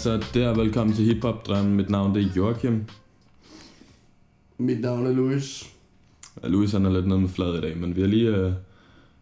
Så 0.00 0.24
der? 0.34 0.54
Velkommen 0.54 0.96
til 0.96 1.04
Hip 1.04 1.22
Hop 1.22 1.46
Drømmen. 1.46 1.76
Mit 1.76 1.90
navn 1.90 2.14
det 2.14 2.24
er 2.24 2.28
Joachim. 2.36 2.84
Mit 4.58 4.80
navn 4.80 5.06
er 5.06 5.12
Louis. 5.12 5.70
Og 6.36 6.50
Louis 6.50 6.72
han 6.72 6.86
er 6.86 6.90
lidt 6.90 7.06
nede 7.06 7.20
med 7.20 7.28
flad 7.28 7.58
i 7.58 7.60
dag, 7.60 7.76
men 7.76 7.96
vi 7.96 8.00
har 8.00 8.08
lige, 8.08 8.28
øh, 8.28 8.52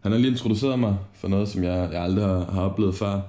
han 0.00 0.12
har 0.12 0.18
lige 0.18 0.30
introduceret 0.30 0.78
mig 0.78 0.96
for 1.14 1.28
noget, 1.28 1.48
som 1.48 1.64
jeg, 1.64 1.88
jeg 1.92 2.02
aldrig 2.02 2.24
har, 2.26 2.44
har 2.44 2.62
oplevet 2.62 2.94
før. 2.94 3.20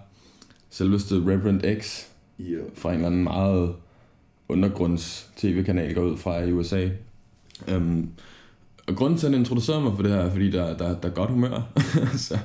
Selveste 0.70 1.16
Reverend 1.16 1.82
X 1.82 2.06
Ja. 2.40 2.56
fra 2.76 2.90
en 2.90 2.96
eller 2.96 3.08
anden 3.08 3.24
meget 3.24 3.74
undergrunds 4.50 5.30
tv-kanal 5.38 5.96
går 5.96 6.02
ud 6.02 6.18
fra 6.18 6.40
i 6.40 6.52
USA. 6.52 6.90
Um, 7.76 8.10
og 8.88 8.96
grunden 8.96 9.20
til, 9.20 9.28
at 9.28 9.32
han 9.32 9.42
introducerede 9.42 9.82
mig 9.82 9.94
for 9.96 10.04
det 10.04 10.12
her, 10.12 10.20
er, 10.20 10.32
fordi 10.32 10.52
der, 10.52 10.78
der, 10.78 11.00
der 11.00 11.10
er 11.10 11.14
godt 11.14 11.30
humør. 11.30 11.62
så 12.28 12.38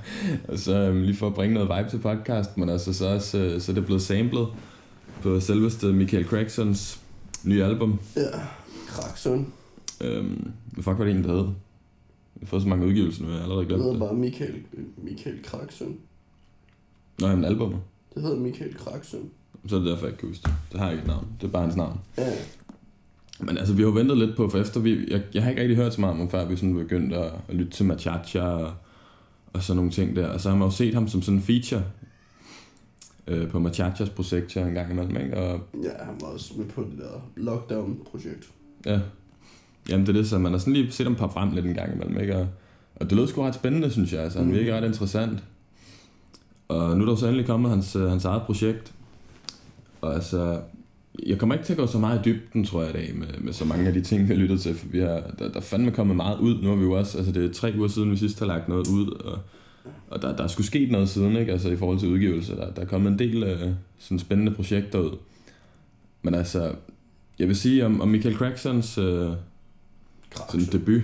så 0.56 0.90
um, 0.90 1.02
lige 1.02 1.16
for 1.16 1.26
at 1.26 1.34
bringe 1.34 1.54
noget 1.54 1.68
vibe 1.78 1.90
til 1.90 1.98
podcast, 1.98 2.56
men 2.56 2.68
altså 2.68 2.92
så, 2.92 3.18
så, 3.18 3.56
så 3.60 3.72
er 3.72 3.74
det 3.74 3.84
blevet 3.84 4.02
samlet 4.02 4.46
på 5.22 5.40
selveste 5.40 5.92
Michael 5.92 6.24
Cracksons 6.24 7.00
nye 7.44 7.64
album. 7.64 7.98
Ja. 8.16 8.22
Kraksøn. 8.88 9.46
Um, 10.18 10.50
hvad 10.72 10.84
fuck 10.84 10.98
var 10.98 11.04
det 11.04 11.06
egentlig, 11.06 11.28
der 11.28 11.36
hed? 11.36 11.44
Jeg 11.44 12.40
har 12.40 12.46
fået 12.46 12.62
så 12.62 12.68
mange 12.68 12.86
udgivelser 12.86 13.22
nu, 13.22 13.28
jeg 13.28 13.36
har 13.36 13.42
allerede 13.42 13.60
Det 13.60 13.68
glemt 13.68 13.82
hedder 13.82 13.98
det. 13.98 14.08
bare 14.08 14.14
Michael, 14.14 14.54
Michael 14.96 15.42
Kraksøn. 15.44 15.96
Nå, 17.20 17.26
jamen 17.26 17.44
albumet. 17.44 17.78
Det 18.14 18.22
hedder 18.22 18.36
Michael 18.38 18.74
Kraksøn. 18.74 19.30
Så 19.68 19.76
er 19.76 19.80
det 19.80 19.88
derfor, 19.88 20.04
jeg 20.06 20.12
ikke 20.12 20.20
kan 20.20 20.28
huske 20.28 20.42
det. 20.42 20.54
Det 20.72 20.80
har 20.80 20.90
ikke 20.90 21.00
et 21.02 21.06
navn. 21.06 21.26
Det 21.40 21.46
er 21.46 21.50
bare 21.50 21.62
hans 21.62 21.76
navn. 21.76 22.00
Ja. 22.18 22.32
Men 23.40 23.58
altså, 23.58 23.74
vi 23.74 23.82
har 23.82 23.88
jo 23.88 23.94
ventet 23.94 24.18
lidt 24.18 24.36
på, 24.36 24.48
for 24.48 24.58
efter 24.58 24.80
vi... 24.80 25.06
Jeg, 25.10 25.22
jeg 25.34 25.42
har 25.42 25.50
ikke 25.50 25.62
rigtig 25.62 25.76
hørt 25.76 25.94
så 25.94 26.00
meget 26.00 26.12
om 26.12 26.18
ham, 26.18 26.30
før 26.30 26.44
vi 26.48 26.56
sådan 26.56 26.74
begyndte 26.74 27.16
at, 27.16 27.32
at 27.48 27.54
lytte 27.54 27.72
til 27.72 27.86
Machacha 27.86 28.40
og, 28.42 28.72
og 29.52 29.62
sådan 29.62 29.76
nogle 29.76 29.90
ting 29.90 30.16
der. 30.16 30.26
Og 30.28 30.40
så 30.40 30.48
har 30.50 30.56
man 30.56 30.68
jo 30.68 30.74
set 30.74 30.94
ham 30.94 31.08
som 31.08 31.22
sådan 31.22 31.38
en 31.38 31.42
feature 31.44 31.82
øh, 33.26 33.48
på 33.48 33.58
Machachas 33.58 34.08
projekt 34.10 34.56
en 34.56 34.74
gang 34.74 34.92
imellem, 34.92 35.16
ikke? 35.16 35.36
Og 35.36 35.60
Ja, 35.82 36.04
han 36.04 36.14
var 36.20 36.26
også 36.26 36.52
med 36.56 36.66
på 36.66 36.80
det 36.82 36.98
der 36.98 37.30
lockdown-projekt. 37.36 38.50
ja, 38.86 39.00
jamen 39.88 40.06
det 40.06 40.16
er 40.16 40.20
det, 40.20 40.28
så 40.28 40.38
man 40.38 40.52
har 40.52 40.58
sådan 40.58 40.72
lige 40.72 40.92
set 40.92 41.06
ham 41.06 41.14
poppe 41.14 41.32
frem 41.34 41.52
lidt 41.52 41.66
en 41.66 41.74
gang 41.74 41.92
imellem, 41.94 42.20
ikke? 42.20 42.36
Og, 42.36 42.46
og 42.96 43.10
det 43.10 43.18
lød 43.18 43.26
sgu 43.26 43.42
ret 43.42 43.54
spændende, 43.54 43.90
synes 43.90 44.12
jeg. 44.12 44.22
Altså, 44.22 44.38
han 44.38 44.48
Mm. 44.48 44.54
virker 44.54 44.76
ret 44.76 44.84
interessant. 44.84 45.44
Og 46.68 46.96
nu 46.98 47.04
er 47.04 47.08
der 47.08 47.16
så 47.16 47.26
endelig 47.26 47.46
kommet 47.46 47.70
hans, 47.70 47.96
øh, 47.96 48.08
hans 48.10 48.24
eget 48.24 48.42
projekt. 48.42 48.92
Og 50.00 50.14
altså, 50.14 50.60
jeg 51.26 51.38
kommer 51.38 51.54
ikke 51.54 51.66
til 51.66 51.72
at 51.72 51.76
gå 51.78 51.86
så 51.86 51.98
meget 51.98 52.18
i 52.26 52.30
dybden, 52.30 52.64
tror 52.64 52.82
jeg, 52.82 52.90
i 52.90 52.92
dag, 52.92 53.14
med, 53.16 53.26
med 53.40 53.52
så 53.52 53.64
mange 53.64 53.86
af 53.86 53.92
de 53.92 54.00
ting, 54.00 54.22
vi 54.22 54.26
har 54.28 54.34
lyttet 54.34 54.60
til, 54.60 54.74
for 54.74 54.86
vi 54.88 54.98
har, 55.00 55.20
der, 55.38 55.48
der 55.48 55.56
er 55.56 55.60
fandme 55.60 55.90
kommet 55.90 56.16
meget 56.16 56.38
ud. 56.38 56.62
Nu 56.62 56.68
har 56.68 56.76
vi 56.76 56.82
jo 56.82 56.92
også, 56.92 57.18
altså 57.18 57.32
det 57.32 57.44
er 57.44 57.52
tre 57.52 57.72
uger 57.78 57.88
siden, 57.88 58.10
vi 58.10 58.16
sidst 58.16 58.38
har 58.38 58.46
lagt 58.46 58.68
noget 58.68 58.86
ud, 58.88 59.10
og, 59.10 59.38
og 60.14 60.22
der, 60.22 60.36
der 60.36 60.44
er 60.44 60.48
sgu 60.48 60.62
sket 60.62 60.90
noget 60.90 61.08
siden, 61.08 61.36
ikke? 61.36 61.52
Altså 61.52 61.70
i 61.70 61.76
forhold 61.76 61.98
til 61.98 62.08
udgivelse. 62.08 62.56
Der, 62.56 62.70
der 62.70 62.82
er 62.82 62.86
kommet 62.86 63.12
en 63.12 63.18
del 63.18 63.42
øh, 63.42 63.70
sådan 63.98 64.18
spændende 64.18 64.52
projekter 64.52 64.98
ud. 64.98 65.16
Men 66.22 66.34
altså, 66.34 66.74
jeg 67.38 67.48
vil 67.48 67.56
sige 67.56 67.86
om, 67.86 68.00
om 68.00 68.08
Michael 68.08 68.36
Cracksons 68.36 68.98
øh, 68.98 69.30
sådan 70.50 70.66
debut, 70.72 71.02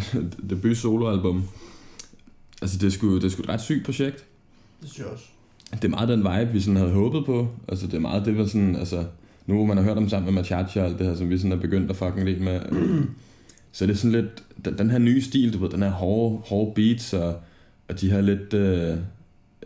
debut 0.50 0.76
soloalbum, 0.76 1.44
altså 2.62 2.78
det 2.78 2.86
er, 2.86 2.90
sgu, 2.90 3.14
det 3.14 3.24
er 3.24 3.28
sgu 3.28 3.42
et 3.42 3.48
ret 3.48 3.60
sygt 3.60 3.84
projekt 3.84 4.24
Det 4.80 4.90
synes 4.90 4.98
jeg 4.98 5.06
også. 5.06 5.24
det 5.72 5.84
er 5.84 5.88
meget 5.88 6.08
den 6.08 6.18
vibe, 6.18 6.52
vi 6.52 6.60
sådan 6.60 6.76
havde 6.76 6.92
håbet 6.92 7.26
på. 7.26 7.48
Altså, 7.68 7.86
det 7.86 7.94
er 7.94 8.00
meget 8.00 8.26
det, 8.26 8.38
var 8.38 8.46
sådan, 8.46 8.76
altså, 8.76 9.04
nu 9.46 9.54
hvor 9.54 9.64
man 9.64 9.76
har 9.76 9.84
hørt 9.84 9.96
om 9.96 10.08
sammen 10.08 10.34
med 10.34 10.42
Machacha 10.42 10.80
og 10.80 10.86
alt 10.86 10.98
det 10.98 11.06
her, 11.06 11.14
som 11.14 11.30
vi 11.30 11.38
sådan 11.38 11.52
er 11.52 11.56
begyndt 11.56 11.90
at 11.90 11.96
fucking 11.96 12.24
lide 12.24 12.42
med. 12.42 12.60
så 13.72 13.84
er 13.84 13.86
det 13.86 13.98
sådan 13.98 14.12
lidt, 14.12 14.44
den, 14.64 14.78
den 14.78 14.90
her 14.90 14.98
nye 14.98 15.22
stil, 15.22 15.52
du 15.52 15.58
ved, 15.58 15.70
den 15.70 15.82
her 15.82 15.90
hårde, 15.90 16.36
hårde 16.36 16.72
beats, 16.74 17.12
og, 17.12 17.40
og 17.88 18.00
de 18.00 18.10
her 18.10 18.20
lidt, 18.20 18.54
øh, 18.54 18.96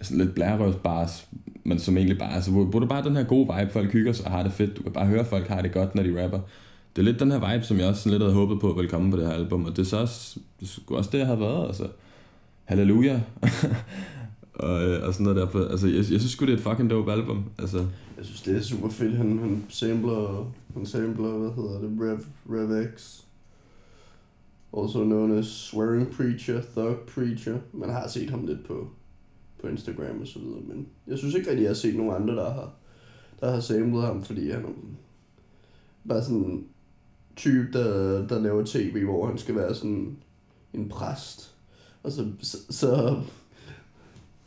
sådan 0.03 0.19
lidt 0.19 0.35
blærerøvsbars, 0.35 1.29
men 1.65 1.79
som 1.79 1.97
egentlig 1.97 2.19
bare, 2.19 2.35
altså, 2.35 2.51
hvor, 2.51 2.65
hvor 2.65 2.79
du 2.79 2.87
bare 2.87 3.05
den 3.05 3.17
her 3.17 3.25
gode 3.25 3.49
vibe, 3.59 3.73
folk 3.73 3.93
hygger 3.93 4.13
sig 4.13 4.27
og 4.27 4.33
har 4.33 4.43
det 4.43 4.53
fedt. 4.53 4.77
Du 4.77 4.83
kan 4.83 4.93
bare 4.93 5.07
høre, 5.07 5.25
folk 5.25 5.49
har 5.49 5.63
det 5.63 5.73
godt, 5.73 5.95
når 5.95 6.03
de 6.03 6.25
rapper. 6.25 6.41
Det 6.97 7.03
er 7.03 7.05
lidt 7.05 7.21
den 7.21 7.31
her 7.31 7.53
vibe, 7.53 7.65
som 7.65 7.79
jeg 7.79 7.87
også 7.87 8.03
sådan 8.03 8.13
lidt 8.13 8.23
havde 8.23 8.35
håbet 8.35 8.61
på, 8.61 8.73
ville 8.73 8.91
komme 8.91 9.11
på 9.11 9.17
det 9.17 9.27
her 9.27 9.33
album, 9.33 9.65
og 9.65 9.71
det 9.71 9.79
er 9.79 9.87
så 9.87 9.97
også, 9.97 10.41
det 10.61 10.81
er 10.91 10.95
også 10.95 11.11
det, 11.13 11.19
jeg 11.19 11.27
havde 11.27 11.41
været, 11.41 11.67
altså. 11.67 11.87
Halleluja. 12.65 13.21
og, 14.55 14.85
øh, 14.85 15.07
og 15.07 15.13
sådan 15.13 15.25
noget 15.25 15.37
der 15.37 15.47
på, 15.47 15.65
altså 15.65 15.87
jeg, 15.87 15.97
jeg 15.97 16.05
synes 16.05 16.31
sgu 16.31 16.47
det 16.47 16.53
er 16.53 16.57
et 16.57 16.63
fucking 16.63 16.91
dope 16.91 17.13
album, 17.13 17.45
altså 17.59 17.79
Jeg 18.17 18.25
synes, 18.25 18.43
det 18.43 18.57
er 18.57 18.63
super 18.63 18.89
fedt. 18.89 19.17
Han, 19.17 19.39
han 19.39 19.65
sampler, 19.69 20.51
han 20.75 20.87
sampler, 20.87 21.29
hvad 21.29 21.51
hedder 21.51 21.81
det, 21.81 21.91
Rev, 22.01 22.19
Rev 22.51 22.87
X. 22.97 23.21
Also 24.77 25.05
known 25.05 25.39
as 25.39 25.47
Swearing 25.47 26.13
Preacher, 26.13 26.63
Thug 26.77 26.97
Preacher. 27.15 27.59
Man 27.73 27.91
har 27.91 28.09
set 28.09 28.31
ham 28.31 28.47
lidt 28.47 28.67
på, 28.67 28.89
på 29.61 29.69
Instagram 29.69 30.21
og 30.21 30.27
så 30.27 30.39
videre, 30.39 30.61
men 30.61 30.87
jeg 31.07 31.19
synes 31.19 31.35
ikke 31.35 31.51
rigtig, 31.51 31.63
jeg 31.63 31.71
har 31.71 31.75
set 31.75 31.97
nogen 31.97 32.23
andre, 32.23 32.37
der 32.37 32.53
har, 32.53 32.73
der 33.41 33.51
har 33.51 33.61
samlet 33.61 34.03
ham, 34.03 34.23
fordi 34.23 34.51
han 34.51 34.65
er 34.65 34.69
bare 36.09 36.25
sådan 36.25 36.65
type, 37.37 37.69
der, 37.73 38.27
der 38.27 38.41
laver 38.41 38.65
tv, 38.67 39.05
hvor 39.05 39.27
han 39.27 39.39
skal 39.39 39.55
være 39.55 39.75
sådan 39.75 40.17
en 40.75 40.89
præst. 40.89 41.55
Og 42.03 42.13
så, 42.13 42.27
så, 42.41 42.59
så 42.71 43.17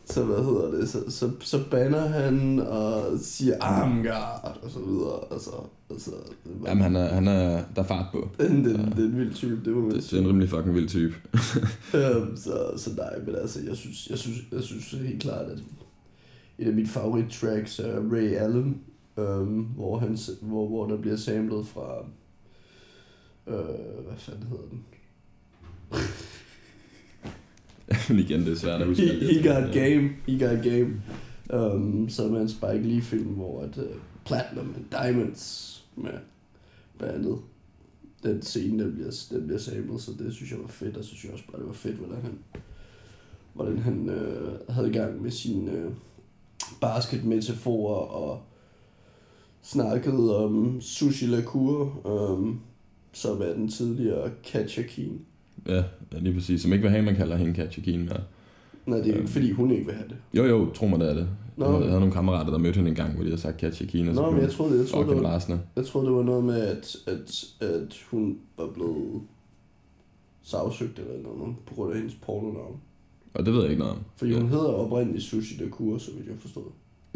så 0.05 0.23
hvad 0.23 0.43
hedder 0.43 0.71
det, 0.71 0.89
så, 0.89 1.11
så, 1.11 1.31
så 1.39 1.63
banner 1.71 2.07
han 2.07 2.59
og 2.59 3.19
siger 3.19 3.55
Amgard 3.61 4.59
og 4.63 4.71
så 4.71 4.79
videre, 4.79 5.19
og 5.19 5.41
så, 5.41 5.51
og 5.93 6.01
så 6.01 6.11
det, 6.43 6.51
Jamen 6.65 6.83
han 6.83 6.95
er, 6.95 7.13
han 7.13 7.27
er, 7.27 7.63
der 7.75 7.81
er 7.81 7.87
fart 7.87 8.05
på. 8.11 8.29
den, 8.39 8.65
den, 8.65 8.75
den, 8.75 8.91
den 8.97 9.17
vild 9.17 9.33
type, 9.33 9.61
det 9.65 9.73
må 9.73 9.81
man 9.81 9.91
Det, 9.91 10.03
det 10.11 10.13
er 10.13 10.21
en 10.21 10.27
rimelig 10.27 10.49
fucking 10.49 10.75
vild 10.75 10.89
type. 10.89 11.13
Øhm, 11.99 12.37
så, 12.37 12.73
så 12.77 12.89
nej, 12.97 13.19
men 13.25 13.35
altså, 13.35 13.59
jeg 13.67 13.77
synes, 13.77 14.09
jeg 14.09 14.17
synes, 14.17 14.37
jeg 14.51 14.63
synes 14.63 14.91
helt 14.91 15.21
klart, 15.21 15.45
at 15.45 15.59
et 16.57 16.67
af 16.67 16.73
mine 16.73 16.87
favorit 16.87 17.29
tracks 17.29 17.79
er 17.79 17.99
Ray 18.11 18.35
Allen, 18.35 18.81
øhm, 19.17 19.61
hvor, 19.63 19.99
han, 19.99 20.17
hvor, 20.41 20.67
hvor 20.67 20.87
der 20.87 20.97
bliver 20.97 21.17
samlet 21.17 21.67
fra, 21.67 22.05
øh, 23.47 24.05
hvad 24.05 24.17
fanden 24.17 24.43
hedder 24.43 24.63
den? 24.71 24.83
Men 28.09 28.19
igen, 28.25 28.39
det 28.39 28.51
er 28.51 28.55
svært 28.55 28.81
at 28.81 28.87
huske. 28.87 29.03
He, 29.03 29.33
he 29.33 29.53
got 29.53 29.73
game, 29.73 30.09
he 30.27 30.47
got 30.47 30.63
game. 30.63 31.01
Um, 31.53 32.09
som 32.09 32.35
er 32.35 32.41
en 32.41 32.49
Spike 32.49 32.81
Lee 32.81 33.01
film, 33.01 33.27
hvor 33.27 33.61
at, 33.61 33.77
uh, 33.77 33.83
Platinum 34.25 34.75
and 34.75 34.85
Diamonds 34.91 35.85
med 35.95 36.13
bandet. 36.99 37.37
Den 38.23 38.41
scene, 38.41 38.83
den 38.83 38.93
bliver, 38.93 39.25
den 39.31 39.45
bliver 39.45 39.59
samlet, 39.59 40.01
så 40.01 40.11
det 40.19 40.33
synes 40.33 40.51
jeg 40.51 40.59
var 40.59 40.67
fedt, 40.67 40.97
og 40.97 41.03
så 41.03 41.09
synes 41.09 41.23
jeg 41.23 41.33
også 41.33 41.45
bare, 41.51 41.59
det 41.59 41.67
var 41.67 41.73
fedt, 41.73 41.95
hvordan 41.95 42.21
han, 42.21 42.37
hvordan 43.53 43.77
han 43.77 44.09
øh, 44.09 44.53
havde 44.69 44.93
gang 44.93 45.21
med 45.21 45.31
sine 45.31 45.71
øh, 45.71 45.91
basketmetaforer 46.81 48.05
og 48.05 48.43
snakkede 49.61 50.45
om 50.45 50.81
Sushi 50.81 51.25
Lacour, 51.25 52.07
um, 52.07 52.61
som 53.11 53.41
er 53.41 53.53
den 53.53 53.69
tidligere 53.69 54.31
Katja 54.43 54.83
Keen. 54.83 55.21
Ja, 55.67 55.83
lige 56.11 56.33
præcis. 56.33 56.61
Som 56.61 56.73
ikke 56.73 56.81
vil 56.81 56.91
have, 56.91 57.03
man 57.03 57.15
kalder 57.15 57.35
hende 57.35 57.53
Katja 57.53 57.83
Keen 57.83 58.05
mere. 58.05 58.21
Nej, 58.85 58.97
det 58.97 59.07
er 59.07 59.17
ikke, 59.17 59.27
fordi 59.27 59.51
hun 59.51 59.71
ikke 59.71 59.85
vil 59.85 59.95
have 59.95 60.09
det. 60.09 60.17
Jo, 60.33 60.45
jo, 60.45 60.73
tro 60.73 60.87
mig, 60.87 60.99
det 60.99 61.09
er 61.09 61.13
det. 61.13 61.27
Nå. 61.57 61.65
Jeg 61.65 61.87
havde 61.87 61.99
nogle 61.99 62.13
kammerater, 62.13 62.51
der 62.51 62.57
mødte 62.57 62.75
hende 62.75 62.89
en 62.89 62.95
gang, 62.95 63.13
hvor 63.13 63.23
de 63.23 63.29
havde 63.29 63.41
sagt 63.41 63.57
Katja 63.57 63.87
så 63.87 64.11
Nå, 64.13 64.31
men 64.31 64.41
jeg 64.41 64.51
troede, 64.51 64.79
jeg 64.79 64.87
troede, 64.87 65.09
det 65.09 65.23
var. 65.23 65.59
Jeg 65.75 65.85
troede, 65.85 66.07
det 66.07 66.15
var 66.15 66.23
noget 66.23 66.43
med, 66.43 66.61
at, 66.61 66.95
at, 67.07 67.45
at 67.69 68.03
hun 68.11 68.37
var 68.57 68.67
blevet 68.67 69.21
sagsøgt 70.43 70.99
eller 70.99 71.37
noget 71.37 71.55
på 71.65 71.73
grund 71.73 71.91
af 71.91 71.97
hendes 71.97 72.15
pornonavn. 72.25 72.77
Og 73.33 73.45
det 73.45 73.53
ved 73.53 73.61
jeg 73.61 73.69
ikke 73.69 73.79
noget 73.79 73.95
om. 73.95 74.03
Fordi 74.15 74.33
hun 74.33 74.43
ja. 74.43 74.49
hedder 74.49 74.65
oprindeligt 74.65 75.23
Sushi 75.23 75.57
Dakur, 75.57 75.97
så 75.97 76.11
vidt 76.11 76.27
jeg 76.27 76.35
forstod. 76.39 76.63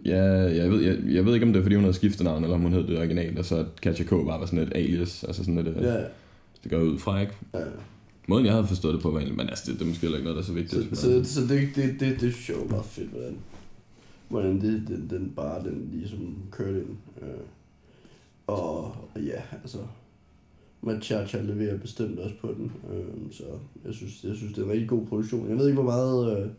Ja, 0.05 0.23
jeg 0.61 0.71
ved, 0.71 0.81
jeg, 0.81 0.97
jeg 1.07 1.25
ved 1.25 1.33
ikke, 1.33 1.45
om 1.45 1.53
det 1.53 1.59
er, 1.59 1.63
fordi 1.63 1.75
hun 1.75 1.83
havde 1.83 1.93
skiftet 1.93 2.23
navn, 2.23 2.43
eller 2.43 2.55
om 2.55 2.61
hun 2.61 2.73
hed 2.73 2.87
det 2.87 2.97
originalt, 2.97 3.39
og 3.39 3.45
så 3.45 3.57
at 3.57 3.81
Katja 3.81 4.05
K. 4.05 4.09
bare 4.09 4.39
var 4.39 4.45
sådan 4.45 4.59
et 4.59 4.71
alias, 4.75 5.23
altså 5.23 5.43
sådan 5.43 5.57
et, 5.57 5.75
ja. 5.75 5.93
Ja, 5.93 6.03
det 6.63 6.71
går 6.71 6.77
ud 6.77 6.99
fra, 6.99 7.21
ikke? 7.21 7.33
ja. 7.53 7.59
Måden, 8.27 8.45
jeg 8.45 8.53
havde 8.53 8.67
forstået 8.67 8.93
det 8.93 9.01
på, 9.01 9.11
var 9.11 9.19
egentlig, 9.19 9.37
men 9.37 9.49
altså, 9.49 9.71
det, 9.71 9.79
det 9.79 9.85
er 9.85 9.89
måske 9.89 10.01
heller 10.01 10.17
ikke 10.17 10.29
noget, 10.29 10.35
der 10.35 10.41
er 10.41 10.45
så 10.45 10.53
vigtigt. 10.53 10.97
Så, 10.97 11.23
så, 11.23 11.33
så 11.33 11.41
det, 11.41 11.69
det, 11.75 11.99
det, 11.99 12.21
det 12.21 12.33
synes 12.33 12.49
jeg 12.49 12.57
var 12.57 12.65
meget 12.65 12.85
fedt, 12.85 13.09
hvordan, 13.09 13.37
hvordan 14.29 14.61
det, 14.61 14.87
den, 14.87 15.09
den 15.09 15.33
bare 15.35 15.63
den 15.63 15.89
ligesom 15.91 16.35
kørte 16.51 16.79
ind. 16.79 16.97
Øh. 17.21 17.27
Og, 18.47 18.83
og 18.85 19.21
ja, 19.21 19.41
altså, 19.61 19.77
Machacha 20.81 21.41
leverer 21.41 21.77
bestemt 21.77 22.19
også 22.19 22.35
på 22.41 22.47
den. 22.57 22.71
Øh, 22.93 23.31
så 23.31 23.43
jeg 23.85 23.93
synes, 23.93 24.23
jeg 24.23 24.35
synes, 24.35 24.53
det 24.53 24.61
er 24.61 24.65
en 24.65 24.71
rigtig 24.71 24.89
god 24.89 25.05
produktion. 25.05 25.49
Jeg 25.49 25.57
ved 25.57 25.67
ikke, 25.67 25.81
hvor 25.81 25.91
meget 25.91 26.37
øh, 26.37 26.49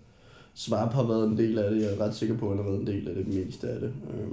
Svap 0.54 0.92
har 0.92 1.06
været 1.06 1.28
en 1.28 1.38
del 1.38 1.58
af 1.58 1.70
det. 1.70 1.82
Jeg 1.82 1.94
er 1.94 2.00
ret 2.00 2.14
sikker 2.14 2.36
på, 2.36 2.50
at 2.50 2.56
han 2.56 2.64
har 2.64 2.70
været 2.70 2.80
en 2.80 2.86
del 2.86 3.08
af 3.08 3.14
det 3.14 3.26
meste 3.28 3.68
af 3.68 3.80
det. 3.80 3.92
Øh, 4.14 4.28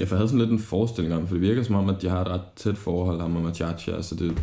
Jeg 0.00 0.08
havde 0.08 0.28
sådan 0.28 0.38
lidt 0.38 0.50
en 0.50 0.58
forestilling 0.58 1.14
om, 1.14 1.26
for 1.26 1.34
det 1.34 1.42
virker 1.42 1.62
som 1.62 1.74
om, 1.74 1.88
at 1.88 2.02
de 2.02 2.08
har 2.08 2.20
et 2.20 2.28
ret 2.28 2.40
tæt 2.56 2.76
forhold, 2.76 3.20
ham 3.20 3.36
og 3.36 3.42
Machacha, 3.42 4.02
så 4.02 4.14
det, 4.14 4.42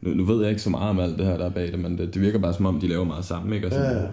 nu, 0.00 0.10
nu 0.10 0.24
ved 0.24 0.40
jeg 0.40 0.50
ikke 0.50 0.62
så 0.62 0.70
meget 0.70 0.90
om 0.90 0.98
alt 0.98 1.18
det 1.18 1.26
her, 1.26 1.36
der 1.36 1.44
er 1.44 1.50
bag 1.50 1.72
det, 1.72 1.78
men 1.78 1.98
det, 1.98 2.14
det 2.14 2.22
virker 2.22 2.38
bare 2.38 2.54
som 2.54 2.66
om, 2.66 2.80
de 2.80 2.88
laver 2.88 3.04
meget 3.04 3.24
sammen, 3.24 3.52
ikke? 3.52 3.66
Og 3.66 3.72
sådan, 3.72 3.96
ja, 3.96 4.02
ja. 4.02 4.08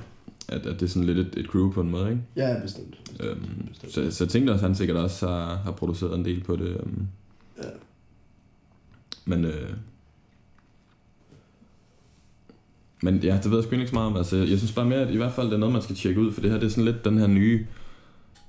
At, 0.47 0.65
at 0.65 0.79
det 0.79 0.81
er 0.83 0.87
sådan 0.89 1.05
lidt 1.05 1.17
et, 1.17 1.33
et 1.37 1.45
crew 1.45 1.71
på 1.71 1.81
en 1.81 1.89
måde, 1.89 2.09
ikke? 2.09 2.21
ja, 2.35 2.59
bestemt. 2.61 2.97
bestemt, 3.09 3.29
Øhm, 3.29 3.67
bestemt. 3.69 3.93
så, 3.93 4.11
så 4.11 4.23
jeg 4.23 4.29
tænkte 4.29 4.51
også, 4.51 4.65
at 4.65 4.69
han 4.69 4.75
sikkert 4.75 4.97
også 4.97 5.27
har, 5.27 5.55
har 5.55 5.71
produceret 5.71 6.17
en 6.19 6.25
del 6.25 6.43
på 6.43 6.55
det. 6.55 6.67
Øhm, 6.67 7.07
Ja. 7.63 7.69
men, 9.25 9.45
øh, 9.45 9.69
men 13.01 13.17
ja, 13.17 13.39
det 13.43 13.51
ved 13.51 13.57
jeg 13.57 13.63
sgu 13.63 13.75
ikke 13.75 13.87
så 13.87 13.93
meget 13.93 14.07
om. 14.07 14.17
Altså, 14.17 14.37
jeg 14.37 14.57
synes 14.57 14.71
bare 14.71 14.85
mere, 14.85 14.99
at 14.99 15.13
i 15.13 15.17
hvert 15.17 15.31
fald 15.33 15.47
det 15.47 15.53
er 15.53 15.57
noget, 15.57 15.73
man 15.73 15.81
skal 15.81 15.95
tjekke 15.95 16.21
ud, 16.21 16.31
for 16.31 16.41
det 16.41 16.51
her 16.51 16.57
det 16.59 16.65
er 16.65 16.69
sådan 16.69 16.85
lidt 16.85 17.05
den 17.05 17.17
her 17.17 17.27
nye 17.27 17.65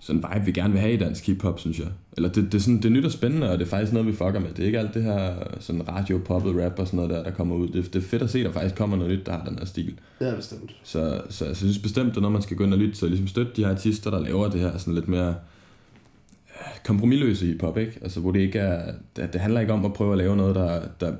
sådan 0.00 0.24
vibe, 0.32 0.44
vi 0.44 0.52
gerne 0.52 0.72
vil 0.72 0.80
have 0.80 0.92
i 0.92 0.96
dansk 0.96 1.26
hiphop, 1.26 1.60
synes 1.60 1.78
jeg. 1.78 1.86
Eller 2.16 2.28
det, 2.28 2.44
det, 2.44 2.54
er 2.54 2.62
sådan, 2.62 2.76
det 2.76 2.84
er 2.84 2.90
nyt 2.90 3.04
og 3.04 3.12
spændende, 3.12 3.50
og 3.50 3.58
det 3.58 3.64
er 3.64 3.68
faktisk 3.68 3.92
noget, 3.92 4.08
vi 4.08 4.12
fucker 4.12 4.38
med. 4.38 4.48
Det 4.48 4.58
er 4.58 4.66
ikke 4.66 4.78
alt 4.78 4.94
det 4.94 5.02
her 5.02 5.34
sådan 5.60 5.88
radio, 5.88 6.18
poppet 6.24 6.64
rap 6.64 6.78
og 6.78 6.86
sådan 6.86 6.96
noget 6.96 7.10
der, 7.10 7.22
der 7.22 7.30
kommer 7.30 7.56
ud. 7.56 7.68
Det, 7.68 7.92
det 7.94 8.02
er 8.02 8.06
fedt 8.06 8.22
at 8.22 8.30
se, 8.30 8.38
at 8.38 8.44
der 8.44 8.52
faktisk 8.52 8.74
kommer 8.74 8.96
noget 8.96 9.12
nyt, 9.12 9.26
der 9.26 9.32
har 9.32 9.44
den 9.44 9.58
her 9.58 9.66
stil. 9.66 9.98
Ja, 10.20 10.34
bestemt. 10.34 10.76
Så, 10.82 11.22
så 11.28 11.46
jeg 11.46 11.56
synes 11.56 11.78
bestemt, 11.78 12.16
er 12.16 12.20
noget, 12.20 12.32
man 12.32 12.42
skal 12.42 12.56
gå 12.56 12.64
ind 12.64 12.72
og 12.72 12.78
lytte 12.78 13.04
og 13.04 13.08
ligesom 13.08 13.26
støtte 13.26 13.52
de 13.56 13.64
her 13.64 13.70
artister, 13.70 14.10
der 14.10 14.20
laver 14.20 14.50
det 14.50 14.60
her 14.60 14.78
sådan 14.78 14.94
lidt 14.94 15.08
mere 15.08 15.28
øh, 15.28 16.84
kompromilløse 16.84 17.46
hiphop, 17.46 17.78
ikke? 17.78 17.98
Altså, 18.02 18.20
hvor 18.20 18.32
det 18.32 18.40
ikke 18.40 18.58
er, 18.58 18.92
det, 19.16 19.32
det 19.32 19.40
handler 19.40 19.60
ikke 19.60 19.72
om 19.72 19.84
at 19.84 19.92
prøve 19.92 20.12
at 20.12 20.18
lave 20.18 20.36
noget, 20.36 20.54
der, 20.54 20.80
der 21.00 21.12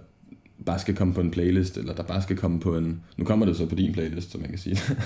bare 0.67 0.79
skal 0.79 0.97
komme 0.97 1.15
på 1.15 1.21
en 1.21 1.31
playlist, 1.31 1.77
eller 1.77 1.95
der 1.95 2.03
bare 2.03 2.23
skal 2.23 2.37
komme 2.37 2.61
på 2.61 2.77
en... 2.77 3.01
Nu 3.17 3.25
kommer 3.25 3.47
det 3.47 3.57
så 3.57 3.67
på 3.67 3.75
din 3.75 3.93
playlist, 3.93 4.33
så 4.33 4.39
man 4.39 4.49
kan 4.49 4.59
sige. 4.59 4.79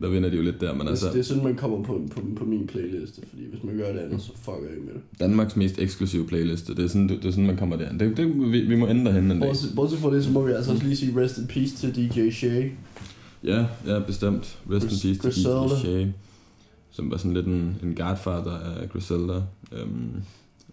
der 0.00 0.08
vinder 0.08 0.30
de 0.30 0.36
jo 0.36 0.42
lidt 0.42 0.60
der, 0.60 0.72
men 0.72 0.80
Det, 0.80 0.88
altså... 0.90 1.06
det 1.12 1.18
er 1.18 1.22
sådan, 1.22 1.44
man 1.44 1.54
kommer 1.54 1.82
på, 1.84 2.02
på, 2.10 2.20
på 2.36 2.44
min 2.44 2.66
playliste, 2.66 3.22
fordi 3.30 3.42
hvis 3.50 3.62
man 3.64 3.76
gør 3.76 3.92
det 3.92 3.98
andet, 3.98 4.22
så 4.22 4.32
fucker 4.36 4.60
jeg 4.62 4.70
ikke 4.70 4.86
med 4.86 4.94
det. 4.94 5.02
Danmarks 5.20 5.56
mest 5.56 5.78
eksklusive 5.78 6.26
playliste. 6.26 6.74
Det 6.74 6.84
er 6.84 6.88
sådan, 6.88 7.08
det, 7.08 7.16
det 7.22 7.28
er 7.28 7.30
sådan 7.32 7.46
man 7.46 7.56
kommer 7.56 7.76
derind. 7.76 7.98
Det, 8.00 8.16
det, 8.16 8.52
vi, 8.52 8.60
vi 8.60 8.76
må 8.76 8.88
ændre 8.88 9.12
henne 9.12 9.34
en 9.34 9.40
dag. 9.40 9.48
Bortset, 9.48 9.72
bortset 9.76 9.98
fra 9.98 10.14
det, 10.14 10.24
så 10.24 10.30
må 10.30 10.42
vi 10.46 10.52
altså 10.52 10.72
også 10.72 10.84
lige 10.84 10.96
sige 10.96 11.20
rest 11.20 11.38
in 11.38 11.46
peace 11.46 11.76
til 11.76 11.96
DJ 12.12 12.30
Shay. 12.30 12.70
Ja, 13.44 13.66
ja, 13.86 13.98
bestemt. 14.06 14.58
Rest 14.70 14.84
in 14.84 14.90
Gris- 14.90 14.90
peace 14.90 15.00
til 15.00 15.18
Griselda. 15.20 15.64
DJ 15.64 15.80
Shay, 15.80 16.06
som 16.90 17.10
var 17.10 17.16
sådan 17.16 17.34
lidt 17.34 17.46
en, 17.46 17.76
en 17.82 17.94
godfather 17.94 18.58
af 18.82 18.88
Griselda. 18.90 19.34
Um, 19.84 20.12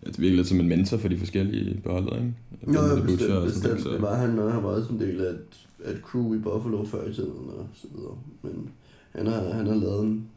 det 0.05 0.19
virker 0.19 0.35
lidt 0.35 0.47
som 0.47 0.59
en 0.59 0.67
mentor 0.67 0.97
for 0.97 1.07
de 1.07 1.17
forskellige 1.17 1.81
beholdere, 1.83 2.15
ikke? 2.17 2.33
Jo, 2.67 2.95
Butcher 2.95 3.05
bestemt, 3.05 3.31
og 3.31 3.49
sådan 3.51 3.61
bestemt. 3.75 3.83
noget, 3.83 3.93
Det 3.93 4.01
var 4.01 4.15
han, 4.15 4.39
og 4.39 4.53
han 4.53 4.63
var 4.63 4.69
også 4.69 4.89
en 4.93 4.99
del 4.99 5.21
af 5.21 5.29
et, 5.29 5.39
af 5.85 5.91
et 5.91 5.99
crew 6.03 6.35
i 6.35 6.37
Buffalo 6.37 6.85
før 6.85 7.07
i 7.09 7.13
tiden 7.13 7.29
og 7.57 7.67
så 7.73 7.87
videre. 7.95 8.15
Men 8.43 8.69
han 9.11 9.27
har, 9.27 9.53
han 9.53 9.67
har 9.67 9.75
lavet 9.75 10.03
en, 10.03 10.29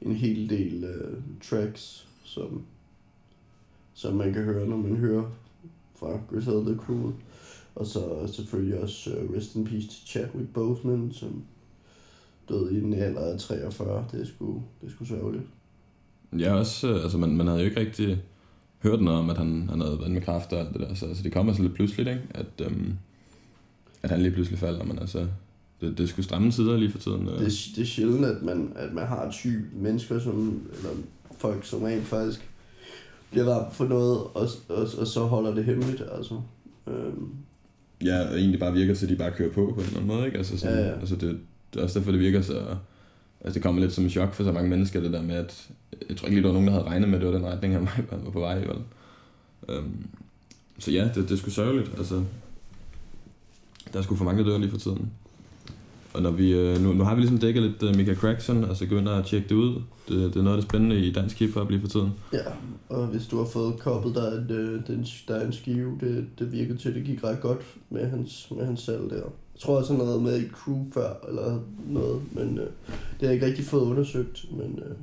en 0.00 0.14
hel 0.14 0.50
del 0.50 0.84
uh, 0.84 1.18
tracks, 1.42 2.06
som, 2.24 2.62
som 3.94 4.14
man 4.14 4.32
kan 4.32 4.44
høre, 4.44 4.68
når 4.68 4.76
man 4.76 4.96
hører 4.96 5.30
fra 5.98 6.20
Griselda 6.30 6.76
Crew. 6.76 7.12
Og 7.74 7.86
så 7.86 8.26
selvfølgelig 8.32 8.80
også 8.80 9.10
uh, 9.10 9.36
Rest 9.36 9.54
in 9.54 9.64
Peace 9.64 9.88
til 9.88 10.06
Chadwick 10.06 10.52
Boseman, 10.52 11.12
som 11.12 11.44
døde 12.48 12.74
i 12.74 12.80
en 12.80 12.94
alder 12.94 13.32
af 13.32 13.38
43. 13.38 14.04
Det 14.12 14.20
er 14.20 14.24
sgu, 14.24 14.62
det 14.80 14.86
er 14.86 14.90
sgu 14.90 15.04
sørgeligt. 15.04 15.44
Ja, 16.38 16.54
også, 16.54 16.88
øh, 16.88 17.02
altså 17.02 17.18
man, 17.18 17.36
man 17.36 17.46
havde 17.46 17.60
jo 17.60 17.66
ikke 17.66 17.80
rigtig 17.80 18.22
hørt 18.82 19.00
noget 19.00 19.20
om, 19.20 19.30
at 19.30 19.38
han, 19.38 19.68
han 19.68 19.80
havde 19.80 19.98
været 19.98 20.10
med 20.10 20.20
kraft 20.20 20.52
og 20.52 20.60
alt 20.60 20.72
det 20.72 20.80
der, 20.80 20.94
så 20.94 21.06
altså, 21.06 21.22
det 21.22 21.32
kommer 21.32 21.52
så 21.52 21.54
altså 21.54 21.62
lidt 21.62 21.74
pludseligt, 21.74 22.08
ikke? 22.08 22.22
At, 22.30 22.66
øhm, 22.66 22.92
at 24.02 24.10
han 24.10 24.20
lige 24.20 24.32
pludselig 24.32 24.58
falder, 24.58 24.84
men 24.84 24.98
altså, 24.98 25.26
det, 25.84 25.98
det 25.98 26.08
skulle 26.08 26.24
stramme 26.24 26.50
tider 26.50 26.76
lige 26.76 26.90
for 26.90 26.98
tiden. 26.98 27.28
øh. 27.28 27.38
Det, 27.38 27.46
er- 27.46 27.72
det 27.76 27.82
er 27.82 27.86
sjældent, 27.86 28.24
at 28.24 28.42
man, 28.42 28.72
at 28.76 28.92
man 28.92 29.06
har 29.06 29.30
type 29.30 29.62
mennesker, 29.72 30.18
som, 30.18 30.62
eller 30.76 30.90
folk, 31.38 31.64
som 31.66 31.82
rent 31.82 32.04
faktisk 32.04 32.48
bliver 33.30 33.46
ramt 33.54 33.74
for 33.76 33.84
noget, 33.84 34.18
og, 34.18 34.48
og, 34.68 34.86
og 34.98 35.06
så 35.06 35.20
holder 35.20 35.54
det 35.54 35.64
hemmeligt, 35.64 36.02
altså. 36.16 36.40
Øhm, 36.86 37.28
Ja, 38.04 38.28
og 38.30 38.38
egentlig 38.38 38.60
bare 38.60 38.72
virker 38.72 38.94
til, 38.94 39.06
at 39.06 39.10
de 39.10 39.16
bare 39.16 39.30
kører 39.30 39.48
på 39.52 39.66
på 39.74 39.80
en 39.80 39.86
eller 39.86 39.96
anden 40.00 40.06
måde, 40.16 40.26
ikke? 40.26 40.38
Altså, 40.38 40.58
sådan, 40.58 40.78
Ja, 40.78 40.86
ja. 40.88 40.98
altså 41.00 41.16
det, 41.16 41.38
det 41.74 41.80
er 41.80 41.84
også 41.84 41.98
derfor, 41.98 42.10
det 42.12 42.20
virker 42.20 42.42
så... 42.42 42.76
Altså 43.40 43.54
det 43.54 43.62
kommer 43.62 43.80
lidt 43.82 43.92
som 43.92 44.04
en 44.04 44.10
chok 44.10 44.34
for 44.34 44.44
så 44.44 44.52
mange 44.52 44.70
mennesker, 44.70 45.00
det 45.00 45.12
der 45.12 45.22
med, 45.22 45.34
at... 45.34 45.68
Jeg 46.08 46.16
tror 46.16 46.26
ikke 46.26 46.36
lige, 46.36 46.42
der 46.42 46.48
var 46.48 46.52
nogen, 46.52 46.66
der 46.68 46.72
havde 46.72 46.86
regnet 46.86 47.08
med, 47.08 47.18
at 47.18 47.22
det 47.24 47.32
var 47.32 47.38
den 47.38 47.46
retning, 47.46 47.74
han 47.74 47.88
var- 48.24 48.30
på 48.30 48.40
vej 48.40 48.58
i, 48.58 48.66
vel? 48.68 48.76
Um, 49.78 50.06
så 50.78 50.90
ja, 50.90 51.04
det, 51.14 51.16
det 51.28 51.30
er 51.30 51.36
sgu 51.36 51.50
sørgeligt, 51.50 51.90
altså... 51.98 52.22
Der 53.92 53.98
er 53.98 54.02
sgu 54.02 54.16
for 54.16 54.24
mange, 54.24 54.44
der 54.44 54.50
dør 54.50 54.58
lige 54.58 54.70
for 54.70 54.78
tiden. 54.78 55.10
Og 56.14 56.22
når 56.22 56.30
vi, 56.30 56.52
øh, 56.52 56.80
nu, 56.80 56.92
nu 56.92 57.04
har 57.04 57.14
vi 57.14 57.20
ligesom 57.20 57.38
dækket 57.38 57.62
lidt 57.62 57.82
uh, 57.82 57.96
Mika 57.96 58.14
Crackson, 58.14 58.64
altså 58.64 58.86
gå 58.86 58.98
ind 58.98 59.08
og 59.08 59.26
tjekke 59.26 59.48
det 59.48 59.54
ud. 59.54 59.82
Det, 60.08 60.34
det 60.34 60.36
er 60.36 60.42
noget 60.42 60.56
af 60.56 60.62
det 60.62 60.70
spændende 60.70 60.96
i 60.96 61.12
dansk 61.12 61.38
hiphop 61.38 61.70
lige 61.70 61.80
for 61.80 61.88
tiden. 61.88 62.12
ja, 62.32 62.44
og 62.88 63.06
hvis 63.06 63.26
du 63.26 63.38
har 63.38 63.44
fået 63.44 63.78
koppet, 63.78 64.14
der 64.14 64.22
er, 64.22 64.44
øh, 64.50 64.86
den, 64.86 65.06
der 65.28 65.34
er 65.34 65.46
en 65.46 65.52
skive, 65.52 65.98
det, 66.00 66.26
det 66.38 66.52
virker 66.52 66.76
til, 66.76 66.88
at 66.88 66.94
det 66.94 67.04
gik 67.04 67.24
ret 67.24 67.40
godt 67.40 67.60
med 67.90 68.10
hans, 68.10 68.48
med 68.50 68.66
hans 68.66 68.80
salg 68.80 69.10
der. 69.10 69.16
Jeg 69.16 69.60
tror 69.60 69.78
også, 69.78 69.92
han 69.92 70.00
har 70.00 70.06
været 70.06 70.22
med 70.22 70.40
i 70.40 70.48
crew 70.48 70.86
før, 70.94 71.12
eller 71.28 71.60
noget, 71.88 72.22
men 72.32 72.58
øh, 72.58 72.64
det 72.64 73.20
har 73.20 73.26
jeg 73.26 73.34
ikke 73.34 73.46
rigtig 73.46 73.64
fået 73.64 73.82
undersøgt, 73.82 74.46
men 74.50 74.78
øh, 74.78 74.96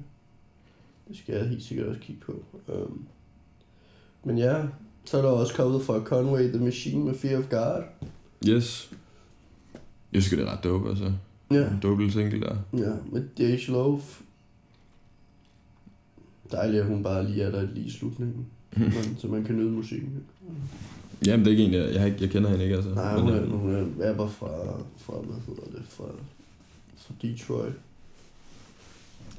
det 1.08 1.18
skal 1.18 1.36
jeg 1.36 1.48
helt 1.48 1.64
sikkert 1.64 1.88
også 1.88 2.00
kigge 2.00 2.22
på. 2.26 2.46
Um, 2.68 3.06
men 4.24 4.38
ja, 4.38 4.56
så 5.06 5.18
er 5.18 5.22
der 5.22 5.30
også 5.30 5.54
kommet 5.54 5.82
fra 5.82 6.00
Conway 6.00 6.52
the 6.52 6.64
Machine 6.64 7.06
med 7.06 7.14
Fear 7.14 7.38
of 7.38 7.50
God. 7.50 7.84
Yes. 8.48 8.92
Jeg 10.14 10.24
synes, 10.24 10.40
det 10.40 10.48
er 10.48 10.52
ret 10.52 10.64
dope, 10.64 10.90
altså. 10.90 11.12
Ja, 11.52 11.68
En 11.68 11.80
dope 11.84 12.02
lille 12.02 12.14
single 12.14 12.42
der. 12.42 12.56
ja 12.74 12.92
med 13.12 13.24
Dej 13.38 13.60
Loaf. 13.68 14.22
Dejligt, 16.52 16.82
at 16.82 16.88
hun 16.88 17.04
bare 17.04 17.28
lige 17.32 17.44
er 17.44 17.52
der 17.52 17.68
lige 17.74 17.86
i 17.86 17.90
slutningen, 17.92 18.46
men, 18.78 19.18
så 19.18 19.28
man 19.28 19.44
kan 19.44 19.56
nyde 19.56 19.72
musikken. 19.72 20.24
Jamen, 21.26 21.46
det 21.46 21.54
er 21.54 21.58
ikke 21.58 21.64
en, 21.64 21.74
jeg, 21.74 21.94
jeg, 21.94 22.22
jeg 22.22 22.30
kender 22.30 22.50
hende 22.50 22.64
ikke, 22.64 22.76
altså. 22.76 22.94
Nej, 22.94 23.20
hun 23.20 23.30
er, 23.30 23.42
øh, 23.42 23.50
hun 23.50 23.76
er 23.76 24.10
rapper 24.10 24.28
fra, 24.28 24.48
fra, 24.98 25.14
hvad 25.14 25.36
hedder 25.48 25.78
det, 25.78 25.88
fra, 25.90 26.04
fra 26.98 27.14
Detroit. 27.22 27.74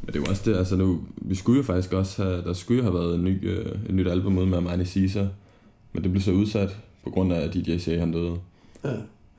Men 0.02 0.06
det 0.06 0.16
er 0.16 0.20
jo 0.20 0.24
også 0.30 0.50
det, 0.50 0.56
altså 0.56 0.76
nu, 0.76 1.00
vi 1.16 1.34
skulle 1.34 1.56
jo 1.56 1.62
faktisk 1.62 1.92
også 1.92 2.22
have, 2.22 2.42
der 2.42 2.52
skulle 2.52 2.78
jo 2.78 2.90
have 2.90 2.94
været 2.94 3.14
en 3.14 3.24
ny, 3.24 3.48
øh, 3.50 3.66
et 3.88 3.94
nyt 3.94 4.06
album 4.08 4.38
ud 4.38 4.46
med 4.46 4.56
Armani 4.56 4.84
Caesar, 4.84 5.28
men 5.92 6.02
det 6.02 6.10
blev 6.10 6.22
så 6.22 6.32
udsat 6.32 6.76
på 7.04 7.10
grund 7.10 7.32
af, 7.32 7.40
at 7.40 7.54
DJ 7.54 7.78
Shea 7.78 7.98
han 7.98 8.12
døde. 8.12 8.36
Ja, 8.84 8.96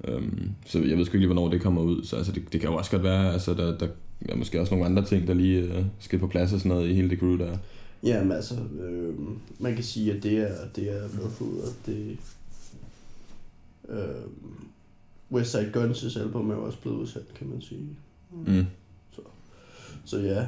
Um, 0.07 0.51
så 0.65 0.79
jeg 0.79 0.97
ved 0.97 1.05
sgu 1.05 1.13
ikke 1.13 1.17
lige, 1.17 1.33
hvornår 1.33 1.49
det 1.49 1.61
kommer 1.61 1.81
ud, 1.81 2.03
så 2.03 2.15
altså, 2.15 2.31
det, 2.31 2.53
det 2.53 2.61
kan 2.61 2.69
jo 2.69 2.75
også 2.75 2.91
godt 2.91 3.03
være, 3.03 3.33
altså 3.33 3.53
der, 3.53 3.77
der 3.77 3.87
er 4.29 4.35
måske 4.35 4.61
også 4.61 4.73
nogle 4.73 4.85
andre 4.85 5.05
ting, 5.05 5.27
der 5.27 5.33
lige 5.33 5.59
øh, 5.59 5.85
skal 5.99 6.19
på 6.19 6.27
plads 6.27 6.53
og 6.53 6.59
sådan 6.59 6.69
noget 6.69 6.89
i 6.89 6.93
hele 6.93 7.09
det 7.09 7.19
crew 7.19 7.37
der. 7.37 7.57
Jamen 8.03 8.31
altså, 8.31 8.55
øh, 8.81 9.13
man 9.59 9.75
kan 9.75 9.83
sige, 9.83 10.13
at 10.13 10.23
det 10.23 10.37
er, 10.37 10.55
det 10.75 10.89
er 10.89 11.01
hedder 11.39 11.71
det, 11.85 12.17
øh, 13.89 13.97
Westside 15.31 15.71
Guns' 15.75 16.19
album 16.19 16.49
er 16.49 16.55
jo 16.55 16.63
også 16.65 16.77
blevet 16.79 16.97
udsat, 16.97 17.33
kan 17.35 17.47
man 17.47 17.61
sige. 17.61 17.89
Mm. 18.45 18.65
Så 20.05 20.19
ja, 20.19 20.45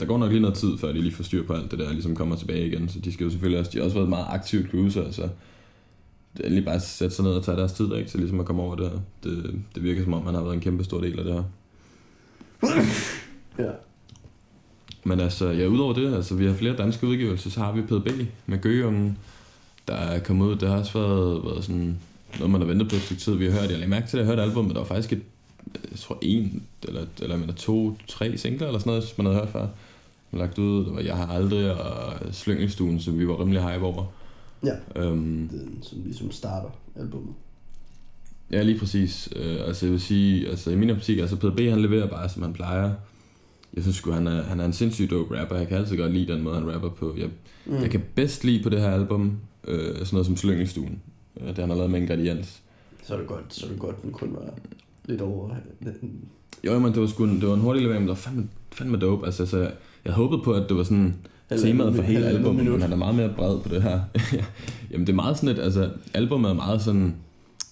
Der 0.00 0.06
går 0.06 0.18
nok 0.18 0.30
lige 0.30 0.40
noget 0.40 0.56
tid, 0.56 0.78
før 0.78 0.92
de 0.92 1.00
lige 1.00 1.12
får 1.12 1.24
styr 1.24 1.46
på 1.46 1.52
alt 1.52 1.70
det 1.70 1.78
der, 1.78 1.92
ligesom 1.92 2.14
kommer 2.14 2.36
tilbage 2.36 2.66
igen, 2.66 2.88
så 2.88 2.98
de 3.00 3.12
skal 3.12 3.24
jo 3.24 3.30
selvfølgelig 3.30 3.60
også, 3.60 3.70
de 3.72 3.78
har 3.78 3.84
også 3.84 3.94
været 3.94 4.06
et 4.06 4.10
meget 4.10 4.26
aktivt 4.28 4.70
crew, 4.70 4.88
så 4.88 5.02
altså, 5.02 5.28
lige 6.34 6.62
bare 6.62 6.80
sætte 6.80 7.16
sig 7.16 7.24
ned 7.24 7.32
og 7.32 7.44
tage 7.44 7.56
deres 7.56 7.72
tid, 7.72 7.94
ikke, 7.94 8.10
til 8.10 8.20
ligesom 8.20 8.40
at 8.40 8.46
komme 8.46 8.62
over 8.62 8.76
det. 8.76 9.02
Det, 9.24 9.60
det 9.74 9.82
virker 9.82 10.04
som 10.04 10.14
om, 10.14 10.24
man 10.24 10.34
har 10.34 10.42
været 10.42 10.54
en 10.54 10.60
kæmpe 10.60 10.84
stor 10.84 11.00
del 11.00 11.18
af 11.18 11.24
det 11.24 11.34
her. 11.34 11.42
ja, 13.64 13.70
Men 15.04 15.20
altså, 15.20 15.50
ja, 15.50 15.66
udover 15.66 15.94
det, 15.94 16.14
altså, 16.14 16.34
vi 16.34 16.46
har 16.46 16.54
flere 16.54 16.76
danske 16.76 17.06
udgivelser, 17.06 17.50
så 17.50 17.60
har 17.60 17.72
vi 17.72 17.82
PDB 17.82 18.08
med 18.46 18.60
Gøgeungen, 18.60 19.18
der 19.88 19.94
er 19.94 20.18
kommet 20.18 20.46
ud. 20.46 20.56
Det 20.56 20.68
har 20.68 20.76
også 20.76 20.98
været, 20.98 21.44
været 21.44 21.64
sådan 21.64 21.98
noget, 22.38 22.50
man 22.50 22.60
har 22.60 22.68
ventet 22.68 22.88
på 22.88 22.96
et 22.96 23.02
stykke 23.02 23.22
tid. 23.22 23.34
Vi 23.34 23.44
har 23.44 23.52
hørt, 23.52 23.70
jeg 23.70 23.78
lagde 23.78 23.90
mærke 23.90 24.08
til, 24.08 24.16
at 24.16 24.20
jeg 24.20 24.26
hørte 24.26 24.42
albumet, 24.42 24.74
der 24.74 24.80
var 24.80 24.88
faktisk 24.88 25.12
et, 25.12 25.22
jeg 25.90 25.98
tror 25.98 26.18
en, 26.22 26.62
eller, 26.82 27.06
eller 27.22 27.36
men 27.36 27.54
to, 27.54 27.96
tre 28.08 28.38
singler 28.38 28.66
eller 28.66 28.78
sådan 28.78 28.90
noget, 28.90 29.14
man 29.16 29.26
havde 29.26 29.38
hørt 29.38 29.48
før. 29.48 29.66
Man 30.30 30.38
lagt 30.40 30.58
ud, 30.58 30.84
det 30.84 30.94
var 30.94 31.00
Jeg 31.00 31.16
har 31.16 31.26
aldrig, 31.26 31.74
og 31.74 32.12
Slyngelstuen, 32.32 33.00
som 33.00 33.18
vi 33.18 33.28
var 33.28 33.40
rimelig 33.40 33.62
hype 33.62 33.84
over. 33.84 34.04
Ja. 34.64 35.02
Øhm, 35.02 35.48
det 35.52 35.60
er 35.60 35.66
sådan 35.82 36.04
ligesom 36.04 36.30
starter 36.30 36.68
albumet. 36.96 37.34
Ja, 38.50 38.62
lige 38.62 38.78
præcis. 38.78 39.28
Øh, 39.36 39.56
altså 39.66 39.86
jeg 39.86 39.92
vil 39.92 40.00
sige, 40.00 40.48
altså 40.48 40.70
i 40.70 40.76
min 40.76 40.90
optik, 40.90 41.18
altså 41.18 41.36
PDB 41.36 41.60
han 41.60 41.80
leverer 41.82 42.06
bare, 42.08 42.28
som 42.28 42.42
han 42.42 42.52
plejer. 42.52 42.92
Jeg 43.74 43.82
synes 43.82 43.96
sgu, 43.96 44.10
han 44.10 44.26
er, 44.26 44.42
han 44.42 44.60
er 44.60 44.64
en 44.64 44.72
sindssygt 44.72 45.10
dope 45.10 45.40
rapper. 45.40 45.56
Jeg 45.56 45.68
kan 45.68 45.76
altid 45.76 45.96
godt 45.96 46.12
lide 46.12 46.32
den 46.32 46.42
måde, 46.42 46.54
han 46.60 46.72
rapper 46.74 46.88
på. 46.88 47.14
Jeg, 47.18 47.28
Mm. 47.66 47.74
jeg 47.74 47.90
kan 47.90 48.02
bedst 48.14 48.44
lide 48.44 48.62
på 48.62 48.68
det 48.68 48.80
her 48.80 48.90
album, 48.90 49.38
øh, 49.68 49.78
sådan 49.94 50.06
noget 50.12 50.26
som 50.26 50.36
Slyngelstuen. 50.36 51.02
Øh, 51.40 51.48
det 51.48 51.58
han 51.58 51.68
har 51.68 51.76
lavet 51.76 51.90
med 51.90 52.00
ingrediens. 52.00 52.62
Så 53.02 53.14
er 53.14 53.18
det 53.18 53.26
godt, 53.26 53.44
så 53.54 53.66
er 53.66 53.70
det 53.70 53.78
godt, 53.78 54.02
den 54.02 54.12
kun 54.12 54.32
var 54.34 54.54
lidt 55.04 55.20
over. 55.20 55.54
Jo, 56.64 56.78
men 56.78 56.92
det 56.92 57.00
var, 57.00 57.06
sgu 57.06 57.24
en, 57.24 57.40
det 57.40 57.48
var 57.48 57.54
en 57.54 57.60
hurtig 57.60 57.82
levering, 57.82 58.02
men 58.02 58.08
det 58.08 58.16
var 58.16 58.30
fandme, 58.30 58.48
fandme 58.72 58.96
dope. 58.98 59.26
Altså, 59.26 59.46
så 59.46 59.58
jeg, 59.58 59.72
jeg 60.04 60.12
håbede 60.12 60.42
på, 60.42 60.52
at 60.52 60.68
det 60.68 60.76
var 60.76 60.82
sådan 60.82 61.14
temaet 61.58 61.94
for 61.94 62.02
hele 62.02 62.26
albumet, 62.26 62.64
men 62.64 62.82
han 62.82 62.92
er 62.92 62.96
meget 62.96 63.14
mere 63.14 63.28
bred 63.36 63.58
på 63.60 63.68
det 63.74 63.82
her. 63.82 64.00
Jamen, 64.90 65.06
det 65.06 65.12
er 65.12 65.16
meget 65.16 65.36
sådan 65.36 65.48
et, 65.56 65.58
altså, 65.62 65.90
albumet 66.14 66.50
er 66.50 66.54
meget 66.54 66.82
sådan, 66.82 67.14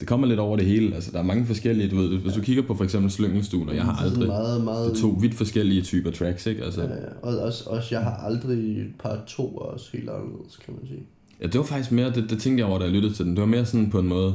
det 0.01 0.09
kommer 0.09 0.27
lidt 0.27 0.41
over 0.41 0.57
det 0.57 0.67
hele. 0.67 0.95
Altså, 0.95 1.11
der 1.13 1.19
er 1.19 1.23
mange 1.23 1.47
forskellige, 1.47 1.89
du 1.91 1.97
ved, 1.97 2.19
hvis 2.19 2.33
du 2.35 2.41
kigger 2.41 2.63
på 2.63 2.75
for 2.75 2.85
eksempel 2.85 3.11
Slyngelstuen, 3.11 3.69
og 3.69 3.75
jeg 3.77 3.85
har 3.85 3.97
Det 3.97 4.05
aldrig, 4.05 4.27
Meget, 4.29 4.65
meget, 4.65 4.91
det 4.91 4.97
er 4.97 5.01
to 5.01 5.09
vidt 5.21 5.35
forskellige 5.35 5.83
typer 5.83 6.11
tracks, 6.11 6.47
ikke? 6.47 6.65
Altså, 6.65 6.81
Ja, 6.83 6.89
ja. 6.89 6.95
Og 7.23 7.39
også, 7.39 7.65
også, 7.71 7.89
jeg 7.95 8.01
har 8.05 8.11
aldrig 8.17 8.81
et 8.81 8.93
par 9.03 9.19
to 9.27 9.57
også 9.57 9.89
helt 9.93 10.09
anderledes, 10.11 10.57
kan 10.65 10.75
man 10.81 10.87
sige. 10.89 11.01
Ja, 11.41 11.47
det 11.47 11.59
var 11.59 11.65
faktisk 11.65 11.93
mere, 11.93 12.11
det, 12.13 12.31
det 12.31 12.39
tænkte 12.39 12.61
jeg 12.61 12.69
over, 12.71 12.79
da 12.79 12.85
jeg 12.85 12.93
lyttede 12.95 13.15
til 13.15 13.25
den. 13.25 13.33
Det 13.35 13.41
var 13.41 13.47
mere 13.47 13.65
sådan 13.67 13.91
på 13.91 13.99
en 13.99 14.09
måde, 14.09 14.35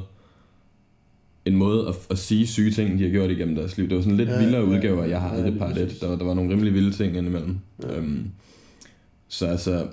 en 1.45 1.55
måde 1.55 1.87
at, 1.87 1.95
at 2.09 2.17
sige 2.17 2.47
syge 2.47 2.71
ting, 2.71 2.99
de 2.99 3.03
har 3.03 3.11
gjort 3.11 3.31
igennem 3.31 3.55
deres 3.55 3.77
liv. 3.77 3.89
Det 3.89 3.95
var 3.95 4.01
sådan 4.03 4.17
lidt 4.17 4.29
Ja, 4.29 4.33
ja, 4.35 4.43
vildere 4.43 4.61
ja, 4.61 4.67
udgaver, 4.67 5.03
jeg 5.05 5.21
har 5.21 5.27
ja, 5.29 5.33
aldrig 5.35 5.51
lige 5.51 5.59
part 5.59 5.73
præcis. 5.73 5.93
et. 5.95 6.01
Der, 6.01 6.07
var- 6.07 6.15
der 6.15 6.25
var 6.25 6.33
nogle 6.33 6.51
rimelig 6.51 6.73
vilde 6.73 6.91
ting 6.91 7.17
indimellem. 7.17 7.57
Ja. 7.83 7.91
Ja. 7.93 7.97
Øhm, 7.97 8.27
så 9.27 9.45
altså, 9.45 9.87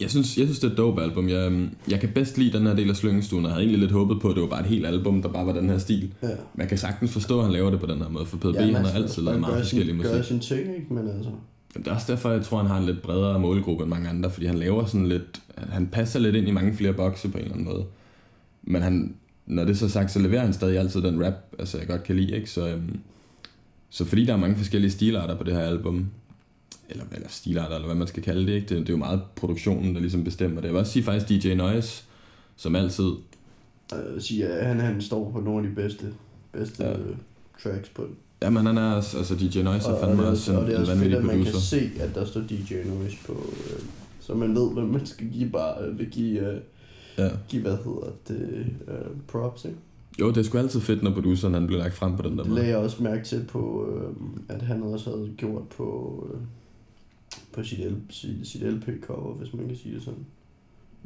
jeg 0.00 0.10
synes, 0.10 0.38
jeg 0.38 0.46
synes, 0.46 0.58
det 0.58 0.68
er 0.68 0.72
et 0.72 0.78
dope 0.78 1.02
album. 1.02 1.28
Jeg, 1.28 1.46
øhm, 1.46 1.70
jeg 1.90 2.00
kan 2.00 2.08
bedst 2.14 2.38
lide 2.38 2.58
den 2.58 2.66
her 2.66 2.74
del 2.74 2.90
af 2.90 2.96
Slyngelstuen, 2.96 3.44
og 3.44 3.48
jeg 3.48 3.54
havde 3.54 3.62
egentlig 3.64 3.80
lidt 3.80 3.92
håbet 3.92 4.20
på, 4.20 4.28
at 4.28 4.34
det 4.34 4.42
var 4.42 4.48
bare 4.48 4.60
et 4.60 4.66
helt 4.66 4.86
album, 4.86 5.22
der 5.22 5.28
bare 5.28 5.46
var 5.46 5.52
den 5.52 5.70
her 5.70 5.78
stil. 5.78 6.14
Ja. 6.22 6.28
Man 6.54 6.68
kan 6.68 6.78
sagtens 6.78 7.12
forstå, 7.12 7.38
at 7.38 7.44
han 7.44 7.52
laver 7.52 7.70
det 7.70 7.80
på 7.80 7.86
den 7.86 7.98
her 7.98 8.08
måde, 8.08 8.26
for 8.26 8.36
PDB, 8.36 8.54
ja, 8.54 8.62
han 8.62 8.74
har 8.84 8.92
altid 8.92 9.22
lavet 9.22 9.40
meget 9.40 9.66
sin, 9.66 9.96
musik. 9.96 10.12
Gør 10.12 10.22
sin 10.22 10.40
ting, 10.40 10.60
ikke? 10.60 10.94
Men 10.94 11.08
altså, 11.08 11.30
Det 11.76 11.86
er 11.86 11.94
også 11.94 12.12
derfor, 12.12 12.30
jeg 12.30 12.44
tror, 12.44 12.58
han 12.58 12.66
har 12.66 12.78
en 12.78 12.86
lidt 12.86 13.02
bredere 13.02 13.40
målgruppe 13.40 13.82
end 13.84 13.90
mange 13.90 14.08
andre, 14.08 14.30
fordi 14.30 14.46
han 14.46 14.58
laver 14.58 14.86
sådan 14.86 15.08
lidt, 15.08 15.42
han 15.56 15.86
passer 15.86 16.20
lidt 16.20 16.36
ind 16.36 16.48
i 16.48 16.50
mange 16.50 16.74
flere 16.74 16.92
bokse 16.92 17.28
på 17.28 17.38
en 17.38 17.44
eller 17.44 17.54
anden 17.54 17.72
måde. 17.72 17.84
Men 18.62 18.82
han, 18.82 19.14
når 19.46 19.64
det 19.64 19.70
er 19.70 19.76
så 19.76 19.88
sagt, 19.88 20.10
så 20.10 20.18
leverer 20.18 20.42
han 20.42 20.52
stadig 20.52 20.78
altid 20.78 21.02
den 21.02 21.26
rap, 21.26 21.34
altså 21.58 21.78
jeg 21.78 21.86
godt 21.86 22.02
kan 22.02 22.16
lide, 22.16 22.36
ikke? 22.36 22.50
Så, 22.50 22.68
øhm, 22.68 22.98
så 23.90 24.04
fordi 24.04 24.24
der 24.24 24.32
er 24.32 24.36
mange 24.36 24.56
forskellige 24.56 24.90
stilarter 24.90 25.36
på 25.36 25.44
det 25.44 25.54
her 25.54 25.60
album, 25.60 26.06
eller, 26.88 27.04
eller 27.14 27.28
stilarter, 27.28 27.74
eller 27.74 27.86
hvad 27.86 27.96
man 27.96 28.06
skal 28.06 28.22
kalde 28.22 28.46
det, 28.46 28.52
ikke? 28.52 28.66
Det, 28.68 28.78
det 28.78 28.88
er 28.88 28.92
jo 28.92 28.96
meget 28.96 29.20
produktionen, 29.36 29.94
der 29.94 30.00
ligesom 30.00 30.24
bestemmer 30.24 30.56
det. 30.60 30.66
Jeg 30.66 30.72
vil 30.74 30.80
også 30.80 30.92
sige 30.92 31.02
faktisk 31.02 31.44
DJ 31.44 31.54
Noise, 31.54 32.02
som 32.56 32.76
altid, 32.76 33.10
Jeg 33.92 33.98
vil 34.14 34.22
sige, 34.22 34.46
at 34.46 34.66
han, 34.66 34.80
han 34.80 35.00
står 35.00 35.30
på 35.30 35.40
nogle 35.40 35.62
af 35.64 35.68
de 35.68 35.74
bedste, 35.82 36.06
bedste 36.52 36.84
Ja. 36.84 36.90
ja. 36.90 36.96
tracks 37.62 37.88
på 37.88 38.02
den. 38.02 38.16
jamen 38.42 38.66
han 38.66 38.78
er 38.78 38.92
også, 38.92 39.18
altså 39.18 39.34
DJ 39.34 39.62
Noise 39.62 39.88
er 39.88 39.92
og, 39.92 40.00
fandme 40.00 40.22
det 40.22 40.26
er 40.26 40.30
også 40.30 40.52
en, 40.52 40.58
og 40.58 40.66
det 40.66 40.70
er 40.72 40.76
en 40.76 40.80
også 40.80 40.92
fedt, 40.92 41.00
vanvittig 41.12 41.18
at 41.18 41.24
man 41.24 41.44
kan 41.44 41.44
producer. 41.52 41.78
se, 41.78 41.90
at 42.00 42.14
der 42.14 42.24
står 42.24 42.40
DJ 42.40 42.74
Noise 42.88 43.16
på, 43.26 43.32
øh, 43.32 43.80
så 44.20 44.34
man 44.34 44.54
ved, 44.54 44.72
hvad 44.72 44.84
man 44.84 45.06
skal 45.06 45.28
give 45.30 45.50
bare, 45.50 45.84
øh, 45.86 45.98
vil 45.98 46.10
give, 46.10 46.52
øh, 46.52 46.60
Ja. 47.18 47.28
give, 47.48 47.62
hvad 47.62 47.76
hedder 47.76 48.10
det, 48.28 48.66
øh, 48.88 48.94
props, 49.28 49.64
ikke? 49.64 49.76
Jo, 50.20 50.28
det 50.28 50.36
er 50.36 50.42
sgu 50.42 50.58
altid 50.58 50.80
fedt, 50.80 51.02
når 51.02 51.10
produceren 51.14 51.54
han 51.54 51.66
bliver 51.66 51.82
lagt 51.82 51.94
frem 51.94 52.16
på 52.16 52.22
den 52.22 52.30
der 52.30 52.42
Det 52.42 52.46
måde. 52.46 52.60
lagde 52.60 52.70
jeg 52.76 52.78
også 52.84 53.02
mærke 53.02 53.24
til 53.24 53.44
på, 53.48 53.86
øh, 53.96 54.56
at 54.56 54.62
han 54.62 54.82
også 54.82 55.10
havde 55.10 55.30
gjort 55.36 55.62
på, 55.68 56.26
øh, 56.34 56.40
på 57.54 57.62
sit, 57.64 57.78
L, 57.78 57.94
sit, 58.10 58.30
sit 58.44 58.62
LP-cover, 58.62 59.34
hvis 59.34 59.54
man 59.54 59.66
kan 59.68 59.76
sige 59.76 59.94
det 59.94 60.02
sådan. 60.02 60.26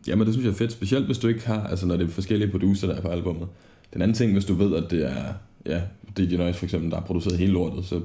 Jamen 0.07 0.27
det 0.27 0.35
synes 0.35 0.45
jeg 0.45 0.51
er 0.53 0.57
fedt, 0.57 0.73
specielt 0.73 1.07
hvis 1.07 1.19
du 1.19 1.29
ikke 1.29 1.47
har, 1.47 1.67
altså 1.67 1.87
når 1.87 1.97
det 1.97 2.05
er 2.07 2.09
forskellige 2.11 2.51
producer, 2.51 2.87
der 2.87 2.95
er 2.95 3.01
på 3.01 3.09
albummet. 3.09 3.49
Den 3.95 4.03
anden 4.03 4.15
ting, 4.15 4.33
hvis 4.33 4.45
du 4.45 4.55
ved, 4.55 4.75
at 4.85 4.91
det 4.91 5.07
er, 5.11 5.25
ja, 5.67 5.83
DJ 6.19 6.37
Noise 6.37 6.59
for 6.59 6.67
eksempel, 6.67 6.91
der 6.91 6.97
har 6.97 7.05
produceret 7.07 7.39
hele 7.39 7.53
lortet, 7.53 7.85
så, 7.85 8.01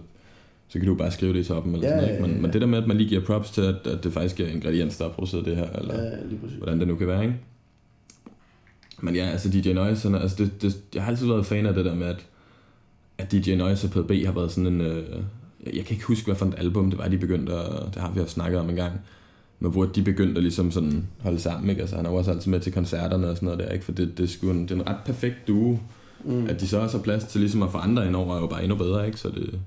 så 0.67 0.79
kan 0.79 0.87
du 0.87 0.95
bare 0.95 1.11
skrive 1.11 1.33
det 1.33 1.39
i 1.39 1.43
toppen 1.43 1.73
eller 1.75 1.87
Ja, 1.87 1.93
sådan 1.93 2.01
noget. 2.03 2.13
ikke? 2.17 2.27
Men, 2.27 2.35
ja. 2.35 2.41
men 2.41 2.53
det 2.53 2.61
der 2.61 2.67
med, 2.67 2.77
at 2.77 2.87
man 2.87 2.97
lige 2.97 3.09
giver 3.09 3.25
props 3.25 3.51
til, 3.51 3.61
at, 3.61 3.75
at 3.87 4.03
det 4.03 4.13
faktisk 4.13 4.39
er 4.39 4.47
ingrediens, 4.47 4.97
der 4.97 5.03
har 5.05 5.11
produceret 5.11 5.45
det 5.45 5.55
her, 5.55 5.69
eller 5.69 6.03
ja. 6.03 6.09
Hvordan 6.57 6.79
det 6.79 6.87
nu 6.87 6.95
kan 6.95 7.07
være, 7.07 7.23
ikke? 7.23 7.35
Men 9.01 9.15
ja, 9.15 9.25
altså 9.25 9.49
DJ 9.49 9.73
Noise, 9.73 10.07
er- 10.09 10.15
altså 10.19 10.43
det, 10.43 10.61
det, 10.61 10.77
jeg 10.95 11.03
har 11.03 11.11
altid 11.11 11.27
været 11.27 11.45
fan 11.45 11.65
af 11.65 11.73
det 11.73 11.85
der 11.85 11.95
med, 11.95 12.07
at, 12.07 12.25
at 13.17 13.31
DJ 13.31 13.55
Noise 13.55 13.87
og 13.87 13.91
PDB 13.91 14.25
har 14.25 14.31
været 14.33 14.51
sådan 14.51 14.67
en... 14.73 14.81
Øh, 14.81 15.05
jeg, 15.65 15.75
jeg 15.75 15.85
kan 15.85 15.93
ikke 15.93 16.05
huske, 16.05 16.25
hvad 16.25 16.35
for 16.35 16.45
et 16.45 16.53
album 16.57 16.89
det 16.89 16.99
var, 16.99 17.07
de 17.07 17.17
begyndte 17.17 17.53
at... 17.53 17.93
Det 17.93 18.01
har 18.01 18.11
vi 18.11 18.19
haft 18.19 18.31
snakket 18.31 18.59
om 18.59 18.69
en 18.69 18.75
gang. 18.75 18.93
Men 19.59 19.71
hvor 19.71 19.85
de 19.85 20.03
begyndte 20.03 20.37
at 20.37 20.43
ligesom 20.43 20.71
sådan 20.71 21.07
holde 21.19 21.39
sammen, 21.39 21.69
ikke? 21.69 21.81
Altså 21.81 21.95
han 21.95 22.05
er 22.05 22.09
jo 22.09 22.15
også 22.15 22.31
altid 22.31 22.51
med 22.51 22.59
til 22.59 22.73
koncerterne 22.73 23.29
og 23.29 23.35
sådan 23.35 23.45
noget 23.45 23.59
der, 23.59 23.69
ikke? 23.69 23.85
For 23.85 23.91
det, 23.91 24.17
det, 24.17 24.23
er, 24.23 24.27
sgu 24.27 24.49
en, 24.49 24.61
det 24.61 24.71
er 24.71 24.75
en 24.75 24.87
ret 24.87 24.97
perfekt 25.05 25.35
duo. 25.47 25.77
Mm. 26.25 26.45
At 26.49 26.61
de 26.61 26.67
så 26.67 26.79
også 26.79 26.97
har 26.97 27.03
plads 27.03 27.23
til 27.23 27.41
ligesom 27.41 27.63
at 27.63 27.71
få 27.71 27.77
andre 27.77 28.07
indover, 28.07 28.35
er 28.35 28.39
jo 28.39 28.47
bare 28.47 28.63
endnu 28.63 28.77
bedre, 28.77 29.05
ikke? 29.07 29.19
Så 29.19 29.29
det... 29.29 29.59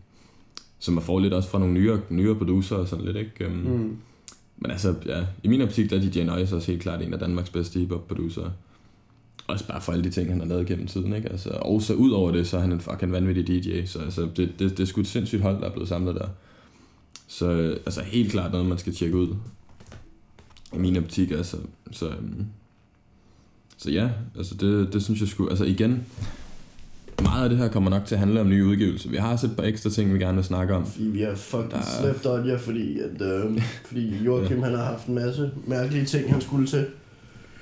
Så 0.78 0.90
man 0.92 1.02
får 1.02 1.20
lidt 1.20 1.32
også 1.34 1.48
fra 1.48 1.58
nogle 1.58 1.74
nyere, 1.74 2.00
nyere 2.10 2.34
producer 2.34 2.76
og 2.76 2.88
sådan 2.88 3.04
lidt, 3.04 3.16
ikke? 3.16 3.46
Um, 3.46 3.52
Mm. 3.52 3.96
men 4.58 4.70
altså, 4.70 4.94
ja, 5.06 5.22
i 5.42 5.48
min 5.48 5.62
optik, 5.62 5.90
der 5.90 5.96
er 5.96 6.00
DJ 6.00 6.22
Noise 6.22 6.56
også 6.56 6.70
helt 6.70 6.82
klart 6.82 7.02
en 7.02 7.12
af 7.12 7.18
Danmarks 7.18 7.50
bedste 7.50 7.80
hiphop 7.80 8.08
producer. 8.08 8.50
Også 9.46 9.66
bare 9.68 9.80
for 9.80 9.92
alle 9.92 10.04
de 10.04 10.10
ting, 10.10 10.30
han 10.30 10.40
har 10.40 10.46
lavet 10.46 10.66
gennem 10.66 10.86
tiden, 10.86 11.12
ikke? 11.16 11.28
Altså, 11.28 11.50
og 11.50 11.82
så 11.82 11.94
ud 11.94 12.10
over 12.10 12.30
det, 12.32 12.46
så 12.46 12.56
er 12.56 12.60
han 12.60 12.72
en 12.72 12.80
fucking 12.80 13.12
vanvittig 13.12 13.46
DJ, 13.64 13.84
så 13.86 13.98
altså, 13.98 14.28
det, 14.36 14.52
det, 14.58 14.70
det 14.70 14.80
er 14.80 14.84
sgu 14.84 15.00
et 15.00 15.06
sindssygt 15.06 15.42
hold, 15.42 15.60
der 15.60 15.66
er 15.68 15.72
blevet 15.72 15.88
samlet 15.88 16.14
der. 16.14 16.28
Så 17.28 17.76
altså, 17.86 18.00
helt 18.02 18.30
klart 18.32 18.52
noget, 18.52 18.66
man 18.66 18.78
skal 18.78 18.94
tjekke 18.94 19.16
ud. 19.16 19.28
I 20.74 20.78
min 20.78 20.96
optik, 20.96 21.30
altså. 21.30 21.56
Så, 21.92 22.08
øhm, 22.08 22.44
så 23.78 23.90
ja, 23.90 24.08
altså 24.36 24.54
det, 24.54 24.92
det 24.92 25.02
synes 25.02 25.20
jeg 25.20 25.28
skulle, 25.28 25.50
altså 25.50 25.64
igen, 25.64 26.04
meget 27.22 27.42
af 27.44 27.48
det 27.50 27.58
her 27.58 27.68
kommer 27.68 27.90
nok 27.90 28.04
til 28.04 28.14
at 28.14 28.18
handle 28.18 28.40
om 28.40 28.48
nye 28.48 28.64
udgivelser. 28.66 29.10
Vi 29.10 29.16
har 29.16 29.32
også 29.32 29.46
et 29.46 29.56
par 29.56 29.62
ekstra 29.62 29.90
ting, 29.90 30.14
vi 30.14 30.18
gerne 30.18 30.34
vil 30.34 30.44
snakke 30.44 30.74
om. 30.74 30.86
Fordi 30.86 31.04
vi 31.04 31.20
har 31.20 31.34
fucking 31.34 31.70
Der 31.70 31.76
er- 31.76 32.00
slæbt 32.02 32.26
on 32.26 32.48
jer, 32.48 32.58
fordi, 32.58 32.98
at, 33.00 33.22
øh, 33.22 33.60
fordi 33.86 34.16
Joachim 34.26 34.62
han 34.62 34.74
har 34.74 34.84
haft 34.84 35.06
en 35.06 35.14
masse 35.14 35.50
mærkelige 35.66 36.04
ting, 36.04 36.32
han 36.32 36.40
skulle 36.40 36.66
til. 36.66 36.86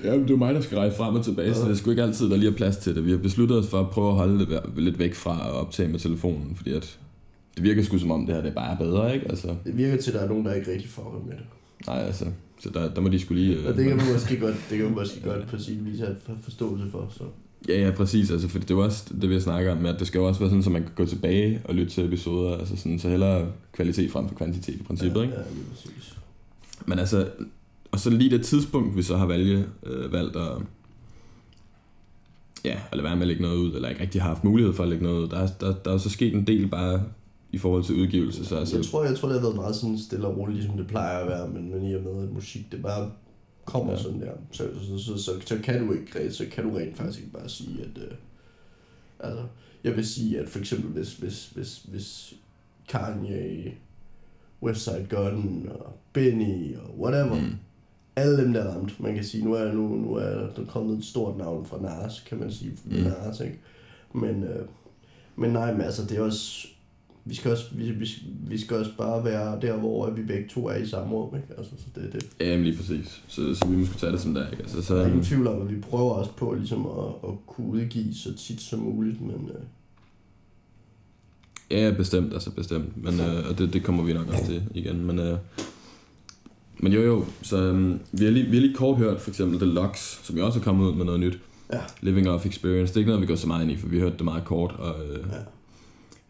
Ja, 0.05 0.19
det 0.19 0.31
er 0.31 0.37
mig, 0.37 0.55
der 0.55 0.61
skal 0.61 0.79
rejse 0.79 0.97
frem 0.97 1.15
og 1.15 1.25
tilbage, 1.25 1.55
så 1.55 1.63
det 1.65 1.71
er 1.71 1.75
sgu 1.75 1.91
ikke 1.91 2.03
altid, 2.03 2.31
der 2.31 2.37
lige 2.37 2.51
er 2.51 2.55
plads 2.57 2.77
til 2.77 2.95
det. 2.95 3.05
Vi 3.07 3.11
har 3.11 3.19
besluttet 3.19 3.59
os 3.59 3.67
for 3.69 3.81
at 3.81 3.91
prøve 3.91 4.09
at 4.09 4.15
holde 4.17 4.39
det 4.47 4.61
lidt 4.77 4.99
væk 4.99 5.15
fra 5.15 5.47
at 5.49 5.53
optage 5.53 5.89
med 5.89 5.99
telefonen, 5.99 6.57
fordi 6.57 6.73
at 6.73 6.99
det 7.57 7.63
virker 7.65 7.83
sgu 7.83 7.99
som 7.99 8.11
om, 8.11 8.27
det 8.27 8.35
her 8.35 8.43
det 8.43 8.55
bare 8.55 8.73
er 8.73 8.77
bedre, 8.77 9.15
ikke? 9.15 9.29
Altså, 9.29 9.55
Det 9.65 9.77
virker 9.77 9.97
til, 9.97 10.11
at 10.11 10.15
der 10.15 10.21
er 10.21 10.29
nogen, 10.29 10.45
der 10.47 10.55
ikke 10.55 10.73
rigtig 10.73 10.89
fucker 10.91 11.23
med 11.27 11.33
det. 11.37 11.45
nej, 11.87 11.99
altså, 11.99 12.25
så 12.61 12.71
der, 12.75 12.95
der 12.95 13.01
må 13.01 13.09
de 13.09 13.19
skulle 13.19 13.43
lige... 13.43 13.57
øh, 13.59 13.67
Og 13.69 13.75
det 13.77 13.85
kan 13.85 13.97
vi 13.97 14.03
måske 14.13 14.37
godt, 14.41 14.55
det 14.71 14.79
kan 14.79 14.87
vi 14.87 14.93
måske 14.95 15.21
godt 15.25 15.47
på 15.49 15.59
sin 15.59 15.79
vis 15.85 16.01
have 16.01 16.17
for- 16.27 16.37
forståelse 16.43 16.85
for. 16.91 17.09
Så. 17.11 17.25
Ja, 17.69 17.81
ja, 17.81 17.91
præcis, 17.91 18.31
altså, 18.31 18.49
for 18.49 18.59
det 18.59 18.71
er 18.71 18.75
også 18.75 19.05
det, 19.23 19.31
vi 19.31 19.41
snakker 19.41 19.73
om, 19.73 19.87
at 19.87 19.99
det 19.99 20.07
skal 20.07 20.19
jo 20.19 20.25
også 20.25 20.41
være 20.41 20.51
sådan, 20.51 20.63
så 20.63 20.71
man 20.71 20.83
kan 20.83 20.91
gå 20.97 21.05
tilbage 21.05 21.61
og 21.65 21.75
lytte 21.75 21.93
til 21.93 22.05
episoder, 22.05 22.57
altså 22.59 22.77
sådan, 22.77 22.99
så 22.99 23.09
hellere 23.09 23.47
kvalitet 23.73 24.11
frem 24.11 24.29
for 24.29 24.35
kvantitet 24.35 24.75
i 24.75 24.83
princippet, 24.83 25.17
ja, 25.21 25.23
ikke? 25.25 25.35
Ja, 25.37 25.43
lige 25.55 25.65
præcis. 25.71 26.15
Men 26.87 26.99
altså, 26.99 27.29
og 27.93 28.01
så 28.01 28.11
lige 28.11 28.31
det 28.31 28.45
tidspunkt, 28.47 28.97
vi 28.97 29.03
så 29.03 29.17
har 29.17 29.27
valgt, 29.27 29.69
øh, 29.83 30.13
valgt 30.13 30.37
at, 30.37 30.53
ja, 32.65 32.81
at 32.91 32.97
lade 32.97 33.05
være 33.05 33.17
med 33.17 33.23
at 33.23 33.29
lægge 33.29 33.43
noget 33.43 33.57
ud, 33.57 33.75
eller 33.75 33.89
ikke 33.89 34.01
rigtig 34.01 34.23
har 34.23 34.29
haft 34.29 34.45
mulighed 34.45 34.73
for 34.75 34.83
at 34.83 34.89
lægge 34.89 35.05
noget 35.05 35.23
ud, 35.23 35.29
der, 35.29 35.37
er- 35.39 35.49
der, 35.61 35.75
der 35.85 35.93
er 35.93 35.99
så 35.99 36.11
sket 36.11 36.35
en 36.35 36.47
del 36.47 36.69
bare 36.69 37.03
i 37.53 37.59
forhold 37.59 37.85
til 37.85 37.95
udgivelse, 37.95 38.45
så 38.47 38.57
altså, 38.57 38.77
Jeg 38.77 38.85
tror, 38.85 39.05
jeg 39.05 39.17
tror, 39.17 39.29
det 39.29 39.41
har 39.41 39.47
været 39.47 39.57
meget 39.57 39.77
sådan 39.77 39.99
stille 39.99 40.27
og 40.27 40.37
roligt, 40.39 40.59
ligesom 40.59 40.77
det 40.77 40.87
plejer 40.87 41.19
at 41.19 41.29
være, 41.29 41.49
men, 41.49 41.71
men 41.71 41.91
i 41.91 41.95
og 41.95 42.03
med, 42.03 42.23
at 42.29 42.33
musik, 42.33 42.73
det 42.73 42.83
bare 42.83 43.11
kommer 43.65 43.93
Ja. 43.93 43.99
sådan 44.03 44.21
der, 44.21 44.33
så, 44.51 44.69
så, 44.83 44.99
så, 44.99 45.23
så, 45.23 45.33
så, 45.47 45.59
kan 45.63 45.87
du 45.87 45.93
ikke, 45.93 46.33
så 46.33 46.47
kan 46.53 46.65
du 46.65 46.77
rent 46.77 46.97
faktisk 46.97 47.19
ikke 47.21 47.33
bare 47.33 47.49
sige, 47.49 47.81
at, 47.81 48.03
øh, 48.03 48.11
altså, 49.21 49.43
jeg 49.85 49.97
vil 49.97 50.07
sige, 50.07 50.39
at 50.41 50.49
for 50.49 50.59
eksempel, 50.59 50.91
hvis, 50.91 51.15
hvis, 51.17 51.51
hvis, 51.55 51.83
hvis 51.89 52.35
Kanye, 52.89 53.73
Westside 54.63 55.07
Gun 55.11 55.69
og 55.75 55.99
Benny 56.13 56.77
og 56.77 57.01
whatever, 57.01 57.41
mm. 57.41 57.53
Alle 58.17 58.43
dem 58.45 58.53
der 58.53 58.61
er 58.61 58.75
ramt. 58.75 59.01
Man 59.01 59.15
kan 59.15 59.25
sige, 59.25 59.45
nu 59.45 59.55
er, 59.55 59.73
nu, 59.73 59.89
nu 59.89 60.15
er 60.15 60.31
der 60.57 60.65
kommet 60.69 60.99
et 60.99 61.05
stort 61.05 61.39
navn 61.39 61.67
fra 61.67 61.83
Nas, 61.83 62.21
kan 62.29 62.39
man 62.39 62.53
sige, 62.53 62.73
Mm. 62.85 62.93
Nas, 62.93 63.41
ikke? 63.41 63.59
Men, 64.15 64.45
øh, 64.45 64.67
men 65.37 65.51
nej, 65.51 65.73
men 65.73 65.81
altså, 65.81 66.03
det 66.05 66.17
er 66.19 66.23
også, 66.23 66.67
vi 67.25 67.35
skal 67.35 67.51
også, 67.51 67.65
vi, 67.75 67.91
vi, 67.91 68.09
vi 68.49 68.59
skal 68.59 68.77
også 68.77 68.91
bare 68.99 69.25
være 69.25 69.61
der, 69.61 69.77
hvor 69.77 70.11
vi 70.11 70.23
begge 70.23 70.49
to 70.49 70.67
er 70.69 70.75
i 70.77 70.87
samme 70.87 71.15
rum, 71.15 71.37
ikke? 71.37 71.49
Altså, 71.59 71.73
så 71.79 72.01
det, 72.01 72.13
det. 72.13 72.27
ja, 72.41 72.51
jamen 72.51 72.65
lige 72.65 72.77
præcis, 72.77 73.23
så, 73.29 73.55
så 73.55 73.67
vi 73.69 73.77
måske 73.77 73.99
tage 73.99 74.13
det 74.13 74.21
som 74.21 74.35
der, 74.35 74.51
ikke? 74.51 74.63
Altså, 74.63 74.83
så, 74.83 74.95
Der 74.97 75.03
er 75.03 75.07
ingen 75.07 75.25
tvivl 75.25 75.47
om, 75.47 75.63
at 75.63 75.71
vi 75.77 75.81
prøver 75.81 76.11
også 76.11 76.33
på 76.33 76.55
ligesom 76.55 76.87
at, 76.87 77.29
at 77.29 77.35
kunne 77.47 77.67
udgive 77.67 78.15
så 78.15 78.35
tit 78.37 78.61
som 78.61 78.79
muligt, 78.79 79.21
men 79.21 79.51
øh, 79.55 79.63
Ja, 81.71 81.95
bestemt, 81.97 82.33
altså 82.33 82.51
bestemt. 82.51 83.05
Men, 83.05 83.21
øh, 83.21 83.49
og 83.51 83.59
det, 83.59 83.73
det 83.73 83.85
kommer 83.85 84.03
vi 84.05 84.13
nok 84.13 84.29
også 84.29 84.47
til 84.47 84.63
igen. 84.75 85.05
Men, 85.05 85.19
øh, 85.19 85.39
men 86.83 86.93
jo 86.93 87.03
jo, 87.03 87.25
så 87.43 87.63
øh, 87.63 87.99
vi, 88.13 88.25
har 88.25 88.31
lige, 88.31 88.47
vi 88.47 88.57
har 88.57 88.61
lige 88.61 88.75
kort 88.75 88.99
hørt 88.99 89.21
for 89.21 89.31
eksempel 89.31 89.59
The 89.59 89.69
Lux, 89.69 90.25
som 90.27 90.37
jo 90.37 90.47
også 90.47 90.59
er 90.59 90.63
kommet 90.63 90.87
ud 90.87 90.95
med 90.95 91.05
noget 91.05 91.21
nyt. 91.21 91.39
Ja. 91.73 91.79
Living 92.01 92.29
Off 92.29 92.47
Experience. 92.47 92.91
Det 92.91 92.97
er 92.97 93.01
ikke 93.01 93.09
noget, 93.09 93.23
vi 93.23 93.27
går 93.27 93.35
så 93.35 93.47
meget 93.47 93.63
ind 93.63 93.73
i, 93.73 93.77
for 93.77 93.89
vi 93.89 93.99
har 93.99 94.05
hørt 94.05 94.19
det 94.19 94.25
meget 94.25 94.45
kort. 94.45 94.75
Og, 94.79 94.95
øh, 95.05 95.19
ja. 95.33 95.39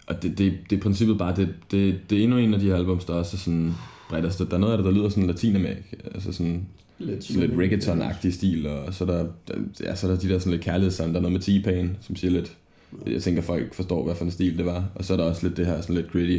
og 0.06 0.22
det, 0.22 0.38
det, 0.38 0.54
det 0.70 0.76
er 0.76 0.80
princippet 0.80 1.18
bare, 1.18 1.36
det, 1.36 1.48
det, 1.70 2.10
det 2.10 2.18
er 2.18 2.22
endnu 2.22 2.38
en 2.38 2.54
af 2.54 2.60
de 2.60 2.66
her 2.66 2.76
albums, 2.76 3.04
der 3.04 3.12
også 3.14 3.36
er 3.36 3.38
sådan 3.38 3.74
bredt. 4.08 4.24
Altså, 4.24 4.44
der 4.44 4.54
er 4.54 4.58
noget 4.58 4.72
af 4.72 4.78
det, 4.78 4.84
der 4.84 4.92
lyder 4.92 5.08
sådan 5.08 5.26
Latinamerika. 5.26 5.96
Altså 6.14 6.32
sådan, 6.32 6.66
Lidt, 6.98 7.24
sådan 7.24 7.42
lidt 7.42 7.52
reggaeton-agtig 7.52 8.30
stil, 8.32 8.66
og 8.66 8.94
så 8.94 9.04
er 9.04 9.08
der, 9.08 9.26
der, 9.48 9.54
ja, 9.80 9.94
så 9.94 10.06
er 10.06 10.10
der 10.10 10.18
de 10.18 10.28
der 10.28 10.38
sådan 10.38 10.52
lidt 10.52 10.62
kærlighedssange. 10.62 11.12
Der 11.12 11.18
er 11.18 11.22
noget 11.22 11.32
med 11.32 11.40
T-Pain, 11.40 11.88
som 12.06 12.16
siger 12.16 12.30
lidt, 12.30 12.56
jeg 13.06 13.22
tænker, 13.22 13.42
folk 13.42 13.74
forstår, 13.74 14.04
hvad 14.04 14.14
for 14.14 14.24
en 14.24 14.30
stil 14.30 14.58
det 14.58 14.66
var. 14.66 14.84
Og 14.94 15.04
så 15.04 15.12
er 15.12 15.16
der 15.16 15.24
også 15.24 15.46
lidt 15.46 15.56
det 15.56 15.66
her 15.66 15.80
sådan 15.80 15.96
lidt 15.96 16.12
gritty. 16.12 16.38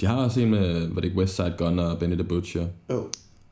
De 0.00 0.06
har 0.06 0.16
også 0.16 0.40
en 0.40 0.50
med, 0.50 0.88
var 0.88 0.94
det 0.94 1.04
ikke 1.04 1.16
Westside 1.16 1.54
Gun 1.58 1.78
og 1.78 1.98
Benny 1.98 2.14
the 2.14 2.24
Butcher, 2.24 2.66
Jo, 2.90 3.08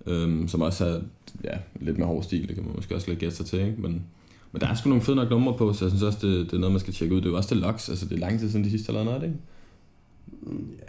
øhm, 0.06 0.48
som 0.48 0.60
også 0.60 0.84
er 0.86 1.00
ja, 1.44 1.58
lidt 1.80 1.98
mere 1.98 2.06
hård 2.06 2.22
stil, 2.22 2.48
det 2.48 2.54
kan 2.56 2.64
man 2.64 2.72
måske 2.76 2.94
også 2.94 3.08
lidt 3.08 3.18
gætte 3.20 3.36
sig 3.36 3.46
til, 3.46 3.58
ikke? 3.60 3.80
Men, 3.82 4.04
men 4.52 4.60
der 4.60 4.66
er 4.68 4.74
sgu 4.74 4.88
nogle 4.88 5.02
fede 5.04 5.16
nok 5.16 5.30
numre 5.30 5.54
på, 5.54 5.72
så 5.72 5.84
jeg 5.84 5.90
synes 5.90 6.02
også, 6.02 6.26
det, 6.26 6.46
det 6.46 6.52
er 6.52 6.58
noget, 6.58 6.72
man 6.72 6.80
skal 6.80 6.94
tjekke 6.94 7.14
ud. 7.14 7.20
Det 7.20 7.26
er 7.26 7.30
jo 7.30 7.36
også 7.36 7.54
Deluxe, 7.54 7.92
altså 7.92 8.06
det 8.06 8.14
er 8.14 8.18
lang 8.18 8.38
tid 8.40 8.50
siden 8.50 8.64
de 8.64 8.70
sidste 8.70 8.86
har 8.86 8.92
lavet 8.92 9.04
noget, 9.06 9.16
er 9.16 9.20
det 9.20 9.28
ikke? 9.32 9.40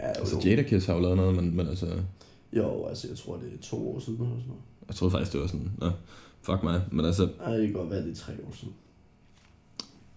Ja, 0.00 0.08
jo, 0.08 0.14
Altså 0.18 0.40
Jadakiss 0.44 0.86
har 0.86 0.94
jo 0.94 1.00
lavet 1.00 1.16
noget, 1.16 1.34
men, 1.36 1.56
men 1.56 1.66
altså, 1.68 1.86
jo, 2.52 2.86
altså, 2.86 3.08
jeg 3.08 3.16
tror, 3.18 3.36
det 3.36 3.46
er 3.58 3.62
to 3.62 3.94
år 3.94 4.00
siden 4.00 4.14
eller 4.20 4.30
sådan 4.30 4.46
noget. 4.48 4.62
jeg 4.88 4.94
troede 4.96 5.12
faktisk, 5.12 5.32
det 5.32 5.40
var 5.40 5.46
sådan, 5.46 5.70
nå, 5.78 5.90
fuck 6.42 6.62
mig. 6.62 6.80
Men 6.90 7.04
altså, 7.06 7.28
Ej, 7.44 7.56
det 7.56 7.66
kan 7.66 7.72
godt 7.72 7.90
være, 7.90 8.02
det 8.02 8.10
er 8.10 8.14
tre 8.14 8.32
år 8.48 8.54
siden. 8.54 8.74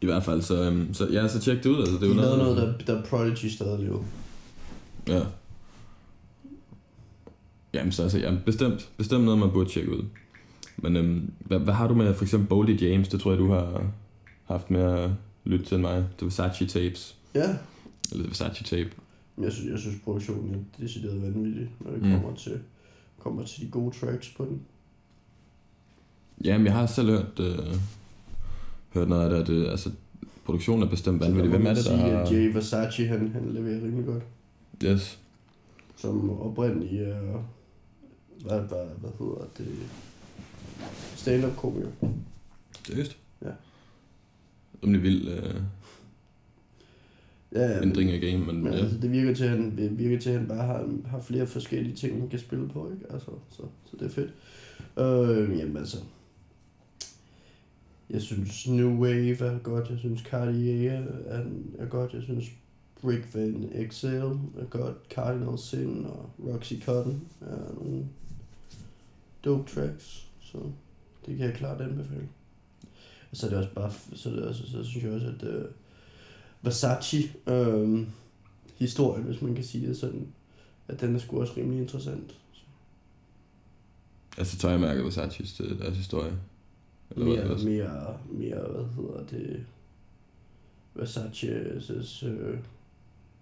i 0.01 0.05
hvert 0.05 0.23
fald, 0.23 0.41
så, 0.41 0.63
øhm, 0.63 0.93
så 0.93 1.07
ja, 1.11 1.27
så 1.27 1.39
tjek 1.39 1.63
det 1.63 1.69
ud. 1.69 1.79
Altså, 1.79 1.93
det 1.93 2.01
er 2.03 2.07
De 2.07 2.15
jo 2.15 2.21
lavede 2.21 2.37
noget, 2.37 2.57
der, 2.87 2.95
der 2.95 3.03
Prodigy 3.03 3.45
stadig 3.45 3.79
lever. 3.79 4.03
Ja. 5.07 5.21
Jamen, 7.75 7.91
så 7.91 8.03
altså, 8.03 8.19
ja, 8.19 8.37
bestemt, 8.45 8.89
bestemt 8.97 9.23
noget, 9.23 9.39
man 9.39 9.51
burde 9.51 9.69
tjekke 9.69 9.91
ud. 9.97 10.03
Men 10.77 10.95
øhm, 10.95 11.31
hvad, 11.39 11.59
hvad 11.59 11.73
har 11.73 11.87
du 11.87 11.93
med 11.93 12.13
for 12.13 12.23
eksempel 12.23 12.49
Boldy 12.49 12.81
James? 12.81 13.07
Det 13.07 13.19
tror 13.19 13.31
jeg, 13.31 13.39
du 13.39 13.49
har 13.51 13.83
haft 14.45 14.71
med 14.71 14.81
at 14.81 15.09
lytte 15.43 15.65
til 15.65 15.79
mig. 15.79 15.95
Det 16.19 16.25
Versace 16.25 16.65
Tapes. 16.67 17.15
Ja, 17.35 17.55
Eller 18.11 18.25
Versace 18.27 18.63
Tape. 18.63 18.89
Jeg 19.41 19.51
synes, 19.51 19.71
jeg 19.71 19.79
synes 19.79 19.95
produktionen 20.03 20.53
er 20.55 20.81
decideret 20.83 21.21
vanvittig, 21.21 21.69
når 21.79 21.91
det 21.91 22.01
Mm. 22.01 22.07
mm. 22.07 22.13
kommer, 22.13 22.35
til, 22.37 22.59
kommer 23.19 23.43
til 23.45 23.65
de 23.65 23.71
gode 23.71 23.95
tracks 23.99 24.29
på 24.37 24.45
den. 24.45 24.61
Jamen, 26.43 26.65
jeg 26.67 26.73
har 26.73 26.85
selv 26.85 27.09
hørt, 27.09 27.39
øh, 27.39 27.75
hørt 28.93 29.09
noget 29.09 29.23
af 29.33 29.45
det. 29.45 29.47
Det, 29.47 29.67
altså, 29.67 29.91
produktionen 30.45 30.83
er 30.83 30.89
bestemt 30.89 31.21
vanvittig. 31.21 31.49
Hvem 31.49 31.65
er 31.65 31.73
det, 31.73 31.85
der 31.85 31.97
har... 31.97 32.31
Jay 32.31 32.53
Versace, 32.53 33.07
han, 33.07 33.31
han 33.33 33.49
leverer 33.53 33.75
rimelig 33.83 34.05
godt. 34.05 34.23
Yes. 34.85 35.19
som 35.97 36.29
oprindeligt 36.41 37.01
er, 37.01 37.43
hvad, 38.45 38.59
hvad, 38.59 38.85
hvad 38.99 39.09
hedder 39.19 39.47
det, 39.57 39.67
stand-up 41.15 41.55
komiker. 41.57 41.89
Seriøst? 42.87 43.17
Ja. 43.41 43.51
Rimelig 44.83 45.03
vild 45.03 45.27
øh, 45.27 45.61
Ja, 47.55 47.61
ja, 47.61 47.81
ændring 47.81 48.11
af 48.11 48.21
game, 48.21 48.45
men, 48.45 48.63
men 48.63 48.73
ja. 48.73 48.79
altså, 48.79 48.97
det 48.97 49.11
virker 49.11 49.33
til, 49.33 49.43
at 49.43 49.49
han, 49.49 49.73
virker 49.97 50.19
til, 50.19 50.29
at 50.29 50.39
han 50.39 50.47
bare 50.47 50.65
har, 50.65 50.89
har 51.05 51.21
flere 51.21 51.47
forskellige 51.47 51.95
ting, 51.95 52.19
han 52.19 52.29
kan 52.29 52.39
spille 52.39 52.69
på, 52.69 52.91
ikke? 52.91 53.13
Altså, 53.13 53.31
så, 53.49 53.61
så 53.85 53.97
det 53.99 54.05
er 54.05 54.09
fedt. 54.09 54.33
Øh, 54.99 55.59
jamen 55.59 55.77
altså, 55.77 55.97
jeg 58.09 58.21
synes 58.21 58.67
New 58.67 58.99
Wave 58.99 59.45
er 59.45 59.57
godt, 59.57 59.89
jeg 59.89 59.99
synes 59.99 60.21
Cartier 60.21 61.03
er, 61.27 61.43
er 61.79 61.85
godt, 61.85 62.13
jeg 62.13 62.23
synes 62.23 62.45
Brick 63.01 63.35
Van 63.35 63.69
Excel 63.73 64.39
er 64.59 64.65
godt, 64.69 64.97
Cardinal 65.09 65.57
Sin 65.57 66.05
og 66.05 66.29
Roxy 66.39 66.73
Cotton 66.85 67.21
er 67.41 67.73
nogle 67.75 68.05
dope 69.45 69.71
tracks, 69.71 70.27
så 70.41 70.57
det 71.25 71.37
kan 71.37 71.45
jeg 71.47 71.55
klart 71.55 71.81
anbefale. 71.81 72.27
Og 73.31 73.37
så 73.37 73.45
er 73.45 73.49
det 73.49 73.59
også 73.59 73.73
bare, 73.75 73.91
så, 74.13 74.29
det 74.29 74.43
også, 74.43 74.71
så 74.71 74.83
synes 74.83 75.03
jeg 75.03 75.13
også, 75.13 75.27
at 75.27 75.43
uh, 75.43 75.65
Versace 76.61 77.33
øh, 77.47 78.07
historien, 78.75 79.23
hvis 79.23 79.41
man 79.41 79.55
kan 79.55 79.63
sige 79.63 79.87
det 79.87 79.97
sådan, 79.97 80.27
at 80.87 81.01
den 81.01 81.15
er 81.15 81.19
sgu 81.19 81.41
også 81.41 81.53
rimelig 81.57 81.81
interessant. 81.81 82.35
Altså 84.37 84.57
tøjmærket 84.57 85.03
Versace's 85.03 85.83
deres 85.83 85.97
historie. 85.97 86.33
Eller 87.11 87.25
Mere, 87.25 87.45
hvad? 87.45 87.65
mere, 87.65 88.17
mere, 88.31 88.71
hvad 88.71 88.85
hedder 88.95 89.25
det, 89.25 89.65
Versace's 90.95 92.25
øh, 92.27 92.59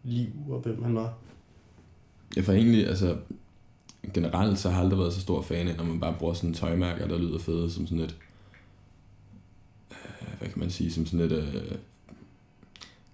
liv 0.04 0.32
og 0.50 0.60
hvem 0.60 0.84
han 0.84 0.96
var. 0.96 1.18
Jeg 2.36 2.44
får 2.44 2.54
egentlig, 2.54 2.88
altså 2.88 3.18
generelt 4.14 4.60
så 4.60 4.70
har 4.70 4.76
jeg 4.76 4.84
aldrig 4.84 5.00
været 5.00 5.14
så 5.14 5.22
stor 5.22 5.42
fan 5.42 5.68
af, 5.68 5.78
når 5.78 5.84
man 5.84 6.00
bare 6.00 6.16
bruger 6.20 6.34
sådan 6.34 6.54
tøjmærker, 6.54 7.08
der 7.08 7.18
lyder 7.18 7.40
fede, 7.40 7.72
som 7.72 7.88
sådan 7.88 8.04
et, 8.04 8.18
øh, 9.92 10.40
hvad 10.40 10.50
kan 10.50 10.60
man 10.60 10.70
sige, 10.70 10.92
som 10.92 11.06
sådan 11.06 11.26
et, 11.26 11.32
øh, 11.32 11.78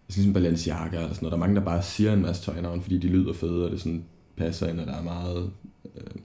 ligesom 0.07 0.33
Balenciaga 0.33 0.97
eller 0.97 1.13
sådan 1.13 1.17
noget. 1.21 1.31
Der 1.31 1.37
er 1.37 1.47
mange, 1.47 1.55
der 1.55 1.65
bare 1.65 1.83
siger 1.83 2.13
en 2.13 2.21
masse 2.21 2.43
tøjnavn, 2.43 2.81
fordi 2.81 2.97
de 2.97 3.07
lyder 3.07 3.33
fede, 3.33 3.65
og 3.65 3.71
det 3.71 3.79
sådan 3.79 4.05
passer 4.35 4.67
ind, 4.67 4.79
og 4.79 4.87
der 4.87 4.93
er 4.93 5.03
meget, 5.03 5.51
øh, 5.95 6.21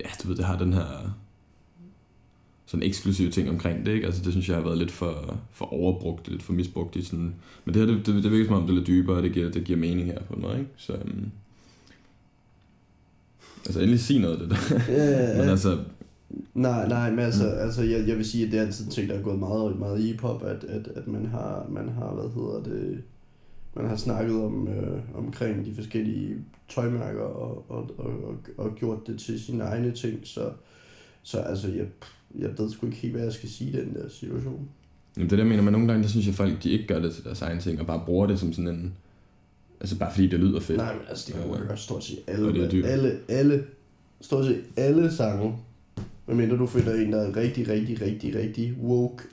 ja, 0.00 0.08
du 0.22 0.28
ved, 0.28 0.36
det 0.36 0.44
har 0.44 0.58
den 0.58 0.72
her 0.72 1.10
sådan 2.66 2.86
eksklusive 2.86 3.30
ting 3.30 3.48
omkring 3.48 3.86
det, 3.86 3.92
ikke? 3.92 4.06
Altså 4.06 4.24
det 4.24 4.32
synes 4.32 4.48
jeg 4.48 4.56
har 4.56 4.64
været 4.64 4.78
lidt 4.78 4.90
for, 4.90 5.38
for 5.52 5.72
overbrugt, 5.72 6.28
lidt 6.28 6.42
for 6.42 6.52
misbrugt 6.52 6.96
i 6.96 7.02
sådan... 7.02 7.34
Men 7.64 7.74
det 7.74 7.88
her, 7.88 7.94
det, 7.94 8.06
det, 8.06 8.24
det 8.24 8.32
virker 8.32 8.46
som 8.46 8.54
om, 8.54 8.62
det 8.62 8.70
er 8.70 8.74
lidt 8.74 8.86
dybere, 8.86 9.16
og 9.16 9.22
det 9.22 9.32
giver, 9.32 9.50
det 9.50 9.64
giver 9.64 9.78
mening 9.78 10.06
her 10.06 10.22
på 10.22 10.34
en 10.34 10.42
måde, 10.42 10.58
ikke? 10.58 10.70
Så... 10.76 10.92
Um, 10.92 11.30
altså 13.68 13.80
endelig 13.80 14.00
sig 14.00 14.20
noget 14.20 14.34
af 14.34 14.48
det 14.48 14.50
der. 14.50 14.92
Ja, 14.92 15.38
Men 15.40 15.48
altså, 15.48 15.78
Nej, 16.54 16.88
nej, 16.88 17.10
men 17.10 17.18
altså, 17.18 17.44
mm. 17.44 17.58
altså 17.58 17.82
jeg, 17.82 18.08
jeg 18.08 18.16
vil 18.16 18.24
sige, 18.24 18.46
at 18.46 18.52
det 18.52 18.58
er 18.58 18.62
altid 18.62 18.84
en 18.84 18.90
ting, 18.90 19.08
der 19.08 19.14
er 19.14 19.22
gået 19.22 19.38
meget, 19.38 19.78
meget 19.78 20.00
i 20.00 20.02
hiphop, 20.02 20.44
at, 20.44 20.64
at, 20.64 20.88
at 20.96 21.08
man 21.08 21.26
har, 21.26 21.66
man 21.70 21.88
har, 21.88 22.14
hvad 22.14 22.24
hedder 22.24 22.62
det, 22.62 23.02
man 23.74 23.88
har 23.88 23.96
snakket 23.96 24.36
om, 24.42 24.68
øh, 24.68 25.00
omkring 25.14 25.66
de 25.66 25.74
forskellige 25.74 26.36
tøjmærker 26.68 27.22
og, 27.22 27.70
og, 27.70 27.90
og, 27.98 28.06
og, 28.24 28.36
og 28.56 28.74
gjort 28.74 29.06
det 29.06 29.20
til 29.20 29.40
sine 29.40 29.64
egne 29.64 29.90
ting, 29.90 30.20
så, 30.24 30.50
så 31.22 31.38
altså, 31.38 31.68
jeg, 31.68 31.86
jeg 32.38 32.50
ved 32.58 32.70
sgu 32.70 32.86
ikke 32.86 32.98
helt, 32.98 33.14
hvad 33.14 33.24
jeg 33.24 33.32
skal 33.32 33.48
sige 33.48 33.70
i 33.70 33.72
den 33.72 33.94
der 33.94 34.08
situation. 34.08 34.68
jamen, 35.16 35.30
det 35.30 35.38
der 35.38 35.44
mener 35.44 35.62
man 35.62 35.72
nogle 35.72 35.88
gange, 35.88 36.02
der 36.02 36.08
synes 36.08 36.26
jeg 36.26 36.34
folk, 36.34 36.62
de 36.62 36.70
ikke 36.70 36.86
gør 36.86 37.00
det 37.00 37.14
til 37.14 37.24
deres 37.24 37.42
egen 37.42 37.60
ting, 37.60 37.80
og 37.80 37.86
bare 37.86 38.02
bruger 38.06 38.26
det 38.26 38.38
som 38.38 38.52
sådan 38.52 38.68
en... 38.68 38.94
Altså 39.80 39.98
bare 39.98 40.10
fordi 40.12 40.26
det 40.26 40.40
lyder 40.40 40.60
fedt. 40.60 40.78
Nej, 40.78 40.92
men 40.92 41.02
altså, 41.08 41.24
det 41.26 41.34
kan 41.40 41.50
jo 41.50 41.66
gøre 41.66 41.76
stort 41.76 42.04
set 42.04 42.18
Og 42.28 42.34
det 42.36 42.42
er 42.42 42.48
alle, 42.48 42.70
dyrt. 42.70 42.84
alle, 42.86 43.18
alle, 43.28 43.64
stort 44.20 44.44
set 44.44 44.64
alle 44.76 45.12
sange, 45.12 45.56
medmindre 46.26 46.56
du 46.56 46.66
finder 46.66 46.94
en, 46.94 47.12
der 47.12 47.18
er 47.22 47.36
rigtig, 47.36 47.68
rigtig, 47.68 48.02
rigtig, 48.02 48.34
rigtig 48.34 48.76
woke, 48.82 49.24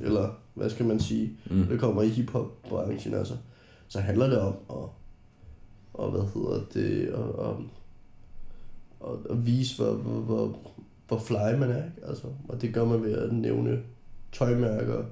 eller 0.00 0.40
hvad 0.54 0.70
skal 0.70 0.86
man 0.86 1.00
sige, 1.00 1.32
Mm. 1.50 1.64
det 1.66 1.80
kommer 1.80 2.02
i 2.02 2.08
hiphop-branchen, 2.08 3.14
altså, 3.14 3.34
så 3.88 4.00
handler 4.00 4.26
det 4.26 4.38
om 4.38 4.54
at, 4.70 4.88
og 5.94 6.10
hvad 6.10 6.20
hedder 6.34 6.60
det, 6.74 7.12
og, 7.12 7.38
og, 7.38 7.62
og, 9.00 9.20
at 9.30 9.46
vise, 9.46 9.82
hvor, 9.82 9.92
hvor, 9.92 10.20
hvor, 10.20 10.58
hvor 11.08 11.18
fly 11.18 11.58
man 11.58 11.70
er, 11.70 11.76
ikke? 11.84 12.06
Altså, 12.08 12.26
og 12.48 12.62
det 12.62 12.74
gør 12.74 12.84
man 12.84 13.02
ved 13.02 13.12
at 13.12 13.32
nævne 13.32 13.80
tøjmærker, 14.32 15.04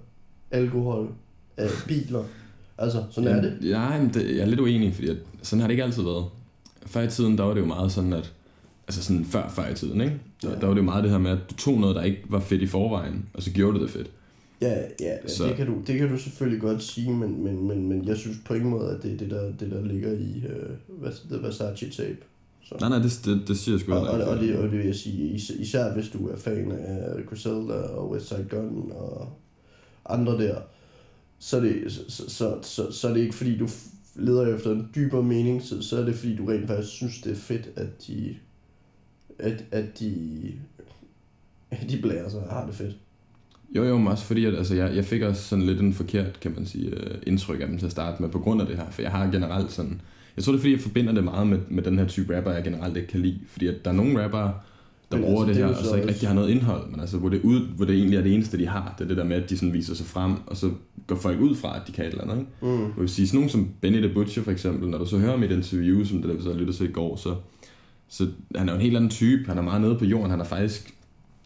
alkohol, 0.50 1.08
øh, 1.58 1.68
biler, 1.88 2.24
altså, 2.78 3.04
sådan 3.10 3.30
er 3.30 3.40
det. 3.42 3.58
Ja, 3.62 3.98
men 4.02 4.14
det, 4.14 4.30
jeg 4.36 4.42
er 4.42 4.46
lidt 4.46 4.60
uenig, 4.60 4.94
fordi 4.94 5.08
at, 5.08 5.16
sådan 5.42 5.60
har 5.60 5.66
det 5.68 5.72
ikke 5.72 5.84
altid 5.84 6.02
været. 6.02 6.24
Før 6.86 7.00
i 7.02 7.08
tiden, 7.10 7.38
der 7.38 7.44
var 7.44 7.54
det 7.54 7.60
jo 7.60 7.66
meget 7.66 7.92
sådan, 7.92 8.12
at... 8.12 8.32
Altså 8.88 9.02
sådan 9.02 9.24
før, 9.24 9.48
før 9.48 9.68
i 9.68 9.74
tiden, 9.74 10.00
ikke? 10.00 10.20
Der, 10.42 10.50
Ja. 10.50 10.54
der 10.54 10.66
var 10.66 10.74
det 10.74 10.80
jo 10.80 10.84
meget 10.84 11.04
det 11.04 11.10
her 11.12 11.18
med, 11.18 11.30
at 11.30 11.38
du 11.50 11.54
tog 11.54 11.80
noget, 11.80 11.96
der 11.96 12.02
ikke 12.02 12.22
var 12.28 12.40
fedt 12.40 12.62
i 12.62 12.66
forvejen, 12.66 13.26
og 13.34 13.42
så 13.42 13.50
gjorde 13.50 13.78
du 13.78 13.82
det 13.82 13.90
fedt. 13.90 14.10
Ja, 14.60 14.74
ja 15.00 15.28
Så- 15.28 15.44
det, 15.46 15.56
kan 15.56 15.66
du, 15.66 15.74
det 15.86 15.98
kan 15.98 16.08
du 16.08 16.18
selvfølgelig 16.18 16.60
godt 16.60 16.82
sige, 16.82 17.10
men, 17.10 17.44
men, 17.44 17.68
men, 17.68 17.88
men 17.88 18.08
jeg 18.08 18.16
synes 18.16 18.36
på 18.46 18.54
ingen 18.54 18.70
måde, 18.70 18.90
at 18.96 19.02
det 19.02 19.12
er 19.12 19.16
det, 19.16 19.30
der, 19.30 19.42
det, 19.60 19.70
der 19.70 19.84
ligger 19.84 20.12
i 20.12 20.42
uh, 20.46 21.10
The 21.30 21.42
Versace 21.42 21.90
tape. 21.90 22.16
Så. 22.64 22.74
Nej, 22.80 22.88
nej, 22.88 22.98
det, 22.98 23.20
det, 23.24 23.48
det 23.48 23.58
siger 23.58 23.74
jeg 23.74 23.80
sgu 23.80 23.92
Og, 23.92 24.00
og, 24.00 24.20
og, 24.24 24.38
det, 24.40 24.56
og 24.56 24.62
det 24.64 24.78
vil 24.78 24.86
jeg 24.86 24.94
sige, 24.94 25.28
is- 25.34 25.50
især 25.50 25.94
hvis 25.94 26.08
du 26.08 26.28
er 26.28 26.36
fan 26.36 26.72
af 26.72 27.26
Griselda 27.26 27.72
og 27.74 28.10
West 28.10 28.28
Side 28.28 28.46
Gun 28.50 28.92
og 28.94 29.28
andre 30.08 30.32
der, 30.38 30.56
så 31.44 31.56
er 31.56 31.60
det, 31.60 31.92
så, 31.92 32.28
så, 32.28 32.58
så, 32.62 32.92
så, 32.92 33.08
er 33.08 33.12
det 33.12 33.20
ikke 33.20 33.34
fordi, 33.34 33.58
du 33.58 33.68
leder 34.14 34.56
efter 34.56 34.70
en 34.70 34.88
dybere 34.94 35.22
mening, 35.22 35.62
så, 35.62 35.82
så 35.82 36.00
er 36.00 36.04
det 36.04 36.14
fordi, 36.14 36.36
du 36.36 36.46
rent 36.46 36.66
faktisk 36.66 36.92
synes, 36.92 37.20
det 37.20 37.32
er 37.32 37.36
fedt, 37.36 37.68
at 37.76 38.06
de, 38.06 38.36
at, 39.38 39.64
at 39.70 39.98
de, 39.98 40.52
at 41.70 41.90
de 41.90 42.02
blærer 42.02 42.28
sig 42.28 42.40
og 42.40 42.52
har 42.54 42.66
det 42.66 42.74
fedt. 42.74 42.96
Jo, 43.76 43.84
jo, 43.84 43.98
men 43.98 44.08
også 44.08 44.24
fordi, 44.24 44.44
at, 44.44 44.54
altså, 44.54 44.74
jeg, 44.74 44.96
jeg 44.96 45.04
fik 45.04 45.22
også 45.22 45.42
sådan 45.42 45.66
lidt 45.66 45.80
en 45.80 45.94
forkert, 45.94 46.40
kan 46.40 46.54
man 46.54 46.66
sige, 46.66 46.90
øh, 46.90 47.18
indtryk 47.26 47.60
af 47.60 47.66
dem 47.66 47.78
til 47.78 47.86
at 47.86 47.92
starte 47.92 48.22
med, 48.22 48.30
på 48.30 48.38
grund 48.38 48.60
af 48.60 48.66
det 48.66 48.76
her. 48.76 48.90
For 48.90 49.02
jeg 49.02 49.10
har 49.10 49.30
generelt 49.30 49.72
sådan... 49.72 50.00
Jeg 50.36 50.44
tror, 50.44 50.52
det 50.52 50.58
er 50.58 50.60
fordi, 50.60 50.72
jeg 50.72 50.80
forbinder 50.80 51.12
det 51.12 51.24
meget 51.24 51.46
med, 51.46 51.58
med 51.68 51.82
den 51.82 51.98
her 51.98 52.06
type 52.06 52.36
rapper, 52.36 52.52
jeg 52.52 52.64
generelt 52.64 52.96
ikke 52.96 53.08
kan 53.08 53.20
lide. 53.20 53.40
Fordi 53.48 53.66
at 53.66 53.84
der 53.84 53.90
er 53.90 53.94
nogle 53.94 54.24
rappere, 54.24 54.54
der 55.12 55.18
Men 55.18 55.26
bruger 55.26 55.44
altså, 55.44 55.48
det 55.48 55.56
det 55.56 55.62
er 55.62 55.66
her, 55.66 55.76
og 55.76 55.84
så 55.84 55.90
så 55.90 55.96
ikke 55.96 56.08
rigtig 56.08 56.28
har 56.28 56.34
noget 56.34 56.48
indhold. 56.48 56.90
Men 56.90 57.00
altså, 57.00 57.16
hvor 57.16 57.28
det, 57.28 57.40
ud, 57.42 57.60
hvor 57.76 57.84
det 57.84 57.94
egentlig 57.94 58.18
er 58.18 58.22
det 58.22 58.34
eneste, 58.34 58.58
de 58.58 58.66
har. 58.66 58.94
Det 58.98 59.04
er 59.04 59.08
det 59.08 59.16
der 59.16 59.24
med, 59.24 59.36
at 59.36 59.50
de 59.50 59.56
sådan 59.56 59.72
viser 59.72 59.94
sig 59.94 60.06
frem, 60.06 60.34
og 60.46 60.56
så 60.56 60.70
går 61.06 61.16
folk 61.16 61.40
ud 61.40 61.54
fra, 61.54 61.76
at 61.76 61.82
de 61.86 61.92
kan 61.92 62.04
et 62.04 62.10
eller 62.10 62.24
andet. 62.24 62.38
Ikke? 62.38 62.50
Mm. 62.62 62.82
Jeg 62.82 62.90
vil 62.96 63.08
sige, 63.08 63.28
sådan 63.28 63.38
nogen 63.38 63.50
som 63.50 63.68
Benny 63.80 63.98
the 63.98 64.14
Butcher 64.14 64.42
for 64.42 64.50
eksempel, 64.50 64.88
når 64.88 64.98
du 64.98 65.06
så 65.06 65.18
hører 65.18 65.36
mit 65.36 65.50
interview, 65.50 66.04
som 66.04 66.18
det 66.18 66.28
der, 66.28 66.36
vi 66.36 66.42
så 66.42 66.52
lyttede 66.52 66.76
til 66.76 66.88
i 66.88 66.92
går, 66.92 67.16
så, 67.16 67.34
så 68.08 68.26
han 68.56 68.68
er 68.68 68.72
jo 68.72 68.76
en 68.76 68.82
helt 68.82 68.96
anden 68.96 69.10
type, 69.10 69.44
han 69.46 69.58
er 69.58 69.62
meget 69.62 69.80
nede 69.80 69.94
på 69.94 70.04
jorden, 70.04 70.30
han 70.30 70.40
er 70.40 70.44
faktisk, 70.44 70.94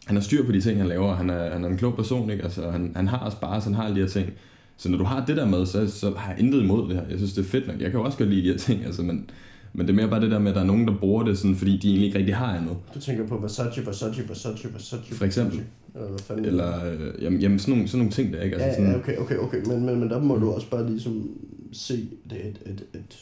han 0.05 0.15
har 0.15 0.23
styr 0.23 0.45
på 0.45 0.51
de 0.51 0.61
ting, 0.61 0.77
han 0.77 0.87
laver, 0.87 1.15
han 1.15 1.29
er, 1.29 1.51
han 1.53 1.63
er 1.63 1.69
en 1.69 1.77
klog 1.77 1.95
person, 1.95 2.29
ikke? 2.29 2.43
Altså, 2.43 2.71
han, 2.71 2.91
han 2.95 3.07
har 3.07 3.17
også 3.17 3.39
bare, 3.39 3.61
han 3.61 3.73
har 3.73 3.83
alle 3.83 3.95
de 3.95 4.01
her 4.01 4.09
ting. 4.09 4.29
Så 4.77 4.89
når 4.89 4.97
du 4.97 5.03
har 5.03 5.25
det 5.25 5.37
der 5.37 5.45
med, 5.45 5.65
så, 5.65 5.91
så 5.91 6.13
har 6.17 6.31
jeg 6.31 6.39
intet 6.39 6.63
imod 6.63 6.89
det 6.89 6.95
her. 6.95 7.07
Jeg 7.09 7.17
synes, 7.17 7.33
det 7.33 7.45
er 7.45 7.49
fedt 7.49 7.67
nok. 7.67 7.81
Jeg 7.81 7.91
kan 7.91 7.99
jo 7.99 8.05
også 8.05 8.17
godt 8.17 8.29
lide 8.29 8.41
de 8.41 8.47
her 8.47 8.57
ting, 8.57 8.85
altså, 8.85 9.01
men, 9.01 9.29
men 9.73 9.87
det 9.87 9.93
er 9.93 9.95
mere 9.95 10.09
bare 10.09 10.21
det 10.21 10.31
der 10.31 10.39
med, 10.39 10.49
at 10.51 10.55
der 10.55 10.61
er 10.61 10.65
nogen, 10.65 10.87
der 10.87 10.93
bruger 10.97 11.23
det, 11.23 11.37
sådan, 11.37 11.55
fordi 11.55 11.77
de 11.77 11.87
egentlig 11.87 12.05
ikke 12.05 12.17
rigtig 12.19 12.35
har 12.35 12.57
andet. 12.57 12.77
Du 12.93 12.99
tænker 12.99 13.27
på 13.27 13.37
Versace, 13.37 13.85
Versace, 13.85 14.29
Versace, 14.29 14.73
Versace. 14.73 15.15
For 15.15 15.25
eksempel. 15.25 15.61
Eller 15.95 16.09
hvad 16.09 16.19
fanden 16.19 16.45
Eller, 16.45 16.85
øh, 16.91 17.23
jamen, 17.23 17.39
jamen 17.41 17.59
sådan, 17.59 17.73
nogle, 17.73 17.87
sådan 17.87 17.99
nogle 17.99 18.11
ting 18.11 18.33
der, 18.33 18.41
ikke? 18.41 18.55
Altså, 18.55 18.67
Ja, 18.67 18.75
sådan, 18.75 18.91
ja, 18.91 18.97
okay, 18.97 19.17
okay, 19.17 19.37
okay. 19.37 19.61
Men, 19.67 19.85
men, 19.85 19.99
men 19.99 20.09
der 20.09 20.21
må 20.21 20.35
du 20.35 20.51
også 20.51 20.69
bare 20.69 20.89
ligesom 20.89 21.29
se, 21.71 22.09
det, 22.29 22.35
at, 22.35 22.59
at, 22.65 22.83
at 22.93 23.17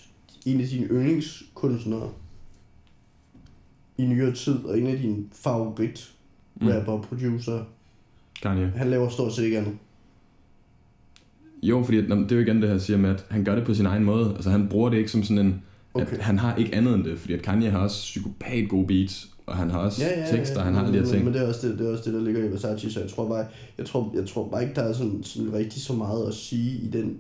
en 0.45 0.61
af 0.61 0.67
dine 0.67 0.85
yndlingskunstnere 0.87 2.09
i 3.97 4.05
nyere 4.05 4.31
tid, 4.31 4.55
og 4.65 4.79
en 4.79 4.87
af 4.87 4.97
dine 4.97 5.23
favorit 5.33 6.11
Mm. 6.61 6.67
rapper 6.67 6.91
og 6.91 7.01
producer, 7.01 7.59
Kanye. 8.41 8.71
han 8.75 8.89
laver 8.89 9.09
stort 9.09 9.33
set 9.33 9.43
ikke 9.43 9.57
andet. 9.57 9.73
Jo, 11.63 11.83
fordi 11.83 11.97
at, 11.97 12.03
det 12.09 12.31
er 12.31 12.35
jo 12.35 12.41
igen 12.41 12.61
det, 12.61 12.69
her 12.69 12.77
siger 12.77 12.97
med, 12.97 13.09
at 13.09 13.25
han 13.29 13.43
gør 13.43 13.55
det 13.55 13.65
på 13.65 13.73
sin 13.73 13.85
egen 13.85 14.03
måde. 14.03 14.31
Altså 14.35 14.49
han 14.49 14.67
bruger 14.69 14.89
det 14.89 14.97
ikke 14.97 15.11
som 15.11 15.23
sådan 15.23 15.45
en, 15.45 15.61
okay. 15.95 16.13
At 16.13 16.23
han 16.23 16.39
har 16.39 16.55
ikke 16.55 16.75
andet 16.75 16.95
end 16.95 17.03
det. 17.03 17.19
Fordi 17.19 17.33
at 17.33 17.41
Kanye 17.41 17.69
har 17.69 17.79
også 17.79 18.01
psykopat 18.01 18.69
gode 18.69 18.87
beats, 18.87 19.27
og 19.45 19.57
han 19.57 19.69
har 19.69 19.79
også 19.79 20.03
Ja, 20.03 20.09
ja, 20.09 20.19
ja, 20.19 20.37
tekster, 20.37 20.63
han 20.63 20.73
har 20.73 20.81
alle 20.85 20.99
de 20.99 21.03
her 21.03 21.11
ting. 21.11 21.25
Men 21.25 21.33
det 21.33 21.41
er, 21.41 21.47
også 21.47 21.67
det, 21.67 21.79
det 21.79 21.87
er 21.87 21.91
også 21.91 22.03
det, 22.05 22.13
der 22.13 22.21
ligger 22.21 22.43
i 22.43 22.51
Versace, 22.51 22.91
så 22.91 22.99
jeg 22.99 23.09
tror 23.09 23.29
bare, 23.29 23.45
jeg 23.77 23.85
tror, 23.85 24.11
jeg 24.15 24.27
tror 24.27 24.49
bare 24.49 24.61
ikke, 24.61 24.75
der 24.75 24.81
er 24.81 24.93
sådan, 24.93 25.23
sådan 25.23 25.53
rigtig 25.53 25.81
så 25.81 25.93
meget 25.93 26.27
at 26.27 26.33
sige 26.33 26.77
i 26.77 26.87
den 26.87 27.17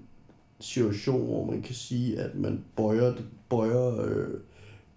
situation, 0.59 1.25
hvor 1.25 1.51
man 1.51 1.61
kan 1.61 1.75
sige, 1.75 2.19
at 2.19 2.35
man 2.35 2.59
bøjer, 2.77 3.13
bøjer 3.49 4.01
øh, 4.01 4.27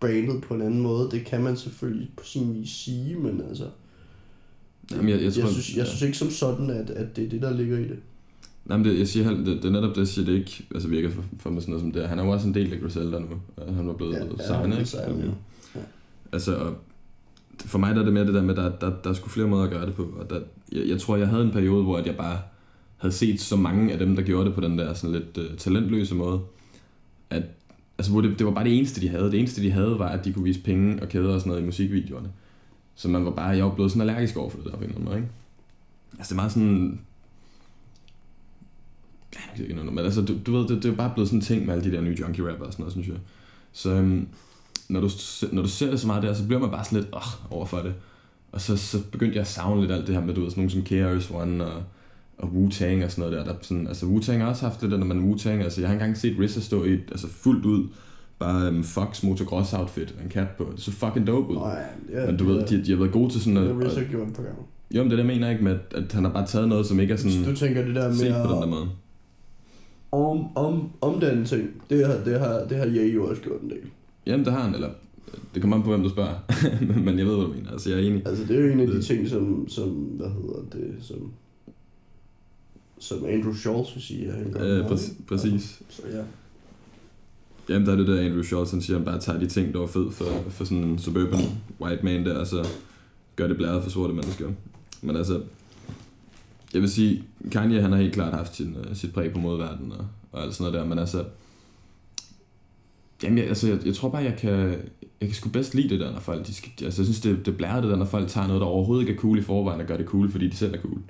brandet 0.00 0.42
på 0.42 0.54
en 0.54 0.62
anden 0.62 0.80
måde. 0.80 1.10
Det 1.10 1.24
kan 1.24 1.42
man 1.42 1.56
selvfølgelig 1.56 2.10
på 2.16 2.24
sin 2.24 2.54
vis 2.54 2.70
sige, 2.70 3.16
men 3.16 3.42
altså, 3.48 3.64
Jamen, 4.90 5.08
jeg, 5.08 5.22
jeg, 5.22 5.32
tror, 5.32 5.42
jeg, 5.42 5.52
synes, 5.52 5.76
jeg 5.76 5.86
synes 5.86 6.02
ikke 6.02 6.18
som 6.18 6.30
sådan, 6.30 6.70
at, 6.70 6.90
at 6.90 7.16
det 7.16 7.24
er 7.24 7.28
det, 7.28 7.42
der 7.42 7.56
ligger 7.56 7.78
i 7.78 7.82
det. 7.82 7.98
Nej, 8.68 8.76
men 8.76 8.84
det, 8.84 8.98
jeg 8.98 9.08
siger, 9.08 9.30
det, 9.30 9.46
det, 9.46 9.64
er 9.64 9.70
netop 9.70 9.90
det, 9.90 9.98
jeg 9.98 10.08
siger, 10.08 10.26
det 10.26 10.32
ikke 10.32 10.66
altså, 10.74 10.88
virker 10.88 11.10
for, 11.10 11.24
for 11.38 11.50
mig 11.50 11.62
sådan 11.62 11.72
noget 11.72 11.82
som 11.82 11.92
det. 11.92 12.08
Han 12.08 12.18
er 12.18 12.24
jo 12.24 12.30
også 12.30 12.48
en 12.48 12.54
del 12.54 12.72
af 12.72 12.80
Griselda 12.80 13.18
nu. 13.18 13.26
Han 13.74 13.86
var 13.86 13.92
blevet 13.92 14.12
Ja, 14.12 14.18
ja, 14.18 14.24
ja, 14.38 14.84
signet, 14.84 14.94
er 14.94 15.08
ikke? 15.08 15.26
ja. 15.74 15.80
Ja. 15.80 15.80
Altså, 16.32 16.56
og 16.56 16.76
for 17.58 17.78
mig 17.78 17.94
der 17.94 18.00
er 18.00 18.04
det 18.04 18.12
mere 18.12 18.26
det 18.26 18.34
der 18.34 18.42
med, 18.42 18.58
at 18.58 18.80
der, 18.80 18.88
der, 18.88 18.96
der 19.04 19.10
er 19.10 19.14
sgu 19.14 19.28
flere 19.28 19.48
måder 19.48 19.64
at 19.64 19.70
gøre 19.70 19.86
det 19.86 19.94
på. 19.94 20.14
Og 20.20 20.30
der, 20.30 20.40
jeg, 20.72 20.88
jeg 20.88 21.00
tror, 21.00 21.16
jeg 21.16 21.28
havde 21.28 21.44
en 21.44 21.50
periode, 21.50 21.82
hvor 21.82 21.96
at 21.96 22.06
jeg 22.06 22.16
bare 22.16 22.38
havde 22.96 23.14
set 23.14 23.40
så 23.40 23.56
mange 23.56 23.92
af 23.92 23.98
dem, 23.98 24.16
der 24.16 24.22
gjorde 24.22 24.46
det 24.46 24.54
på 24.54 24.60
den 24.60 24.78
der 24.78 24.94
sådan 24.94 25.16
lidt 25.16 25.38
uh, 25.38 25.56
talentløse 25.56 26.14
måde, 26.14 26.40
at 27.30 27.42
altså 27.98 28.12
hvor 28.12 28.20
det, 28.20 28.38
det 28.38 28.46
var 28.46 28.52
bare 28.52 28.64
det 28.64 28.78
eneste, 28.78 29.00
de 29.00 29.08
havde. 29.08 29.24
Det 29.30 29.38
eneste, 29.38 29.62
de 29.62 29.70
havde, 29.70 29.98
var, 29.98 30.08
at 30.08 30.24
de 30.24 30.32
kunne 30.32 30.44
vise 30.44 30.60
penge 30.60 31.02
og 31.02 31.08
kæder 31.08 31.34
og 31.34 31.40
sådan 31.40 31.50
noget 31.50 31.62
i 31.62 31.66
musikvideoerne. 31.66 32.28
Så 32.94 33.08
man 33.08 33.24
var 33.24 33.30
bare, 33.30 33.48
jeg 33.48 33.64
var 33.64 33.74
blevet 33.74 33.90
sådan 33.90 34.08
allergisk 34.08 34.36
over 34.36 34.50
for 34.50 34.58
det 34.58 34.66
der 34.66 34.72
på 34.72 34.76
en 34.76 34.82
eller 34.82 34.94
anden 34.94 35.04
måde, 35.04 35.16
ikke? 35.16 35.28
Altså 36.18 36.34
det 36.34 36.38
er 36.38 36.42
meget 36.42 36.52
sådan... 36.52 37.00
Jeg 39.34 39.62
ikke 39.62 39.74
noget, 39.74 39.92
men 39.92 40.04
altså, 40.04 40.22
du, 40.22 40.34
du 40.46 40.52
ved, 40.52 40.68
det, 40.68 40.76
det 40.76 40.84
er 40.84 40.88
jo 40.88 40.94
bare 40.94 41.10
blevet 41.14 41.28
sådan 41.28 41.38
en 41.38 41.44
ting 41.44 41.66
med 41.66 41.74
alle 41.74 41.90
de 41.90 41.96
der 41.96 42.02
nye 42.02 42.16
junkie 42.20 42.50
rapper 42.50 42.66
og 42.66 42.72
sådan 42.72 42.82
noget, 42.82 42.92
synes 42.92 43.08
jeg. 43.08 43.16
Så 43.72 43.90
øhm, 43.90 44.28
når, 44.88 45.00
du, 45.00 45.08
når 45.52 45.62
du 45.62 45.68
ser 45.68 45.90
det 45.90 46.00
så 46.00 46.06
meget 46.06 46.22
der, 46.22 46.34
så 46.34 46.46
bliver 46.46 46.60
man 46.60 46.70
bare 46.70 46.84
sådan 46.84 46.98
lidt 46.98 47.14
øh, 47.14 47.52
over 47.52 47.66
for 47.66 47.78
det. 47.78 47.94
Og 48.52 48.60
så, 48.60 48.76
så 48.76 48.98
begyndte 49.12 49.34
jeg 49.34 49.40
at 49.40 49.46
savne 49.46 49.80
lidt 49.80 49.92
alt 49.92 50.06
det 50.06 50.14
her 50.14 50.24
med, 50.24 50.34
du 50.34 50.40
ved, 50.40 50.50
sådan 50.50 50.60
nogle 50.60 50.70
som 50.70 50.82
KRS 50.82 51.30
One 51.30 51.66
og, 51.66 51.82
og 52.38 52.48
Wu-Tang 52.48 53.04
og 53.04 53.10
sådan 53.10 53.30
noget 53.30 53.32
der. 53.32 53.44
der 53.44 53.54
sådan, 53.62 53.86
altså 53.86 54.06
Wu-Tang 54.06 54.38
har 54.38 54.46
også 54.46 54.66
haft 54.66 54.80
det 54.80 54.90
der, 54.90 54.96
når 54.96 55.06
man 55.06 55.30
Wu-Tang, 55.30 55.62
altså 55.62 55.80
jeg 55.80 55.88
har 55.88 55.94
engang 55.94 56.16
set 56.16 56.36
RZA 56.40 56.60
stå 56.60 56.84
i 56.84 56.92
et, 56.92 57.04
altså 57.10 57.28
fuldt 57.28 57.64
ud, 57.64 57.88
bare 58.38 58.68
um, 58.68 58.84
Fox 58.84 59.22
motocross 59.22 59.72
outfit 59.72 60.14
og 60.18 60.24
en 60.24 60.30
cap 60.30 60.48
på. 60.58 60.72
Det 60.76 60.82
så 60.82 60.92
fucking 60.92 61.26
dope 61.26 61.48
ud. 61.48 61.54
Nå, 61.54 61.68
ja, 61.68 62.20
ja, 62.20 62.26
Men 62.26 62.36
du 62.36 62.44
ved, 62.44 62.66
de, 62.66 62.84
de 62.84 62.90
har 62.90 62.98
været 62.98 63.12
gode 63.12 63.32
til 63.32 63.40
sådan 63.40 63.56
Det 63.56 63.68
at... 63.68 63.74
har 63.74 63.84
Rizzo 63.84 64.00
gjort 64.10 64.32
på 64.34 64.42
gang. 64.42 64.56
Jo, 64.90 65.02
men 65.02 65.10
det 65.10 65.18
er 65.18 65.22
det, 65.22 65.28
jeg 65.30 65.38
mener 65.38 65.50
ikke 65.50 65.64
med, 65.64 65.72
at, 65.72 66.02
at 66.04 66.12
han 66.12 66.24
har 66.24 66.32
bare 66.32 66.46
taget 66.46 66.68
noget, 66.68 66.86
som 66.86 67.00
ikke 67.00 67.12
er 67.12 67.16
sådan 67.16 67.44
Du 67.44 67.56
tænker 67.56 67.84
det 67.84 67.94
der 67.94 68.08
med 68.08 68.16
set 68.16 68.34
på 68.46 68.52
den 68.52 68.62
der 68.62 68.66
måde. 68.66 68.88
Om, 70.12 70.56
om, 70.56 70.90
om 71.00 71.20
den 71.20 71.44
ting, 71.44 71.68
det 71.90 72.06
har, 72.06 72.14
det 72.24 72.40
har, 72.40 72.64
det 72.68 72.76
har 72.78 72.86
Ye 72.86 73.12
jo 73.14 73.26
også 73.30 73.42
gjort 73.42 73.60
en 73.60 73.70
del. 73.70 73.80
Jamen, 74.26 74.44
det 74.44 74.52
har 74.52 74.62
han, 74.62 74.74
eller 74.74 74.90
det 75.54 75.62
kommer 75.62 75.76
an 75.76 75.82
på, 75.82 75.88
hvem 75.90 76.02
du 76.02 76.08
spørger. 76.08 76.34
men 77.04 77.18
jeg 77.18 77.26
ved, 77.26 77.34
hvad 77.36 77.44
du 77.46 77.52
mener. 77.52 77.70
Altså, 77.70 77.90
jeg 77.90 77.98
er 77.98 78.02
enig. 78.06 78.22
Altså 78.26 78.44
det 78.44 78.56
er 78.58 78.60
jo 78.60 78.72
en 78.72 78.80
af 78.80 78.86
de 78.86 78.92
Det- 78.96 79.04
ting, 79.04 79.28
som, 79.28 79.68
som 79.68 79.88
hvad 79.90 80.28
hedder 80.28 80.60
det, 80.72 80.94
som, 81.00 81.32
som 82.98 83.24
Andrew 83.28 83.54
Schultz 83.54 83.94
vil 83.94 84.02
sige, 84.02 84.26
at 84.28 84.34
han 84.34 84.52
gør 84.52 84.60
Øh, 84.62 84.68
meget, 84.68 84.86
præcis, 84.86 85.12
præcis. 85.28 85.82
Så 85.88 86.02
ja. 86.12 86.22
Jamen, 87.68 87.86
der 87.86 87.92
er 87.92 87.96
det 87.96 88.06
der 88.06 88.20
Andrew 88.20 88.42
Schultz, 88.42 88.70
han 88.70 88.80
siger, 88.82 88.96
han 88.96 89.04
bare 89.04 89.20
tager 89.20 89.38
de 89.38 89.46
ting, 89.46 89.72
der 89.72 89.78
var 89.80 89.86
fed 89.86 90.10
for, 90.10 90.24
for 90.48 90.64
sådan 90.64 90.84
en 90.84 90.98
suburban 90.98 91.40
white 91.80 92.04
man 92.04 92.24
der, 92.26 92.34
og 92.38 92.46
så 92.46 92.66
gør 93.36 93.46
det 93.46 93.56
blæret 93.56 93.82
for 93.82 93.90
sorte 93.90 94.14
mennesker. 94.14 94.48
Men 95.02 95.16
altså, 95.16 95.40
jeg 96.74 96.82
vil 96.82 96.90
sige, 96.90 97.24
Kanye, 97.52 97.80
han 97.80 97.92
har 97.92 97.98
helt 97.98 98.14
klart 98.14 98.34
haft 98.34 98.56
sin, 98.56 98.76
uh, 98.76 98.96
sit 98.96 99.12
præg 99.12 99.32
på 99.32 99.38
modverdenen 99.38 99.92
og, 99.92 100.06
og 100.32 100.42
alt 100.42 100.54
sådan 100.54 100.72
noget 100.72 100.82
der, 100.82 100.88
men 100.88 100.98
altså, 100.98 101.24
jamen, 103.22 103.38
jeg, 103.38 103.48
altså, 103.48 103.68
jeg, 103.68 103.86
jeg 103.86 103.94
tror 103.94 104.08
bare, 104.08 104.22
jeg 104.22 104.36
kan, 104.36 104.70
jeg 105.20 105.28
kan 105.28 105.34
sgu 105.34 105.48
bedst 105.48 105.74
lide 105.74 105.88
det 105.88 106.00
der, 106.00 106.12
når 106.12 106.20
folk, 106.20 106.46
de 106.46 106.54
skal, 106.54 106.70
altså, 106.82 107.02
jeg 107.02 107.06
synes, 107.06 107.20
det, 107.20 107.46
det 107.46 107.56
blærer 107.56 107.80
det 107.80 107.90
der, 107.90 107.96
når 107.96 108.04
folk 108.04 108.28
tager 108.28 108.46
noget, 108.46 108.60
der 108.60 108.66
overhovedet 108.66 109.02
ikke 109.02 109.14
er 109.14 109.20
cool 109.20 109.38
i 109.38 109.42
forvejen, 109.42 109.80
og 109.80 109.86
gør 109.86 109.96
det 109.96 110.06
cool, 110.06 110.30
fordi 110.30 110.48
de 110.48 110.56
selv 110.56 110.74
er 110.74 110.80
cool. 110.80 111.00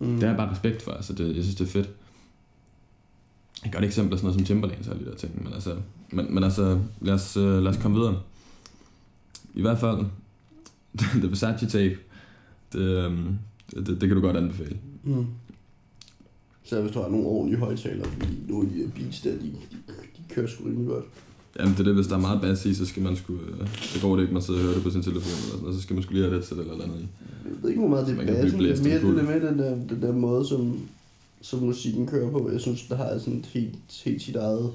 Mm. 0.00 0.12
Det 0.12 0.22
har 0.22 0.28
jeg 0.28 0.36
bare 0.36 0.52
respekt 0.52 0.82
for, 0.82 0.90
altså 0.90 1.12
det, 1.12 1.36
jeg 1.36 1.42
synes, 1.42 1.56
det 1.56 1.64
er 1.64 1.70
fedt. 1.70 1.90
Et 3.66 3.72
godt 3.72 3.84
eksempel 3.84 4.12
er 4.12 4.16
sådan 4.16 4.26
noget 4.26 4.38
som 4.38 4.46
Timberlands 4.46 4.88
og 4.88 4.94
alle 4.94 5.06
de 5.06 5.10
der 5.10 5.16
ting, 5.16 5.44
men 5.44 5.52
altså, 5.52 5.76
men, 6.10 6.34
men 6.34 6.44
altså 6.44 6.80
lad, 7.00 7.14
os, 7.14 7.36
øh, 7.36 7.62
lad 7.62 7.70
os 7.72 7.82
komme 7.82 7.96
videre. 7.96 8.20
I 9.54 9.60
hvert 9.60 9.78
fald, 9.78 9.98
The 11.20 11.28
Versace 11.28 11.66
tape, 11.66 11.96
det, 12.72 12.80
øhm, 12.80 13.38
det, 13.74 13.86
det, 13.86 14.00
det 14.00 14.08
kan 14.08 14.16
du 14.16 14.20
godt 14.20 14.36
anbefale. 14.36 14.76
Mm. 15.04 15.26
Så 16.64 16.80
hvis 16.80 16.92
du 16.92 17.00
har 17.00 17.08
nogle 17.08 17.26
ordentlige 17.26 17.60
højtalere, 17.60 18.08
fordi 18.10 18.36
nogle 18.48 18.68
af 18.68 18.74
de 18.74 18.82
der 18.82 18.88
beats 18.94 19.20
der, 19.20 19.30
de, 19.30 19.38
de, 19.38 19.76
de 20.16 20.22
kører 20.34 20.46
sgu 20.46 20.64
rimelig 20.64 20.88
godt. 20.88 21.04
Jamen 21.58 21.72
det 21.72 21.80
er 21.80 21.84
det, 21.84 21.94
hvis 21.94 22.06
der 22.06 22.16
er 22.16 22.20
meget 22.20 22.40
bass 22.40 22.66
i, 22.66 22.74
så 22.74 22.86
skal 22.86 23.02
man 23.02 23.16
sgu, 23.16 23.32
øh, 23.32 23.68
så 23.74 24.00
går 24.00 24.16
det 24.16 24.22
ikke, 24.22 24.34
man 24.34 24.42
sidder 24.42 24.60
og 24.60 24.64
hører 24.64 24.74
det 24.74 24.82
på 24.82 24.90
sin 24.90 25.02
telefon 25.02 25.32
eller 25.32 25.50
sådan 25.50 25.60
noget, 25.60 25.76
så 25.76 25.82
skal 25.82 25.94
man 25.94 26.02
sgu 26.02 26.12
lige 26.12 26.24
have 26.24 26.36
det 26.36 26.44
til 26.44 26.56
eller 26.56 26.72
eller 26.72 26.84
andet 26.84 26.98
i. 26.98 27.06
Jeg 27.44 27.62
ved 27.62 27.70
ikke, 27.70 27.80
hvor 27.80 27.88
meget 27.88 28.06
det 28.06 28.12
er 28.12 28.42
bassen, 28.42 28.60
det 28.60 28.78
er 28.78 28.82
mere 28.82 28.94
det 28.94 29.04
omkuld. 29.04 29.16
der 29.16 29.22
med 29.22 29.40
den 29.48 29.58
der, 29.58 29.70
den 29.94 30.02
der 30.02 30.12
måde, 30.12 30.46
som, 30.46 30.80
som 31.40 31.58
musikken 31.58 32.06
kører 32.06 32.30
på. 32.30 32.50
Jeg 32.52 32.60
synes, 32.60 32.82
der 32.88 32.96
har 32.96 33.18
sådan 33.18 33.38
et 33.38 33.46
helt, 33.46 34.02
helt 34.04 34.22
sit 34.22 34.36
eget 34.36 34.70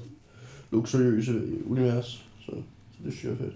luksuriøse 0.72 1.40
univers. 1.66 2.24
Så, 2.40 2.52
så 2.92 2.98
det 3.04 3.12
synes 3.12 3.24
jeg 3.24 3.32
er 3.32 3.36
fedt. 3.36 3.54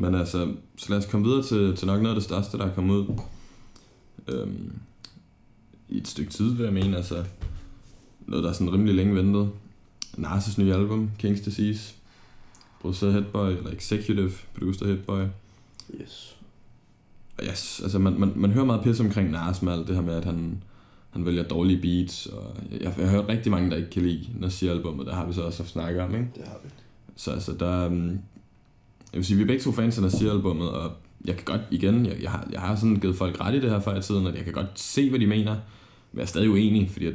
Men 0.00 0.14
altså, 0.14 0.54
så 0.76 0.90
lad 0.90 0.98
os 0.98 1.06
komme 1.06 1.26
videre 1.26 1.42
til, 1.42 1.76
til 1.76 1.86
nok 1.86 2.02
noget 2.02 2.14
af 2.14 2.20
det 2.20 2.24
største, 2.24 2.58
der 2.58 2.66
er 2.66 2.74
kommet 2.74 2.94
ud. 2.94 3.18
Øhm, 4.28 4.72
I 5.88 5.98
et 5.98 6.08
stykke 6.08 6.30
tid, 6.30 6.54
vil 6.54 6.64
jeg 6.64 6.72
mene. 6.72 6.96
Altså, 6.96 7.24
noget, 8.26 8.44
der 8.44 8.50
er 8.50 8.54
sådan 8.54 8.72
rimelig 8.72 8.94
længe 8.94 9.14
ventet. 9.14 9.50
Narses 10.16 10.58
nye 10.58 10.74
album, 10.74 11.10
King's 11.22 11.44
Disease. 11.44 11.94
Produceret 12.80 13.12
Headboy, 13.12 13.48
eller 13.48 13.70
Executive 13.70 14.32
Producer 14.58 14.86
Headboy. 14.86 15.24
Yes. 16.00 16.36
Og 17.38 17.44
yes, 17.44 17.80
altså 17.82 17.98
man, 17.98 18.20
man, 18.20 18.32
man 18.36 18.50
hører 18.50 18.64
meget 18.64 18.82
pisse 18.82 19.04
omkring 19.04 19.30
Nas 19.30 19.62
med 19.62 19.72
alt 19.72 19.88
det 19.88 19.94
her 19.94 20.02
med, 20.02 20.14
at 20.14 20.24
han, 20.24 20.62
han 21.10 21.26
vælger 21.26 21.42
dårlige 21.42 21.80
beats. 21.80 22.26
Og 22.26 22.56
jeg, 22.72 22.80
jeg 22.80 22.92
har 22.92 23.06
hørt 23.06 23.28
rigtig 23.28 23.52
mange, 23.52 23.70
der 23.70 23.76
ikke 23.76 23.90
kan 23.90 24.02
lide 24.02 24.28
Nasir-albummet. 24.40 25.06
Der 25.06 25.14
har 25.14 25.26
vi 25.26 25.32
så 25.32 25.42
også 25.42 25.62
haft 25.62 25.72
snakket 25.72 26.02
om, 26.02 26.14
ikke? 26.14 26.28
Det 26.34 26.44
har 26.44 26.56
vi. 26.64 26.70
Så 27.16 27.30
altså, 27.30 27.52
der... 27.52 27.90
Jeg 29.12 29.18
vil 29.18 29.24
sige, 29.24 29.36
vi 29.36 29.42
er 29.42 29.46
begge 29.46 29.62
to 29.62 29.72
fans 29.72 29.98
af 29.98 30.02
Nasir-albummet, 30.02 30.70
og 30.70 30.92
jeg 31.24 31.36
kan 31.36 31.44
godt, 31.44 31.60
igen, 31.70 32.06
jeg, 32.06 32.22
jeg, 32.22 32.30
har, 32.30 32.48
jeg 32.52 32.60
har 32.60 32.76
sådan 32.76 32.96
givet 32.96 33.16
folk 33.16 33.40
ret 33.40 33.54
i 33.54 33.60
det 33.60 33.70
her 33.70 33.80
før 33.80 33.98
i 33.98 34.02
tiden, 34.02 34.26
at 34.26 34.34
jeg 34.34 34.44
kan 34.44 34.52
godt 34.52 34.80
se, 34.80 35.10
hvad 35.10 35.20
de 35.20 35.26
mener, 35.26 35.52
men 36.12 36.18
jeg 36.18 36.22
er 36.22 36.26
stadig 36.26 36.50
uenig, 36.50 36.90
fordi 36.90 37.06
at, 37.06 37.14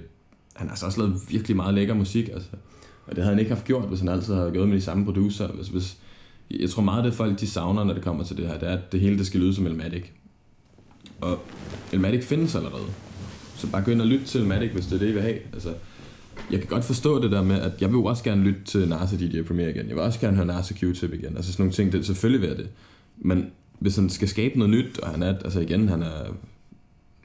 han 0.56 0.70
har 0.70 0.76
så 0.76 0.86
også 0.86 1.00
lavet 1.00 1.22
virkelig 1.30 1.56
meget 1.56 1.74
lækker 1.74 1.94
musik, 1.94 2.30
altså. 2.30 2.50
Og 3.06 3.16
det 3.16 3.24
havde 3.24 3.36
han 3.36 3.40
ikke 3.40 3.52
haft 3.52 3.66
gjort, 3.66 3.88
hvis 3.88 4.00
han 4.00 4.10
altid 4.10 4.34
havde 4.34 4.52
gået 4.52 4.68
med 4.68 4.78
de 4.78 4.82
samme 4.82 5.06
producer. 5.06 5.48
Hvis, 5.48 5.68
hvis, 5.68 5.98
jeg 6.52 6.70
tror 6.70 6.84
meget, 6.84 7.04
det 7.04 7.14
folk 7.14 7.40
de 7.40 7.48
savner, 7.48 7.84
når 7.84 7.94
det 7.94 8.04
kommer 8.04 8.24
til 8.24 8.38
det 8.38 8.48
her, 8.48 8.60
det 8.60 8.70
er, 8.70 8.74
at 8.74 8.92
det 8.92 9.00
hele 9.00 9.18
det 9.18 9.28
skal 9.28 9.40
lyde 9.40 9.56
som 9.56 9.68
Elmatic. 9.68 10.04
Og 11.22 11.40
Elmatic 11.92 12.24
findes 12.24 12.56
allerede. 12.56 12.86
Så 13.56 13.68
bare 13.68 13.84
gå 13.84 13.92
ind 13.92 14.02
og 14.02 14.08
lytte 14.08 14.26
til 14.26 14.42
Elmatic, 14.42 14.72
hvis 14.72 14.86
det 14.86 14.96
er 14.96 15.00
det, 15.00 15.10
I 15.10 15.12
vil 15.12 15.22
have. 15.22 15.38
Altså, 15.54 15.74
jeg 16.52 16.60
kan 16.60 16.70
godt 16.70 16.84
forstå 16.84 17.24
det 17.24 17.32
der 17.32 17.44
med, 17.44 17.62
at 17.62 17.82
jeg 17.82 17.90
vil 17.90 17.96
jo 17.96 18.06
også 18.06 18.24
gerne 18.24 18.44
lytte 18.44 18.64
til 18.64 18.90
Narsa 18.90 19.18
DJ 19.18 19.42
Premier 19.42 19.68
igen. 19.68 19.88
Jeg 19.88 19.96
vil 19.96 20.04
også 20.04 20.20
gerne 20.20 20.36
høre 20.36 20.46
Narsa 20.46 20.74
Q-Tip 20.74 21.14
igen. 21.14 21.38
Altså 21.38 21.52
sådan 21.52 21.64
nogle 21.64 21.74
ting, 21.74 21.92
det 21.92 22.06
selvfølgelig 22.06 22.50
jeg 22.50 22.58
det. 22.58 22.70
Men 23.18 23.52
hvis 23.80 23.96
han 23.96 24.10
skal 24.10 24.28
skabe 24.28 24.60
noget 24.60 24.74
nyt, 24.74 25.00
og 25.00 25.10
han 25.10 25.24
er, 25.24 25.38
altså 25.40 25.60
igen, 25.60 25.90
han 25.90 26.02
er, 26.02 26.34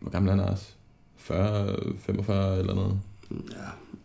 hvor 0.00 0.10
gammel 0.10 0.32
er 0.32 0.36
Nars? 0.36 0.74
40, 1.16 1.76
45 1.98 2.58
eller 2.58 2.74
noget? 2.74 2.98
Ja, 3.30 3.56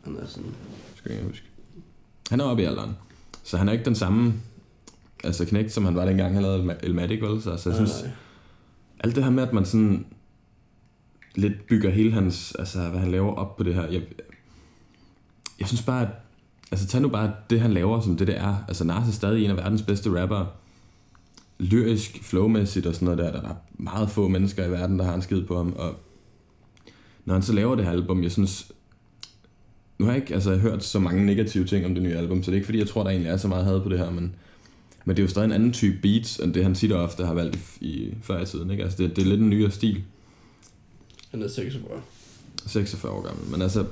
han 0.04 0.16
er 0.16 0.26
sådan... 0.28 0.50
Skal 0.96 1.12
jeg 1.12 1.20
ikke 1.20 1.30
huske. 1.30 1.46
Han 2.30 2.40
er 2.40 2.44
oppe 2.44 2.64
i 2.64 2.66
alderen. 2.66 2.92
Så 3.44 3.58
han 3.58 3.68
er 3.68 3.72
ikke 3.74 3.86
den 3.86 3.96
samme 3.96 4.34
altså 5.24 5.46
knægt, 5.46 5.72
som 5.72 5.86
han 5.86 5.96
var 5.96 6.06
dengang, 6.06 6.34
han 6.34 6.44
lavede 6.44 6.76
Elmatic, 6.84 7.22
vel? 7.22 7.42
Så 7.42 7.52
altså, 7.52 7.70
jeg 7.70 7.76
synes, 7.76 8.04
Nej, 8.04 8.12
alt 9.00 9.16
det 9.16 9.24
her 9.24 9.32
med, 9.32 9.44
at 9.44 9.54
man 9.54 9.66
sådan 9.66 10.06
lidt 11.36 11.68
bygger 11.68 11.90
hele 11.90 12.12
hans, 12.12 12.56
altså 12.60 12.90
hvad 12.90 13.00
han 13.00 13.12
laver 13.12 13.34
op 13.34 13.58
på 13.58 13.64
det 13.64 13.74
her. 13.74 13.88
Jeg, 13.88 14.02
jeg 15.64 15.68
synes 15.68 15.82
bare, 15.82 16.02
at, 16.02 16.08
altså 16.72 16.88
tag 16.88 17.02
nu 17.02 17.10
bare 17.10 17.34
det, 17.50 17.62
han 17.62 17.74
laver, 17.74 18.02
som 18.02 18.18
det 18.18 18.28
det 18.28 18.38
er. 18.38 18.56
Altså 18.68 18.84
Nas 18.84 19.08
er 19.08 19.12
stadig 19.12 19.44
en 19.44 19.50
af 19.50 19.58
verdens 19.58 19.82
bedste 19.82 20.22
rappere. 20.22 20.48
Lyrisk, 21.60 22.24
flowmæssigt 22.24 22.86
og 22.86 22.96
sådan 22.96 23.06
noget 23.06 23.20
der. 23.20 23.32
Der 23.32 23.50
er 23.50 23.56
meget 23.74 24.10
få 24.10 24.28
mennesker 24.28 24.66
i 24.66 24.72
verden, 24.72 25.00
der 25.00 25.06
har 25.06 25.14
en 25.14 25.22
skid 25.22 25.44
på 25.44 25.58
ham. 25.58 25.74
Og 25.74 25.96
når 27.26 27.34
han 27.34 27.44
så 27.44 27.54
laver 27.54 27.76
det 27.76 27.86
her 27.86 27.92
album, 27.92 28.24
jeg 28.24 28.32
synes... 28.32 28.72
Nu 30.00 30.06
har 30.06 30.14
jeg 30.14 30.22
ikke 30.22 30.34
altså, 30.34 30.56
hørt 30.56 30.84
så 30.84 31.00
mange 31.00 31.26
negative 31.26 31.66
ting 31.66 31.86
om 31.86 31.94
det 31.94 32.04
nye 32.04 32.16
album, 32.16 32.44
så 32.44 32.52
det 32.52 32.56
er 32.56 32.58
ikke 32.58 32.66
fordi, 32.66 32.80
jeg 32.80 32.88
tror, 32.88 33.04
der 33.04 33.10
egentlig 33.10 33.30
er 33.30 33.38
så 33.38 33.48
meget 33.48 33.66
had 33.66 33.82
på 33.82 33.90
det 33.90 34.00
her, 34.00 34.10
men, 34.10 34.36
men 35.06 35.16
det 35.16 35.22
er 35.22 35.26
jo 35.26 35.30
stadig 35.30 35.46
en 35.46 35.52
anden 35.52 35.74
type 35.74 35.98
beats, 36.02 36.40
end 36.40 36.54
det 36.54 36.64
han 36.64 36.76
tit 36.76 36.92
og 36.92 37.04
ofte 37.04 37.26
har 37.26 37.34
valgt 37.34 37.60
i, 37.82 37.88
i 37.88 38.14
før 38.22 38.42
i 38.42 38.46
tiden. 38.46 38.72
Ikke? 38.72 38.84
Altså, 38.84 39.04
det, 39.04 39.16
det 39.16 39.22
er 39.22 39.30
lidt 39.30 39.42
en 39.42 39.50
nyere 39.50 39.72
stil. 39.72 40.04
han 41.32 41.42
er 41.42 41.48
46. 41.48 42.02
46 42.68 43.12
år 43.12 43.22
gammel. 43.22 43.52
Men 43.52 43.62
altså, 43.62 43.86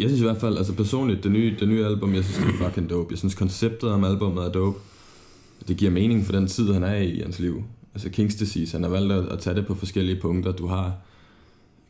jeg 0.00 0.08
synes 0.08 0.20
i 0.20 0.24
hvert 0.24 0.40
fald, 0.40 0.56
altså 0.56 0.72
personligt, 0.74 1.24
det 1.24 1.32
nye, 1.32 1.56
det 1.60 1.68
nye 1.68 1.84
album, 1.84 2.14
jeg 2.14 2.24
synes, 2.24 2.38
det 2.38 2.60
er 2.60 2.66
fucking 2.68 2.90
dope. 2.90 3.06
Jeg 3.10 3.18
synes, 3.18 3.34
konceptet 3.34 3.90
om 3.90 4.04
albummet 4.04 4.44
er 4.44 4.48
dope. 4.52 4.78
Det 5.68 5.76
giver 5.76 5.90
mening 5.90 6.24
for 6.26 6.32
den 6.32 6.46
tid, 6.46 6.72
han 6.72 6.82
er 6.84 6.94
i 6.96 7.08
i 7.10 7.20
hans 7.20 7.38
liv. 7.38 7.62
Altså 7.94 8.08
King's 8.08 8.38
Disease, 8.38 8.72
han 8.72 8.82
har 8.82 8.90
valgt 8.90 9.12
at, 9.12 9.28
at 9.28 9.38
tage 9.38 9.56
det 9.56 9.66
på 9.66 9.74
forskellige 9.74 10.20
punkter. 10.20 10.52
Du 10.52 10.66
har... 10.66 10.92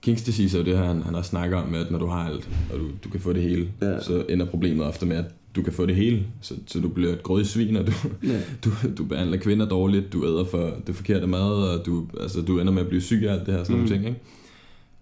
King's 0.06 0.26
Disease 0.26 0.56
er 0.58 0.62
jo 0.62 0.66
det 0.66 0.78
her, 0.78 0.84
han, 0.84 1.02
han 1.02 1.14
også 1.14 1.30
snakker 1.30 1.56
om, 1.56 1.74
at 1.74 1.90
når 1.90 1.98
du 1.98 2.06
har 2.06 2.28
alt, 2.28 2.48
og 2.72 2.78
du, 2.78 2.84
du 3.04 3.08
kan 3.08 3.20
få 3.20 3.32
det 3.32 3.42
hele, 3.42 3.68
Ja. 3.82 4.00
så 4.02 4.24
ender 4.28 4.46
problemet 4.46 4.86
ofte 4.86 5.06
med, 5.06 5.16
at 5.16 5.24
du 5.56 5.62
kan 5.62 5.72
få 5.72 5.86
det 5.86 5.96
hele, 5.96 6.22
så, 6.40 6.54
så 6.66 6.80
du 6.80 6.88
bliver 6.88 7.12
et 7.12 7.22
grådigt 7.22 7.48
svin, 7.48 7.76
og 7.76 7.86
du, 7.86 7.92
Ja. 8.22 8.40
du, 8.64 8.70
du 8.98 9.04
behandler 9.04 9.36
kvinder 9.38 9.68
dårligt, 9.68 10.12
du 10.12 10.24
æder 10.24 10.44
for 10.44 10.72
det 10.86 10.94
forkerte 10.94 11.26
mad, 11.26 11.40
og 11.52 11.86
du, 11.86 12.06
altså, 12.20 12.42
du 12.42 12.60
ender 12.60 12.72
med 12.72 12.82
at 12.82 12.88
blive 12.88 13.00
syg 13.02 13.22
af 13.28 13.32
alt 13.32 13.46
det 13.46 13.54
her, 13.54 13.64
sådan. 13.64 13.76
Mm. 13.76 13.82
nogle 13.82 13.94
ting, 13.96 14.06
ikke? 14.08 14.20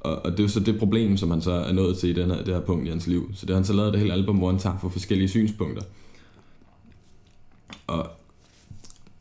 Og, 0.01 0.25
og 0.25 0.31
det 0.33 0.39
er 0.41 0.45
jo 0.45 0.49
så 0.49 0.61
det 0.61 0.79
problem, 0.79 1.17
som 1.17 1.31
han 1.31 1.41
så 1.43 1.53
er 1.53 1.73
nået 1.73 1.99
til 1.99 2.09
i 2.09 2.13
den 2.13 2.31
her, 2.31 2.37
det 2.37 2.55
her 2.55 2.61
punkt 2.61 2.87
i 2.87 2.91
hans 2.91 3.07
liv. 3.07 3.31
Så 3.35 3.47
det 3.47 3.51
har 3.51 3.57
han 3.57 3.65
så 3.65 3.73
lavet 3.73 3.93
det 3.93 4.01
hele 4.01 4.13
album, 4.13 4.37
hvor 4.37 4.51
han 4.51 4.59
tager 4.59 4.79
for 4.79 4.89
forskellige 4.89 5.29
synspunkter. 5.29 5.83
Og 7.87 8.11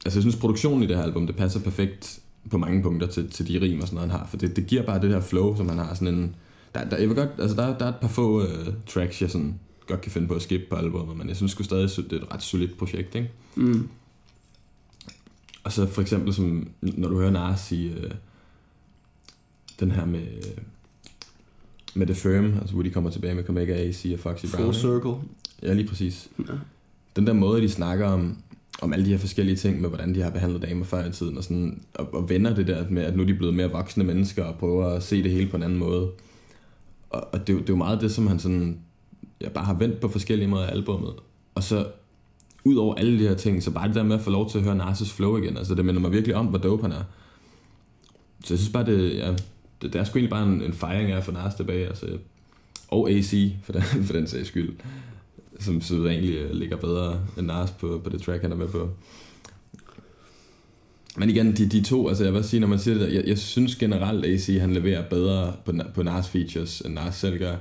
altså 0.06 0.20
jeg 0.20 0.24
synes, 0.24 0.36
produktionen 0.36 0.84
i 0.84 0.88
det 0.88 0.96
her 0.96 1.04
album, 1.04 1.28
det 1.28 1.36
passer 1.36 1.60
perfekt 1.60 2.20
på 2.50 2.58
mange 2.58 2.84
punkter 2.84 3.08
til, 3.08 3.30
til 3.30 3.48
de 3.48 3.62
rim 3.62 3.82
og 3.82 3.88
sådan 3.88 3.96
noget, 3.96 4.12
han 4.12 4.20
har. 4.20 4.28
For 4.28 4.38
det, 4.38 4.56
det 4.56 4.68
giver 4.68 4.84
bare 4.84 5.02
det 5.02 5.10
her 5.10 5.22
flow, 5.22 5.58
som 5.58 5.70
han 5.70 5.78
har 5.78 5.94
sådan 5.94 6.14
en... 6.14 6.36
Der, 6.76 6.90
der, 6.90 6.98
jeg 6.98 7.08
vil 7.08 7.16
godt, 7.16 7.30
altså 7.40 7.56
der, 7.56 7.78
der 7.78 7.86
er 7.86 7.90
et 7.90 7.96
par 8.02 8.08
få 8.08 8.42
uh, 8.42 8.74
tracks, 8.88 9.22
jeg 9.22 9.32
sådan 9.32 9.60
godt 9.88 10.02
kan 10.02 10.12
finde 10.12 10.28
på 10.28 10.34
at 10.34 10.42
skippe 10.42 10.66
på 10.70 10.76
albumet, 10.76 11.18
men 11.18 11.28
jeg 11.28 11.36
synes 11.36 11.52
sgu 11.52 11.64
stadig, 11.64 11.90
det 11.90 12.14
er 12.14 12.24
et 12.24 12.34
ret 12.34 12.44
solidt 12.44 12.78
projekt, 12.78 13.16
ikke? 13.16 13.32
Mm. 13.56 13.90
Og 15.64 15.72
så 15.72 15.88
for 15.88 16.02
eksempel, 16.02 16.34
som, 16.34 16.70
når 16.82 17.10
du 17.10 17.20
hører 17.20 17.32
Nas 17.32 17.60
sige, 17.60 17.92
øh, 17.92 18.12
den 19.80 19.92
her 19.92 20.06
med, 20.06 20.28
med 21.96 22.08
The 22.08 22.16
Firm, 22.16 22.58
altså 22.58 22.74
hvor 22.74 22.84
de 22.84 22.90
kommer 22.90 23.10
tilbage 23.10 23.36
med 23.36 23.44
Comega 23.44 23.74
AC 23.74 24.06
og 24.14 24.20
Foxy 24.20 24.46
Brown. 24.46 24.64
Full 24.64 24.68
ikke? 24.68 24.80
circle. 24.80 25.30
Ja, 25.64 25.74
lige 25.74 25.88
præcis. 25.88 26.30
Ja. 26.40 26.54
Den 27.16 27.28
der 27.28 27.34
måde, 27.34 27.62
de 27.62 27.70
snakker 27.70 28.08
om, 28.08 28.38
om 28.82 28.94
alle 28.94 29.06
de 29.06 29.12
her 29.12 29.18
forskellige 29.18 29.56
ting 29.56 29.82
med, 29.82 29.90
hvordan 29.90 30.16
de 30.16 30.22
har 30.22 30.30
behandlet 30.30 30.62
damer 30.62 30.86
før 30.86 31.06
i 31.06 31.12
tiden, 31.12 31.38
og, 31.38 31.44
sådan, 31.44 31.82
og, 31.94 32.14
og 32.14 32.30
vender 32.30 32.56
det 32.56 32.68
der 32.68 32.90
med, 32.90 33.04
at 33.04 33.16
nu 33.16 33.22
er 33.22 33.28
de 33.28 33.34
blevet 33.34 33.54
mere 33.54 33.72
voksne 33.72 34.04
mennesker, 34.04 34.44
og 34.44 34.56
prøver 34.56 34.86
at 34.86 35.04
se 35.04 35.24
det 35.24 35.32
hele 35.32 35.50
på 35.50 35.58
en 35.58 35.64
anden 35.64 35.80
måde. 35.80 36.12
Og, 37.10 37.28
og 37.34 37.48
det, 37.48 37.54
er 37.54 37.60
det 37.60 37.70
er 37.70 37.74
jo 37.74 37.78
meget 37.78 38.02
det, 38.02 38.12
som 38.12 38.28
han 38.28 38.40
sådan, 38.40 38.80
ja, 39.42 39.50
bare 39.50 39.66
har 39.66 39.74
vendt 39.74 40.00
på 40.00 40.08
forskellige 40.08 40.48
måder 40.48 40.66
af 40.66 40.72
albummet. 40.72 41.14
Og 41.56 41.64
så, 41.64 41.88
ud 42.64 42.76
over 42.76 42.96
alle 42.96 43.20
de 43.20 43.28
her 43.28 43.36
ting, 43.36 43.64
så 43.64 43.72
bare 43.72 43.88
det 43.88 43.96
der 43.96 44.04
med 44.04 44.16
at 44.16 44.22
få 44.22 44.30
lov 44.30 44.50
til 44.50 44.58
at 44.58 44.64
høre 44.64 44.76
Narses 44.76 45.14
flow 45.14 45.38
igen, 45.38 45.58
altså 45.58 45.76
det 45.76 45.86
minder 45.86 46.02
mig 46.02 46.12
virkelig 46.12 46.36
om, 46.36 46.46
hvor 46.46 46.58
dope 46.58 46.82
han 46.82 46.92
er. 46.92 47.04
Så 48.44 48.54
jeg 48.54 48.60
synes 48.60 48.74
bare, 48.74 48.86
det, 48.86 49.16
ja, 49.16 49.36
det, 49.82 49.94
det 49.94 50.00
er 50.00 50.04
sgu 50.04 50.18
egentlig 50.18 50.30
bare 50.30 50.48
en, 50.48 50.62
en 50.62 50.74
fejring 50.74 51.12
af 51.12 51.18
at 51.18 51.24
få 51.24 51.32
Nars 51.32 51.56
tilbage, 51.56 51.88
altså, 51.88 52.18
og 52.88 53.10
AC, 53.10 53.52
for 53.64 53.74
den, 53.74 53.82
for 54.08 54.14
den 54.14 54.28
sags 54.28 54.48
skyld 54.48 54.70
som 55.60 55.82
så 55.82 56.08
egentlig 56.08 56.36
øh, 56.36 56.52
ligger 56.52 56.78
bedre 56.78 57.20
end 57.38 57.48
Nars 57.48 57.72
på, 57.72 58.02
på 58.04 58.10
det 58.10 58.22
track, 58.22 58.42
han 58.42 58.52
er 58.52 58.56
med 58.56 58.68
på. 58.68 58.90
Men 61.18 61.30
igen, 61.30 61.56
de, 61.56 61.70
de 61.70 61.84
to, 61.84 62.08
altså 62.08 62.24
jeg 62.24 62.34
vil 62.34 62.44
sige, 62.44 62.60
når 62.60 62.68
man 62.68 62.80
siger 62.80 62.98
det 62.98 63.08
der, 63.08 63.14
jeg, 63.14 63.28
jeg 63.28 63.38
synes 63.38 63.76
generelt, 63.76 64.26
AC 64.26 64.60
han 64.60 64.74
leverer 64.74 65.10
bedre 65.10 65.54
på, 65.66 65.74
på 65.94 66.04
Nars 66.04 66.30
features, 66.30 66.82
end 66.82 66.94
Nars 66.94 67.16
selv 67.16 67.38
gør, 67.38 67.56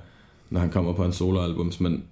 når 0.50 0.60
han 0.60 0.70
kommer 0.70 0.92
på 0.92 1.04
en 1.04 1.12
soloalbum, 1.12 1.72
men, 1.80 2.04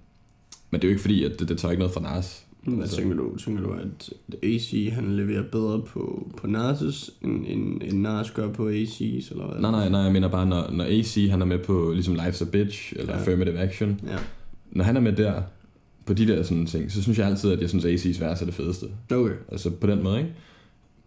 men 0.71 0.81
det 0.81 0.85
er 0.85 0.89
jo 0.89 0.93
ikke 0.93 1.03
fordi, 1.03 1.25
at 1.25 1.41
det, 1.41 1.49
det 1.49 1.59
tager 1.59 1.73
ikke 1.73 1.81
noget 1.81 1.95
fra 1.95 2.01
Nars. 2.01 2.45
Hvad 2.67 2.81
Altså- 2.81 2.97
tænker 2.97 3.17
du? 3.17 3.37
Tænker 3.37 3.63
du, 3.63 3.73
at 3.73 4.11
AC 4.43 4.91
han 4.93 5.17
leverer 5.17 5.43
bedre 5.53 5.83
på, 5.83 6.31
på 6.37 6.47
Narses, 6.47 7.11
end, 7.23 7.45
end, 7.47 7.83
end 7.85 8.01
Nars 8.01 8.31
gør 8.31 8.53
på 8.53 8.69
AC's, 8.69 9.31
eller 9.31 9.47
hvad? 9.53 9.61
Nej, 9.61 9.71
nej, 9.71 9.89
nej, 9.89 10.01
jeg 10.01 10.13
mener 10.13 10.29
bare, 10.29 10.47
når, 10.47 10.71
når 10.73 10.85
AC 10.85 11.31
han 11.31 11.41
er 11.43 11.47
med 11.47 11.59
på 11.59 11.91
ligesom 11.95 12.15
Life's 12.17 12.43
a 12.43 12.51
Bitch, 12.53 12.93
eller 12.97 13.13
Ja. 13.15 13.19
Affirmative 13.21 13.59
Action, 13.59 14.01
Ja. 14.07 14.17
når 14.73 14.85
han 14.85 14.97
er 14.97 15.01
med 15.01 15.13
der, 15.13 15.43
på 16.07 16.15
de 16.15 16.27
der 16.27 16.43
sådan 16.43 16.67
ting, 16.67 16.93
så 16.93 17.03
synes 17.03 17.19
jeg 17.19 17.27
altid, 17.27 17.51
at 17.53 17.61
jeg 17.61 17.69
synes, 17.69 17.85
at 17.85 17.95
AC's 18.07 18.21
vers 18.25 18.41
er 18.43 18.45
det 18.47 18.55
fedeste. 18.55 18.87
Okay. 19.13 19.35
Altså 19.53 19.71
på 19.71 19.87
den 19.87 20.03
måde, 20.03 20.19
ikke? 20.19 20.31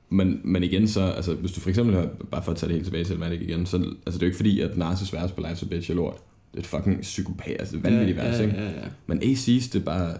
Men, 0.10 0.42
men 0.44 0.64
igen 0.64 0.88
så, 0.88 1.02
altså 1.02 1.34
hvis 1.34 1.52
du 1.52 1.60
for 1.60 1.70
eksempel 1.70 1.96
hører, 1.96 2.08
bare 2.32 2.44
for 2.44 2.52
at 2.52 2.58
tage 2.58 2.68
det 2.68 2.74
helt 2.76 2.86
tilbage 2.86 3.04
til 3.04 3.20
Matic 3.20 3.42
igen, 3.42 3.66
så 3.66 3.78
altså, 3.78 3.94
det 4.06 4.16
er 4.16 4.20
jo 4.20 4.26
ikke 4.26 4.38
fordi, 4.38 4.62
at 4.62 4.78
Narses 4.78 5.14
vers 5.14 5.32
på 5.32 5.42
Life's 5.42 5.66
a 5.66 5.70
Bitch 5.70 5.92
er 5.92 5.96
lort. 5.96 6.16
Det 6.52 6.58
er 6.58 6.60
et 6.60 6.66
fucking 6.68 7.02
psykopat, 7.02 7.56
altså 7.60 7.78
vanvittigt 7.78 8.18
vers, 8.18 8.40
ja, 8.40 8.44
ikke? 8.46 8.56
ja, 8.58 8.64
ja. 8.66 8.72
Men 9.08 9.18
AC's, 9.18 9.74
det 9.74 9.76
er 9.76 9.80
bare, 9.86 10.14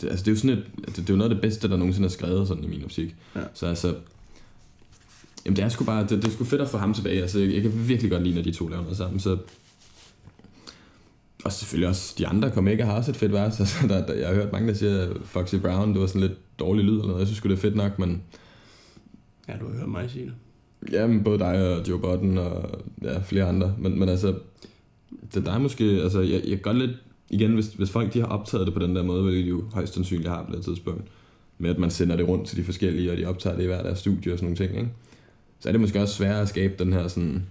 det, 0.00 0.08
altså 0.08 0.24
det 0.24 0.28
er 0.28 0.32
jo 0.32 0.38
sådan 0.38 0.58
et, 0.58 0.64
det, 0.86 0.96
det 0.96 1.10
er 1.10 1.14
jo 1.14 1.16
noget 1.16 1.30
af 1.30 1.34
det 1.34 1.42
bedste, 1.42 1.68
der 1.68 1.76
nogensinde 1.76 2.06
er 2.06 2.10
skrevet 2.10 2.48
sådan 2.48 2.64
i 2.64 2.66
min 2.66 2.84
optik. 2.84 3.14
Ja. 3.36 3.40
Så 3.54 3.66
altså, 3.66 3.94
jamen 5.46 5.56
det 5.56 5.64
er 5.64 5.68
sgu 5.68 5.84
bare, 5.84 6.02
det, 6.02 6.10
det 6.10 6.24
er 6.24 6.30
sgu 6.30 6.44
fedt 6.44 6.60
at 6.60 6.68
få 6.68 6.78
ham 6.78 6.94
tilbage, 6.94 7.22
altså 7.22 7.38
jeg, 7.38 7.54
jeg 7.54 7.62
kan 7.62 7.88
virkelig 7.88 8.10
godt 8.10 8.22
lide, 8.22 8.34
når 8.34 8.42
de 8.42 8.52
to 8.52 8.68
laver 8.68 8.82
noget 8.82 8.96
sammen, 8.96 9.20
så 9.20 9.38
og 11.44 11.52
selvfølgelig 11.52 11.88
også 11.88 12.14
de 12.18 12.26
andre 12.26 12.50
Comega 12.50 12.84
har 12.84 12.92
også 12.92 13.10
et 13.10 13.16
fedt 13.16 13.32
vers. 13.32 13.58
Altså, 13.60 13.88
der, 13.88 14.06
der, 14.06 14.14
jeg 14.14 14.28
har 14.28 14.34
hørt 14.34 14.52
mange, 14.52 14.68
der 14.68 14.74
siger, 14.74 15.08
Foxy 15.24 15.54
Brown, 15.54 15.92
det 15.92 16.00
var 16.00 16.06
sådan 16.06 16.20
lidt 16.20 16.58
dårlig 16.58 16.84
lyd 16.84 16.92
eller 16.92 17.06
noget. 17.06 17.18
Jeg 17.18 17.26
synes 17.26 17.40
det 17.40 17.52
er 17.52 17.56
fedt 17.56 17.76
nok, 17.76 17.98
men 17.98 18.22
Ja, 19.48 19.52
du 19.60 19.68
har 19.68 19.78
hørt 19.78 19.88
mig 19.88 20.10
sige 20.10 20.24
det. 20.24 20.34
Jamen, 20.92 21.24
både 21.24 21.38
dig 21.38 21.76
og 21.76 21.88
Joe 21.88 21.98
Budden 21.98 22.38
og 22.38 22.80
ja, 23.02 23.18
flere 23.18 23.44
andre. 23.44 23.74
Men, 23.78 23.98
men 23.98 24.08
altså, 24.08 24.38
det 25.34 25.46
der 25.46 25.52
er 25.52 25.58
måske, 25.58 25.84
altså, 25.84 26.20
jeg, 26.20 26.40
jeg 26.40 26.50
kan 26.50 26.58
godt 26.58 26.78
lidt, 26.78 26.90
igen, 27.30 27.54
hvis, 27.54 27.66
hvis 27.66 27.90
folk 27.90 28.14
de 28.14 28.20
har 28.20 28.26
optaget 28.26 28.66
det 28.66 28.74
på 28.74 28.80
den 28.80 28.96
der 28.96 29.02
måde, 29.02 29.22
hvilket 29.22 29.44
de 29.44 29.48
jo 29.48 29.64
højst 29.72 29.94
sandsynligt 29.94 30.28
har 30.28 30.44
på 30.50 30.56
det 30.56 30.64
tidspunkt, 30.64 31.02
med 31.58 31.70
at 31.70 31.78
man 31.78 31.90
sender 31.90 32.16
det 32.16 32.28
rundt 32.28 32.46
til 32.48 32.56
de 32.56 32.64
forskellige, 32.64 33.10
og 33.12 33.16
de 33.16 33.24
optager 33.24 33.56
det 33.56 33.62
i 33.62 33.66
hver 33.66 33.82
deres 33.82 33.98
studie 33.98 34.32
og 34.32 34.38
sådan 34.38 34.44
nogle 34.44 34.56
ting, 34.68 34.78
ikke? 34.78 34.90
så 35.60 35.68
er 35.68 35.72
det 35.72 35.80
måske 35.80 36.00
også 36.02 36.14
sværere 36.14 36.40
at 36.40 36.48
skabe 36.48 36.74
den 36.84 36.92
her 36.92 37.08
sådan, 37.08 37.46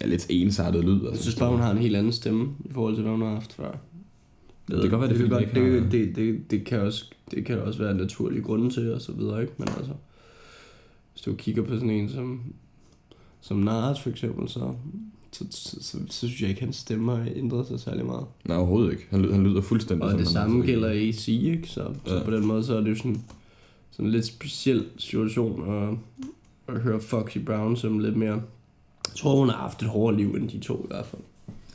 ja, 0.00 0.06
lidt 0.06 0.26
ensartet 0.30 0.84
lyd. 0.84 1.00
Jeg 1.10 1.18
synes 1.18 1.36
bare, 1.36 1.50
hun 1.50 1.60
har 1.60 1.70
en 1.70 1.78
helt 1.78 1.96
anden 1.96 2.12
stemme, 2.12 2.54
i 2.64 2.72
forhold 2.72 2.94
til, 2.94 3.02
hvad 3.02 3.12
hun 3.12 3.22
har 3.22 3.28
haft 3.34 3.52
før. 3.52 3.76
Det 4.68 4.80
kan 4.80 4.90
godt 4.90 5.00
være, 5.00 5.10
det 5.18 5.20
er, 5.20 5.28
det, 5.28 5.40
ikke 5.40 5.54
det, 5.54 5.82
har- 5.82 5.90
det, 5.90 6.16
det, 6.16 6.50
det, 6.50 6.64
kan 6.64 6.80
også, 6.80 7.04
det 7.30 7.44
kan 7.44 7.60
også 7.60 7.78
være 7.78 7.90
en 7.90 7.96
naturlig 7.96 8.42
grund 8.42 8.70
til, 8.70 8.94
og 8.94 9.00
så 9.00 9.12
videre, 9.12 9.40
ikke? 9.42 9.52
Men 9.58 9.68
altså, 9.68 9.92
hvis 11.12 11.22
du 11.22 11.34
kigger 11.34 11.62
på 11.62 11.74
sådan 11.74 11.90
en 11.90 12.08
som, 12.08 12.42
som 13.40 13.56
Nars 13.56 14.00
for 14.00 14.10
eksempel, 14.10 14.48
så, 14.48 14.74
så, 15.34 15.44
så, 15.50 15.76
så, 15.80 15.98
så 16.10 16.18
synes 16.28 16.40
jeg 16.40 16.48
ikke, 16.48 16.58
at 16.60 16.64
hans 16.64 16.76
stemme 16.76 17.16
har 17.16 17.28
ændret 17.36 17.66
sig 17.66 17.80
særlig 17.80 18.04
meget. 18.06 18.26
Nej, 18.44 18.56
overhovedet 18.56 18.92
ikke. 18.92 19.06
Han, 19.10 19.22
lyder- 19.22 19.34
han 19.34 19.44
lyder 19.44 19.60
fuldstændig 19.60 20.04
Og 20.04 20.10
som 20.10 20.18
det 20.18 20.28
samme 20.28 20.56
altid 20.56 20.66
gælder 20.72 20.88
gjorde. 20.92 21.08
AC, 21.08 21.28
ikke? 21.28 21.68
Så, 21.68 21.94
så 22.06 22.14
Ja. 22.16 22.22
på 22.24 22.30
den 22.30 22.46
måde, 22.46 22.64
så 22.64 22.76
er 22.76 22.80
det 22.80 22.90
jo 22.90 22.96
sådan, 22.96 23.22
sådan 23.90 24.06
en 24.06 24.12
lidt 24.12 24.24
speciel 24.26 24.84
situation 24.96 25.72
at, 25.74 25.88
at 26.74 26.80
høre 26.82 27.00
Foxy 27.00 27.38
Brown 27.38 27.76
som 27.76 27.98
lidt 27.98 28.16
mere... 28.16 28.32
Jeg 29.08 29.16
tror, 29.16 29.38
hun 29.38 29.48
har 29.48 29.56
haft 29.56 29.82
et 29.82 29.88
hårdere 29.88 30.16
liv 30.18 30.34
end 30.34 30.48
de 30.50 30.58
to 30.58 30.74
i 30.84 30.86
hvert 30.88 31.06
fald. 31.06 31.22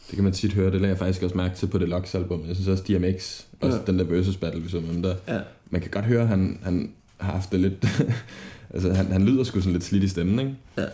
Det 0.07 0.15
kan 0.15 0.23
man 0.23 0.33
tit 0.33 0.53
høre, 0.53 0.65
det 0.71 0.81
lagde 0.81 0.87
jeg 0.87 0.97
faktisk 0.97 1.23
også 1.23 1.37
mærke 1.37 1.55
til 1.55 1.67
på 1.67 1.77
Deluxe 1.77 2.17
album. 2.17 2.41
Jeg 2.47 2.55
synes 2.55 2.67
også 2.67 2.83
DMX, 2.87 3.43
også 3.61 3.77
Ja. 3.77 3.83
den 3.91 3.99
der 3.99 4.05
versus 4.05 4.37
battle, 4.37 4.61
vi 4.63 4.69
så 4.69 4.79
med 4.79 5.03
der. 5.03 5.15
Ja. 5.27 5.39
Man 5.69 5.81
kan 5.81 5.91
godt 5.91 6.05
høre, 6.05 6.21
at 6.21 6.27
han, 6.27 6.59
han 6.63 6.91
har 7.17 7.31
haft 7.31 7.51
det 7.51 7.59
lidt... 7.59 7.85
altså, 8.73 8.93
han, 8.93 9.05
han 9.05 9.25
lyder 9.25 9.43
sgu 9.43 9.59
sådan 9.59 9.73
lidt 9.73 9.83
slidt 9.83 10.03
i 10.03 10.07
stemmen, 10.07 10.39
ikke? 10.39 10.55
Ja. 10.77 10.85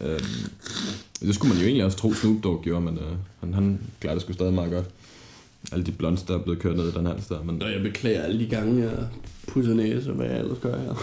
Øhm, 0.00 0.20
det 1.26 1.34
skulle 1.34 1.52
man 1.52 1.60
jo 1.60 1.66
egentlig 1.66 1.84
også 1.84 1.98
tro, 1.98 2.12
Snoop 2.12 2.44
Dogg 2.44 2.62
gjorde, 2.62 2.84
men 2.84 2.98
øh, 2.98 3.16
han, 3.40 3.54
han 3.54 3.80
klarer 4.00 4.14
det 4.14 4.22
sgu 4.22 4.32
stadig 4.32 4.54
meget 4.54 4.72
godt. 4.72 4.86
Alle 5.72 5.84
de 5.84 5.92
blondes, 5.92 6.22
der 6.22 6.38
er 6.38 6.42
blevet 6.42 6.60
kørt 6.60 6.76
ned 6.76 6.88
i 6.88 6.92
den 6.92 7.06
her 7.06 7.20
sted, 7.20 7.36
men 7.44 7.62
Og 7.62 7.72
jeg 7.72 7.82
beklager 7.82 8.22
alle 8.22 8.38
de 8.38 8.46
gange, 8.46 8.82
jeg 8.82 9.08
pudser 9.48 9.74
næse 9.74 10.10
og 10.10 10.16
hvad 10.16 10.26
jeg 10.26 10.38
ellers 10.38 10.58
gør 10.58 10.78
her. 10.78 10.94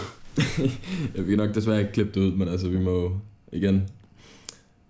jeg 1.16 1.26
vil 1.26 1.36
nok 1.36 1.54
desværre 1.54 1.80
ikke 1.80 1.92
klippe 1.92 2.20
det 2.20 2.26
ud, 2.26 2.32
men 2.32 2.48
altså, 2.48 2.68
vi 2.68 2.78
må 2.78 3.12
igen... 3.52 3.82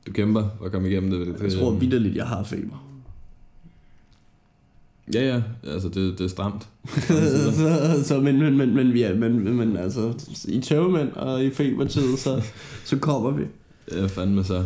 Du 0.06 0.12
kæmper 0.12 0.48
for 0.58 0.64
at 0.64 0.72
komme 0.72 0.90
igennem 0.90 1.10
det. 1.10 1.26
det 1.26 1.42
Jeg 1.42 1.52
tror 1.52 1.70
vidderligt, 1.70 2.16
jeg 2.16 2.26
har 2.26 2.42
feber. 2.42 2.86
Ja, 5.14 5.28
ja, 5.28 5.42
altså 5.72 5.88
det, 5.88 6.18
det 6.18 6.24
er 6.24 6.28
stramt. 6.28 6.68
så, 7.08 8.04
så, 8.04 8.20
men, 8.20 8.38
men, 8.38 8.56
men, 8.56 8.74
men, 8.74 8.96
ja, 8.96 9.14
men, 9.14 9.56
men 9.56 9.76
altså, 9.76 10.14
i 10.48 10.60
tøvmænd 10.60 11.12
og 11.12 11.44
i 11.44 11.50
febertid, 11.50 12.16
så, 12.16 12.42
så 12.84 12.98
kommer 12.98 13.30
vi. 13.30 13.44
Ja, 13.92 14.06
fandme 14.06 14.44
så. 14.44 14.64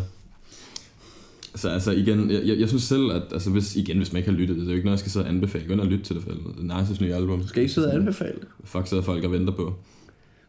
Så 1.54 1.68
altså 1.68 1.90
igen, 1.90 2.30
jeg, 2.30 2.46
jeg, 2.46 2.58
jeg 2.60 2.68
synes 2.68 2.82
selv, 2.82 3.10
at 3.10 3.22
altså 3.32 3.50
hvis, 3.50 3.76
igen, 3.76 3.96
hvis 3.96 4.12
man 4.12 4.18
ikke 4.18 4.30
har 4.30 4.38
lyttet, 4.38 4.56
det 4.56 4.62
er 4.62 4.68
jo 4.68 4.74
ikke 4.74 4.84
noget, 4.84 4.96
jeg 4.96 4.98
skal 4.98 5.12
sidde 5.12 5.26
og 5.26 5.30
anbefale. 5.30 5.66
Gå 5.66 5.72
ind 5.72 5.80
og 5.80 5.86
lytte 5.86 6.04
til 6.04 6.16
det, 6.16 6.22
for 6.22 6.30
det 6.30 6.40
er 6.58 6.62
Narcis 6.62 7.00
nye 7.00 7.14
album. 7.14 7.46
Skal 7.46 7.62
ikke 7.62 7.74
sidde 7.74 7.88
og 7.88 7.94
anbefale 7.94 8.34
det. 8.40 8.48
Fuck 8.64 8.86
sidder 8.86 9.02
folk 9.02 9.24
og 9.24 9.32
venter 9.32 9.52
på. 9.52 9.74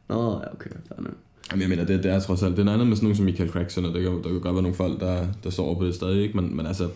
Nå, 0.09 0.31
ja, 0.31 0.53
okay. 0.53 0.69
Fair 0.69 1.01
nok. 1.01 1.13
Jamen, 1.51 1.61
jeg 1.61 1.69
mener, 1.69 1.85
det, 1.85 2.03
det 2.03 2.11
er 2.11 2.19
trods 2.19 2.43
alt, 2.43 2.57
det 2.57 2.59
er 2.59 2.63
noget 2.63 2.87
med 2.87 2.95
sådan 2.95 3.05
nogen 3.05 3.15
som 3.15 3.25
Michael 3.25 3.49
Crackson, 3.49 3.85
og 3.85 3.93
kan, 3.93 4.03
der 4.03 4.21
kan 4.21 4.39
godt 4.39 4.55
være 4.55 4.61
nogle 4.61 4.75
folk, 4.75 4.99
der, 4.99 5.27
der 5.43 5.49
sover 5.49 5.75
på 5.75 5.85
det 5.85 5.95
stadig, 5.95 6.21
ikke? 6.21 6.37
Men, 6.37 6.55
men 6.55 6.65
altså, 6.65 6.89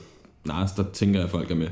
Nars, 0.45 0.71
der 0.71 0.83
tænker 0.93 1.19
jeg, 1.19 1.25
at 1.25 1.31
folk 1.31 1.51
er 1.51 1.55
med. 1.55 1.67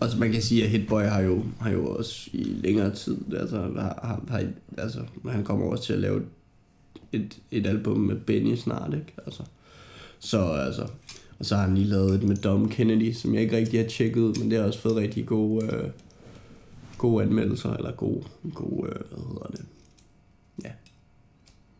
Altså 0.00 0.18
man 0.18 0.32
kan 0.32 0.42
sige, 0.42 0.64
at 0.64 0.70
Hitboy 0.70 1.02
har 1.02 1.20
jo, 1.20 1.42
har 1.60 1.70
jo 1.70 1.86
også 1.86 2.30
i 2.32 2.42
længere 2.42 2.94
tid, 2.94 3.34
altså, 3.34 3.56
har, 3.56 4.24
har, 4.28 4.44
altså 4.78 4.98
han 5.28 5.44
kommer 5.44 5.66
også 5.66 5.84
til 5.84 5.92
at 5.92 5.98
lave 5.98 6.22
et, 7.12 7.38
et 7.50 7.66
album 7.66 7.98
med 7.98 8.16
Benny 8.16 8.56
snart, 8.56 8.94
ikke? 8.94 9.14
Altså, 9.26 9.42
så 10.24 10.38
altså, 10.38 10.88
og 11.38 11.46
så 11.46 11.56
har 11.56 11.62
han 11.62 11.74
lige 11.74 11.86
lavet 11.86 12.14
et 12.14 12.22
med 12.22 12.36
Dom 12.36 12.68
Kennedy, 12.68 13.12
som 13.12 13.34
jeg 13.34 13.42
ikke 13.42 13.56
rigtig 13.56 13.80
har 13.80 13.88
tjekket 13.88 14.38
men 14.38 14.50
det 14.50 14.58
har 14.58 14.66
også 14.66 14.78
fået 14.78 14.96
rigtig 14.96 15.26
gode, 15.26 15.66
øh, 15.66 15.90
gode 16.98 17.24
anmeldelser, 17.24 17.72
eller 17.72 17.92
gode, 17.92 18.24
god 18.54 18.88
øh, 18.88 18.94
hvad 18.94 19.18
hedder 19.28 19.46
det, 19.50 19.64
ja, 20.64 20.70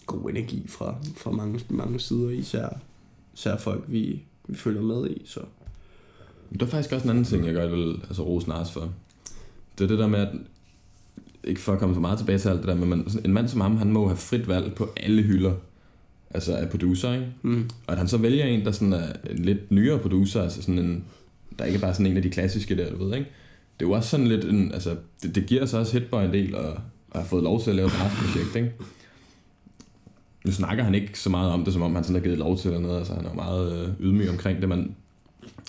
god 0.06 0.30
energi 0.30 0.68
fra, 0.68 0.96
fra 1.16 1.30
mange, 1.30 1.60
mange 1.68 2.00
sider, 2.00 2.30
især, 2.30 2.68
især 3.34 3.56
folk, 3.56 3.84
vi, 3.88 4.22
vi 4.48 4.56
følger 4.56 4.82
med 4.82 5.10
i, 5.10 5.22
så 5.26 5.40
Men 6.50 6.60
der 6.60 6.66
er 6.66 6.70
faktisk 6.70 6.92
også 6.92 7.04
en 7.04 7.10
anden 7.10 7.24
ting, 7.24 7.46
jeg 7.46 7.54
godt 7.54 7.72
vil 7.72 8.00
altså, 8.08 8.22
rose 8.22 8.48
Nars 8.48 8.72
for. 8.72 8.92
Det 9.78 9.84
er 9.84 9.88
det 9.88 9.98
der 9.98 10.06
med, 10.08 10.18
at 10.18 10.34
ikke 11.44 11.60
for 11.60 11.72
at 11.72 11.78
komme 11.78 11.94
så 11.94 12.00
meget 12.00 12.18
tilbage 12.18 12.38
til 12.38 12.48
alt 12.48 12.58
det 12.58 12.68
der, 12.68 12.74
men 12.74 12.88
man, 12.88 13.08
en 13.24 13.32
mand 13.32 13.48
som 13.48 13.60
ham, 13.60 13.76
han 13.76 13.92
må 13.92 14.06
have 14.06 14.16
frit 14.16 14.48
valg 14.48 14.74
på 14.74 14.88
alle 14.96 15.22
hylder. 15.22 15.54
Altså 16.34 16.56
af 16.56 16.68
producer, 16.68 17.12
ikke? 17.12 17.26
mm. 17.42 17.70
Og 17.86 17.92
at 17.92 17.98
han 17.98 18.08
så 18.08 18.18
vælger 18.18 18.44
en, 18.44 18.64
der 18.64 18.72
sådan 18.72 18.92
er 18.92 19.12
en 19.30 19.38
lidt 19.38 19.70
nyere 19.70 19.98
producer, 19.98 20.42
altså 20.42 20.62
sådan 20.62 20.78
en, 20.78 21.04
der 21.58 21.64
ikke 21.64 21.76
er 21.76 21.80
bare 21.80 21.94
sådan 21.94 22.06
en 22.06 22.16
af 22.16 22.22
de 22.22 22.30
klassiske 22.30 22.76
der, 22.76 22.90
du 22.90 23.04
ved, 23.04 23.16
ikke? 23.16 23.30
Det 23.78 23.84
er 23.84 23.88
jo 23.88 23.92
også 23.92 24.08
sådan 24.08 24.26
lidt 24.26 24.44
en, 24.44 24.72
altså, 24.72 24.96
det, 25.22 25.34
det 25.34 25.46
giver 25.46 25.66
så 25.66 25.78
også 25.78 25.92
Hitboy 25.98 26.24
en 26.24 26.32
del, 26.32 26.54
og, 26.54 26.72
og 27.10 27.20
har 27.20 27.24
fået 27.24 27.42
lov 27.42 27.62
til 27.62 27.70
at 27.70 27.76
lave 27.76 27.86
et 27.86 27.92
projekt, 27.92 28.56
ikke? 28.56 28.72
Nu 30.44 30.52
snakker 30.52 30.84
han 30.84 30.94
ikke 30.94 31.18
så 31.18 31.30
meget 31.30 31.52
om 31.52 31.64
det, 31.64 31.72
som 31.72 31.82
om 31.82 31.94
han 31.94 32.04
sådan 32.04 32.14
har 32.14 32.22
givet 32.22 32.38
lov 32.38 32.58
til 32.58 32.68
eller 32.68 32.80
noget, 32.80 32.98
altså 32.98 33.14
han 33.14 33.26
er 33.26 33.34
meget 33.34 33.82
øh, 33.82 33.88
ydmyg 34.00 34.30
omkring 34.30 34.60
det, 34.60 34.68
men, 34.68 34.94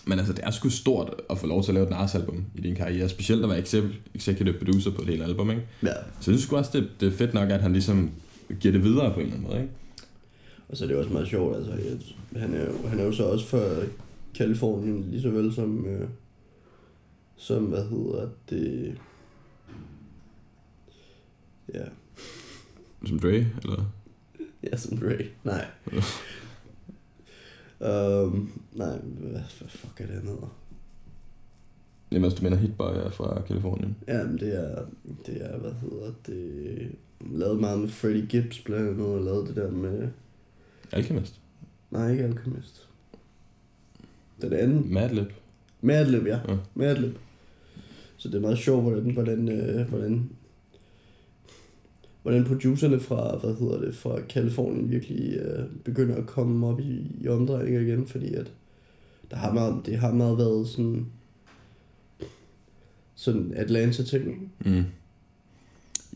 men 0.06 0.20
altså, 0.20 0.34
det 0.34 0.44
er 0.44 0.52
sgu 0.52 0.70
stort 0.70 1.14
at 1.30 1.38
få 1.38 1.48
lov 1.48 1.64
til 1.64 1.72
at 1.72 1.74
lave 1.74 1.84
et 1.84 1.90
Nars-album 1.90 2.46
i 2.56 2.62
din 2.62 2.76
karriere, 2.76 3.10
specielt 3.10 3.44
at 3.44 3.50
være 3.50 3.60
exec- 3.60 3.96
executive 4.16 4.58
producer 4.58 4.92
på 4.92 5.02
et 5.02 5.08
helt 5.08 5.24
album, 5.24 5.50
ikke? 5.52 5.64
ja. 5.84 5.94
Så 6.20 6.32
jeg 6.32 6.40
synes 6.40 6.52
også, 6.52 6.72
det, 6.74 6.90
det 7.00 7.14
er 7.14 7.18
fedt 7.18 7.34
nok, 7.34 7.50
at 7.50 7.62
han 7.62 7.74
ligesom 7.74 8.12
giver 8.60 8.72
det 8.72 8.84
videre 8.84 9.14
på 9.14 9.20
en 9.20 9.26
eller 9.26 9.36
anden 9.36 9.50
måde, 9.50 9.62
ikke? 9.62 9.74
Og 10.70 10.78
så 10.78 10.84
er 10.84 10.88
det 10.88 10.98
også 10.98 11.12
meget 11.14 11.28
sjovt, 11.28 11.56
altså, 11.56 11.72
at 11.72 12.42
han 12.42 12.54
er, 12.54 12.66
jo- 12.66 12.88
han 12.88 13.00
er 13.00 13.04
jo 13.04 13.12
så 13.12 13.24
også 13.26 13.46
fra 13.48 13.86
Kalifornien, 14.36 15.02
lige 15.12 15.22
så 15.22 15.30
vel 15.30 15.54
som, 15.54 15.86
øh, 15.86 16.10
som, 17.36 17.66
hvad 17.66 17.84
hedder 17.90 18.30
det, 18.50 18.98
ja, 21.74 21.84
Som 23.06 23.20
Dre, 23.20 23.36
eller? 23.64 23.92
ja, 24.64 24.78
som 24.78 24.98
Ray, 24.98 25.26
nej. 25.44 25.66
Um, 27.80 28.52
nej, 28.74 28.98
hvad, 28.98 29.32
hvad 29.32 29.70
fuck 29.70 30.02
er 30.02 30.06
det, 30.06 30.16
han 30.16 30.28
hedder? 30.28 30.56
Jamen, 32.12 32.24
altså, 32.24 32.38
du 32.38 32.44
mener 32.44 32.58
Hitboy 32.58 32.94
er 32.96 33.10
fra 33.10 33.42
Kalifornien. 33.48 33.96
Ja, 34.08 34.24
men 34.24 34.38
det 34.40 34.56
er, 34.60 34.86
det 35.26 35.46
er, 35.46 35.58
hvad 35.60 35.72
hedder 35.82 36.12
det, 36.28 36.92
lavet 37.32 37.60
meget 37.60 37.80
med 37.80 37.90
Freddie 37.90 38.26
Gibbs 38.26 38.60
blandt 38.60 38.90
andet, 38.90 39.06
og 39.08 39.22
lavet 39.22 39.48
det 39.48 39.56
der 39.56 39.72
med, 39.72 40.10
Alchemist. 40.92 41.42
nej, 41.92 42.12
ikke 42.12 42.24
Alchemist. 42.24 42.88
Den 44.42 44.54
anden, 44.54 44.94
Madlib. 44.94 45.28
Madlib, 45.82 46.26
ja, 46.28 46.40
Ja. 46.48 46.58
Madlib. 46.76 47.16
Så 48.18 48.28
det 48.30 48.36
er 48.36 48.42
meget 48.42 48.58
sjovt, 48.58 48.84
hvordan, 48.84 49.10
hvordan, 49.14 49.50
øh, 49.50 49.90
hvordan, 49.90 50.30
hvordan 52.22 52.44
producerne 52.46 53.00
fra, 53.00 53.38
hvad 53.38 53.56
hedder 53.56 53.80
det, 53.82 53.96
fra 53.96 54.22
Kalifornien 54.22 54.92
virkelig 54.92 55.38
øh, 55.38 55.66
begynder 55.84 56.16
at 56.16 56.26
komme 56.28 56.68
op 56.68 56.80
i, 56.80 57.12
i 57.22 57.28
omdrejninger 57.28 57.82
igen, 57.82 58.08
fordi 58.08 58.34
at 58.34 58.52
der 59.32 59.38
har 59.38 59.54
meget, 59.54 59.86
det 59.86 59.98
har 59.98 60.14
meget 60.14 60.38
været 60.38 60.68
sådan, 60.68 61.06
sådan 63.16 63.54
Atlanta-ting. 63.56 64.52
Mm. 64.66 64.84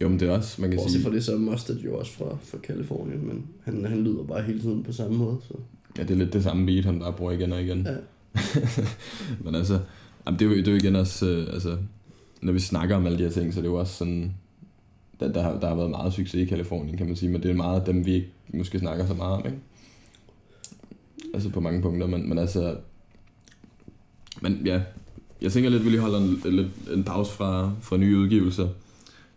Jo, 0.02 0.10
men 0.10 0.20
det 0.20 0.30
er 0.30 0.32
også, 0.32 0.62
man 0.62 0.70
kan 0.70 0.78
Bortset 0.78 0.92
sige... 0.92 1.04
fra 1.04 1.16
det, 1.16 1.24
så 1.24 1.34
er 1.34 1.38
Mustard 1.38 1.78
jo 1.78 1.98
også 1.98 2.12
fra, 2.12 2.38
fra 2.44 2.58
Kalifornien, 2.58 3.28
men 3.28 3.46
han, 3.64 3.86
han 3.86 4.04
lyder 4.04 4.24
bare 4.24 4.42
hele 4.42 4.62
tiden 4.62 4.84
på 4.84 4.92
samme 4.92 5.18
måde. 5.18 5.38
Så. 5.48 5.54
Ja, 5.98 6.04
det 6.04 6.12
er 6.12 6.16
lidt 6.16 6.34
det 6.34 6.44
samme 6.44 6.66
beat, 6.66 6.86
han 6.86 7.00
bare 7.00 7.14
bruger 7.14 7.32
igen 7.32 7.54
og 7.54 7.64
igen. 7.64 7.88
Ja. 7.88 7.96
Men 9.46 9.56
altså, 9.56 9.80
jamen, 10.26 10.40
det, 10.40 10.46
er 10.46 10.50
jo, 10.50 10.58
det 10.58 10.68
er 10.68 10.72
jo 10.72 10.78
igen 10.78 10.96
også, 10.96 11.26
øh, 11.28 11.54
altså, 11.54 11.78
når 12.42 12.54
vi 12.54 12.60
snakker 12.60 12.96
om 12.96 13.06
alle 13.06 13.18
de 13.18 13.24
her 13.24 13.32
ting, 13.32 13.54
så 13.54 13.60
det 13.60 13.66
er 13.66 13.72
jo 13.72 13.80
også 13.80 13.94
sådan, 13.94 14.34
der, 15.20 15.32
der, 15.32 15.42
har, 15.42 15.60
der 15.60 15.68
har 15.68 15.76
været 15.76 15.90
meget 15.90 16.14
succes 16.14 16.42
i 16.42 16.46
Kalifornien, 16.46 16.98
kan 16.98 17.06
man 17.06 17.16
sige, 17.16 17.32
men 17.32 17.44
det 17.44 17.52
er 17.52 17.56
meget 17.56 17.86
dem, 17.86 18.06
vi 18.06 18.14
ikke 18.14 18.32
måske 18.54 18.80
snakker 18.80 19.08
så 19.08 19.14
meget 19.14 19.34
om, 19.34 19.46
ikke? 19.46 19.58
Altså 21.34 21.50
på 21.50 21.60
mange 21.60 21.82
punkter, 21.82 22.08
men, 22.08 22.30
men 22.30 22.38
altså, 22.38 22.78
men 24.42 24.62
ja, 24.66 24.82
jeg 25.42 25.52
tænker 25.52 25.70
lidt, 25.70 25.86
vi 25.86 25.90
lige 25.90 26.02
holder 26.02 26.20
en, 26.20 26.42
lidt, 26.46 26.68
en 26.94 27.04
pause 27.04 27.32
fra, 27.32 27.72
fra 27.82 27.98
nye 27.98 28.18
udgivelser. 28.18 28.68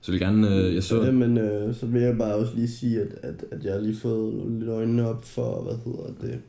Så 0.03 0.13
jeg 0.13 0.21
vil 0.21 0.29
gerne, 0.29 0.57
øh, 0.57 0.75
jeg 0.75 0.83
så... 0.83 1.03
Ja, 1.03 1.11
men 1.11 1.39
øh, 1.39 1.75
så 1.75 1.87
vil 1.87 2.03
jeg 2.03 2.19
bare 2.19 2.35
også 2.35 2.53
lige 2.55 2.69
sige, 2.69 3.01
at, 3.01 3.09
at, 3.23 3.45
at 3.51 3.65
jeg 3.65 3.73
har 3.73 3.81
lige 3.81 3.97
fået 3.97 4.53
lidt 4.59 4.71
øjnene 4.71 5.09
op 5.09 5.25
for, 5.25 5.63
hvad 5.63 5.75
hedder 5.85 6.15
det, 6.21 6.41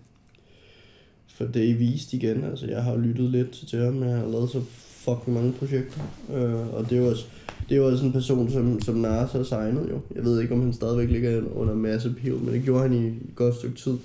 for 1.28 1.46
Dave 1.46 1.92
East 1.92 2.13
igen. 2.13 2.44
Altså, 2.44 2.68
jeg 2.68 2.84
har 2.84 2.98
lyttet 2.98 3.30
lidt 3.30 3.52
til 3.52 3.80
ham, 3.80 4.04
jeg 4.04 4.18
har 4.18 4.28
lavet 4.28 4.50
så 4.50 4.62
fucking 5.06 5.36
mange 5.36 5.54
projekter. 5.54 6.02
Øh, 6.34 6.74
og 6.74 6.89
det 6.89 6.98
er 6.98 7.02
jo 7.02 7.10
også, 7.10 7.26
det 7.70 7.76
er 7.76 7.80
jo 7.80 7.88
også 7.88 8.06
en 8.06 8.12
person, 8.12 8.50
som, 8.50 8.82
som 8.82 8.96
Nars 8.96 9.32
har 9.32 9.44
signet 9.44 9.89
jo. 9.89 10.00
Jeg 10.16 10.26
ved 10.26 10.42
ikke, 10.42 10.54
om 10.54 10.62
han 10.62 10.74
stadigvæk 10.74 11.10
ligger 11.10 11.42
under 11.56 11.76
masse 11.76 12.10
appeal, 12.10 12.36
men 12.36 12.54
det 12.54 12.63
gjorde 12.63 12.82
han 12.82 12.94
i 12.94 13.08
et 13.08 13.36
godt 13.36 13.56
stykke 13.56 13.76
tid. 13.76 13.98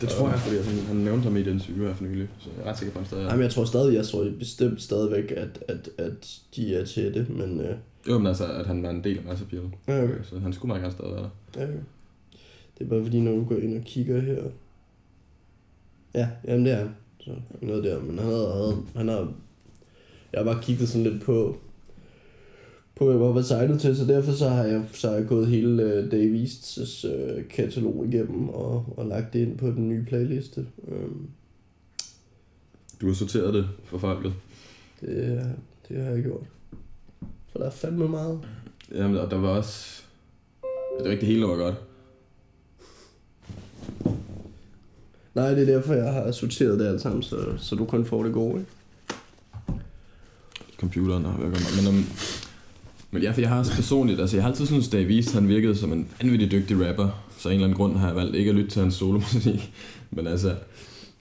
Det 0.00 0.08
tror 0.08 0.28
jeg, 0.28 0.38
fordi 0.38 0.56
han, 0.56 0.86
han 0.86 0.96
nævnte 0.96 1.22
ham 1.22 1.36
i 1.36 1.40
et 1.40 1.46
interview 1.46 1.86
her 1.86 1.94
for 1.94 2.04
nylig, 2.04 2.28
så 2.38 2.48
jeg 2.56 2.66
er 2.66 2.70
ret 2.70 2.78
sikker 2.78 2.92
på, 2.92 2.98
at 2.98 3.02
han 3.02 3.08
stadig 3.08 3.24
er. 3.24 3.28
Jamen, 3.28 3.42
jeg 3.42 3.50
tror 3.50 3.64
stadig, 3.64 3.94
jeg 3.94 4.06
tror 4.06 4.30
bestemt 4.38 4.82
stadigvæk, 4.82 5.32
at, 5.36 5.64
at, 5.68 5.88
at 5.98 6.38
de 6.56 6.74
er 6.74 6.84
til 6.84 7.14
det, 7.14 7.30
men... 7.30 7.60
Øh, 7.60 7.76
Jo, 8.08 8.18
men 8.18 8.26
altså, 8.26 8.52
at 8.52 8.66
han 8.66 8.82
var 8.82 8.90
en 8.90 9.04
del 9.04 9.18
af 9.18 9.24
Massive 9.24 9.46
Appeal. 9.46 9.62
ja, 9.88 10.04
okay. 10.04 10.22
Så 10.22 10.38
han 10.38 10.52
skulle 10.52 10.68
meget 10.68 10.82
gerne 10.82 10.94
stadig 10.94 11.12
være 11.12 11.22
der. 11.22 11.60
Ja, 11.60 11.64
okay. 11.64 11.78
Det 12.78 12.84
er 12.84 12.88
bare 12.88 13.02
fordi, 13.02 13.20
når 13.20 13.32
du 13.32 13.44
går 13.44 13.56
ind 13.56 13.78
og 13.78 13.84
kigger 13.84 14.20
her... 14.20 14.42
Ja, 16.14 16.28
jamen 16.46 16.64
det 16.66 16.72
er 16.72 16.76
han. 16.76 16.90
Så 17.20 17.30
noget 17.62 17.84
der, 17.84 18.00
men 18.00 18.18
han 18.18 18.26
har, 18.28 18.82
han 18.96 19.08
har... 19.08 19.32
Jeg 20.32 20.40
har 20.40 20.52
bare 20.52 20.62
kigget 20.62 20.88
sådan 20.88 21.02
lidt 21.12 21.22
på, 21.22 21.56
på 22.94 23.04
hvad 23.04 23.26
jeg 23.26 23.34
var 23.34 23.42
signet 23.42 23.80
til, 23.80 23.96
så 23.96 24.04
derfor 24.04 24.32
så 24.32 24.48
har 24.48 24.64
jeg, 24.64 24.84
så 24.92 25.08
har 25.08 25.16
jeg 25.16 25.26
gået 25.26 25.46
hele 25.46 25.84
uh, 26.04 26.10
Dave 26.10 26.40
Easts 26.40 27.04
uh, 27.04 27.48
katalog 27.50 28.06
igennem 28.08 28.48
og, 28.48 28.94
og 28.96 29.06
lagt 29.06 29.32
det 29.32 29.38
ind 29.38 29.58
på 29.58 29.66
den 29.66 29.88
nye 29.88 30.04
playliste. 30.04 30.66
Um, 30.78 31.28
Du 33.00 33.06
har 33.06 33.14
sorteret 33.14 33.54
det 33.54 33.68
for 33.84 33.98
folket. 33.98 34.32
det, 35.00 35.54
det 35.88 36.02
har 36.04 36.10
jeg 36.10 36.22
gjort. 36.22 36.46
For 37.54 37.58
der 37.58 37.66
er 37.66 37.70
fandme 37.70 38.08
meget. 38.08 38.40
Jamen, 38.94 39.16
og 39.16 39.30
der 39.30 39.36
var 39.36 39.48
også... 39.48 40.02
Det 40.98 41.04
var 41.04 41.10
ikke 41.10 41.20
det 41.20 41.28
hele, 41.28 41.42
der 41.42 41.48
var 41.48 41.56
godt. 41.56 41.74
Nej, 45.34 45.50
det 45.50 45.68
er 45.68 45.74
derfor, 45.74 45.94
jeg 45.94 46.12
har 46.12 46.32
sorteret 46.32 46.78
det 46.78 46.86
alt 46.86 47.00
sammen, 47.00 47.22
så, 47.22 47.36
så 47.58 47.76
du 47.76 47.84
kun 47.84 48.06
får 48.06 48.22
det 48.22 48.32
gode. 48.32 48.58
Ikke? 48.58 48.70
Computeren 50.76 51.24
har 51.24 51.38
været 51.38 51.52
godt. 51.52 51.76
Men, 51.76 51.94
um, 51.94 52.04
men 53.10 53.22
ja, 53.22 53.30
for 53.30 53.40
jeg 53.40 53.50
har 53.50 53.58
også 53.58 53.74
personligt... 53.74 54.20
Altså, 54.20 54.36
jeg 54.36 54.44
har 54.44 54.50
altid 54.50 54.66
syntes, 54.66 54.88
Dave 54.88 55.14
East, 55.14 55.34
han 55.34 55.48
virkede 55.48 55.76
som 55.76 55.92
en 55.92 56.08
vanvittig 56.22 56.50
dygtig 56.50 56.88
rapper. 56.88 57.24
Så 57.38 57.48
af 57.48 57.52
en 57.52 57.56
eller 57.56 57.66
anden 57.66 57.76
grund 57.76 57.96
har 57.96 58.06
jeg 58.06 58.16
valgt 58.16 58.36
ikke 58.36 58.48
at 58.48 58.56
lytte 58.56 58.70
til 58.70 58.82
hans 58.82 58.94
solomusik. 58.94 59.72
Men 60.10 60.26
altså... 60.26 60.54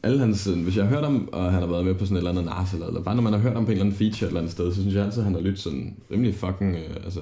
Alle 0.04 0.20
hans, 0.20 0.48
øh, 0.48 0.64
hvis 0.64 0.78
jeg 0.78 0.86
har 0.86 0.96
hørt 0.96 1.04
om, 1.04 1.30
og 1.34 1.52
han 1.52 1.62
har 1.62 1.68
været 1.68 1.86
med 1.86 1.96
på 1.96 2.06
sådan 2.06 2.18
et 2.18 2.20
eller 2.20 2.32
andet 2.32 2.46
Nas, 2.46 2.74
eller, 2.74 2.88
eller 2.88 3.04
bare 3.04 3.16
når 3.16 3.22
man 3.22 3.34
har 3.34 3.40
hørt 3.40 3.56
om 3.56 3.66
på 3.66 3.72
en 3.72 3.78
eller 3.78 3.86
anden 3.86 3.98
feature 3.98 4.26
et 4.26 4.28
eller 4.28 4.40
andet 4.40 4.52
sted, 4.52 4.74
så 4.74 4.82
synes 4.82 4.96
jeg 4.96 5.06
altid, 5.06 5.20
at 5.20 5.26
han 5.26 5.34
har 5.34 5.42
lyttet 5.42 5.60
sådan 5.60 5.96
rimelig 6.12 6.36
fucking, 6.36 6.76
øh, 6.76 6.96
altså, 7.06 7.22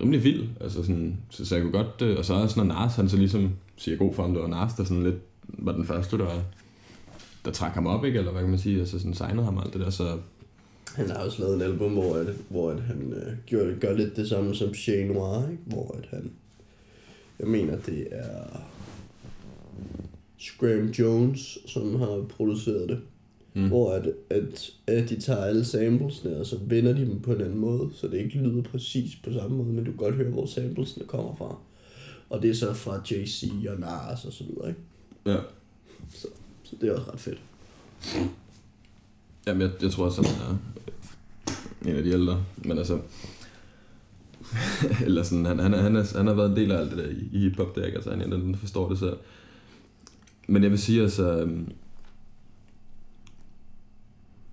rimelig 0.00 0.24
vild. 0.24 0.48
Altså 0.60 0.82
sådan, 0.82 1.16
så, 1.30 1.46
så 1.46 1.54
jeg 1.54 1.62
kunne 1.62 1.72
godt, 1.72 2.02
øh, 2.02 2.18
og 2.18 2.24
så 2.24 2.34
er 2.34 2.46
sådan 2.46 2.66
noget 2.66 2.82
Nas, 2.82 2.96
han 2.96 3.08
så 3.08 3.16
ligesom 3.16 3.50
siger 3.76 3.96
god 3.96 4.14
for 4.14 4.22
ham, 4.22 4.32
det 4.32 4.42
var 4.42 4.48
Nas, 4.48 4.74
der 4.74 4.84
sådan 4.84 5.02
lidt 5.02 5.18
var 5.48 5.72
den 5.72 5.84
første, 5.84 6.18
der, 6.18 6.28
der 7.44 7.50
trak 7.50 7.72
ham 7.72 7.86
op, 7.86 8.04
ikke? 8.04 8.18
Eller 8.18 8.32
hvad 8.32 8.42
kan 8.42 8.50
man 8.50 8.58
sige, 8.58 8.80
altså 8.80 8.98
sådan 8.98 9.14
signede 9.14 9.44
ham 9.44 9.58
alt 9.58 9.72
det 9.72 9.80
der, 9.80 9.90
så 9.90 10.18
Han 10.94 11.10
har 11.10 11.16
også 11.16 11.42
lavet 11.42 11.54
en 11.54 11.62
album, 11.62 11.92
hvor, 11.92 12.14
at, 12.14 12.26
hvor 12.48 12.70
at 12.70 12.80
han 12.80 13.12
øh, 13.12 13.32
gør, 13.50 13.78
gør 13.80 13.96
lidt 13.96 14.16
det 14.16 14.28
samme 14.28 14.54
som 14.54 14.74
Chez 14.74 15.10
Noir, 15.10 15.50
ikke? 15.50 15.62
hvor 15.66 15.96
at 15.98 16.08
han, 16.10 16.30
jeg 17.38 17.48
mener 17.48 17.76
det 17.76 18.06
er 18.10 18.60
Scram 20.40 20.86
Jones, 20.98 21.58
som 21.66 21.94
har 21.98 22.24
produceret 22.28 22.88
det, 22.88 23.00
Mm. 23.54 23.68
hvor 23.68 23.92
at, 23.92 24.06
at, 24.30 24.70
at 24.86 25.08
de 25.08 25.20
tager 25.20 25.44
alle 25.44 25.64
samplesne, 25.64 26.36
og 26.36 26.46
så 26.46 26.58
vender 26.66 26.92
de 26.92 27.00
dem 27.00 27.20
på 27.20 27.32
en 27.32 27.40
anden 27.40 27.58
måde, 27.58 27.90
så 27.94 28.08
det 28.08 28.18
ikke 28.18 28.38
lyder 28.38 28.62
præcis 28.62 29.16
på 29.24 29.32
samme 29.32 29.56
måde, 29.56 29.68
men 29.68 29.84
du 29.84 29.90
kan 29.90 29.96
godt 29.98 30.14
høre, 30.14 30.30
hvor 30.30 30.46
samplesne 30.46 31.04
kommer 31.06 31.34
fra. 31.36 31.56
Og 32.30 32.42
det 32.42 32.50
er 32.50 32.54
så 32.54 32.74
fra 32.74 33.02
JC 33.10 33.44
og 33.68 33.80
Nas 33.80 34.24
og 34.24 34.32
så 34.32 34.44
videre, 34.44 34.68
ikke? 34.68 34.80
ja. 35.26 35.36
Så, 36.14 36.26
så 36.62 36.76
det 36.80 36.88
er 36.88 36.94
også 36.94 37.10
ret 37.12 37.20
fedt. 37.20 37.40
Jamen, 39.46 39.62
jeg, 39.62 39.70
jeg 39.82 39.90
tror 39.90 40.04
også, 40.04 40.20
at 40.20 40.26
han 40.28 40.56
er 41.84 41.90
en 41.90 41.96
af 41.96 42.02
de 42.02 42.10
ældre, 42.10 42.44
men 42.64 42.78
altså, 42.78 43.00
eller 45.06 45.22
sådan, 45.22 45.44
han, 45.46 45.58
han, 45.58 45.74
er, 45.74 45.78
han, 45.82 45.96
er, 45.96 46.16
han 46.16 46.26
har 46.26 46.34
været 46.34 46.50
en 46.50 46.56
del 46.56 46.72
af 46.72 46.78
alt 46.78 46.90
det 46.90 46.98
der 46.98 47.08
i, 47.08 47.28
i 47.32 47.38
hiphop, 47.38 47.76
der, 47.76 47.84
ikke? 47.84 47.96
Altså, 47.96 48.10
han 48.10 48.20
er 48.20 48.24
en 48.24 48.32
af 48.32 48.38
dem, 48.38 48.52
der 48.52 48.58
forstår 48.58 48.88
det 48.88 48.98
selv. 48.98 49.16
Men 50.48 50.62
jeg 50.62 50.70
vil 50.70 50.78
sige, 50.78 51.02
altså, 51.02 51.40
øhm, 51.40 51.72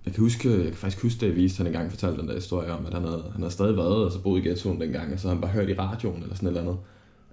jeg 0.06 0.14
kan 0.14 0.22
huske, 0.22 0.50
jeg 0.50 0.64
kan 0.64 0.74
faktisk 0.74 1.02
huske, 1.02 1.20
da 1.20 1.26
jeg 1.26 1.36
viste, 1.36 1.56
han 1.56 1.66
engang 1.66 1.90
fortalte 1.90 2.20
den 2.20 2.28
der 2.28 2.34
historie 2.34 2.72
om, 2.72 2.86
at 2.86 2.94
han 2.94 3.02
havde, 3.02 3.24
han 3.32 3.40
havde 3.40 3.52
stadig 3.52 3.76
været, 3.76 4.04
altså 4.04 4.22
boet 4.22 4.44
i 4.44 4.48
ghettoen 4.48 4.80
dengang, 4.80 5.12
og 5.12 5.18
så 5.18 5.28
havde 5.28 5.36
han 5.36 5.42
bare 5.42 5.50
hørt 5.50 5.68
i 5.68 5.74
radioen, 5.74 6.22
eller 6.22 6.34
sådan 6.34 6.48
et 6.48 6.50
eller 6.50 6.60
andet, 6.60 6.78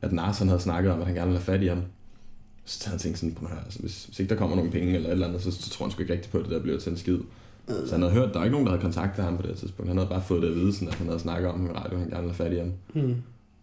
at 0.02 0.38
han 0.38 0.48
havde 0.48 0.62
snakket 0.62 0.92
om, 0.92 1.00
at 1.00 1.06
han 1.06 1.16
gerne 1.16 1.28
ville 1.28 1.40
have 1.40 1.46
fat 1.46 1.64
i 1.64 1.68
ham. 1.68 1.82
Så 2.66 2.86
havde 2.86 2.94
han 2.94 3.00
tænkt 3.00 3.18
sådan, 3.18 3.38
at 3.42 3.50
høre, 3.50 3.64
altså, 3.66 3.80
hvis, 3.80 4.06
hvis 4.06 4.20
ikke 4.20 4.30
der 4.30 4.36
kommer 4.36 4.56
nogen 4.56 4.72
penge 4.72 4.96
eller 4.96 5.10
et 5.10 5.14
eller 5.14 5.28
andet, 5.28 5.42
så, 5.42 5.52
så 5.52 5.70
tror 5.70 5.86
han 5.86 5.92
sgu 5.92 6.02
ikke 6.02 6.14
rigtigt 6.14 6.32
på, 6.32 6.38
at 6.38 6.44
det 6.44 6.52
der 6.52 6.62
bliver 6.62 6.80
til 6.80 6.92
en 6.92 6.98
skid. 6.98 7.20
Så 7.68 7.92
han 7.92 8.02
havde 8.02 8.14
hørt, 8.14 8.34
der 8.34 8.40
var 8.40 8.44
ikke 8.44 8.52
nogen, 8.52 8.66
der 8.66 8.72
havde 8.72 8.82
kontaktet 8.82 9.26
ham 9.26 9.36
på 9.36 9.42
det 9.42 9.50
her 9.50 9.58
tidspunkt. 9.58 9.90
Han 9.90 9.98
havde 9.98 10.10
bare 10.10 10.22
fået 10.22 10.42
det 10.42 10.50
at 10.50 10.56
vide, 10.56 10.74
sådan, 10.74 10.88
at 10.88 10.94
han 10.94 11.08
havde 11.08 11.20
snakket 11.20 11.50
om 11.50 11.66
i 11.66 11.70
radioen, 11.70 12.02
han 12.02 12.10
gerne 12.10 12.24
ville 12.24 12.36
have 12.36 12.46
fat 12.46 12.54
i 12.54 12.58
ham. 12.58 12.72
Hmm. 12.94 13.16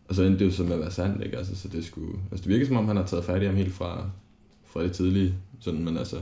Og 0.09 0.15
så 0.15 0.23
endte 0.23 0.39
det 0.39 0.45
jo 0.45 0.51
så 0.51 0.63
med 0.63 0.73
at 0.73 0.81
være 0.81 0.91
sandt, 0.91 1.25
ikke? 1.25 1.39
Altså, 1.39 1.57
så 1.57 1.69
det 1.69 1.85
skulle... 1.85 2.13
Altså, 2.31 2.45
det 2.45 2.49
virker 2.49 2.67
som 2.67 2.77
om, 2.77 2.87
han 2.87 2.97
har 2.97 3.07
taget 3.07 3.25
fat 3.25 3.43
i 3.43 3.47
ham 3.47 3.55
helt 3.55 3.73
fra, 3.73 4.11
fra 4.73 4.83
det 4.83 4.93
tidlige, 4.93 5.35
sådan, 5.61 5.85
men 5.85 5.99
altså... 5.99 6.17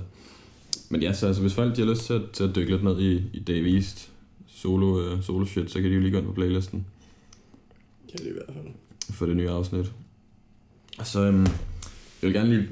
Men 0.89 1.03
ja, 1.03 1.13
så 1.13 1.27
altså, 1.27 1.43
hvis 1.43 1.55
folk 1.55 1.77
de 1.77 1.81
har 1.81 1.89
lyst 1.91 2.05
til 2.05 2.13
at, 2.13 2.23
til 2.33 2.45
at 2.45 2.57
dykke 2.57 2.71
lidt 2.71 2.85
ned 2.85 3.01
i, 3.01 3.23
i 3.33 3.41
Dave 3.41 3.75
East 3.75 4.11
solo, 4.47 5.01
øh, 5.01 5.23
solo 5.23 5.47
shit, 5.47 5.71
så 5.71 5.81
kan 5.81 5.91
de 5.91 5.95
jo 5.95 6.01
lige 6.01 6.13
gå 6.13 6.19
ind 6.19 6.27
på 6.27 6.33
playlisten 6.33 6.87
Det 8.13 8.21
er 8.21 8.31
i 8.31 8.33
hvert 8.33 8.55
fald. 8.55 8.75
for 9.11 9.27
det 9.27 9.37
nye 9.37 9.51
afsnit. 9.51 9.93
Og 10.99 11.07
så, 11.07 11.21
øhm, 11.27 11.43
jeg 11.43 11.53
vil 12.23 12.33
gerne 12.33 12.49
lige, 12.57 12.69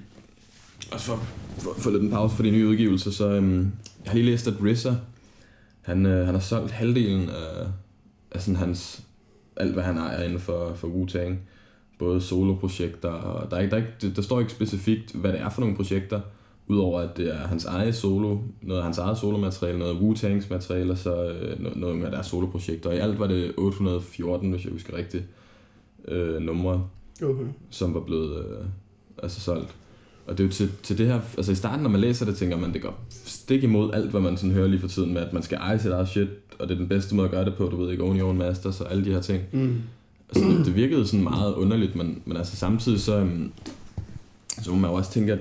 også 0.93 1.07
for, 1.07 1.27
for, 1.59 1.75
for 1.79 1.91
lidt 1.91 2.03
en 2.03 2.11
pause 2.11 2.37
for 2.37 2.43
de 2.43 2.51
nye 2.51 2.69
udgivelser, 2.69 3.11
så 3.11 3.31
øhm, 3.31 3.61
jeg 4.05 4.13
har 4.13 4.15
lige 4.15 4.27
læst, 4.27 4.47
at 4.47 4.55
RZA, 4.63 4.95
han, 5.81 6.07
øh, 6.07 6.27
han 6.27 6.35
har 6.35 6.41
solgt 6.41 6.71
halvdelen 6.71 7.29
af, 7.29 7.67
af 8.31 8.43
sådan 8.43 8.57
hans, 8.57 9.03
alt 9.57 9.73
hvad 9.73 9.85
han 9.85 9.99
ejer 9.99 10.23
inden 10.23 10.41
for, 10.41 10.75
for 10.75 10.89
Wu-Tang. 10.89 11.37
Både 11.99 12.21
soloprojekter, 12.21 13.09
og 13.09 13.51
der, 13.51 13.57
er 13.57 13.61
ikke, 13.61 13.71
der, 13.71 13.83
er 13.83 13.87
ikke, 13.87 14.17
der 14.17 14.23
står 14.23 14.41
ikke 14.41 14.53
specifikt, 14.53 15.13
hvad 15.13 15.33
det 15.33 15.41
er 15.41 15.49
for 15.49 15.61
nogle 15.61 15.77
projekter, 15.77 16.21
udover 16.67 17.01
at 17.01 17.17
det 17.17 17.35
er 17.35 17.39
hans 17.39 17.65
eget 17.65 17.95
solo, 17.95 18.39
noget 18.63 18.79
af 18.79 18.85
hans 18.85 18.99
eget 18.99 19.19
solomateriale, 19.19 19.79
noget 19.79 19.95
af 19.95 19.99
Wu-Tangs 20.01 20.47
materiale, 20.51 20.93
og 20.93 20.99
så 20.99 21.31
øh, 21.31 21.77
noget, 21.77 21.97
med 21.97 22.11
deres 22.11 22.27
soloprojekter. 22.27 22.91
Og 22.91 22.97
i 22.97 22.99
alt 22.99 23.19
var 23.19 23.27
det 23.27 23.53
814, 23.57 24.51
hvis 24.51 24.65
jeg 24.65 24.73
husker 24.73 24.97
rigtigt, 24.97 25.25
øh, 26.09 26.43
numre 26.43 26.87
Okay. 27.23 27.45
som 27.71 27.95
var 27.95 28.01
blevet 28.01 28.39
øh, 28.39 28.67
altså 29.23 29.41
solgt. 29.41 29.75
Og 30.27 30.39
det 30.39 30.45
er 30.45 30.49
jo 30.49 30.53
til, 30.53 30.71
til 30.83 30.99
det 30.99 31.07
her, 31.07 31.21
altså 31.37 31.53
i 31.53 31.55
starten, 31.55 31.83
når 31.83 31.91
man 31.91 32.01
læser 32.01 32.27
det, 32.27 32.37
tænker 32.37 32.57
man, 32.57 32.73
det 32.73 32.83
går 32.83 33.01
stik 33.09 33.63
imod 33.63 33.93
alt, 33.93 34.11
hvad 34.11 34.21
man 34.21 34.37
sådan 34.37 34.55
hører 34.55 34.69
lige 34.69 34.81
for 34.81 34.89
tiden 34.89 35.15
med, 35.15 35.23
at 35.23 35.33
man 35.33 35.43
skal 35.43 35.59
eje 35.59 35.79
sit 35.79 35.91
eget 35.91 36.09
shit, 36.09 36.29
og 36.59 36.69
det 36.69 36.75
er 36.75 36.79
den 36.79 36.89
bedste 36.89 37.15
måde 37.15 37.25
at 37.25 37.31
gøre 37.31 37.45
det 37.45 37.55
på, 37.55 37.65
du 37.65 37.77
ved 37.77 37.91
ikke, 37.91 38.03
own 38.03 38.19
your 38.19 38.29
own 38.29 38.39
masters 38.39 38.81
og 38.81 38.93
alle 38.93 39.05
de 39.05 39.13
her 39.13 39.21
ting. 39.21 39.43
Mm. 39.53 39.77
Altså, 40.29 40.51
det, 40.51 40.67
det 40.67 40.75
virkede 40.75 41.07
sådan 41.07 41.23
meget 41.23 41.55
underligt, 41.55 41.97
men, 41.97 42.23
men 42.25 42.37
altså 42.37 42.57
samtidig 42.57 43.01
så, 43.01 43.19
øhm, 43.19 43.53
så 44.63 44.71
må 44.71 44.77
man 44.77 44.91
jo 44.91 44.97
også 44.97 45.13
tænke, 45.13 45.33
at, 45.33 45.41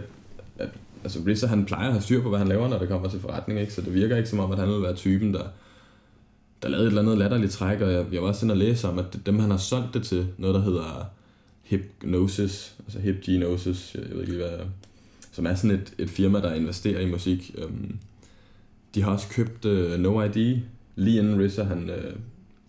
at 0.58 0.70
altså 1.04 1.20
RZA 1.28 1.48
han 1.48 1.66
plejer 1.66 1.86
at 1.86 1.92
have 1.92 2.02
styr 2.02 2.22
på, 2.22 2.30
hvad 2.30 2.40
han 2.40 2.48
laver, 2.48 2.68
når 2.68 2.80
det 2.80 2.90
kommer 2.90 3.10
til 3.10 3.20
forretning, 3.20 3.60
ikke? 3.60 3.74
Så 3.74 3.82
det 3.82 3.94
virker 3.94 4.18
ikke 4.18 4.30
som 4.30 4.40
om, 4.40 4.52
at 4.52 4.60
han 4.60 4.70
vil 4.70 4.82
være 4.82 4.96
typen, 4.96 5.34
der, 5.34 5.44
der 6.62 6.70
lavede 6.70 6.86
et 6.86 6.90
eller 6.90 7.02
andet 7.02 7.18
latterligt 7.18 7.52
træk, 7.52 7.82
og 7.82 7.92
jeg, 7.92 8.06
jeg 8.12 8.22
var 8.22 8.28
også 8.28 8.46
inde 8.46 8.54
og 8.54 8.58
læse 8.58 8.88
om, 8.88 9.00
at 9.00 9.20
dem 9.26 9.40
han 9.40 9.52
har 9.52 9.58
solgt 9.58 9.94
det 9.94 10.04
til, 10.04 10.28
noget 10.38 10.56
der 10.56 10.62
hedder 10.62 11.06
Hypnosis, 11.64 12.76
altså 12.86 13.00
Hypgenosis, 13.00 13.96
jeg 13.96 14.04
ved 14.12 14.22
ikke 14.22 14.34
lige 14.34 14.44
hvad, 14.48 14.60
som 15.32 15.46
er 15.46 15.56
sådan 15.56 15.72
et, 15.72 15.94
et 15.98 16.10
firma, 16.10 16.42
der 16.42 16.54
investerer 16.54 17.00
i 17.00 17.12
musik. 17.12 17.56
Øhm, 17.58 17.98
de 18.96 19.02
har 19.02 19.12
også 19.12 19.28
købt 19.30 19.66
øh, 19.66 20.00
No 20.00 20.24
ID, 20.24 20.58
lige 20.96 21.20
inden 21.20 21.48
RZA 21.48 21.64
han, 21.64 21.90
øh, 21.90 22.16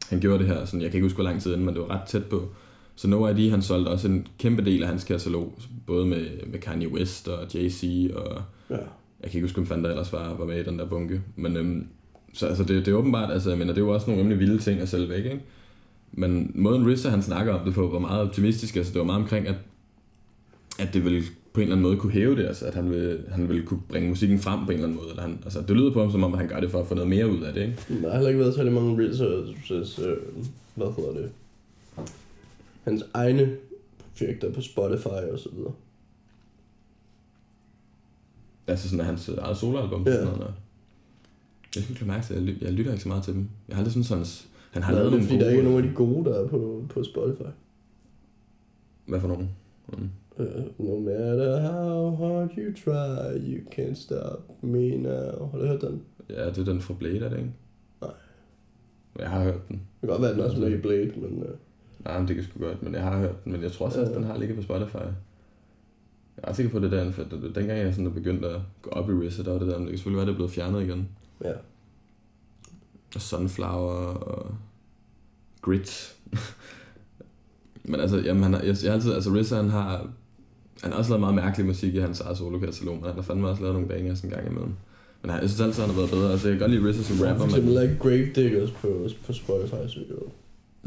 han 0.09 0.21
gjorde 0.21 0.39
det 0.39 0.47
her, 0.47 0.65
sådan, 0.65 0.81
jeg 0.83 0.91
kan 0.91 0.99
ikke 0.99 1.05
huske, 1.05 1.17
hvor 1.17 1.25
lang 1.25 1.43
tid 1.43 1.53
inden, 1.53 1.67
men 1.67 1.75
det 1.75 1.83
var 1.83 1.91
ret 1.91 2.09
tæt 2.09 2.25
på. 2.25 2.49
Så 2.97 3.09
No 3.09 3.29
ID, 3.29 3.51
han 3.51 3.63
solgte 3.63 3.89
også 3.89 4.09
en 4.09 4.27
kæmpe 4.39 4.65
del 4.65 4.83
af 4.83 4.89
hans 4.89 5.05
katalog, 5.05 5.59
både 5.87 6.07
med, 6.07 6.27
med 6.47 6.59
Kanye 6.59 6.89
West 6.93 7.29
og 7.29 7.43
Jay-Z, 7.55 8.15
og 8.17 8.43
Ja. 8.71 8.75
jeg 8.77 9.31
kan 9.31 9.33
ikke 9.35 9.41
huske, 9.41 9.57
hvem 9.57 9.67
fanden 9.67 9.85
der 9.85 9.91
ellers 9.91 10.13
var, 10.13 10.35
var 10.35 10.45
med 10.47 10.61
i 10.61 10.65
den 10.65 10.79
der 10.79 10.87
bunke. 10.87 11.23
Men 11.37 11.57
øhm, 11.57 11.87
så 12.33 12.47
altså, 12.47 12.65
det, 12.65 12.87
det 12.87 12.93
er 12.93 12.97
åbenbart, 12.97 13.33
altså, 13.33 13.49
jeg 13.49 13.59
mener, 13.59 13.73
det 13.73 13.81
er 13.81 13.85
jo 13.87 13.93
også 13.95 14.07
nogle 14.07 14.21
rimelig 14.23 14.39
vilde 14.39 14.59
ting 14.59 14.81
at 14.81 14.89
sælge 14.89 15.09
væk, 15.09 15.25
ikke? 15.25 15.41
Men 16.13 16.53
måden 16.55 16.93
RZA 16.95 17.09
han 17.11 17.23
snakker 17.23 17.55
om 17.55 17.65
det 17.65 17.75
på, 17.75 17.89
var 17.89 17.99
meget 17.99 18.21
optimistisk, 18.21 18.77
altså 18.77 18.93
det 18.93 18.99
var 18.99 19.05
meget 19.05 19.23
omkring, 19.23 19.49
at, 19.49 19.55
at 20.79 20.95
det 20.95 21.05
ville 21.05 21.23
på 21.53 21.61
en 21.61 21.63
eller 21.63 21.77
anden 21.77 21.83
måde 21.89 21.97
kunne 21.97 22.13
hæve 22.13 22.37
det, 22.37 22.47
altså 22.47 22.67
at 22.67 22.75
han 22.75 22.91
ville, 22.91 23.25
han 23.31 23.49
ville 23.49 23.63
kunne 23.67 23.81
bringe 23.89 24.09
musikken 24.09 24.39
frem 24.39 24.59
på 24.65 24.71
en 24.71 24.73
eller 24.73 24.85
anden 24.87 24.97
måde. 24.99 25.09
Eller 25.11 25.23
han, 25.23 25.39
altså, 25.45 25.61
det 25.61 25.77
lyder 25.77 25.93
på 25.93 26.01
ham, 26.01 26.11
som 26.11 26.25
om 26.25 26.33
at 26.33 26.39
han 26.39 26.49
gør 26.49 26.61
det 26.61 26.71
for 26.71 26.81
at 26.81 26.87
få 26.87 26.95
noget 26.95 27.09
mere 27.11 27.31
ud 27.31 27.43
af 27.43 27.53
det, 27.55 27.63
ikke? 27.63 28.03
Der 28.03 28.09
har 28.09 28.15
heller 28.17 28.29
ikke 28.29 28.41
været 28.41 28.55
særlig 28.55 28.73
mange 28.73 29.09
RZA's, 29.09 30.07
øh, 30.07 30.17
hvad 30.75 30.87
hedder 30.97 31.13
det, 31.13 31.31
hans 32.85 33.05
egne 33.15 33.57
projekter 34.11 34.53
på 34.53 34.61
Spotify 34.61 35.07
og 35.09 35.39
så 35.39 35.49
videre. 35.57 35.73
Altså 38.67 38.89
sådan 38.89 39.05
hans 39.05 39.29
eget 39.29 39.57
soloalbum. 39.57 40.05
Ja. 40.07 40.13
Sådan 40.13 40.27
noget, 40.39 40.55
jeg 41.77 41.83
synes, 41.85 42.01
jeg 42.01 42.07
mærke 42.09 42.27
til, 42.27 42.35
at 42.35 42.47
jeg, 42.47 42.55
jeg 42.63 42.73
lytter 42.73 42.93
ikke 42.93 43.03
så 43.03 43.09
meget 43.09 43.25
til 43.25 43.35
dem. 43.35 43.49
Jeg 43.69 43.77
har 43.77 43.81
aldrig 43.85 43.93
sådan 44.05 44.05
sådan, 44.25 44.25
han 44.71 44.83
har 44.83 44.93
Nej, 44.93 44.99
lavet 45.01 45.13
nogle 45.13 45.27
fordi, 45.27 45.39
der 45.39 45.45
er 45.47 45.51
ikke 45.51 45.63
gode- 45.63 45.71
nogen 45.73 45.85
af 45.85 45.91
de 45.91 45.97
gode, 45.97 46.31
der 46.31 46.45
er 46.45 46.49
på, 46.49 46.85
på 46.89 47.05
Spotify. 47.05 47.43
Hvad 49.07 49.21
for 49.21 49.29
nogen? 49.29 49.51
Mm. 49.93 50.11
Uh, 50.39 50.45
no 50.79 51.01
matter 51.01 51.61
how 51.61 52.17
hard 52.17 52.51
you 52.57 52.73
try, 52.73 53.37
you 53.37 53.61
can't 53.71 53.95
stop 53.95 54.63
me 54.63 54.97
now. 54.97 55.49
Har 55.51 55.59
du 55.59 55.67
hørt 55.67 55.81
den? 55.81 56.03
Ja, 56.29 56.47
det 56.47 56.59
er 56.59 56.65
den 56.65 56.81
fra 56.81 56.95
Blade, 56.99 57.19
er 57.19 57.29
det 57.29 57.39
ikke? 57.39 57.53
Nej. 58.01 58.11
Jeg 59.19 59.31
har 59.31 59.43
hørt 59.43 59.69
den. 59.69 59.77
Det 59.77 60.01
kan 60.01 60.09
godt 60.09 60.23
være, 60.23 60.33
den 60.33 60.41
også 60.41 60.57
er 60.57 60.61
med 60.61 60.79
i 60.79 60.81
Blade, 60.81 61.13
men... 61.17 61.43
Uh, 61.43 61.49
Nej, 62.05 62.19
men 62.19 62.29
det 62.29 62.37
kan 62.37 62.45
sgu 62.45 62.61
godt, 62.61 62.83
men 62.83 62.95
jeg 62.95 63.03
har 63.03 63.19
hørt 63.19 63.45
den. 63.45 63.53
Men 63.53 63.63
jeg 63.63 63.73
tror 63.73 63.87
også, 63.87 64.01
at 64.01 64.15
den 64.15 64.25
har 64.25 64.39
ligget 64.39 64.57
på 64.57 64.63
Spotify. 64.63 64.97
Jeg 64.97 66.45
er 66.45 66.49
ret 66.49 66.57
sikker 66.57 66.73
på 66.73 66.79
det 66.79 66.91
der, 66.91 67.11
for 67.11 67.23
dengang 67.55 67.79
jeg 67.79 67.95
sådan 67.95 68.15
begyndte 68.15 68.49
at 68.49 68.61
gå 68.83 68.91
op 68.91 69.11
i 69.11 69.13
RZA, 69.13 69.43
der 69.43 69.53
var 69.53 69.59
det 69.59 69.69
der, 69.69 69.79
men 69.79 69.87
det 69.87 69.91
kan 69.91 69.99
selvfølgelig 69.99 70.17
være, 70.17 70.27
det 70.27 70.33
er 70.33 70.37
blevet 70.37 70.51
fjernet 70.51 70.83
igen. 70.83 71.09
ja. 71.45 71.53
Og 73.15 73.21
Sunflower 73.21 74.15
og 74.15 74.55
Grit. 75.61 76.17
men 77.91 78.01
altså, 78.01 78.19
jamen, 78.19 78.43
han 78.43 78.53
har, 78.53 78.61
jeg, 78.61 78.77
jeg 78.83 78.91
har 78.91 78.95
altid, 78.95 79.13
altså 79.13 79.31
RZA, 79.31 79.57
han 79.57 79.71
har, 79.71 80.11
han 80.83 80.93
har 80.93 80.99
også 80.99 81.11
lavet 81.11 81.21
meget 81.21 81.35
mærkelig 81.35 81.67
musik 81.67 81.95
i 81.95 81.99
hans 81.99 82.21
eget 82.21 82.39
solokatalog, 82.39 82.95
men 82.95 83.05
han 83.05 83.15
har 83.15 83.23
fandme 83.23 83.49
også 83.49 83.63
lavet 83.63 83.75
nogle 83.75 83.89
bangers 83.89 84.21
en 84.21 84.31
gang 84.31 84.47
imellem. 84.47 84.73
Men 85.23 85.31
jeg 85.31 85.39
synes 85.49 85.61
altid, 85.61 85.81
han 85.83 85.91
har 85.91 85.99
været 86.01 86.11
bedre. 86.11 86.33
Altså, 86.33 86.49
jeg 86.49 86.59
kan 86.59 86.69
godt 86.69 86.71
lide 86.81 86.91
RZA 86.91 87.03
som 87.03 87.17
For 87.17 87.27
rapper, 87.27 87.45
eksempel 87.45 87.75
men 87.75 87.83
like 87.83 87.97
Gravediggers 87.99 88.71
på, 88.71 88.89
på 89.27 89.33
Spotify, 89.33 89.71
så 89.93 89.99
jeg 89.99 90.17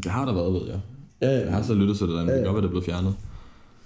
det 0.03 0.11
har 0.11 0.25
der 0.25 0.33
været, 0.33 0.53
ved 0.53 0.61
jeg. 0.67 0.79
Ja, 1.21 1.29
Jeg 1.45 1.53
har 1.53 1.61
så 1.61 1.73
lyttet 1.73 1.97
til 1.97 2.07
det 2.07 2.15
der, 2.15 2.25
men 2.25 2.27
det 2.27 2.35
kan 2.35 2.43
Ja, 2.43 2.49
ja. 2.49 2.53
godt 2.53 2.55
være, 2.55 2.61
det 2.61 2.67
er 2.67 2.75
blevet 2.75 2.85
fjernet. 2.85 3.13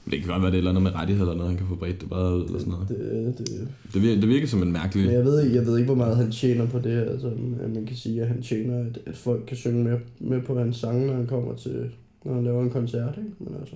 Men 0.05 0.11
det 0.11 0.19
kan 0.19 0.29
godt 0.29 0.41
være, 0.41 0.51
det 0.51 0.55
er 0.55 0.57
eller 0.57 0.71
andet 0.71 0.83
med 0.83 0.95
rettigheder 0.95 1.31
eller 1.31 1.37
noget, 1.43 1.49
han 1.53 1.57
kan 1.57 1.67
få 1.67 1.75
bredt 1.75 2.01
det 2.01 2.09
bare 2.09 2.35
ud 2.37 2.45
eller 2.45 2.59
sådan 2.59 2.73
noget. 2.73 2.87
Det, 2.89 3.37
det, 3.37 3.67
Det 3.93 4.01
virker, 4.01 4.19
det 4.21 4.29
virker 4.29 4.47
som 4.47 4.61
en 4.63 4.71
mærkelig... 4.71 5.05
men 5.05 5.13
jeg 5.15 5.25
ved, 5.25 5.43
ikke- 5.43 5.55
jeg 5.55 5.65
ved 5.65 5.77
ikke, 5.77 5.85
hvor 5.85 5.95
meget 6.03 6.17
han 6.17 6.31
tjener 6.31 6.65
på 6.67 6.79
det. 6.79 6.97
Altså, 7.11 7.27
at 7.63 7.69
man 7.75 7.85
kan 7.85 7.95
sige, 7.95 8.21
at 8.21 8.27
han 8.27 8.41
tjener, 8.41 8.79
at, 8.79 8.99
at 9.05 9.15
folk 9.17 9.43
kan 9.47 9.57
synge 9.57 9.83
med, 9.83 9.97
med 10.19 10.41
på 10.41 10.59
hans 10.59 10.77
sange, 10.77 11.07
når 11.07 11.13
han 11.13 11.27
kommer 11.27 11.55
til, 11.55 11.89
når 12.25 12.33
han 12.33 12.43
laver 12.43 12.63
en 12.63 12.69
koncert, 12.69 13.13
ikke? 13.17 13.29
Men 13.39 13.53
altså, 13.59 13.75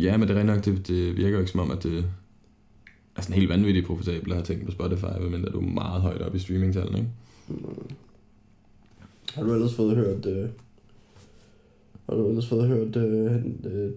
Ja, 0.00 0.16
men 0.16 0.28
det 0.28 0.36
er 0.36 0.42
nok, 0.42 0.64
det, 0.64 0.88
det 0.88 1.16
virker 1.16 1.30
jo 1.30 1.38
ikke 1.38 1.50
som 1.50 1.60
om, 1.60 1.70
at 1.70 1.82
det 1.82 2.04
er 3.16 3.22
sådan 3.22 3.34
helt 3.36 3.48
vanvittigt 3.48 3.86
profitabelt 3.86 4.32
at 4.32 4.36
have 4.36 4.44
ting 4.44 4.64
på 4.66 4.70
Spotify, 4.72 5.04
du 5.52 5.60
er 5.60 5.60
meget 5.60 6.02
højt 6.02 6.22
op 6.22 6.34
i 6.34 6.38
streamingtallene, 6.38 6.98
ikke? 6.98 7.10
mm. 7.48 7.56
har 9.34 9.42
du 9.42 9.54
ellers 9.54 9.74
fået 9.74 9.96
hørt, 9.96 10.26
uh, 10.26 10.48
har 12.08 12.16
du 12.16 12.28
ellers 12.28 12.46
fået 12.48 12.68
hørt 12.68 12.96
han, 12.96 13.56
uh, 13.64 13.90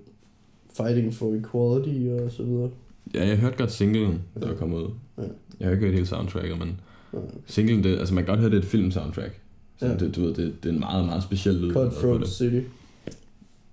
Fighting 0.77 1.13
for 1.13 1.33
Equality 1.35 2.23
og 2.23 2.31
så 2.31 2.43
videre? 2.43 2.69
Ja, 3.13 3.27
jeg 3.27 3.37
hørte 3.37 3.57
godt 3.57 3.71
singlen, 3.71 4.21
der 4.39 4.47
Ja. 4.47 4.53
kommet 4.53 4.77
ud. 4.81 4.89
Ja. 5.17 5.23
Jeg 5.59 5.67
har 5.67 5.71
ikke 5.71 5.85
hørt 5.85 5.93
hele 5.93 6.05
soundtracket, 6.05 6.59
men 6.59 6.79
Ja. 7.13 7.17
singlen, 7.45 7.83
det, 7.83 7.97
altså 7.99 8.13
man 8.13 8.23
kan 8.25 8.31
godt 8.31 8.39
høre, 8.39 8.49
det 8.49 8.57
er 8.57 8.61
et 8.61 8.67
film-soundtrack. 8.67 9.39
Så 9.77 9.85
Ja. 9.85 9.97
det, 9.97 10.15
du 10.15 10.21
ved, 10.21 10.33
det, 10.33 10.63
det 10.63 10.69
er 10.69 10.73
en 10.73 10.79
meget, 10.79 11.05
meget 11.05 11.23
speciel 11.23 11.55
lyd. 11.55 11.73
Cutthroat 11.73 12.19
det. 12.21 12.29
City. 12.29 12.59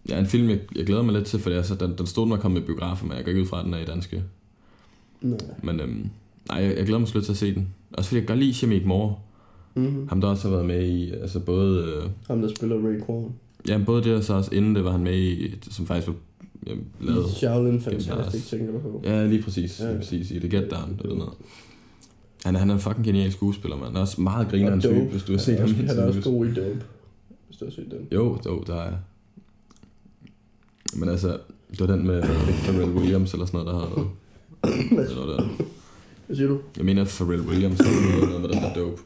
Ja, 0.08 0.18
en 0.18 0.26
film, 0.26 0.48
jeg, 0.48 0.58
jeg 0.76 0.86
glæder 0.86 1.02
mig 1.02 1.14
lidt 1.14 1.24
til, 1.26 1.40
for 1.40 1.50
det 1.50 1.58
er, 1.58 1.62
så 1.62 1.74
den, 1.74 1.94
den 1.98 2.06
stod, 2.06 2.26
når 2.26 2.36
jeg 2.36 2.42
kom 2.42 2.50
med 2.50 2.60
biografer, 2.62 3.06
men 3.06 3.16
jeg 3.16 3.24
går 3.24 3.28
ikke 3.30 3.42
ud 3.42 3.46
fra, 3.46 3.58
at 3.58 3.64
den 3.64 3.74
er 3.74 3.78
i 3.78 3.84
danske. 3.84 4.22
Nej. 5.20 5.38
Men 5.62 5.80
øhm, 5.80 6.08
nej, 6.48 6.58
jeg, 6.62 6.76
jeg 6.76 6.84
glæder 6.86 6.98
mig 6.98 7.08
slet 7.08 7.24
til 7.24 7.32
at 7.32 7.36
se 7.38 7.54
den. 7.54 7.68
Også 7.92 8.08
fordi 8.08 8.20
jeg 8.20 8.28
godt 8.28 8.38
lide 8.38 8.54
Shamik 8.54 8.86
Moore. 8.86 9.14
Mm-hmm. 9.74 10.08
Ham 10.08 10.20
der 10.20 10.28
også 10.28 10.48
har 10.48 10.54
været 10.56 10.66
med 10.66 10.86
i, 10.86 11.10
altså 11.12 11.40
både, 11.40 11.84
øh, 11.84 12.10
Ham, 12.28 12.40
der 12.40 12.48
spiller 12.56 12.76
Ray 12.76 13.00
Kwan. 13.00 13.32
ja, 13.68 13.78
både 13.86 14.04
det 14.04 14.14
og 14.16 14.24
så 14.24 14.34
også 14.34 14.54
inden 14.54 14.74
det 14.74 14.84
var 14.84 14.90
han 14.90 15.02
med 15.04 15.18
i, 15.18 15.54
som 15.70 15.86
faktisk 15.86 16.08
var 16.08 16.14
ja, 16.66 16.72
lavet. 17.00 17.30
Shaolin 17.30 17.80
Fantastic, 17.80 18.46
tænker 18.50 18.72
du 18.72 18.78
på. 18.78 19.02
Ja, 19.04 19.26
lige 19.26 19.42
præcis, 19.42 19.80
Ja. 19.80 19.88
lige 19.88 19.98
præcis 19.98 20.30
i 20.30 20.38
The 20.38 20.48
Get 20.48 20.70
Down 20.70 21.00
eller 21.04 21.16
noget. 21.16 21.32
Han 22.44 22.54
er, 22.54 22.58
han 22.58 22.70
er 22.70 22.74
en 22.74 22.80
fucking 22.80 23.04
genial 23.06 23.32
skuespiller, 23.32 23.76
man. 23.76 23.86
Han 23.86 23.96
er 23.96 24.00
også 24.00 24.20
meget 24.20 24.48
griner 24.48 24.70
Dope. 24.70 24.80
type, 24.88 25.00
hvis 25.10 25.22
du 25.22 25.32
har 25.32 25.38
set 25.38 25.58
han 25.58 25.68
ham 25.68 25.86
han 25.86 25.98
er 25.98 26.06
også 26.06 26.20
god 26.30 26.46
i 26.46 26.54
Dope, 26.54 26.82
hvis 27.46 27.56
du 27.58 27.64
har 27.64 27.72
set 27.72 27.86
den. 27.90 28.08
Jo, 28.12 28.38
jo, 28.46 28.64
der 28.66 28.74
er 28.74 28.92
Men 30.96 31.08
altså, 31.08 31.38
det 31.70 31.80
var 31.80 31.86
den 31.86 32.06
med 32.06 32.22
Pharrell 32.64 32.90
Williams 32.90 33.32
eller 33.32 33.46
sådan 33.46 33.60
noget, 33.60 33.74
der 33.74 33.96
havde... 33.96 34.08
Eller 34.90 35.14
noget 35.14 35.38
der. 35.38 35.64
Hvad 36.26 36.36
siger 36.36 36.48
du? 36.48 36.58
Jeg 36.76 36.84
mener, 36.84 37.02
at 37.02 37.08
Pharrell 37.08 37.42
Williams 37.42 37.80
havde 37.80 38.28
noget 38.28 38.40
med 38.40 38.48
den 38.48 38.58
der 38.58 38.74
dope. 38.74 39.02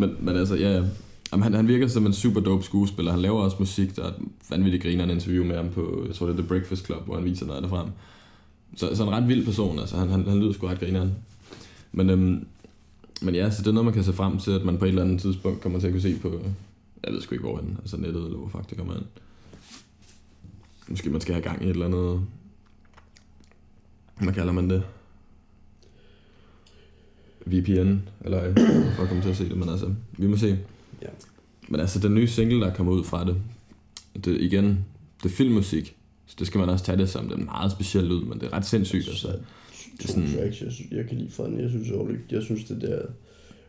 men, 0.00 0.16
men 0.20 0.36
altså, 0.36 0.54
ja, 0.54 0.72
ja. 0.72 0.84
Jamen, 1.32 1.42
han, 1.42 1.54
han 1.54 1.68
virker 1.68 1.88
som 1.88 2.06
en 2.06 2.12
super 2.12 2.40
dope 2.40 2.64
skuespiller. 2.64 3.12
Han 3.12 3.20
laver 3.20 3.40
også 3.40 3.56
musik, 3.60 3.96
der 3.96 4.02
er 4.02 4.08
et 4.08 4.14
vanvittigt 4.50 4.82
griner 4.82 5.04
en 5.04 5.10
interview 5.10 5.44
med 5.44 5.56
ham 5.56 5.68
på, 5.68 6.04
jeg 6.06 6.14
tror 6.14 6.26
det 6.26 6.32
er 6.32 6.38
The 6.38 6.48
Breakfast 6.48 6.86
Club, 6.86 7.06
hvor 7.06 7.14
han 7.14 7.24
viser 7.24 7.46
noget 7.46 7.68
frem. 7.68 7.86
Så, 8.76 8.96
så 8.96 9.02
en 9.02 9.10
ret 9.10 9.28
vild 9.28 9.44
person, 9.44 9.78
altså 9.78 9.96
han, 9.96 10.08
han, 10.08 10.28
han 10.28 10.38
lyder 10.40 10.52
sgu 10.52 10.66
ret 10.66 10.80
grineren. 10.80 11.12
Men, 11.92 12.10
øhm, 12.10 12.46
men 13.22 13.34
ja, 13.34 13.50
så 13.50 13.62
det 13.62 13.68
er 13.68 13.72
noget, 13.72 13.84
man 13.84 13.94
kan 13.94 14.04
se 14.04 14.12
frem 14.12 14.38
til, 14.38 14.50
at 14.50 14.64
man 14.64 14.78
på 14.78 14.84
et 14.84 14.88
eller 14.88 15.02
andet 15.02 15.20
tidspunkt 15.20 15.60
kommer 15.60 15.80
til 15.80 15.86
at 15.86 15.92
kunne 15.92 16.02
se 16.02 16.18
på, 16.22 16.40
jeg 17.04 17.12
ved 17.12 17.20
sgu 17.20 17.34
ikke 17.34 17.46
hvorhen, 17.48 17.76
altså 17.80 17.96
nettet 17.96 18.24
eller 18.24 18.38
hvor 18.38 18.48
fuck 18.48 18.70
det 18.70 18.78
kommer 18.78 18.94
ind. 18.96 19.04
Måske 20.88 21.10
man 21.10 21.20
skal 21.20 21.34
have 21.34 21.42
gang 21.42 21.62
i 21.62 21.64
et 21.64 21.70
eller 21.70 21.86
andet, 21.86 22.26
hvad 24.20 24.32
kalder 24.34 24.52
man 24.52 24.70
det? 24.70 24.82
VPN, 27.46 27.96
eller 28.24 28.38
ej, 28.40 28.54
for 28.96 29.02
at 29.02 29.08
komme 29.08 29.22
til 29.22 29.28
at 29.30 29.36
se 29.36 29.48
det, 29.48 29.56
men 29.56 29.68
altså, 29.68 29.94
vi 30.18 30.26
må 30.26 30.36
se. 30.36 30.58
Ja. 31.02 31.06
Men 31.68 31.80
altså, 31.80 31.98
den 31.98 32.14
nye 32.14 32.26
single, 32.28 32.60
der 32.60 32.74
kommer 32.74 32.92
ud 32.92 33.04
fra 33.04 33.24
det, 33.24 33.36
det 34.24 34.40
igen, 34.40 34.84
det 35.22 35.30
er 35.32 35.34
filmmusik, 35.36 35.96
så 36.26 36.36
det 36.38 36.46
skal 36.46 36.58
man 36.58 36.68
også 36.68 36.84
tage 36.84 36.98
det 36.98 37.08
som, 37.08 37.28
det 37.28 37.38
er 37.40 37.44
meget 37.44 37.72
speciel 37.72 38.04
lyd, 38.04 38.20
men 38.20 38.40
det 38.40 38.46
er 38.46 38.52
ret 38.52 38.66
sindssygt, 38.66 39.08
altså. 39.08 39.28
at 39.28 39.40
Det 39.98 40.04
er 40.04 40.08
sådan- 40.08 40.22
tracks, 40.38 40.62
jeg, 40.62 40.72
synes, 40.72 40.90
jeg 40.90 41.06
kan 41.08 41.18
lide 41.18 41.30
fra 41.30 41.44
den. 41.46 41.60
Jeg 41.60 41.70
synes, 41.70 41.88
jeg, 41.88 42.18
jeg 42.30 42.42
synes 42.42 42.64
det 42.64 42.80
der 42.80 43.02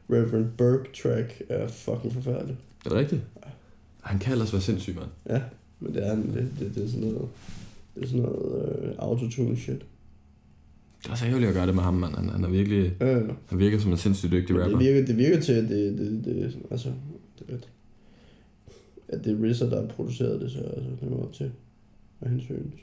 Reverend 0.10 0.48
Burke 0.58 0.90
track 1.04 1.42
er 1.50 1.68
fucking 1.68 2.14
forfærdeligt. 2.14 2.58
Er 2.86 2.90
det 2.90 2.98
rigtigt? 2.98 3.22
Han 4.02 4.20
kan 4.20 4.32
ellers 4.32 4.54
være 4.54 4.62
sindssyg, 4.62 4.96
mand. 4.96 5.10
Ja, 5.30 5.42
men 5.80 5.94
det 5.94 6.08
er, 6.08 6.16
det, 6.16 6.52
det, 6.60 6.76
det 6.76 6.84
er 6.84 6.88
sådan 6.88 7.08
noget, 7.08 7.30
det 7.96 8.04
er 8.04 8.08
sådan 8.08 8.22
noget 8.22 8.90
uh, 8.90 8.96
autotune 8.98 9.58
shit. 9.58 9.86
Det 11.00 11.08
er 11.08 11.12
også 11.12 11.26
ærgerligt 11.26 11.50
at 11.50 11.56
gøre 11.56 11.68
det 11.68 11.76
med 11.76 11.84
ham, 11.84 11.94
mand. 11.94 12.16
Han, 12.16 12.30
han 12.30 12.44
er 12.44 12.50
virkelig, 12.50 12.94
Ja, 13.02 13.18
ja. 13.18 13.24
han 13.46 13.60
virker 13.60 13.80
som 13.80 13.92
en 13.92 13.98
sindssygt 13.98 14.32
dygtig 14.32 14.56
rapper. 14.56 14.78
det 14.78 14.88
virker, 14.88 15.06
det 15.06 15.18
virker 15.18 15.40
til, 15.40 15.54
at 15.54 15.70
det, 15.70 15.98
det, 15.98 16.26
det 16.26 16.58
altså, 16.72 16.90
det, 17.40 17.46
at, 17.54 17.70
at 19.08 19.26
det 19.26 19.32
er 19.32 19.52
RZA, 19.52 19.70
der 19.70 19.82
har 19.82 19.88
produceret 19.88 20.42
det, 20.42 20.52
så 20.52 20.60
altså, 20.60 20.90
det 21.02 21.14
op 21.14 21.34
til, 21.34 21.52
hvad 22.20 22.30
han 22.30 22.42
synes. 22.42 22.74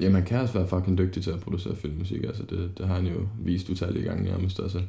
Jamen, 0.00 0.14
han 0.14 0.24
kan 0.24 0.40
også 0.40 0.54
være 0.54 0.68
fucking 0.68 0.98
dygtig 0.98 1.22
til 1.22 1.30
at 1.30 1.40
producere 1.40 1.76
filmmusik. 1.76 2.24
Altså, 2.24 2.42
det, 2.50 2.70
det 2.78 2.86
har 2.86 2.94
han 2.94 3.06
jo 3.06 3.26
vist 3.44 3.70
utallige 3.70 4.04
gange 4.04 4.24
nærmest. 4.24 4.60
Altså. 4.60 4.82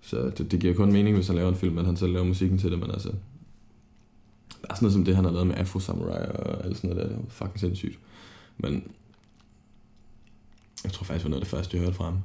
Så 0.00 0.30
det, 0.38 0.52
det 0.52 0.60
giver 0.60 0.74
kun 0.74 0.92
mening, 0.92 1.16
hvis 1.16 1.26
han 1.26 1.36
laver 1.36 1.48
en 1.48 1.56
film, 1.56 1.78
at 1.78 1.86
han 1.86 1.96
selv 1.96 2.12
laver 2.12 2.26
musikken 2.26 2.58
til 2.58 2.70
det, 2.70 2.78
men 2.78 2.90
altså... 2.90 3.12
Der 4.62 4.66
er 4.70 4.74
sådan 4.74 4.84
noget 4.84 4.92
som 4.92 5.04
det, 5.04 5.16
han 5.16 5.24
har 5.24 5.32
lavet 5.32 5.46
med 5.46 5.56
Afro 5.56 5.78
Samurai 5.78 6.26
og 6.28 6.64
alt 6.64 6.76
sådan 6.76 6.90
noget 6.90 7.02
der. 7.02 7.08
Det 7.08 7.24
var 7.24 7.30
fucking 7.30 7.60
sindssygt. 7.60 7.98
Men... 8.58 8.84
Jeg 10.84 10.92
tror 10.92 11.04
faktisk, 11.04 11.24
det 11.24 11.24
var 11.24 11.30
noget 11.30 11.42
af 11.42 11.46
det 11.46 11.50
første, 11.50 11.76
jeg 11.76 11.84
hørte 11.84 11.96
fra 11.96 12.04
ham. 12.04 12.18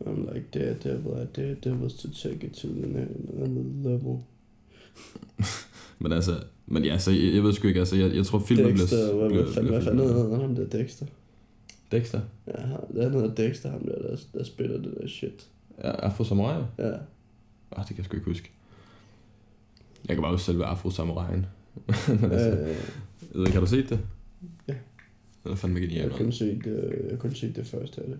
I'm 0.00 0.34
like, 0.34 0.46
daredevil, 0.54 1.22
I 1.22 1.26
daredevils 1.36 1.94
to 1.94 2.08
take 2.10 2.46
it 2.46 2.52
to 2.52 2.68
another 2.68 3.88
level. 3.88 4.18
Men 5.98 6.12
altså... 6.12 6.42
Men 6.66 6.84
ja, 6.84 6.98
så 6.98 7.10
jeg, 7.10 7.34
jeg 7.34 7.42
ved 7.42 7.52
sgu 7.52 7.68
ikke, 7.68 7.80
altså... 7.80 7.96
Jeg, 7.96 8.14
jeg 8.14 8.26
tror, 8.26 8.38
filmen 8.38 8.76
Dexter, 8.76 9.14
hvad, 9.14 9.28
bliver... 9.28 9.42
hvad, 9.42 9.54
fanden, 9.54 9.72
hvad 9.72 9.82
fanden 9.82 10.06
hedder 10.06 10.30
han, 10.30 10.40
ham 10.40 10.54
der 10.54 10.66
Dexter? 10.66 11.06
Dexter. 11.92 12.20
Ja, 12.46 12.60
han 13.02 13.12
hedder 13.12 13.34
Dexter, 13.34 13.70
ham 13.70 13.80
der, 13.84 14.08
der, 14.08 14.16
der 14.34 14.44
spiller 14.44 14.78
det 14.78 14.94
der 15.00 15.08
shit. 15.08 15.48
Ja, 15.78 15.90
Afro 15.90 16.24
Samurai. 16.24 16.62
Ja. 16.78 16.90
Ah, 17.72 17.78
det 17.78 17.86
kan 17.86 17.96
jeg 17.96 18.04
sgu 18.04 18.16
ikke 18.16 18.30
huske. 18.30 18.50
Jeg 20.08 20.16
kan 20.16 20.22
bare 20.22 20.32
huske 20.32 20.44
selve 20.44 20.64
Afro 20.64 20.90
Samuraien. 20.90 21.46
Men 22.08 22.32
altså, 22.32 22.50
Øh, 22.50 22.68
jeg 22.68 22.76
ved 23.34 23.40
ikke, 23.46 23.52
har 23.52 23.60
du 23.60 23.66
set 23.66 23.88
det? 23.90 24.00
Ja. 24.68 24.74
Det 25.44 25.52
er 25.52 25.56
fandme 25.56 25.80
jeg 25.80 25.88
genialt. 25.88 26.12
har 26.12 26.18
kun 26.18 26.32
set, 26.32 26.66
øh, 26.66 27.04
jeg 27.04 27.10
har 27.10 27.16
kun 27.16 27.34
set 27.34 27.56
det 27.56 27.66
første 27.66 28.00
af 28.00 28.06
det. 28.06 28.18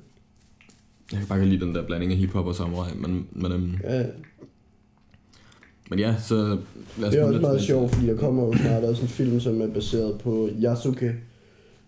Jeg 1.12 1.18
kan 1.18 1.28
bare 1.28 1.38
godt 1.38 1.48
lide 1.50 1.64
den 1.66 1.74
der 1.74 1.86
blanding 1.86 2.12
af 2.12 2.18
hiphop 2.18 2.46
og 2.46 2.54
samurai, 2.54 2.94
men, 2.96 3.26
men, 3.32 3.52
øhm, 3.52 3.74
Ja, 3.84 4.06
men 5.90 5.98
ja, 5.98 6.16
så 6.20 6.58
lad 6.98 7.08
os 7.08 7.14
det 7.14 7.20
er 7.20 7.24
også 7.24 7.40
meget 7.40 7.62
sjovt, 7.62 7.94
fordi 7.94 8.06
der 8.06 8.16
kommer 8.16 8.46
jo 8.46 8.54
snart 8.56 8.84
også 8.84 9.02
en 9.02 9.08
film, 9.08 9.40
som 9.40 9.60
er 9.60 9.66
baseret 9.66 10.20
på 10.20 10.48
Yasuke, 10.64 11.14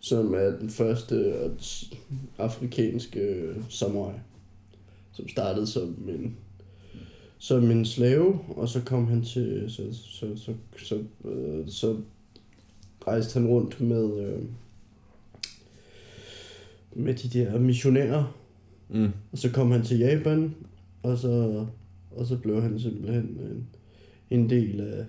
som 0.00 0.34
er 0.34 0.50
den 0.60 0.70
første 0.70 1.14
øh, 1.14 1.50
afrikanske 2.38 3.20
øh, 3.20 3.56
samurai, 3.68 4.14
som 5.12 5.28
startede 5.28 5.66
som 5.66 5.94
en, 6.08 6.36
som 7.38 7.70
en 7.70 7.84
slave, 7.84 8.40
og 8.56 8.68
så 8.68 8.82
kom 8.84 9.06
han 9.06 9.22
til, 9.22 9.64
så, 9.68 9.82
så, 9.92 10.26
så, 10.36 10.54
så, 10.76 11.02
øh, 11.24 11.68
så 11.68 11.96
rejste 13.06 13.40
han 13.40 13.48
rundt 13.48 13.80
med, 13.80 14.18
øh, 14.26 14.42
med 16.94 17.14
de 17.14 17.38
der 17.38 17.58
missionærer, 17.58 18.32
Mm. 18.88 19.08
og 19.32 19.38
så 19.38 19.50
kom 19.52 19.70
han 19.70 19.82
til 19.82 19.98
Japan, 19.98 20.54
og 21.02 21.18
så, 21.18 21.66
og 22.10 22.26
så 22.26 22.38
blev 22.38 22.62
han 22.62 22.78
simpelthen 22.80 23.24
en, 23.24 23.66
en 24.30 24.50
del 24.50 24.80
af, 24.80 25.04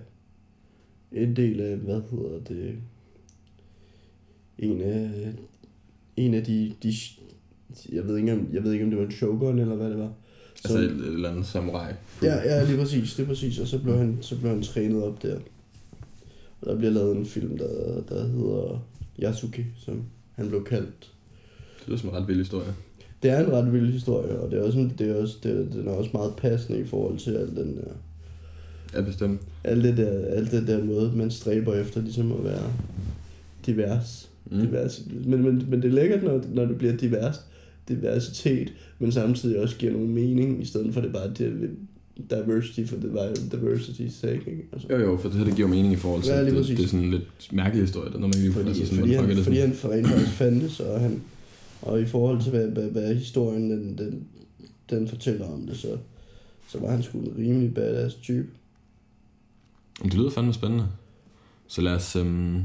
en 1.12 1.36
del 1.36 1.60
af, 1.60 1.76
hvad 1.76 2.02
hedder 2.10 2.40
det, 2.48 2.74
en 4.58 4.80
af, 4.80 5.32
en 6.16 6.34
af 6.34 6.44
de, 6.44 6.74
de 6.82 6.94
jeg 7.92 8.06
ved 8.06 8.16
ikke 8.16 8.32
om, 8.32 8.48
jeg 8.52 8.62
ved 8.64 8.72
ikke 8.72 8.84
om 8.84 8.90
det 8.90 8.98
var 8.98 9.04
en 9.04 9.12
shogun 9.12 9.58
eller 9.58 9.76
hvad 9.76 9.90
det 9.90 9.98
var. 9.98 10.12
Så, 10.66 10.78
Altså 10.78 10.78
et, 10.78 11.06
et 11.08 11.14
eller 11.14 11.30
andet 11.30 11.46
samurai. 11.46 11.92
ja, 12.22 12.34
ja, 12.36 12.64
lige 12.64 12.78
præcis, 12.78 13.14
det 13.14 13.22
er 13.22 13.26
præcis, 13.26 13.58
og 13.58 13.66
så 13.68 13.78
blev 13.78 13.96
han, 13.98 14.18
så 14.20 14.36
blev 14.38 14.50
han 14.50 14.62
trænet 14.62 15.02
op 15.02 15.22
der. 15.22 15.36
Og 16.60 16.66
der 16.66 16.76
bliver 16.76 16.90
lavet 16.92 17.16
en 17.16 17.26
film, 17.26 17.58
der, 17.58 18.00
der 18.08 18.26
hedder 18.26 18.86
Yasuke, 19.22 19.66
som 19.84 20.02
han 20.34 20.48
blev 20.48 20.64
kaldt. 20.64 21.12
Det 21.80 21.88
lyder 21.88 21.98
som 21.98 22.08
en 22.08 22.14
ret 22.16 22.28
vild 22.28 22.38
historie. 22.38 22.74
Det 23.22 23.30
er 23.30 23.46
en 23.46 23.52
ret 23.52 23.72
vild 23.72 23.92
historie, 23.92 24.38
og 24.40 24.50
det 24.50 24.58
er 24.58 24.62
også, 24.62 24.88
det 24.98 25.10
er 25.10 25.14
også, 25.22 25.36
det, 25.42 25.50
er- 25.50 25.72
den 25.78 25.88
er 25.88 25.92
også 25.92 26.10
meget 26.14 26.32
passende 26.36 26.80
i 26.80 26.84
forhold 26.84 27.18
til 27.18 27.30
al 27.30 27.56
den 27.56 27.76
der, 27.76 27.92
Ja, 28.94 29.00
bestemt. 29.02 29.40
alt 29.64 29.84
det 29.84 29.96
der, 29.96 30.24
alt 30.26 30.50
det 30.50 30.66
der 30.66 30.84
måde, 30.84 31.12
man 31.14 31.30
stræber 31.30 31.74
efter 31.74 32.00
ligesom 32.00 32.32
at 32.32 32.44
være 32.44 32.62
divers. 33.66 34.28
Mm. 34.50 34.60
divers. 34.60 35.02
Men, 35.24 35.42
men, 35.42 35.64
men 35.68 35.82
det 35.82 35.88
er 35.88 35.92
lækkert, 35.92 36.22
når, 36.22 36.42
når 36.52 36.64
det 36.64 36.78
bliver 36.78 36.96
divers, 36.96 37.40
diversitet, 37.88 38.72
men 38.98 39.12
samtidig 39.12 39.60
også 39.60 39.76
giver 39.76 39.92
nogen 39.92 40.14
mening, 40.14 40.62
i 40.62 40.64
stedet 40.64 40.94
for 40.94 41.00
det 41.00 41.12
bare 41.12 41.30
det, 41.38 41.70
diversity 42.30 42.84
for 42.84 42.96
det 42.96 43.14
var 43.14 43.28
diversity's 43.28 44.10
sake, 44.10 44.50
ikke? 44.50 44.64
Altså, 44.72 44.88
Jo, 44.90 44.98
jo, 44.98 45.16
for 45.16 45.28
det 45.28 45.38
her 45.38 45.44
det 45.44 45.56
giver 45.56 45.68
mening 45.68 45.92
i 45.92 45.96
forhold 45.96 46.22
til, 46.22 46.30
Ja, 46.32 46.44
det, 46.44 46.54
præcis. 46.54 46.76
det 46.76 46.84
er 46.84 46.88
sådan 46.88 47.04
en 47.04 47.10
lidt 47.10 47.52
mærkelig 47.52 47.82
historie, 47.82 48.12
der 48.12 48.18
når 48.18 48.26
man 48.26 48.36
lige 48.36 48.52
fordi, 48.52 48.68
altså 48.68 48.86
sådan, 48.86 48.98
fordi, 48.98 49.12
han, 49.12 49.24
fordi 49.24 49.44
sådan? 49.44 49.60
han 49.60 49.72
for 49.72 49.88
rent 49.88 50.06
faktisk 50.06 50.32
fandtes, 50.32 50.80
og, 50.80 51.00
han, 51.00 51.22
og 51.82 52.00
i 52.00 52.06
forhold 52.06 52.42
til, 52.42 52.50
hvad, 52.50 52.66
hvad, 52.68 52.84
hvad 52.90 53.14
historien 53.14 53.70
den, 53.70 53.98
den, 53.98 54.24
den 54.90 55.08
fortæller 55.08 55.46
om 55.52 55.66
det, 55.66 55.76
så, 55.76 55.96
så 56.68 56.78
var 56.80 56.90
han 56.90 57.02
sgu 57.02 57.18
en 57.18 57.34
rimelig 57.38 57.74
badass 57.74 58.14
type. 58.14 58.46
Det 60.04 60.14
lyder 60.14 60.30
fandme 60.30 60.52
spændende. 60.54 60.86
Så 61.66 61.80
lad 61.80 61.92
os... 61.92 62.16
Øhm... 62.16 62.56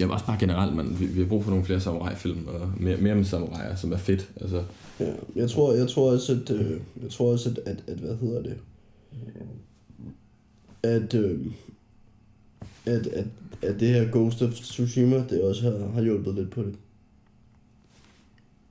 Jeg 0.00 0.10
også 0.10 0.26
bare 0.26 0.38
generelt, 0.40 0.76
man, 0.76 1.00
vi, 1.00 1.06
vi 1.06 1.20
har 1.20 1.28
brug 1.28 1.44
for 1.44 1.50
nogle 1.50 1.64
flere 1.64 1.80
samurai-film, 1.80 2.46
og 2.46 2.72
mere, 2.80 2.96
mere 2.96 3.14
med 3.14 3.24
samuraier, 3.24 3.76
som 3.76 3.92
er 3.92 3.96
fedt. 3.96 4.30
Altså, 4.40 4.62
Ja, 5.00 5.12
jeg 5.36 5.50
tror, 5.50 5.74
jeg 5.74 5.88
tror 5.88 6.12
også, 6.12 6.32
at, 6.32 6.50
øh, 6.50 6.80
jeg 7.02 7.10
tror 7.10 7.32
også, 7.32 7.50
at, 7.50 7.58
at, 7.66 7.82
at 7.86 7.98
hvad 7.98 8.16
hedder 8.16 8.42
det, 8.42 8.56
at, 10.82 11.14
øh, 11.14 11.46
at, 12.86 13.06
at, 13.06 13.26
at 13.62 13.80
det 13.80 13.88
her 13.88 14.08
Ghost 14.12 14.42
of 14.42 14.52
Tsushima, 14.52 15.16
det 15.16 15.42
også 15.42 15.62
har, 15.62 15.90
har 15.94 16.02
hjulpet 16.02 16.34
lidt 16.34 16.50
på 16.50 16.62
det. 16.62 16.74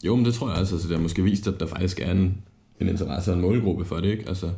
jo, 0.05 0.15
men 0.15 0.25
det 0.25 0.33
tror 0.33 0.49
jeg 0.49 0.57
altså, 0.57 0.77
så 0.77 0.87
det 0.87 0.95
har 0.95 1.03
måske 1.03 1.23
vist, 1.23 1.47
at 1.47 1.59
der 1.59 1.65
faktisk 1.67 1.99
er 1.99 2.11
en, 2.11 2.41
en 2.79 2.89
interesse 2.89 3.31
og 3.31 3.35
en 3.35 3.41
målgruppe 3.41 3.85
for 3.85 3.95
det, 3.95 4.09
ikke? 4.09 4.27
Altså, 4.27 4.51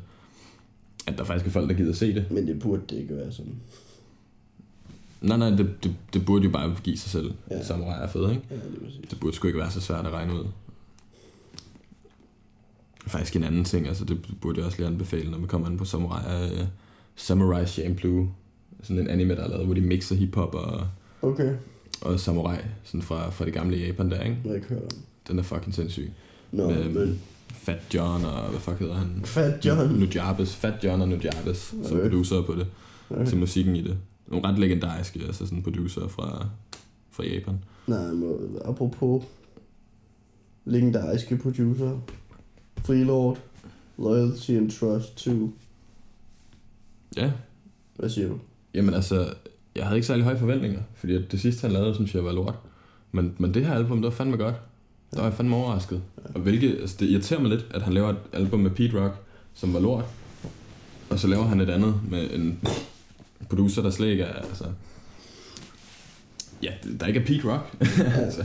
at 1.07 1.17
der 1.17 1.23
faktisk 1.23 1.47
er 1.47 1.51
folk, 1.51 1.69
der 1.69 1.75
gider 1.75 1.93
se 1.93 2.15
det. 2.15 2.31
Men 2.31 2.47
det 2.47 2.59
burde 2.59 2.81
det 2.89 2.97
ikke 2.97 3.15
være 3.15 3.31
sådan. 3.31 3.55
Nej, 5.25 5.37
nej, 5.37 5.49
det, 5.49 5.83
det, 5.83 5.95
det 6.13 6.25
burde 6.25 6.43
jo 6.45 6.49
bare 6.51 6.75
give 6.83 6.97
sig 6.97 7.11
selv. 7.11 7.33
Ja. 7.51 7.63
Samurai 7.63 8.03
er 8.03 8.07
fed, 8.07 8.29
ikke? 8.29 8.41
Ja, 8.51 8.55
det 8.55 8.63
sige. 8.91 9.03
Det 9.09 9.19
burde 9.19 9.35
sgu 9.35 9.47
ikke 9.47 9.59
være 9.59 9.71
så 9.71 9.81
svært 9.81 10.05
at 10.05 10.13
regne 10.13 10.33
ud. 10.33 10.45
Faktisk 13.07 13.35
en 13.35 13.43
anden 13.43 13.63
ting, 13.65 13.87
altså 13.87 14.05
det 14.05 14.19
burde 14.41 14.57
jeg 14.57 14.65
også 14.65 14.77
lige 14.77 14.87
anbefale, 14.87 15.31
når 15.31 15.37
man 15.37 15.47
kommer 15.47 15.69
ind 15.69 15.77
på 15.77 15.85
Samurai, 15.85 16.51
uh, 16.53 16.59
Samurai 17.15 17.65
Champloo. 17.65 18.27
Sådan 18.83 18.99
en 19.01 19.07
anime, 19.07 19.35
der 19.35 19.43
er 19.43 19.47
lavet, 19.47 19.65
hvor 19.65 19.73
de 19.75 19.81
mixer 19.81 20.15
hiphop 20.15 20.55
og, 20.55 20.87
Okay, 21.21 21.53
og 22.01 22.19
samurai, 22.19 22.57
sådan 22.83 23.01
fra, 23.01 23.29
fra 23.29 23.45
det 23.45 23.53
gamle 23.53 23.77
Japan 23.77 24.11
der, 24.11 24.21
ikke? 24.23 24.37
jeg 24.43 24.49
har 24.51 24.55
ikke 24.55 24.67
hørt 24.67 24.81
om. 24.83 24.89
Den 25.27 25.39
er 25.39 25.43
fucking 25.43 25.73
sindssyg. 25.75 26.11
Nå, 26.51 26.69
Med- 26.69 26.89
men 26.89 27.21
Fat 27.49 27.79
John 27.93 28.25
og 28.25 28.49
hvad 28.49 28.59
fuck 28.59 28.79
hedder 28.79 28.93
han? 28.95 29.21
Fat 29.23 29.65
John. 29.65 29.99
Nujabes. 29.99 30.55
Fat 30.55 30.73
John 30.83 31.01
og 31.01 31.07
Nujabes, 31.09 31.57
som 31.83 31.97
Okay. 31.97 32.09
producer 32.09 32.41
på 32.41 32.55
det. 32.55 32.67
Okay. 33.09 33.25
Til 33.25 33.37
musikken 33.37 33.75
i 33.75 33.81
det. 33.81 33.97
Nogle 34.27 34.47
ret 34.47 34.59
legendariske, 34.59 35.19
altså 35.25 35.45
sådan 35.45 35.63
producer 35.63 36.07
fra, 36.07 36.49
fra 37.11 37.23
Japan. 37.23 37.59
Nej, 37.87 38.11
må, 38.11 38.39
apropos 38.65 39.23
legendariske 40.65 41.37
producer, 41.37 41.99
Freelord, 42.77 43.39
Loyalty 43.97 44.51
and 44.51 44.71
Trust 44.71 45.17
2. 45.17 45.53
Ja, 47.17 47.31
Hvad 47.95 48.09
siger 48.09 48.27
du? 48.27 48.39
Jamen 48.73 48.93
altså, 48.93 49.33
jeg 49.75 49.83
havde 49.83 49.97
ikke 49.97 50.07
særlig 50.07 50.23
høje 50.23 50.37
forventninger, 50.39 50.81
fordi 50.95 51.15
at 51.15 51.31
det 51.31 51.39
sidste 51.39 51.61
han 51.61 51.71
lavede, 51.71 51.95
synes 51.95 52.15
jeg 52.15 52.25
var 52.25 52.31
lort. 52.31 52.55
Men, 53.11 53.35
men 53.37 53.53
det 53.53 53.65
her 53.65 53.73
album, 53.73 53.97
det 53.97 54.05
var 54.05 54.11
fandme 54.11 54.37
godt. 54.37 54.55
Der 55.11 55.17
var 55.17 55.27
jeg 55.27 55.33
fandme 55.33 55.55
overrasket. 55.55 56.01
Og 56.35 56.41
hvilket, 56.41 56.77
altså 56.79 56.95
det 56.99 57.09
irriterer 57.09 57.39
mig 57.39 57.49
lidt, 57.49 57.65
at 57.71 57.81
han 57.81 57.93
laver 57.93 58.09
et 58.09 58.17
album 58.33 58.59
med 58.59 58.71
Pete 58.71 59.03
Rock, 59.03 59.15
som 59.53 59.73
var 59.73 59.79
lort. 59.79 60.05
Og 61.09 61.19
så 61.19 61.27
laver 61.27 61.43
han 61.43 61.61
et 61.61 61.69
andet 61.69 61.99
med 62.09 62.33
en 62.33 62.59
producer, 63.49 63.81
der 63.81 63.89
slet 63.89 64.07
ikke 64.07 64.23
er, 64.23 64.33
altså... 64.33 64.65
Ja, 66.63 66.71
der 66.99 67.05
ikke 67.05 67.19
er 67.19 67.25
Pete 67.25 67.51
Rock. 67.53 67.75
altså, 68.25 68.43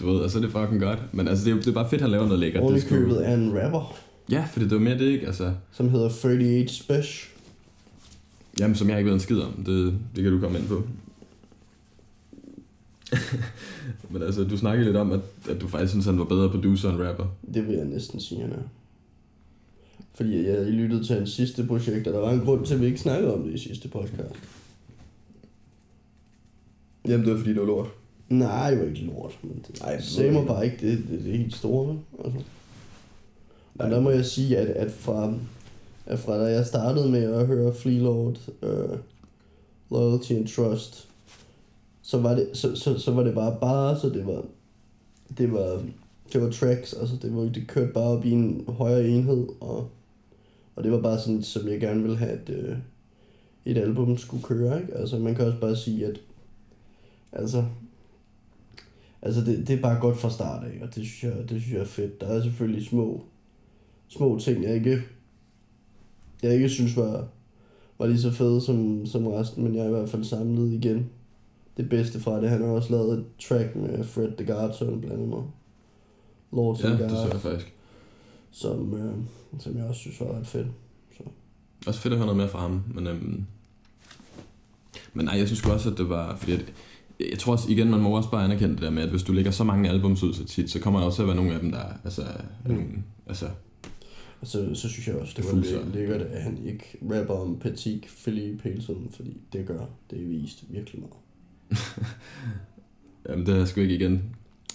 du 0.00 0.12
ved, 0.12 0.20
og 0.20 0.30
så 0.30 0.38
er 0.38 0.42
det 0.42 0.52
fucking 0.52 0.80
godt. 0.80 0.98
Men 1.12 1.28
altså, 1.28 1.44
det 1.44 1.52
er, 1.52 1.56
det 1.56 1.66
er 1.66 1.72
bare 1.72 1.88
fedt, 1.90 2.00
at 2.00 2.02
han 2.02 2.10
laver 2.10 2.24
noget 2.24 2.40
lækkert. 2.40 2.62
Oven 2.62 2.80
købet 2.88 3.28
er 3.28 3.34
en 3.34 3.62
rapper, 3.62 3.96
Ja, 4.30 4.44
fordi 4.52 4.64
det 4.64 4.72
var 4.72 4.78
mere 4.78 4.98
det, 4.98 5.06
ikke? 5.06 5.26
Altså, 5.26 5.52
som 5.72 5.88
hedder 5.88 6.06
38 6.06 6.68
Special. 6.68 7.30
Jamen, 8.58 8.76
som 8.76 8.88
jeg 8.88 8.98
ikke 8.98 9.08
ved 9.08 9.14
en 9.14 9.20
skid 9.20 9.40
om. 9.40 9.52
Det, 9.66 9.98
det 10.16 10.22
kan 10.22 10.32
du 10.32 10.40
komme 10.40 10.58
ind 10.58 10.68
på. 10.68 10.82
Men 14.10 14.22
altså, 14.22 14.44
du 14.44 14.56
snakkede 14.56 14.84
lidt 14.84 14.96
om, 14.96 15.12
at, 15.12 15.20
at 15.48 15.60
du 15.60 15.68
faktisk 15.68 15.90
synes, 15.90 16.06
han 16.06 16.18
var 16.18 16.24
bedre 16.24 16.50
producer 16.50 16.90
end 16.90 17.02
rapper. 17.02 17.26
Det 17.54 17.66
vil 17.66 17.74
jeg 17.74 17.84
næsten 17.84 18.20
sige, 18.20 18.40
han 18.40 18.52
er. 18.52 18.62
Fordi 20.14 20.46
jeg 20.48 20.66
lyttede 20.66 21.04
til 21.04 21.16
hans 21.16 21.30
sidste 21.30 21.66
projekt, 21.66 22.06
og 22.06 22.14
der 22.14 22.20
var 22.20 22.32
en 22.32 22.40
grund 22.40 22.66
til, 22.66 22.74
at 22.74 22.80
vi 22.80 22.86
ikke 22.86 23.00
snakkede 23.00 23.34
om 23.34 23.42
det 23.42 23.54
i 23.54 23.58
sidste 23.58 23.88
podcast. 23.88 24.34
Jamen, 27.08 27.26
det 27.26 27.32
var 27.32 27.38
fordi, 27.38 27.50
det 27.50 27.60
var 27.60 27.66
lort. 27.66 27.88
Nej, 28.28 28.70
det 28.70 28.80
var 28.80 28.86
ikke 28.86 29.00
lort. 29.00 29.38
Men 29.42 29.64
det, 29.68 29.80
Ej, 29.80 29.92
Ej, 29.92 30.00
sagde 30.00 30.32
mig 30.32 30.46
bare 30.46 30.64
ikke, 30.64 30.76
det, 30.80 30.98
det, 30.98 31.20
det 31.24 31.32
er 31.32 31.36
helt 31.36 31.54
store. 31.54 31.98
Altså. 32.24 32.40
Og 33.78 33.90
der 33.90 34.00
må 34.00 34.10
jeg 34.10 34.24
sige, 34.24 34.58
at, 34.58 34.66
at, 34.66 34.90
fra, 34.90 35.34
at 36.06 36.18
fra 36.18 36.38
da 36.38 36.44
jeg 36.44 36.66
startede 36.66 37.10
med 37.10 37.22
at 37.22 37.46
høre 37.46 37.74
Freelord, 37.74 38.36
uh, 38.62 38.98
Loyalty 39.90 40.32
and 40.32 40.48
Trust, 40.48 41.08
så 42.02 42.18
var 42.18 42.34
det, 42.34 42.48
så, 42.52 42.76
så, 42.76 42.98
så 42.98 43.10
var 43.12 43.22
det 43.22 43.34
bare 43.34 43.56
bare, 43.60 44.00
så 44.00 44.08
det 44.08 44.26
var, 44.26 44.44
det 45.38 45.52
var, 45.52 45.82
det 46.32 46.42
var 46.42 46.50
tracks, 46.50 46.92
altså 46.92 47.16
det, 47.22 47.36
var, 47.36 47.42
det 47.42 47.68
kørte 47.68 47.92
bare 47.92 48.04
op 48.04 48.24
i 48.24 48.30
en 48.30 48.64
højere 48.68 49.08
enhed, 49.08 49.46
og, 49.60 49.90
og 50.80 50.84
det 50.84 50.92
var 50.92 51.00
bare 51.00 51.18
sådan, 51.18 51.42
som 51.42 51.68
jeg 51.68 51.80
gerne 51.80 52.02
ville 52.02 52.16
have, 52.16 52.30
at 52.30 52.50
øh, 52.50 52.76
et 53.64 53.78
album 53.78 54.16
skulle 54.16 54.42
køre, 54.42 54.80
ikke? 54.80 54.94
Altså 54.94 55.18
man 55.18 55.34
kan 55.34 55.46
også 55.46 55.60
bare 55.60 55.76
sige, 55.76 56.06
at 56.06 56.20
altså, 57.32 57.64
altså 59.22 59.40
det, 59.40 59.68
det 59.68 59.78
er 59.78 59.82
bare 59.82 60.00
godt 60.00 60.16
fra 60.16 60.30
start 60.30 60.64
af, 60.64 60.78
og 60.82 60.94
det 60.94 61.06
synes 61.06 61.24
jeg, 61.24 61.32
det 61.48 61.60
synes 61.62 61.72
jeg 61.72 61.80
er 61.80 61.84
fedt. 61.84 62.20
Der 62.20 62.26
er 62.26 62.42
selvfølgelig 62.42 62.86
små, 62.86 63.22
små 64.08 64.38
ting, 64.38 64.64
jeg 64.64 64.74
ikke, 64.74 65.02
jeg 66.42 66.54
ikke 66.54 66.68
synes 66.68 66.96
var, 66.96 67.28
var 67.98 68.06
lige 68.06 68.20
så 68.20 68.30
fede 68.30 68.60
som, 68.60 69.06
som 69.06 69.26
resten, 69.26 69.64
men 69.64 69.74
jeg 69.74 69.82
er 69.82 69.88
i 69.88 69.92
hvert 69.92 70.08
fald 70.08 70.24
samlet 70.24 70.72
igen 70.72 71.10
det 71.76 71.88
bedste 71.88 72.20
fra 72.20 72.40
det. 72.40 72.50
Han 72.50 72.60
har 72.60 72.68
også 72.68 72.92
lavet 72.92 73.18
et 73.18 73.24
track 73.38 73.76
med 73.76 74.04
Fred 74.04 74.32
the 74.36 74.52
Godson 74.52 75.00
blandt 75.00 75.22
andet. 75.22 75.44
Lord 76.52 76.80
Ja, 76.82 76.90
det 76.90 77.10
så 77.10 77.28
jeg 77.32 77.40
faktisk. 77.40 77.74
Som, 78.50 78.94
øh, 78.94 79.14
som 79.60 79.76
jeg 79.76 79.84
også 79.84 80.00
synes 80.00 80.20
var 80.20 80.38
ret 80.38 80.46
fedt. 80.46 80.66
Også 81.86 82.00
fedt 82.00 82.12
at 82.12 82.18
høre 82.18 82.26
noget 82.26 82.36
mere 82.36 82.48
fra 82.48 82.60
ham, 82.60 82.82
men... 82.94 83.06
Øhm, 83.06 83.44
men 85.14 85.24
nej, 85.24 85.38
jeg 85.38 85.46
synes 85.46 85.66
også, 85.66 85.90
at 85.90 85.98
det 85.98 86.08
var... 86.08 86.36
Fordi 86.36 86.52
at, 86.52 86.72
jeg 87.30 87.38
tror 87.38 87.52
også, 87.52 87.70
igen, 87.70 87.90
man 87.90 88.00
må 88.00 88.16
også 88.16 88.30
bare 88.30 88.44
anerkende 88.44 88.74
det 88.74 88.82
der 88.82 88.90
med, 88.90 89.02
at 89.02 89.08
hvis 89.08 89.22
du 89.22 89.32
lægger 89.32 89.50
så 89.50 89.64
mange 89.64 89.88
albums 89.90 90.22
ud 90.22 90.34
så 90.34 90.44
tit, 90.44 90.70
så 90.70 90.80
kommer 90.80 91.00
der 91.00 91.06
også 91.06 91.16
til 91.16 91.22
at 91.22 91.26
være 91.28 91.36
nogle 91.36 91.54
af 91.54 91.60
dem, 91.60 91.70
der 91.72 91.82
altså, 92.04 92.22
Mm. 92.66 92.72
nogle, 92.72 92.86
altså, 93.26 93.46
Og 94.40 94.46
så, 94.46 94.74
så 94.74 94.88
synes 94.88 95.08
jeg 95.08 95.16
også, 95.16 95.34
det 95.36 95.44
var 95.44 95.50
Fuldstændig. 95.50 95.84
lidt 95.84 95.94
lækkert, 95.94 96.20
at 96.20 96.42
han 96.42 96.58
ikke 96.66 96.98
rapper 97.02 97.34
om 97.34 97.58
Patik 97.58 98.08
Philippe 98.22 98.68
hele 98.68 98.82
tiden, 98.82 99.08
fordi 99.16 99.40
det 99.52 99.66
gør, 99.66 99.84
det 100.10 100.30
vist 100.30 100.64
virkelig 100.70 101.00
meget. 101.00 101.14
jamen, 103.28 103.46
det 103.46 103.56
er 103.56 103.64
sgu 103.64 103.80
ikke 103.80 103.94
igen. 103.94 104.22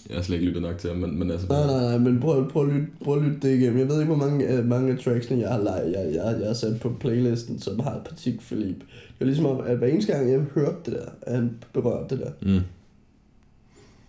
Jeg 0.08 0.16
har 0.16 0.22
slet 0.22 0.34
ikke 0.36 0.46
lyttet 0.46 0.62
nok 0.62 0.78
til 0.78 0.90
ham, 0.90 0.98
men, 0.98 1.18
men 1.18 1.30
altså... 1.30 1.46
Nej, 1.48 1.66
nej, 1.66 1.80
nej, 1.82 1.98
men 1.98 2.20
prøv, 2.20 2.50
prøv, 2.50 2.66
at 2.68 2.74
lytte, 2.74 2.86
prøv 3.04 3.16
at 3.16 3.22
lytte 3.22 3.38
det 3.48 3.58
igennem. 3.58 3.78
Jeg 3.78 3.88
ved 3.88 4.00
ikke, 4.00 4.14
hvor 4.14 4.26
mange, 4.26 4.58
uh, 4.58 4.66
mange 4.66 4.92
af 4.92 4.98
tracksene, 4.98 5.40
jeg 5.40 5.48
har, 5.50 5.62
lege, 5.62 5.82
jeg, 5.90 6.14
jeg, 6.14 6.36
jeg 6.40 6.46
har 6.46 6.54
sat 6.54 6.80
på 6.80 6.96
playlisten, 7.00 7.60
som 7.60 7.80
har 7.80 8.00
Patik 8.10 8.40
Philippe. 8.40 8.80
Det 8.90 9.20
er 9.20 9.24
ligesom 9.24 9.46
om, 9.46 9.60
at 9.66 9.78
hver 9.78 9.86
eneste 9.88 10.12
gang, 10.12 10.30
jeg 10.32 10.40
hørte 10.54 10.76
det 10.86 10.92
der, 10.92 11.06
at 11.22 11.34
han 11.34 11.50
berørte 11.72 12.16
det 12.16 12.24
der, 12.24 12.30
Mm. 12.54 12.60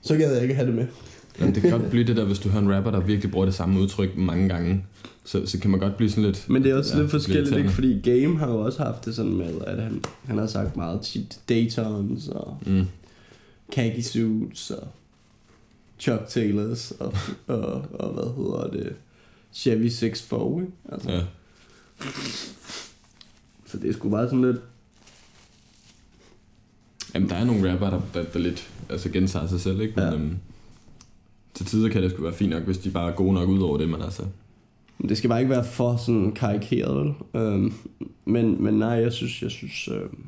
så 0.01 0.17
gad 0.17 0.33
jeg 0.33 0.41
ikke 0.41 0.55
have 0.55 0.67
det 0.67 0.75
med. 0.75 0.85
Jamen, 1.39 1.55
det 1.55 1.61
kan 1.61 1.71
godt 1.71 1.89
blive 1.91 2.03
det 2.07 2.17
der, 2.17 2.25
hvis 2.25 2.39
du 2.39 2.49
hører 2.49 2.63
en 2.63 2.73
rapper, 2.75 2.91
der 2.91 2.99
virkelig 2.99 3.31
bruger 3.31 3.45
det 3.45 3.55
samme 3.55 3.79
udtryk 3.79 4.17
mange 4.17 4.49
gange, 4.49 4.83
så, 5.25 5.45
så 5.45 5.59
kan 5.59 5.71
man 5.71 5.79
godt 5.79 5.97
blive 5.97 6.09
sådan 6.09 6.23
lidt... 6.23 6.45
Men 6.49 6.63
det 6.63 6.71
er 6.71 6.75
også 6.75 6.95
Ja, 6.95 7.01
lidt 7.01 7.11
forskelligt, 7.11 7.57
ikke? 7.57 7.69
Fordi 7.69 7.99
Game 8.03 8.37
har 8.39 8.47
jo 8.51 8.59
også 8.59 8.83
haft 8.83 9.05
det 9.05 9.15
sådan 9.15 9.33
med, 9.37 9.53
at 9.67 9.81
han, 9.81 10.01
han 10.25 10.37
har 10.37 10.47
sagt 10.47 10.77
meget 10.77 11.01
tit 11.01 11.39
Daytons 11.49 12.27
og 12.27 12.57
Mm. 12.65 12.85
khaki 13.71 14.01
suits 14.01 14.71
og 14.71 14.87
Chuck 15.99 16.27
Taylors 16.27 16.91
og, 16.91 17.13
og, 17.47 17.85
og 17.99 18.13
hvad 18.13 18.35
hedder 18.35 18.67
det, 18.83 18.95
Chevy 19.53 19.87
6 19.87 20.21
ikke? 20.31 20.67
Altså, 20.91 21.11
Ja. 21.11 21.21
Så 23.65 23.77
det 23.77 23.89
er 23.89 23.93
sgu 23.93 24.09
bare 24.09 24.25
sådan 24.25 24.41
lidt, 24.41 24.57
Jamen, 27.15 27.29
der 27.29 27.35
er 27.35 27.45
nogle 27.45 27.71
rapper, 27.71 27.89
der, 27.89 28.01
der, 28.13 28.23
der 28.23 28.39
lidt 28.39 28.69
altså, 28.89 29.09
gentager 29.09 29.47
sig 29.47 29.59
selv, 29.61 29.81
ikke? 29.81 29.93
Men, 29.95 30.03
Ja. 30.03 30.13
øhm, 30.13 30.37
til 31.53 31.65
tider 31.65 31.89
kan 31.89 32.03
det 32.03 32.11
sgu 32.11 32.23
være 32.23 32.33
fint 32.33 32.49
nok, 32.49 32.63
hvis 32.63 32.77
de 32.77 32.89
bare 32.91 33.11
er 33.11 33.15
gode 33.15 33.33
nok 33.33 33.49
ud 33.49 33.59
over 33.61 33.77
det, 33.77 33.89
men 33.89 34.01
altså... 34.01 34.23
Men 34.97 35.09
det 35.09 35.17
skal 35.17 35.29
bare 35.29 35.39
ikke 35.39 35.49
være 35.49 35.65
for 35.65 35.97
sådan 35.97 36.31
karikeret, 36.31 36.97
vel? 36.97 37.13
Øhm, 37.41 37.73
men, 38.25 38.63
men 38.63 38.73
nej, 38.73 38.89
jeg 38.89 39.13
synes, 39.13 39.41
jeg 39.41 39.51
synes... 39.51 39.87
Øhm, 39.87 40.25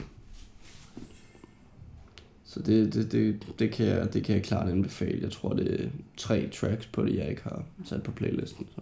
så 2.49 2.59
det, 2.59 2.93
det, 2.93 3.11
det, 3.11 3.47
det, 3.59 3.71
kan 3.71 3.85
jeg, 3.85 4.13
det 4.13 4.23
kan 4.23 4.35
jeg 4.35 4.43
klart 4.43 4.69
anbefale. 4.69 5.19
Jeg 5.21 5.31
tror, 5.31 5.53
det 5.53 5.81
er 5.81 5.87
tre 6.17 6.49
tracks 6.53 6.85
på 6.85 7.05
det, 7.05 7.15
jeg 7.15 7.29
ikke 7.29 7.41
har 7.43 7.63
sat 7.85 8.03
på 8.03 8.11
playlisten. 8.11 8.67
Så. 8.75 8.81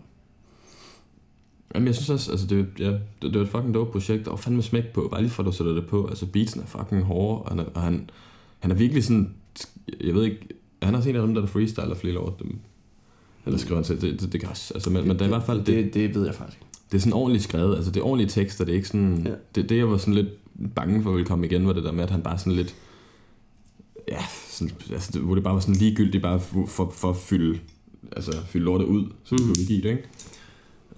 Jamen, 1.75 1.87
jeg 1.87 1.95
synes 1.95 2.09
også, 2.09 2.31
altså, 2.31 2.47
det, 2.47 2.67
ja, 2.79 2.91
det, 2.91 3.01
det 3.21 3.35
var 3.35 3.41
et 3.41 3.49
fucking 3.49 3.73
dope 3.73 3.91
projekt, 3.91 4.27
og 4.27 4.39
fandme 4.39 4.61
smæk 4.61 4.93
på, 4.93 5.07
bare 5.11 5.21
lige 5.21 5.31
for 5.31 5.43
at 5.43 5.47
du 5.47 5.51
sætter 5.51 5.73
det 5.73 5.87
på. 5.87 6.07
Altså, 6.07 6.25
beatsen 6.25 6.61
er 6.61 6.65
fucking 6.65 7.03
hårde, 7.03 7.41
og 7.41 7.49
han 7.49 7.65
og 7.73 7.81
han, 7.81 8.09
han 8.59 8.71
er 8.71 8.75
virkelig 8.75 9.03
sådan, 9.03 9.33
jeg 10.01 10.15
ved 10.15 10.23
ikke, 10.23 10.47
han 10.81 10.93
er 10.93 10.97
også 10.97 11.09
en 11.09 11.15
af 11.15 11.21
dem, 11.21 11.33
der 11.33 11.41
er 11.41 11.45
freestyler 11.45 11.95
flere 11.95 12.19
år, 12.19 12.37
dem, 12.39 12.59
eller 13.45 13.59
skriver 13.59 13.75
han 13.75 13.83
til, 13.83 14.01
det, 14.01 14.21
det, 14.21 14.33
det 14.33 14.39
kan 14.39 14.49
også, 14.49 14.73
altså, 14.73 14.89
men, 14.89 15.07
men 15.07 15.15
det 15.15 15.21
er 15.21 15.25
i 15.25 15.29
hvert 15.29 15.43
fald, 15.43 15.59
det, 15.59 15.85
Det, 15.85 15.93
det 15.93 16.15
ved 16.15 16.25
jeg 16.25 16.35
faktisk 16.35 16.59
det 16.91 16.97
er 16.97 17.01
sådan 17.01 17.13
ordentligt 17.13 17.43
skrevet, 17.43 17.75
altså 17.75 17.91
det 17.91 17.99
er 17.99 18.03
ordentlige 18.03 18.29
tekster, 18.29 18.65
det 18.65 18.71
er 18.71 18.75
ikke 18.75 18.87
sådan, 18.87 19.21
ja. 19.25 19.31
det, 19.55 19.69
det 19.69 19.77
jeg 19.77 19.89
var 19.89 19.97
sådan 19.97 20.13
lidt 20.13 20.27
bange 20.75 21.03
for 21.03 21.11
ville 21.11 21.25
komme 21.25 21.45
igen, 21.45 21.67
var 21.67 21.73
det 21.73 21.83
der 21.83 21.91
med, 21.91 22.03
at 22.03 22.09
han 22.09 22.21
bare 22.21 22.37
sådan 22.37 22.53
lidt, 22.53 22.75
ja, 24.11 24.19
sådan, 24.49 24.73
altså, 24.91 25.11
det, 25.13 25.21
hvor 25.21 25.35
det 25.35 25.43
bare 25.43 25.53
var 25.53 25.59
sådan 25.59 25.75
ligegyldigt, 25.75 26.21
bare 26.21 26.39
for, 26.39 26.65
for, 26.65 26.89
for 26.95 27.09
at 27.09 27.15
fylde, 27.15 27.59
altså 28.11 28.31
fylde 28.47 28.65
lortet 28.65 28.85
ud, 28.85 29.05
som 29.23 29.37
Mm. 29.41 29.47
du 29.47 29.53
give 29.67 29.81
det, 29.81 29.89
ikke? 29.89 30.03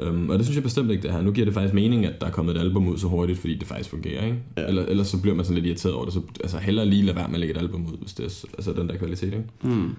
Um, 0.09 0.29
og 0.29 0.37
det 0.37 0.45
synes 0.45 0.55
jeg 0.55 0.63
bestemt 0.63 0.91
ikke, 0.91 1.03
det 1.03 1.11
her. 1.11 1.21
Nu 1.21 1.31
giver 1.31 1.45
det 1.45 1.53
faktisk 1.53 1.73
mening, 1.73 2.05
at 2.05 2.21
der 2.21 2.27
er 2.27 2.31
kommet 2.31 2.55
et 2.55 2.59
album 2.59 2.87
ud 2.87 2.97
så 2.97 3.07
hurtigt, 3.07 3.39
fordi 3.39 3.55
det 3.55 3.67
faktisk 3.67 3.89
fungerer, 3.89 4.25
ikke? 4.25 4.37
Ja. 4.57 4.67
Eller, 4.67 4.85
ellers 4.85 5.07
så 5.07 5.21
bliver 5.21 5.35
man 5.35 5.45
sådan 5.45 5.55
lidt 5.55 5.65
irriteret 5.65 5.95
over 5.95 6.05
det, 6.05 6.13
så 6.13 6.21
altså 6.41 6.57
hellere 6.57 6.85
lige 6.85 7.01
lade 7.03 7.15
være 7.17 7.27
med 7.27 7.35
at 7.35 7.39
lægge 7.39 7.55
et 7.55 7.59
album 7.61 7.85
ud, 7.85 7.97
hvis 8.01 8.13
det 8.13 8.25
er 8.25 8.45
altså, 8.57 8.73
den 8.73 8.89
der 8.89 8.97
kvalitet, 8.97 9.23
ikke? 9.33 9.43
Mm. 9.63 9.95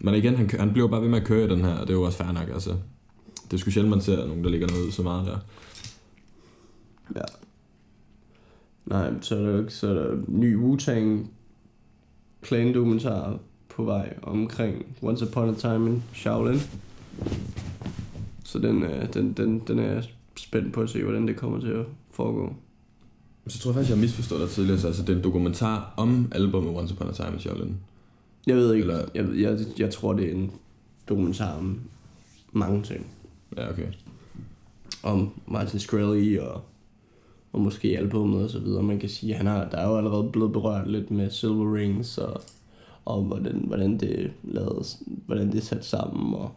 Men 0.00 0.14
igen, 0.14 0.36
han, 0.36 0.50
han 0.58 0.72
bliver 0.72 0.88
bare 0.88 1.02
ved 1.02 1.08
med 1.08 1.20
at 1.20 1.26
køre 1.26 1.44
i 1.46 1.48
den 1.48 1.64
her, 1.64 1.74
og 1.74 1.86
det 1.86 1.90
er 1.94 1.98
jo 1.98 2.02
også 2.02 2.18
fair 2.18 2.32
nok, 2.32 2.48
altså. 2.52 2.70
Det 3.44 3.52
er 3.52 3.56
sgu 3.56 3.70
sjældent, 3.70 3.90
man 3.90 4.00
ser 4.00 4.26
nogen, 4.26 4.44
der 4.44 4.50
ligger 4.50 4.68
noget 4.68 4.86
ud 4.86 4.90
så 4.90 5.02
meget 5.02 5.26
der. 5.26 5.38
Ja. 7.16 7.22
Nej, 8.86 9.12
så 9.20 9.36
er 9.36 9.40
der 9.42 9.50
jo 9.50 9.58
ikke, 9.60 9.74
så 9.74 9.88
er 9.88 9.94
der 9.94 10.16
ny 10.28 10.56
Wu-Tang 10.56 11.26
Clan 12.44 12.74
dokumentar 12.74 13.38
på 13.68 13.84
vej 13.84 14.14
omkring 14.22 14.86
Once 15.02 15.26
Upon 15.28 15.48
a 15.48 15.54
Time 15.54 15.90
in 15.90 16.02
Shaolin. 16.14 16.58
Så 18.44 18.58
den, 18.58 18.82
øh, 18.82 19.14
den, 19.14 19.32
den, 19.32 19.58
den 19.68 19.78
er 19.78 19.92
jeg 19.92 20.04
spændt 20.36 20.72
på 20.72 20.80
at 20.80 20.90
se, 20.90 21.02
hvordan 21.02 21.28
det 21.28 21.36
kommer 21.36 21.60
til 21.60 21.68
at 21.68 21.84
foregå. 22.10 22.54
Så 23.48 23.58
tror 23.58 23.70
jeg 23.70 23.74
faktisk, 23.74 23.90
jeg 23.90 23.96
har 23.96 24.02
misforstået 24.02 24.40
dig 24.40 24.50
tidligere, 24.50 24.78
så 24.78 24.86
altså, 24.86 25.02
det 25.02 25.08
er 25.12 25.16
en 25.16 25.24
dokumentar 25.24 25.94
om 25.96 26.28
albumet 26.34 26.76
Once 26.78 26.94
Upon 26.94 27.08
a 27.08 27.12
Time 27.12 27.32
in 27.32 27.38
Shaolin. 27.40 27.76
Jeg 28.46 28.56
ved 28.56 28.74
ikke, 28.74 28.82
Eller- 28.84 29.06
jeg, 29.14 29.26
jeg, 29.36 29.58
jeg 29.78 29.90
tror, 29.90 30.12
det 30.12 30.28
er 30.28 30.32
en 30.34 30.50
dokumentar 31.08 31.58
om 31.58 31.80
mange 32.52 32.82
ting. 32.82 33.06
Ja, 33.56 33.70
okay. 33.70 33.86
Om 35.02 35.30
Martin 35.46 35.78
Shkreli 35.78 36.36
og, 36.36 36.64
og 37.52 37.60
måske 37.60 37.98
albumet 37.98 38.44
og 38.44 38.50
så 38.50 38.58
videre. 38.58 38.82
Man 38.82 38.98
kan 38.98 39.08
sige, 39.08 39.34
han 39.34 39.46
har, 39.46 39.68
der 39.68 39.78
er 39.78 39.88
jo 39.88 39.96
allerede 39.96 40.28
blevet 40.32 40.52
berørt 40.52 40.90
lidt 40.90 41.10
med 41.10 41.30
Silver 41.30 41.74
Rings 41.76 42.18
og, 42.18 42.40
og 43.04 43.22
hvordan, 43.22 43.64
hvordan 43.66 43.98
det 43.98 44.32
lavet, 44.44 44.96
hvordan 45.26 45.46
det 45.52 45.56
er 45.56 45.60
sat 45.62 45.84
sammen 45.84 46.34
og 46.34 46.50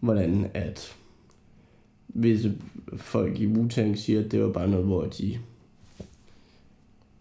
hvordan 0.00 0.50
at 0.54 0.94
visse 2.08 2.54
folk 2.96 3.40
i 3.40 3.46
Wu-Tang 3.46 3.94
siger, 3.96 4.24
at 4.24 4.32
det 4.32 4.42
var 4.42 4.52
bare 4.52 4.68
noget, 4.68 4.86
hvor 4.86 5.04
de 5.04 5.38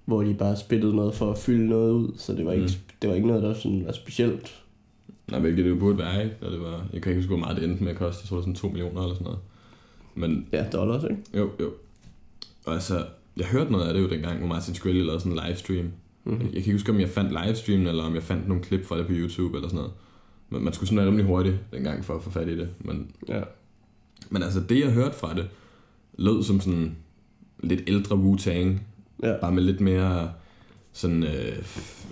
hvor 0.05 0.23
de 0.23 0.33
bare 0.33 0.55
spillede 0.55 0.95
noget 0.95 1.15
for 1.15 1.31
at 1.31 1.37
fylde 1.37 1.67
noget 1.69 1.91
ud, 1.91 2.11
så 2.17 2.33
det 2.33 2.45
var 2.45 2.51
ikke, 2.51 2.63
Mm. 2.65 2.93
det 3.01 3.09
var 3.09 3.15
ikke 3.15 3.27
noget, 3.27 3.43
der 3.43 3.53
sådan 3.53 3.85
var 3.85 3.91
specielt. 3.91 4.61
Nej, 5.31 5.39
hvilket 5.39 5.65
det 5.65 5.71
jo 5.71 5.75
burde 5.75 5.97
være, 5.97 6.23
ikke? 6.23 6.35
Det 6.41 6.61
var, 6.61 6.87
jeg 6.93 7.01
kan 7.01 7.09
ikke 7.11 7.21
huske, 7.21 7.27
hvor 7.29 7.37
meget 7.37 7.55
det 7.57 7.63
endte 7.63 7.83
med 7.83 7.91
at 7.91 7.97
koste. 7.97 8.21
Jeg 8.23 8.29
tror, 8.29 8.35
det 8.37 8.47
var 8.47 8.53
sådan 8.53 8.55
2 8.55 8.67
millioner 8.67 9.01
eller 9.01 9.13
sådan 9.15 9.25
noget. 9.25 9.39
Men 10.15 10.47
Ja, 10.53 10.65
dollars, 10.73 11.03
ikke? 11.03 11.17
jo, 11.37 11.49
jo. 11.59 11.71
Og 12.65 12.73
altså, 12.73 13.05
jeg 13.37 13.45
hørte 13.45 13.71
noget 13.71 13.87
af 13.87 13.93
det 13.93 14.01
jo 14.01 14.09
dengang, 14.09 14.37
hvor 14.39 14.47
Martin 14.47 14.75
Shkreli 14.75 15.01
lavede 15.03 15.19
sådan 15.19 15.31
en 15.31 15.39
livestream. 15.47 15.85
Mm-hmm. 16.23 16.41
Jeg 16.41 16.49
kan 16.49 16.57
ikke 16.57 16.71
huske, 16.71 16.91
om 16.91 16.99
jeg 16.99 17.09
fandt 17.09 17.31
livestreamen, 17.45 17.87
eller 17.87 18.03
om 18.03 18.15
jeg 18.15 18.23
fandt 18.23 18.47
nogle 18.47 18.63
klip 18.63 18.85
fra 18.85 18.97
det 18.97 19.05
på 19.07 19.11
YouTube 19.15 19.55
eller 19.57 19.69
sådan 19.69 19.77
noget. 19.77 19.91
Men 20.49 20.63
man 20.63 20.73
skulle 20.73 20.87
sådan 20.87 20.97
være 20.97 21.07
rimelig 21.07 21.25
hurtigt 21.25 21.55
dengang 21.73 22.05
for 22.05 22.15
at 22.15 22.23
få 22.23 22.29
fat 22.29 22.47
i 22.47 22.57
det. 22.57 22.69
Men, 22.79 23.11
Ja. 23.29 23.41
men 24.29 24.43
altså, 24.43 24.59
det 24.69 24.79
jeg 24.79 24.91
hørte 24.91 25.15
fra 25.15 25.33
det, 25.35 25.47
lød 26.17 26.43
som 26.43 26.59
sådan 26.61 26.95
lidt 27.63 27.81
ældre 27.87 28.15
Wu-Tang. 28.15 28.79
ja. 29.23 29.37
Bare 29.41 29.51
med 29.51 29.63
lidt 29.63 29.81
mere 29.81 30.31
sådan, 30.93 31.23
øh, 31.23 31.63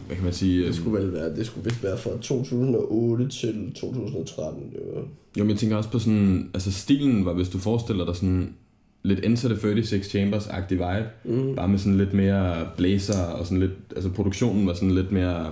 hvad 0.08 0.16
kan 0.16 0.24
man 0.24 0.34
sige? 0.34 0.66
Det 0.66 0.76
skulle 0.76 1.00
vel 1.04 1.14
være, 1.14 1.36
det 1.36 1.46
skulle 1.46 1.64
vist 1.70 1.84
være 1.84 1.98
fra 1.98 2.10
2008 2.22 3.30
til 3.30 3.72
2013. 3.76 4.64
Det 4.72 4.80
var... 4.96 5.02
Jo, 5.38 5.44
men 5.44 5.50
jeg 5.50 5.58
tænker 5.58 5.78
også 5.78 5.90
på 5.90 6.00
sådan, 6.00 6.52
altså 6.54 6.72
stilen 6.72 7.26
var, 7.26 7.34
hvis 7.34 7.50
du 7.50 7.58
forestiller 7.58 8.06
dig 8.06 8.16
sådan 8.16 8.56
lidt 9.04 9.26
Enter 9.26 9.48
the 9.50 9.58
36 9.60 10.04
Chambers-agtig 10.04 10.72
vibe, 10.74 11.06
Mm. 11.26 11.56
bare 11.56 11.68
med 11.68 11.80
sådan 11.80 11.98
lidt 11.98 12.14
mere 12.14 12.68
blazer 12.78 13.24
og 13.24 13.46
sådan 13.46 13.60
lidt, 13.60 13.72
altså 13.96 14.10
produktionen 14.10 14.68
var 14.68 14.74
sådan 14.74 14.92
lidt 14.92 15.12
mere, 15.12 15.52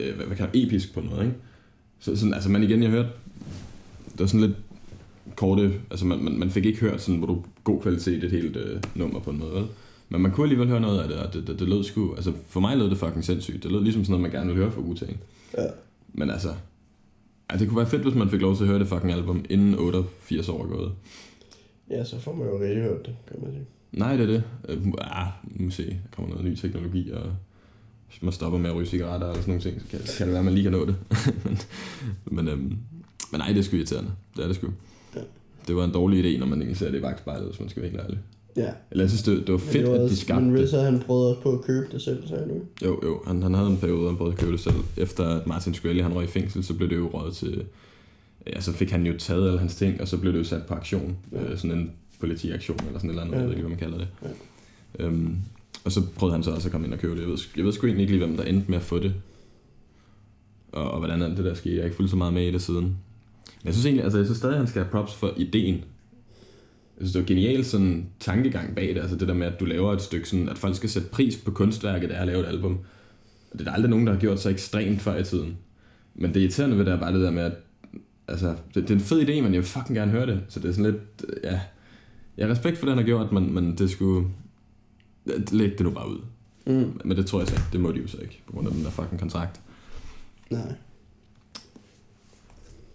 øh, 0.00 0.16
hvad, 0.16 0.26
hvad 0.26 0.36
kan 0.36 0.48
man, 0.54 0.62
episk 0.66 0.94
på 0.94 1.00
noget, 1.00 1.24
ikke? 1.24 1.36
Så 2.00 2.16
sådan, 2.16 2.34
altså 2.34 2.50
man 2.50 2.62
igen, 2.62 2.82
jeg 2.82 2.90
hørte, 2.90 3.08
det 4.12 4.20
var 4.20 4.26
sådan 4.26 4.40
lidt 4.40 4.56
korte, 5.36 5.72
altså 5.90 6.06
man, 6.06 6.18
man, 6.24 6.38
man 6.38 6.50
fik 6.50 6.64
ikke 6.66 6.80
hørt 6.80 7.00
sådan, 7.02 7.18
hvor 7.18 7.26
du 7.26 7.44
god 7.64 7.80
kvalitet 7.82 8.24
et 8.24 8.30
helt 8.30 8.56
øh, 8.56 8.80
nummer 8.94 9.20
på 9.20 9.30
en 9.30 9.38
måde, 9.38 9.52
vel? 9.54 9.64
Men 10.08 10.20
man 10.22 10.30
kunne 10.32 10.44
alligevel 10.44 10.68
høre 10.68 10.80
noget 10.80 11.00
af 11.00 11.08
det, 11.08 11.16
og 11.16 11.34
det, 11.34 11.46
det, 11.46 11.58
det 11.60 11.68
lød 11.68 11.84
sgu, 11.84 12.14
altså 12.14 12.32
for 12.48 12.60
mig 12.60 12.76
lød 12.76 12.90
det 12.90 12.98
fucking 12.98 13.24
sindssygt. 13.24 13.62
Det 13.62 13.72
lød 13.72 13.82
ligesom 13.82 14.04
sådan 14.04 14.10
noget, 14.20 14.22
man 14.22 14.30
gerne 14.40 14.46
ville 14.46 14.62
høre 14.64 14.72
fra 14.72 14.80
Wu-Tang. 14.80 15.16
Ja. 15.58 15.66
Men 16.14 16.30
altså, 16.30 16.48
ja, 17.52 17.56
det 17.58 17.68
kunne 17.68 17.76
være 17.78 17.86
fedt, 17.86 18.02
hvis 18.02 18.14
man 18.14 18.30
fik 18.30 18.40
lov 18.40 18.56
til 18.56 18.62
at 18.64 18.68
høre 18.68 18.78
det 18.78 18.88
fucking 18.88 19.12
album, 19.12 19.44
inden 19.50 19.74
88 19.78 20.48
år 20.48 20.62
er 20.64 20.68
gået. 20.68 20.92
Ja, 21.90 22.04
så 22.04 22.18
får 22.18 22.34
man 22.34 22.46
jo 22.46 22.60
rigtig 22.60 22.82
hørt 22.82 23.06
det, 23.06 23.16
kan 23.28 23.36
man 23.42 23.52
sige. 23.52 23.66
Nej, 23.92 24.16
det 24.16 24.22
er 24.22 24.26
det. 24.26 24.42
Øh, 24.68 24.78
ah, 25.00 25.26
må 25.44 25.70
se, 25.70 25.86
der 25.86 26.16
kommer 26.16 26.30
noget 26.30 26.44
ny 26.44 26.54
teknologi, 26.54 27.10
og 27.10 27.22
hvis 28.08 28.22
man 28.22 28.32
stopper 28.32 28.58
med 28.58 28.70
at 28.70 28.76
ryge 28.76 28.86
cigaretter 28.86 29.26
og 29.26 29.36
sådan 29.36 29.48
nogle 29.48 29.62
ting, 29.62 29.80
så 29.80 29.86
kan, 29.90 29.98
kan 30.18 30.26
det 30.26 30.32
være, 30.32 30.38
at 30.38 30.44
man 30.44 30.54
lige 30.54 30.62
kan 30.62 30.72
nå 30.72 30.86
det. 30.86 30.96
men, 31.44 31.58
men, 32.24 32.48
øhm, 32.48 32.76
men 33.32 33.38
nej, 33.38 33.48
det 33.48 33.58
er 33.58 33.62
sgu 33.62 33.76
irriterende. 33.76 34.10
Det 34.36 34.42
er 34.42 34.46
det 34.46 34.56
sgu. 34.56 34.66
Ja. 35.16 35.20
Det 35.68 35.76
var 35.76 35.84
en 35.84 35.92
dårlig 35.92 36.24
idé, 36.24 36.38
når 36.38 36.46
man 36.46 36.62
ikke 36.62 36.74
ser 36.74 36.90
det 36.90 36.98
i 36.98 37.02
vagtspejlet, 37.02 37.46
hvis 37.46 37.60
man 37.60 37.68
skal 37.68 37.82
være 37.82 37.90
helt 37.90 38.02
ærlig. 38.02 38.18
Ja. 38.56 38.70
Eller 38.90 39.04
jeg 39.04 39.10
synes, 39.10 39.22
det, 39.22 39.46
det 39.46 39.52
var 39.52 39.58
fedt, 39.58 39.72
det 39.72 39.86
var 39.86 39.94
at 39.94 40.00
de 40.00 40.04
også, 40.04 40.16
skabte 40.16 40.44
men. 40.44 40.64
RZA, 40.64 40.80
han 40.80 41.00
prøvede 41.00 41.28
også 41.30 41.42
på 41.42 41.52
at 41.52 41.60
købe 41.60 41.86
det 41.92 42.02
selv, 42.02 42.28
sagde 42.28 42.44
du. 42.48 42.86
Jo, 42.86 43.00
jo, 43.04 43.22
han, 43.26 43.42
han 43.42 43.54
havde 43.54 43.70
en 43.70 43.76
periode, 43.76 44.06
han 44.06 44.16
prøvede 44.16 44.32
at 44.32 44.38
købe 44.38 44.52
det 44.52 44.60
selv. 44.60 44.76
Efter 44.96 45.24
at 45.24 45.46
Martin 45.46 45.74
Shkreli, 45.74 46.00
han 46.00 46.14
røg 46.14 46.24
i 46.24 46.26
fængsel, 46.26 46.64
så 46.64 46.74
blev 46.74 46.90
det 46.90 46.96
jo 46.96 47.06
rådet 47.14 47.34
til... 47.34 47.64
Ja, 48.54 48.60
så 48.60 48.72
fik 48.72 48.90
han 48.90 49.06
jo 49.06 49.18
taget 49.18 49.46
alle 49.46 49.58
hans 49.58 49.74
ting, 49.74 50.00
og 50.00 50.08
så 50.08 50.16
blev 50.18 50.32
det 50.32 50.38
jo 50.38 50.44
sat 50.44 50.62
på 50.66 50.74
aktion. 50.74 51.16
Ja. 51.32 51.42
Øh, 51.42 51.58
sådan 51.58 51.78
en 51.78 51.90
politiaktion, 52.20 52.78
eller 52.86 52.98
sådan 52.98 53.10
et 53.10 53.12
eller 53.12 53.22
andet, 53.22 53.34
Ja. 53.34 53.38
jeg 53.40 53.48
ved 53.48 53.56
ikke, 53.56 53.68
hvad 53.68 53.70
man 53.70 53.78
kalder 53.78 53.98
det. 53.98 54.08
Ja. 54.98 55.04
Øhm, 55.04 55.36
og 55.84 55.92
så 55.92 56.02
prøvede 56.16 56.34
han 56.34 56.42
så 56.42 56.50
også 56.50 56.68
at 56.68 56.72
komme 56.72 56.86
ind 56.86 56.94
og 56.94 57.00
købe 57.00 57.14
det. 57.14 57.20
Jeg 57.20 57.28
ved, 57.28 57.38
jeg 57.56 57.64
ved 57.64 57.72
sgu 57.72 57.86
egentlig 57.86 58.02
ikke 58.02 58.12
lige, 58.16 58.26
hvem 58.26 58.36
der 58.36 58.44
endte 58.44 58.70
med 58.70 58.78
at 58.78 58.84
få 58.84 58.98
det. 58.98 59.14
Og, 60.72 60.90
og 60.90 60.98
hvordan 60.98 61.22
alt 61.22 61.36
det 61.36 61.44
der 61.44 61.54
skete. 61.54 61.74
Jeg 61.74 61.82
har 61.82 61.84
ikke 61.84 61.96
fulgt 61.96 62.10
så 62.10 62.16
meget 62.16 62.34
med 62.34 62.48
i 62.48 62.50
det 62.50 62.62
siden. 62.62 62.84
Men 62.84 63.64
jeg 63.64 63.74
synes 63.74 63.86
egentlig, 63.86 64.04
altså 64.04 64.18
jeg 64.18 64.26
synes 64.26 64.38
stadig, 64.38 64.52
at 64.54 64.58
han 64.58 64.68
skal 64.68 64.82
have 64.82 64.90
props 64.90 65.14
for 65.14 65.32
ideen. 65.36 65.74
Jeg 65.74 67.06
synes, 67.06 67.12
det 67.12 67.20
var 67.22 67.26
genialt 67.26 67.66
sådan 67.66 68.06
tankegang 68.20 68.74
bag 68.74 68.88
det. 68.94 69.00
Altså 69.00 69.16
det 69.16 69.28
der 69.28 69.34
med, 69.34 69.46
at 69.46 69.60
du 69.60 69.64
laver 69.64 69.92
et 69.92 70.02
stykke 70.02 70.28
sådan, 70.28 70.48
at 70.48 70.58
folk 70.58 70.74
skal 70.76 70.88
sætte 70.90 71.08
pris 71.08 71.36
på 71.36 71.50
kunstværket, 71.50 72.10
er 72.10 72.20
at 72.20 72.26
lave 72.26 72.40
et 72.40 72.46
album. 72.46 72.78
Og 73.50 73.58
det 73.58 73.60
er 73.60 73.64
der 73.64 73.72
aldrig 73.72 73.90
nogen, 73.90 74.06
der 74.06 74.12
har 74.12 74.20
gjort 74.20 74.40
så 74.40 74.48
ekstremt 74.48 75.00
før 75.00 75.16
i 75.18 75.24
tiden. 75.24 75.56
Men 76.14 76.34
det 76.34 76.40
irriterende 76.40 76.78
ved 76.78 76.84
det 76.84 76.92
er 76.92 76.98
bare 77.00 77.12
det 77.12 77.20
der 77.20 77.30
med, 77.30 77.42
at 77.42 77.52
altså, 78.28 78.46
det, 78.74 78.82
det 78.82 78.90
er 78.90 78.94
en 78.94 79.00
fed 79.00 79.22
idé, 79.22 79.32
men 79.32 79.44
jeg 79.44 79.62
vil 79.62 79.62
fucking 79.62 79.96
gerne 79.96 80.12
høre 80.12 80.26
det. 80.26 80.40
Så 80.48 80.60
det 80.60 80.68
er 80.68 80.72
sådan 80.72 80.90
lidt, 80.92 81.24
ja, 81.44 81.60
jeg 82.36 82.46
har 82.46 82.52
respekt 82.52 82.78
for 82.78 82.86
det, 82.86 82.94
han 82.94 82.98
har 82.98 83.06
gjort, 83.06 83.32
men, 83.32 83.54
men 83.54 83.78
det 83.78 83.90
skulle, 83.90 84.28
læg 85.52 85.70
det 85.70 85.80
nu 85.80 85.90
bare 85.90 86.10
ud. 86.10 86.18
Mm. 86.66 87.00
Men 87.04 87.16
det 87.16 87.26
tror 87.26 87.38
jeg 87.38 87.48
så 87.48 87.54
ikke, 87.54 87.66
det 87.72 87.80
må 87.80 87.92
de 87.92 88.00
jo 88.00 88.08
så 88.08 88.16
ikke, 88.16 88.42
på 88.46 88.52
grund 88.52 88.68
af 88.68 88.74
den 88.74 88.84
der 88.84 88.90
fucking 88.90 89.20
kontrakt. 89.20 89.60
Nej. 90.50 90.74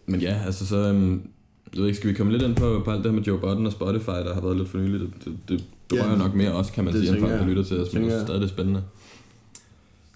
Men 0.06 0.22
ja, 0.22 0.42
altså 0.46 0.66
så, 0.66 0.78
øhm, 0.78 1.30
jeg 1.74 1.80
ved 1.80 1.88
ikke, 1.88 1.98
skal 1.98 2.10
vi 2.10 2.16
komme 2.16 2.32
lidt 2.32 2.44
ind 2.44 2.56
på, 2.56 2.82
på 2.86 2.92
alt 2.92 3.04
det 3.04 3.12
her 3.12 3.20
med 3.20 3.24
Joe 3.24 3.40
Budden 3.40 3.66
og 3.66 3.72
Spotify, 3.72 4.10
der 4.10 4.34
har 4.34 4.42
været 4.42 4.58
lidt 4.58 4.70
for 4.70 4.78
nylig. 4.78 5.00
Det, 5.00 5.26
det, 5.26 5.38
det 5.50 5.64
berører 5.90 6.12
Ja, 6.12 6.18
nok 6.18 6.34
mere 6.34 6.54
også, 6.54 6.72
kan 6.72 6.84
man 6.84 6.94
det 6.94 7.02
sige, 7.02 7.14
end 7.14 7.22
folk, 7.22 7.34
der 7.34 7.46
lytter 7.46 7.64
til 7.64 7.82
os, 7.82 7.94
men 7.94 8.04
det 8.04 8.14
er 8.14 8.26
stadig 8.26 8.42
det 8.42 8.50
spændende. 8.50 8.84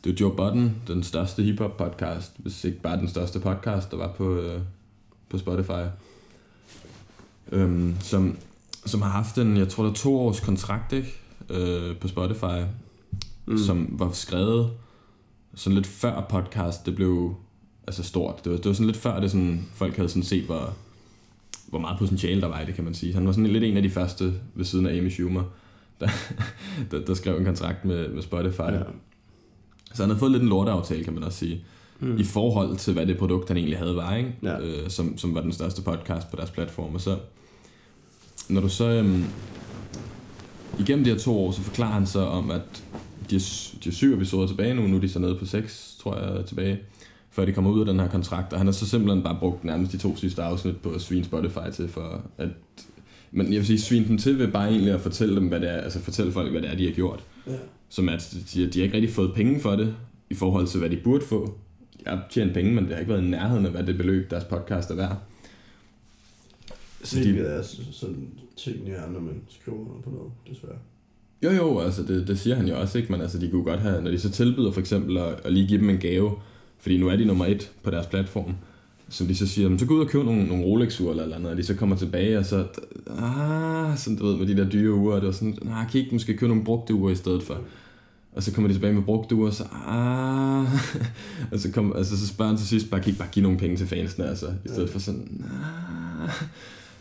Det 0.03 0.09
er 0.09 0.13
jo 0.20 0.28
Joe 0.28 0.36
Budden, 0.36 0.76
den 0.88 1.03
største 1.03 1.43
hiphop 1.43 1.78
podcast, 1.78 2.32
hvis 2.38 2.63
ikke 2.63 2.82
bare 2.82 2.97
den 2.97 3.07
største 3.07 3.39
podcast, 3.39 3.91
der 3.91 3.97
var 3.97 4.13
på, 4.18 4.36
øh, 4.39 4.61
på 5.30 5.38
Spotify. 5.38 5.86
Øhm, 7.51 7.95
som, 7.99 8.38
som 8.86 9.01
har 9.01 9.09
haft 9.09 9.38
en, 9.38 9.57
jeg 9.57 9.69
tror 9.69 9.84
det 9.84 9.91
er 9.91 9.95
to 9.95 10.19
års 10.19 10.39
kontrakt, 10.39 10.93
ikke? 10.93 11.13
Øh, 11.49 11.97
på 11.97 12.07
Spotify, 12.07 12.65
mm. 13.45 13.57
som 13.57 13.88
var 13.91 14.11
skrevet 14.11 14.69
sådan 15.55 15.75
lidt 15.75 15.88
før 15.88 16.25
podcast, 16.30 16.86
det 16.86 16.95
blev 16.95 17.36
altså 17.88 18.03
stort. 18.03 18.43
Det 18.43 18.51
var, 18.51 18.57
det 18.57 18.65
var 18.65 18.73
sådan 18.73 18.86
lidt 18.86 18.97
før 18.97 19.19
det 19.19 19.32
sådan, 19.32 19.65
folk 19.73 19.95
havde 19.95 20.09
sådan 20.09 20.23
set, 20.23 20.43
hvor, 20.43 20.73
hvor 21.67 21.80
meget 21.80 21.99
potentiale 21.99 22.41
der 22.41 22.47
var 22.47 22.61
i 22.61 22.65
det, 22.65 22.75
kan 22.75 22.84
man 22.84 22.93
sige. 22.93 23.13
Han 23.13 23.25
var 23.25 23.32
sådan 23.32 23.47
lidt 23.47 23.63
en 23.63 23.78
af 23.78 23.84
de 23.84 23.89
første 23.89 24.34
ved 24.55 24.65
siden 24.65 24.86
af 24.86 24.97
Amy 24.97 25.09
Schumer, 25.09 25.43
der, 25.99 26.09
der, 26.91 27.05
der 27.05 27.13
skrev 27.13 27.38
en 27.38 27.45
kontrakt 27.45 27.86
med, 27.86 28.09
med 28.09 28.21
Spotify. 28.21 28.61
Ja. 28.61 28.82
Så 29.93 30.03
han 30.03 30.09
havde 30.09 30.19
fået 30.19 30.32
lidt 30.32 30.43
en 30.43 30.49
lorteaftale, 30.49 31.03
kan 31.03 31.13
man 31.13 31.23
også 31.23 31.38
sige. 31.38 31.63
Mm. 32.00 32.18
I 32.18 32.24
forhold 32.24 32.78
til, 32.78 32.93
hvad 32.93 33.06
det 33.06 33.18
produkt, 33.18 33.48
han 33.48 33.58
egentlig 33.58 33.78
havde, 33.78 33.95
var, 33.95 34.16
ikke? 34.16 34.34
Ja. 34.43 34.60
Øh, 34.60 34.89
som, 34.89 35.18
som 35.18 35.36
var 35.36 35.41
den 35.41 35.52
største 35.52 35.82
podcast 35.82 36.30
på 36.32 36.36
deres 36.36 36.52
platform. 36.52 36.95
Og 36.95 37.02
så, 37.02 37.18
når 38.50 38.62
du 38.62 38.70
så... 38.70 38.89
Øhm, 38.89 39.24
igennem 40.80 41.04
de 41.04 41.12
her 41.12 41.18
to 41.18 41.39
år, 41.39 41.52
så 41.52 41.62
forklarer 41.62 41.91
han 41.91 42.06
så 42.06 42.20
om, 42.20 42.52
at 42.52 42.84
de 43.30 43.36
er, 43.36 43.74
de 43.84 43.89
er 43.89 43.93
syv 43.93 44.14
episoder 44.14 44.48
tilbage 44.48 44.74
nu. 44.74 44.88
Nu 44.88 44.95
er 44.95 45.02
de 45.02 45.10
så 45.10 45.20
nede 45.20 45.36
på 45.36 45.45
seks, 45.45 45.95
tror 46.00 46.18
jeg, 46.20 46.45
tilbage. 46.45 46.80
Før 47.32 47.45
de 47.45 47.52
kommer 47.52 47.72
ud 47.72 47.80
af 47.80 47.86
den 47.86 48.00
her 48.00 48.10
kontrakt. 48.10 48.54
Og 48.54 48.60
han 48.60 48.68
har 48.68 48.72
så 48.72 48.88
simpelthen 48.88 49.24
bare 49.24 49.38
brugt 49.39 49.64
nærmest 49.64 49.91
de 49.91 49.98
to 49.98 50.16
sidste 50.16 50.43
afsnit 50.43 50.78
på 50.78 50.89
at 50.89 51.02
svine 51.02 51.26
Spotify 51.26 51.72
til 51.74 51.88
for 51.88 52.22
at... 52.38 52.50
Men 53.32 53.45
jeg 53.45 53.58
vil 53.58 53.66
sige, 53.66 53.80
svine 53.80 54.08
dem 54.08 54.18
til 54.18 54.39
ved 54.39 54.48
bare 54.48 54.70
egentlig 54.70 54.93
at 54.93 55.02
fortælle 55.02 55.36
dem, 55.36 55.48
hvad 55.48 55.60
det 55.60 55.70
er, 55.70 55.78
altså 55.78 56.00
fortælle 56.00 56.32
folk, 56.32 56.52
hvad 56.52 56.62
det 56.62 56.72
er, 56.72 56.76
de 56.76 56.86
har 56.86 56.93
gjort. 56.93 57.24
Ja. 57.48 57.52
Som 57.89 58.10
at 58.10 58.36
de, 58.54 58.68
de 58.68 58.80
har 58.80 58.84
ikke 58.84 58.95
rigtig 58.95 59.14
fået 59.14 59.34
penge 59.36 59.60
for 59.60 59.76
det, 59.76 59.95
i 60.30 60.34
forhold 60.34 60.68
til, 60.68 60.80
hvad 60.80 60.89
de 60.89 60.98
burde 61.04 61.26
få. 61.26 61.58
Har 62.10 62.26
tjent 62.30 62.53
penge, 62.53 62.74
men 62.74 62.84
det 62.86 62.93
har 62.93 62.99
ikke 62.99 63.12
været 63.14 63.24
i 63.24 63.30
nærheden 63.30 63.66
af, 63.66 63.72
hvad 63.72 63.84
det 63.84 63.97
beløb, 63.97 64.32
deres 64.32 64.43
podcast 64.43 64.91
er 64.91 64.95
værd. 64.95 65.18
Så 67.03 67.20
Hvilket 67.22 67.45
de, 67.45 67.49
er 67.49 67.62
s- 67.64 67.82
sådan 67.91 68.28
ting, 68.58 68.88
jeg 68.88 69.03
når 69.14 69.20
man 69.20 69.41
skriver 69.49 69.78
under 69.80 70.01
på 70.03 70.10
noget, 70.10 70.32
desværre. 70.49 70.76
jo 71.43 71.49
jo, 71.51 71.80
altså 71.80 72.03
det, 72.03 72.28
det 72.28 72.39
siger 72.39 72.55
han 72.55 72.68
jo 72.68 72.80
også, 72.80 72.97
ikke? 72.97 73.12
Men 73.12 73.22
altså, 73.22 73.38
de 73.38 73.49
kunne 73.51 73.64
godt 73.64 73.80
have, 73.80 74.01
når 74.01 74.12
de 74.12 74.20
så 74.20 74.30
tilbyder 74.32 74.72
for 74.72 74.80
eksempel 74.80 75.18
at, 75.18 75.39
at 75.45 75.53
lige 75.53 75.68
give 75.68 75.80
dem 75.82 75.89
en 75.89 75.97
gave, 75.97 76.32
fordi 76.80 76.97
nu 76.97 77.08
er 77.08 77.16
de 77.16 77.26
nummer 77.26 77.45
et 77.45 77.72
på 77.84 77.91
deres 77.91 78.08
platform, 78.08 78.55
som 79.10 79.28
de 79.28 79.36
så 79.36 79.47
siger, 79.47 79.70
"Men 79.70 79.80
så 79.80 79.86
gå 79.86 79.93
ud 79.93 79.99
og 80.01 80.08
køb 80.10 80.24
nogle, 80.24 80.47
nogle 80.47 80.64
Rolex-ure 80.66 81.10
eller, 81.12 81.24
eller 81.24 81.36
andet, 81.36 81.51
og 81.51 81.58
de 81.58 81.64
så 81.64 81.76
kommer 81.76 81.95
tilbage, 81.95 82.39
og 82.39 82.45
så, 82.45 82.66
ah, 83.18 83.97
sådan 83.97 84.18
du 84.18 84.26
ved, 84.26 84.38
med 84.38 84.47
de 84.47 84.58
der 84.58 84.70
dyre 84.70 84.93
uger, 84.93 85.16
det 85.16 85.26
var 85.26 85.32
sådan, 85.32 85.58
nej, 85.62 85.86
kan 85.91 85.99
I 85.99 86.03
ikke 86.03 86.16
måske 86.16 86.34
købe 86.38 86.47
nogle 86.47 86.64
brugte 86.64 86.93
uger 86.93 87.12
i 87.12 87.16
stedet 87.16 87.43
for? 87.43 87.58
Og 88.38 88.44
så 88.44 88.54
kommer 88.54 88.68
de 88.68 88.74
tilbage 88.74 88.94
med 88.94 89.04
brugte 89.04 89.36
uger, 89.36 89.48
og 89.48 89.54
så, 89.54 89.64
ah, 89.88 90.66
og 91.52 91.60
så, 91.60 91.72
kom, 91.72 91.94
altså, 91.96 92.18
så 92.20 92.28
spørger 92.28 92.52
han 92.52 92.58
til 92.58 92.68
sidst, 92.68 92.90
bare, 92.90 93.02
kan 93.02 93.08
I 93.08 93.10
ikke 93.10 93.20
bare 93.20 93.30
give 93.32 93.44
nogle 93.44 93.58
penge 93.58 93.78
til 93.78 93.88
fansene, 93.88 94.28
altså, 94.30 94.48
i 94.66 94.68
stedet 94.68 94.90
for 94.90 95.00
sådan, 95.00 95.46
ah. 96.24 96.30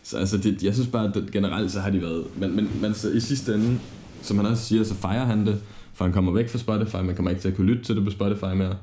Så 0.03 0.19
altså, 0.19 0.39
det, 0.39 0.63
jeg 0.63 0.75
synes 0.75 0.89
bare, 0.89 1.13
at 1.17 1.31
generelt 1.33 1.73
så 1.73 1.81
har 1.81 1.91
de 1.91 2.03
været, 2.03 2.25
men, 2.37 2.57
men, 2.57 2.71
men 2.81 2.95
så 2.95 3.11
i 3.11 3.21
sidste 3.21 3.55
ende, 3.55 3.79
som 4.23 4.37
han 4.37 4.47
også 4.47 4.65
siger, 4.65 4.85
så 4.85 4.95
fejrer 4.95 5.25
han 5.25 5.47
det, 5.47 5.61
for 5.95 6.05
han 6.05 6.13
kommer 6.13 6.33
væk 6.33 6.49
fra 6.49 6.59
Spotify, 6.59 6.97
man 6.97 7.15
kommer 7.17 7.31
ikke 7.31 7.43
til 7.43 7.49
at 7.49 7.57
kunne 7.57 7.67
lytte 7.67 7.85
til 7.85 7.97
det 7.97 8.05
på 8.05 8.11
Spotify 8.11 8.45
mere. 8.45 8.77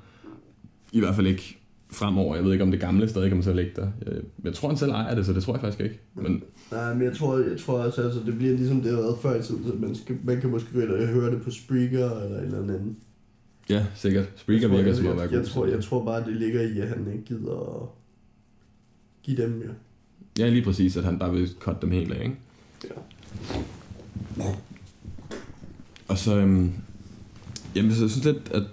I 0.92 1.00
hvert 1.00 1.16
fald 1.16 1.28
ikke 1.28 1.58
fremover. 1.92 2.36
Jeg 2.36 2.44
ved 2.46 2.52
ikke, 2.52 2.64
om 2.64 2.72
det 2.72 2.80
gamle 2.80 3.10
stadig 3.10 3.30
kommer 3.30 3.44
til 3.44 3.50
at 3.50 3.56
ligge 3.56 3.72
der. 3.76 3.88
Jeg, 4.06 4.14
jeg 4.44 4.54
tror, 4.54 4.68
han 4.68 4.78
selv 4.78 4.92
ejer 4.92 5.16
det, 5.16 5.26
så 5.26 5.34
det 5.34 5.44
tror 5.44 5.54
jeg 5.54 5.62
faktisk 5.62 5.82
ikke. 5.82 6.00
Men 6.16 6.44
Nej, 6.74 6.94
men 6.94 7.04
jeg 7.04 7.18
tror, 7.18 7.38
jeg 7.38 7.60
tror 7.60 7.80
også, 7.80 8.02
altså, 8.02 8.20
det 8.26 8.38
bliver 8.38 8.58
ligesom 8.58 8.82
det 8.82 8.92
har 8.92 9.02
været 9.02 9.18
før 9.22 9.40
i 9.40 9.44
tiden, 9.44 9.66
så 9.68 9.74
man, 9.80 9.96
skal, 9.96 10.18
man 10.24 10.42
kan 10.42 10.50
måske 10.50 10.74
gå 10.74 10.80
ind 10.80 10.90
og 10.90 11.08
høre 11.08 11.32
det 11.32 11.42
på 11.42 11.52
Spreaker 11.52 12.10
eller 12.22 12.38
et 12.38 12.44
eller 12.44 12.58
andet. 12.58 12.96
ja, 13.70 13.86
sikkert. 13.96 14.30
Spreaker 14.36 14.68
tror, 14.68 14.76
virker 14.76 14.90
jeg, 14.90 14.98
som 14.98 15.08
at 15.08 15.12
være 15.12 15.22
jeg, 15.22 15.30
god. 15.30 15.38
jeg, 15.38 15.48
tror, 15.48 15.66
jeg 15.66 15.84
tror 15.84 16.06
bare, 16.06 16.26
det 16.26 16.36
ligger 16.36 16.62
i, 16.62 16.80
at 16.80 16.88
han 16.88 17.08
ikke 17.14 17.26
gider 17.26 17.82
at 17.82 17.90
give 19.24 19.38
dem 19.38 19.50
mere. 19.52 19.74
Ja, 20.40 20.50
lige 20.50 20.64
præcis, 20.64 20.98
at 20.98 21.04
han 21.04 21.20
bare 21.20 21.32
vil 21.32 21.50
cutte 21.60 21.82
dem 21.82 21.92
helt 21.92 22.14
af, 22.14 22.24
ikke? 22.24 22.36
Ja. 22.84 24.46
Og 26.08 26.18
så, 26.18 26.38
øhm, 26.38 26.72
jamen, 27.76 27.92
så 27.92 28.02
jeg 28.02 28.10
synes 28.10 28.26
lidt, 28.26 28.52
at 28.52 28.64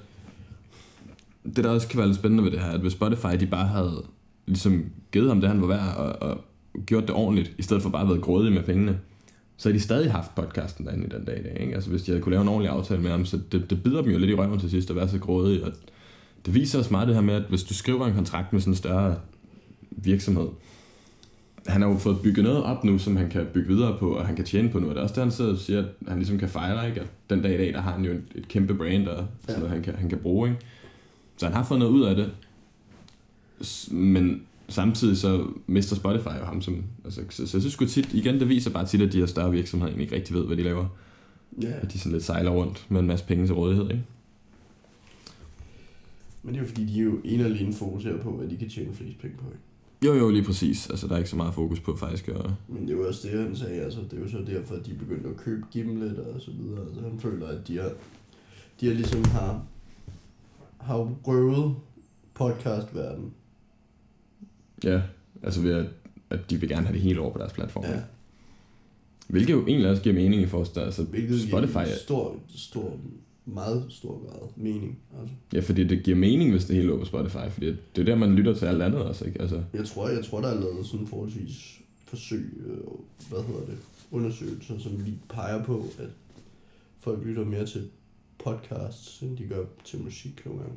det 1.56 1.64
der 1.64 1.70
også 1.70 1.88
kan 1.88 1.98
være 1.98 2.06
lidt 2.06 2.18
spændende 2.18 2.44
ved 2.44 2.50
det 2.50 2.60
her, 2.60 2.70
at 2.70 2.80
hvis 2.80 2.92
Spotify 2.92 3.40
de 3.40 3.46
bare 3.46 3.66
havde 3.66 4.02
ligesom 4.46 4.84
givet 5.12 5.28
ham 5.28 5.40
det, 5.40 5.50
han 5.50 5.60
var 5.60 5.66
værd, 5.66 5.96
og, 5.96 6.30
og 6.30 6.44
gjort 6.86 7.02
det 7.02 7.10
ordentligt, 7.10 7.54
i 7.58 7.62
stedet 7.62 7.82
for 7.82 7.90
bare 7.90 8.02
at 8.02 8.08
være 8.08 8.18
grådige 8.18 8.54
med 8.54 8.62
pengene, 8.62 8.98
så 9.56 9.68
havde 9.68 9.78
de 9.78 9.82
stadig 9.82 10.12
haft 10.12 10.34
podcasten 10.34 10.86
derinde 10.86 11.06
i 11.06 11.08
den 11.08 11.24
dag 11.24 11.38
i 11.38 11.42
dag. 11.42 11.56
Ikke? 11.60 11.74
Altså 11.74 11.90
hvis 11.90 12.02
de 12.02 12.10
havde 12.10 12.22
kunne 12.22 12.30
lave 12.30 12.42
en 12.42 12.48
ordentlig 12.48 12.70
aftale 12.70 13.02
med 13.02 13.10
ham, 13.10 13.24
så 13.24 13.40
det, 13.52 13.70
det 13.70 13.82
bider 13.82 14.02
dem 14.02 14.10
jo 14.10 14.18
lidt 14.18 14.30
i 14.30 14.34
røven 14.34 14.60
til 14.60 14.70
sidst 14.70 14.90
at 14.90 14.96
være 14.96 15.08
så 15.08 15.18
grådige. 15.18 15.64
Og 15.64 15.72
det 16.46 16.54
viser 16.54 16.78
også 16.78 16.90
meget 16.90 17.08
det 17.08 17.14
her 17.16 17.22
med, 17.22 17.34
at 17.34 17.42
hvis 17.48 17.62
du 17.62 17.74
skriver 17.74 18.06
en 18.06 18.14
kontrakt 18.14 18.52
med 18.52 18.60
sådan 18.60 18.72
en 18.72 18.76
større 18.76 19.16
virksomhed, 19.90 20.46
han 21.66 21.82
har 21.82 21.88
jo 21.88 21.96
fået 21.96 22.20
bygget 22.22 22.44
noget 22.44 22.62
op 22.62 22.84
nu, 22.84 22.98
som 22.98 23.16
han 23.16 23.30
kan 23.30 23.46
bygge 23.54 23.68
videre 23.68 23.96
på, 23.98 24.10
og 24.10 24.26
han 24.26 24.36
kan 24.36 24.44
tjene 24.44 24.68
på 24.68 24.78
nu. 24.78 24.88
Og 24.88 24.94
det 24.94 24.98
er 24.98 25.02
også 25.02 25.14
det, 25.14 25.22
han 25.22 25.30
sidder 25.30 25.52
og 25.52 25.58
siger, 25.58 25.78
at 25.78 26.08
han 26.08 26.18
ligesom 26.18 26.38
kan 26.38 26.48
fejre, 26.48 26.88
ikke? 26.88 27.00
at 27.00 27.06
den 27.30 27.42
dag 27.42 27.54
i 27.54 27.56
dag, 27.56 27.72
der 27.72 27.80
har 27.80 27.92
han 27.92 28.04
jo 28.04 28.12
et, 28.12 28.22
et 28.34 28.48
kæmpe 28.48 28.74
brand, 28.74 29.08
og 29.08 29.26
sådan 29.46 29.60
noget, 29.60 29.74
han 29.74 29.82
kan, 29.82 29.94
han 29.94 30.08
kan 30.08 30.18
bruge. 30.18 30.48
Ikke? 30.48 30.60
Så 31.36 31.46
han 31.46 31.54
har 31.54 31.64
fået 31.64 31.80
noget 31.80 31.92
ud 31.92 32.02
af 32.02 32.16
det, 32.16 32.30
men 33.90 34.42
samtidig 34.70 35.16
så 35.16 35.46
mister 35.66 35.96
Spotify 35.96 36.38
jo 36.40 36.44
ham 36.44 36.62
som... 36.62 36.84
Altså, 37.04 37.20
så, 37.30 37.46
så 37.46 37.56
jeg 37.56 37.70
synes 37.70 37.92
tit, 37.92 38.12
igen, 38.14 38.40
det 38.40 38.48
viser 38.48 38.70
bare 38.70 38.86
tit, 38.86 39.02
at 39.02 39.12
de 39.12 39.18
her 39.18 39.26
større 39.26 39.50
virksomheder 39.50 39.88
egentlig 39.88 40.04
ikke 40.04 40.16
rigtig 40.16 40.36
ved, 40.36 40.46
hvad 40.46 40.56
de 40.56 40.62
laver. 40.62 40.86
Ja, 41.62 41.72
At 41.82 41.92
de 41.92 41.98
sådan 41.98 42.12
lidt 42.12 42.24
sejler 42.24 42.50
rundt 42.50 42.86
med 42.88 43.00
en 43.00 43.06
masse 43.06 43.24
penge 43.24 43.46
til 43.46 43.54
rådighed, 43.54 43.90
ikke? 43.90 44.04
men 46.42 46.54
det 46.54 46.60
er 46.60 46.64
jo 46.64 46.68
fordi, 46.68 46.84
de 46.84 47.00
er 47.00 47.04
jo 47.04 47.20
en 47.24 47.40
og 47.40 47.46
alene 47.46 47.72
fokuserer 47.72 48.22
på, 48.22 48.30
hvad 48.30 48.48
de 48.48 48.56
kan 48.56 48.68
tjene 48.68 48.94
flest 48.94 49.18
penge 49.18 49.36
på. 49.36 49.44
Ikke? 49.46 49.62
Jo, 50.04 50.14
jo, 50.14 50.30
lige 50.30 50.44
præcis. 50.44 50.90
Altså, 50.90 51.06
der 51.06 51.14
er 51.14 51.18
ikke 51.18 51.30
så 51.30 51.36
meget 51.36 51.54
fokus 51.54 51.80
på 51.80 51.96
faktisk 51.96 52.28
at... 52.28 52.50
Men 52.68 52.82
det 52.82 52.90
er 52.94 52.96
jo 52.98 53.06
også 53.08 53.28
det, 53.28 53.40
han 53.40 53.56
sagde, 53.56 53.80
altså 53.80 54.00
det 54.10 54.18
er 54.18 54.22
jo 54.22 54.28
så 54.28 54.38
derfor, 54.46 54.74
at 54.74 54.86
de 54.86 54.94
begyndte 54.94 55.28
at 55.28 55.36
købe 55.36 55.66
Gimlet 55.72 56.18
og 56.18 56.40
så 56.40 56.50
videre. 56.50 56.86
Altså 56.86 57.00
han 57.00 57.20
føler, 57.20 57.46
at 57.46 57.68
de 57.68 57.78
har, 57.78 57.90
de 58.80 58.86
har 58.86 58.94
ligesom 58.94 59.24
har, 59.24 59.62
har 60.78 60.96
røvet 61.24 61.74
podcastverden. 62.34 63.32
Ja, 64.84 65.02
altså 65.42 65.60
ved 65.60 65.72
at, 65.74 65.86
at 66.30 66.50
de 66.50 66.56
vil 66.60 66.68
gerne 66.68 66.86
have 66.86 66.94
det 66.94 67.02
hele 67.02 67.20
over 67.20 67.32
på 67.32 67.38
deres 67.38 67.52
platform. 67.52 67.84
Ja. 67.84 68.00
Hvilket 69.28 69.52
jo 69.52 69.66
egentlig 69.66 69.90
også 69.90 70.02
giver 70.02 70.14
mening 70.14 70.42
i 70.42 70.46
forhold 70.46 70.68
til, 70.68 70.80
altså 70.80 71.02
Hvilket 71.04 71.40
Spotify, 71.40 71.72
giver 71.72 71.80
er- 71.86 71.96
stor, 72.04 72.36
stor, 72.56 72.96
meget 73.44 73.86
stor 73.88 74.22
grad 74.28 74.48
mening. 74.56 74.98
Altså. 75.20 75.34
ja, 75.52 75.60
fordi 75.60 75.84
det 75.86 76.02
giver 76.02 76.16
mening, 76.16 76.50
hvis 76.50 76.64
det 76.64 76.76
hele 76.76 76.88
lå 76.88 76.98
på 76.98 77.04
Spotify, 77.04 77.50
fordi 77.50 77.66
det 77.66 78.00
er 78.00 78.04
der, 78.04 78.14
man 78.14 78.34
lytter 78.34 78.54
til 78.54 78.66
alt 78.66 78.82
andet 78.82 79.02
også, 79.02 79.24
ikke? 79.24 79.40
Altså, 79.40 79.62
Jeg 79.74 79.84
tror, 79.86 80.08
jeg 80.08 80.24
tror, 80.24 80.40
der 80.40 80.48
er 80.48 80.60
lavet 80.60 80.86
sådan 80.86 81.06
forholdsvis 81.06 81.80
forsøg, 82.04 82.62
øh, 82.66 82.76
hvad 83.30 83.42
hedder 83.42 83.60
det, 83.66 83.78
undersøgelser, 84.10 84.78
som 84.78 84.92
lige 85.04 85.18
peger 85.28 85.64
på, 85.64 85.86
at 85.98 86.08
folk 87.00 87.24
lytter 87.26 87.44
mere 87.44 87.66
til 87.66 87.88
podcasts, 88.44 89.20
end 89.20 89.36
de 89.36 89.44
gør 89.44 89.64
til 89.84 89.98
musik 90.00 90.42
nogle 90.46 90.60
gange. 90.60 90.76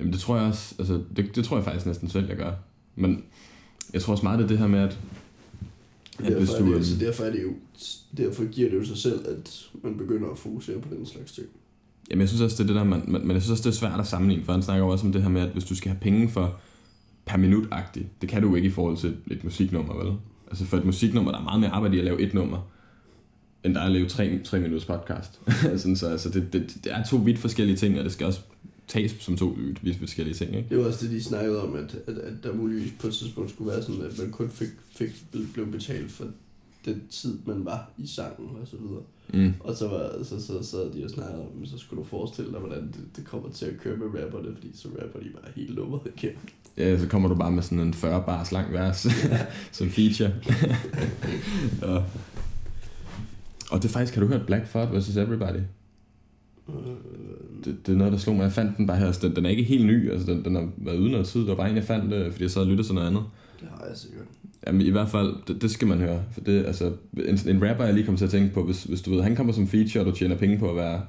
jamen 0.00 0.12
det 0.12 0.20
tror 0.20 0.36
jeg 0.36 0.46
også, 0.46 0.74
altså 0.78 1.02
det, 1.16 1.36
det 1.36 1.44
tror 1.44 1.56
jeg 1.56 1.64
faktisk 1.64 1.86
næsten 1.86 2.08
selv, 2.08 2.28
jeg 2.28 2.36
gør. 2.36 2.52
Men 2.96 3.24
jeg 3.92 4.02
tror 4.02 4.12
også 4.12 4.24
meget, 4.24 4.38
det 4.38 4.44
er 4.44 4.48
det 4.48 4.58
her 4.58 4.66
med, 4.66 4.78
at, 4.78 4.98
at 6.18 6.24
Derfor, 6.24 6.38
hvis 6.38 6.50
er 6.50 6.58
du... 6.58 6.64
det, 6.64 6.68
øhm, 6.68 6.76
altså, 6.76 6.96
derfor, 7.00 7.24
er 7.24 7.30
det 7.30 7.42
jo, 7.42 7.52
derfor 8.16 8.44
giver 8.44 8.70
det 8.70 8.76
jo 8.76 8.84
sig 8.84 8.96
selv, 8.96 9.28
at 9.28 9.66
man 9.82 9.96
begynder 9.96 10.30
at 10.30 10.38
fokusere 10.38 10.80
på 10.80 10.94
den 10.94 11.06
slags 11.06 11.32
ting. 11.32 11.46
Jamen, 12.10 12.20
jeg 12.20 12.28
synes 12.28 12.42
også, 12.42 12.62
det 12.62 12.70
er 12.70 12.74
det 12.74 12.76
der, 12.76 12.84
man, 12.84 13.02
man, 13.08 13.20
men 13.26 13.30
jeg 13.30 13.42
synes 13.42 13.50
også, 13.50 13.70
det 13.70 13.76
er 13.76 13.78
svært 13.78 14.00
at 14.00 14.06
sammenligne, 14.06 14.44
for 14.44 14.52
han 14.52 14.62
snakker 14.62 14.86
også 14.86 15.06
om 15.06 15.12
det 15.12 15.22
her 15.22 15.28
med, 15.28 15.42
at 15.42 15.48
hvis 15.48 15.64
du 15.64 15.76
skal 15.76 15.90
have 15.90 16.00
penge 16.00 16.28
for 16.28 16.60
per 17.26 17.36
minut 17.36 17.66
-agtigt, 17.72 18.04
det 18.20 18.28
kan 18.28 18.42
du 18.42 18.48
jo 18.48 18.54
ikke 18.54 18.68
i 18.68 18.70
forhold 18.70 18.96
til 18.96 19.16
et 19.30 19.44
musiknummer, 19.44 20.04
vel? 20.04 20.12
Altså 20.48 20.64
for 20.64 20.76
et 20.76 20.84
musiknummer, 20.84 21.30
der 21.30 21.38
er 21.38 21.42
meget 21.42 21.60
mere 21.60 21.70
arbejde 21.70 21.96
i 21.96 21.98
at 21.98 22.04
lave 22.04 22.20
et 22.20 22.34
nummer, 22.34 22.70
end 23.64 23.74
der 23.74 23.80
er 23.80 23.84
at 23.84 23.92
lave 23.92 24.08
tre, 24.08 24.40
tre 24.44 24.60
minutters 24.60 24.84
podcast. 24.84 25.40
Sådan, 25.80 25.96
så 25.96 26.08
altså, 26.08 26.28
det, 26.28 26.52
det, 26.52 26.76
det, 26.84 26.92
er 26.92 27.04
to 27.04 27.16
vidt 27.16 27.38
forskellige 27.38 27.76
ting, 27.76 27.98
og 27.98 28.04
det 28.04 28.12
skal 28.12 28.26
også 28.26 28.40
tages 28.88 29.16
som 29.20 29.36
to 29.36 29.56
vidt 29.82 29.98
forskellige 29.98 30.34
ting, 30.34 30.56
ikke? 30.56 30.68
Det 30.68 30.78
var 30.78 30.84
også 30.84 31.06
det, 31.06 31.14
de 31.14 31.22
snakkede 31.22 31.62
om, 31.62 31.74
at, 31.74 31.96
at, 32.06 32.18
at 32.18 32.32
der 32.42 32.54
muligvis 32.54 32.92
på 33.00 33.06
et 33.06 33.14
tidspunkt 33.14 33.50
skulle 33.50 33.70
være 33.70 33.82
sådan, 33.82 34.02
at 34.02 34.18
man 34.18 34.30
kun 34.30 34.50
fik, 34.50 34.68
fik 34.96 35.10
blev 35.52 35.66
betalt 35.66 36.10
for 36.10 36.24
den 36.84 37.02
tid, 37.10 37.38
man 37.46 37.64
var 37.64 37.90
i 37.98 38.06
sangen 38.06 38.48
og 38.62 38.68
så 38.68 38.76
videre. 38.76 39.02
Mm. 39.32 39.54
Og 39.60 39.76
så, 39.76 39.88
var, 39.88 40.24
så, 40.24 40.46
så 40.46 40.62
sad 40.62 40.92
de 40.92 41.04
og 41.04 41.10
snakkede 41.10 41.40
om, 41.40 41.66
så 41.66 41.78
skulle 41.78 42.02
du 42.02 42.08
forestille 42.08 42.52
dig, 42.52 42.60
hvordan 42.60 42.82
det, 42.86 43.04
det 43.16 43.24
kommer 43.24 43.50
til 43.50 43.66
at 43.66 43.80
køre 43.80 43.96
med 43.96 44.06
rapperne, 44.06 44.54
fordi 44.54 44.70
så 44.74 44.88
rapper 44.88 45.20
de 45.20 45.30
bare 45.30 45.50
helt 45.56 45.76
nummeret 45.76 46.02
igen. 46.16 46.32
Ja, 46.76 46.98
så 46.98 47.08
kommer 47.08 47.28
du 47.28 47.34
bare 47.34 47.52
med 47.52 47.62
sådan 47.62 47.80
en 47.80 47.94
40 47.94 48.22
bars 48.26 48.52
lang 48.52 48.72
vers 48.72 49.06
som 49.72 49.90
feature. 49.90 50.32
ja. 51.82 52.02
Og 53.70 53.82
det 53.82 53.88
er 53.88 53.92
faktisk, 53.92 54.14
har 54.14 54.22
du 54.22 54.28
hørt 54.28 54.46
Black 54.46 54.68
Thought 54.68 54.96
vs. 54.96 55.16
Everybody? 55.16 55.60
Det, 57.64 57.86
det 57.86 57.92
er 57.92 57.96
noget, 57.96 58.12
der 58.12 58.18
slog 58.18 58.36
mig. 58.36 58.42
Jeg 58.42 58.52
fandt 58.52 58.76
den 58.76 58.86
bare 58.86 58.96
her. 58.96 59.06
Altså, 59.06 59.28
Den, 59.28 59.36
den 59.36 59.46
er 59.46 59.50
ikke 59.50 59.62
helt 59.62 59.86
ny. 59.86 60.10
Altså, 60.10 60.32
den, 60.32 60.44
den 60.44 60.54
har 60.54 60.68
været 60.76 60.98
ude 60.98 61.10
noget 61.10 61.26
tid. 61.26 61.40
Det 61.40 61.48
var 61.48 61.54
bare 61.54 61.70
en, 61.70 61.76
jeg 61.76 61.84
fandt, 61.84 62.12
øh, 62.12 62.30
fordi 62.32 62.42
jeg 62.42 62.50
så 62.50 62.60
og 62.60 62.66
lyttede 62.66 62.88
til 62.88 62.94
noget 62.94 63.08
andet. 63.08 63.22
det 63.60 63.68
har 63.78 63.86
jeg 63.88 63.96
sikkert. 63.96 64.24
Jamen 64.66 64.80
i 64.80 64.90
hvert 64.90 65.08
fald, 65.08 65.34
det, 65.48 65.62
det 65.62 65.70
skal 65.70 65.88
man 65.88 65.98
høre. 65.98 66.22
For 66.32 66.40
det, 66.40 66.66
altså, 66.66 66.92
en, 67.28 67.38
en 67.48 67.68
rapper, 67.68 67.84
jeg 67.84 67.94
lige 67.94 68.04
kommer 68.04 68.18
til 68.18 68.24
at 68.24 68.30
tænke 68.30 68.54
på, 68.54 68.62
hvis, 68.62 68.84
hvis 68.84 69.02
du 69.02 69.10
ved, 69.14 69.22
han 69.22 69.36
kommer 69.36 69.52
som 69.52 69.66
feature, 69.66 70.02
og 70.02 70.06
du 70.06 70.16
tjener 70.16 70.36
penge 70.36 70.58
på 70.58 70.70
at 70.70 70.76
være 70.76 71.00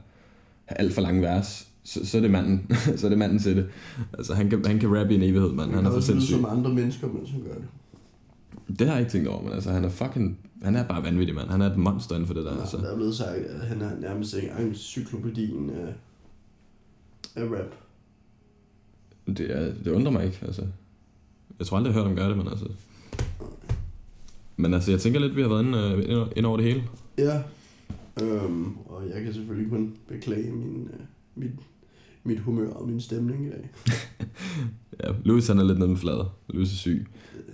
alt 0.67 0.93
for 0.93 1.01
lange 1.01 1.21
vers, 1.21 1.67
så, 1.83 2.05
så 2.05 2.17
er 2.17 2.21
det 2.21 2.31
manden, 2.31 2.71
så 2.97 3.07
er 3.07 3.09
det 3.09 3.17
manden 3.17 3.39
til 3.39 3.55
det. 3.55 3.65
Altså 4.13 4.33
han 4.33 4.49
kan, 4.49 4.65
han 4.65 4.79
kan 4.79 4.97
rappe 4.99 5.13
i 5.13 5.15
en 5.15 5.23
evighed, 5.23 5.51
mand. 5.51 5.71
Han 5.71 5.85
er 5.85 5.91
for 5.91 5.99
sindssyg. 5.99 6.33
som 6.33 6.45
andre 6.45 6.73
mennesker, 6.73 7.07
mens 7.07 7.29
han 7.29 7.41
gør 7.41 7.53
det. 7.53 7.65
Det 8.67 8.87
har 8.87 8.93
jeg 8.93 8.99
ikke 8.99 9.11
tænkt 9.11 9.27
over, 9.27 9.43
men 9.43 9.53
altså 9.53 9.71
han 9.71 9.83
er 9.83 9.89
fucking, 9.89 10.39
han 10.61 10.75
er 10.75 10.87
bare 10.87 11.03
vanvittig, 11.03 11.35
mand. 11.35 11.49
Han 11.49 11.61
er 11.61 11.71
et 11.71 11.77
monster 11.77 12.15
inden 12.15 12.27
for 12.27 12.33
det 12.33 12.45
der, 12.45 12.59
altså. 12.59 12.77
Der 12.77 12.91
er 12.91 12.95
blevet 12.95 13.15
sagt, 13.15 13.37
at 13.37 13.67
han 13.67 13.81
er 13.81 13.99
nærmest 13.99 14.35
ikke 14.35 14.51
encyklopædien 14.59 15.69
af, 15.69 15.93
af 17.35 17.43
rap. 17.43 17.75
Det, 19.27 19.57
er, 19.57 19.73
det 19.83 19.87
undrer 19.87 20.11
mig 20.11 20.25
ikke, 20.25 20.39
altså. 20.41 20.67
Jeg 21.59 21.67
tror 21.67 21.77
aldrig, 21.77 21.89
jeg 21.89 21.93
har 21.93 22.01
hørt 22.01 22.09
ham 22.09 22.17
gøre 22.17 22.29
det, 22.29 22.37
men 22.37 22.47
altså. 22.47 22.65
Men 24.57 24.73
altså, 24.73 24.91
jeg 24.91 24.99
tænker 24.99 25.19
lidt, 25.19 25.35
vi 25.35 25.41
har 25.41 25.49
været 25.49 25.65
inde, 25.65 25.77
øh, 26.37 26.49
over 26.49 26.57
det 26.57 26.65
hele. 26.65 26.83
Ja, 27.17 27.41
øhm, 28.21 28.77
og 28.77 29.03
jeg 29.15 29.23
kan 29.23 29.33
selvfølgelig 29.33 29.69
kun 29.71 29.95
beklage 30.07 30.51
min, 30.51 30.89
øh, 30.93 30.99
mit, 31.35 31.51
mit 32.23 32.39
humør 32.39 32.69
og 32.69 32.87
min 32.87 33.01
stemning 33.01 33.45
i 33.45 33.49
dag. 33.49 33.69
Ja, 35.03 35.11
Louis 35.23 35.47
han 35.47 35.59
er 35.59 35.63
lidt 35.63 35.79
nede 35.79 35.89
med 35.89 35.97
flader. 35.97 36.35
Louis 36.47 36.71
er 36.71 36.75
syg. 36.75 37.07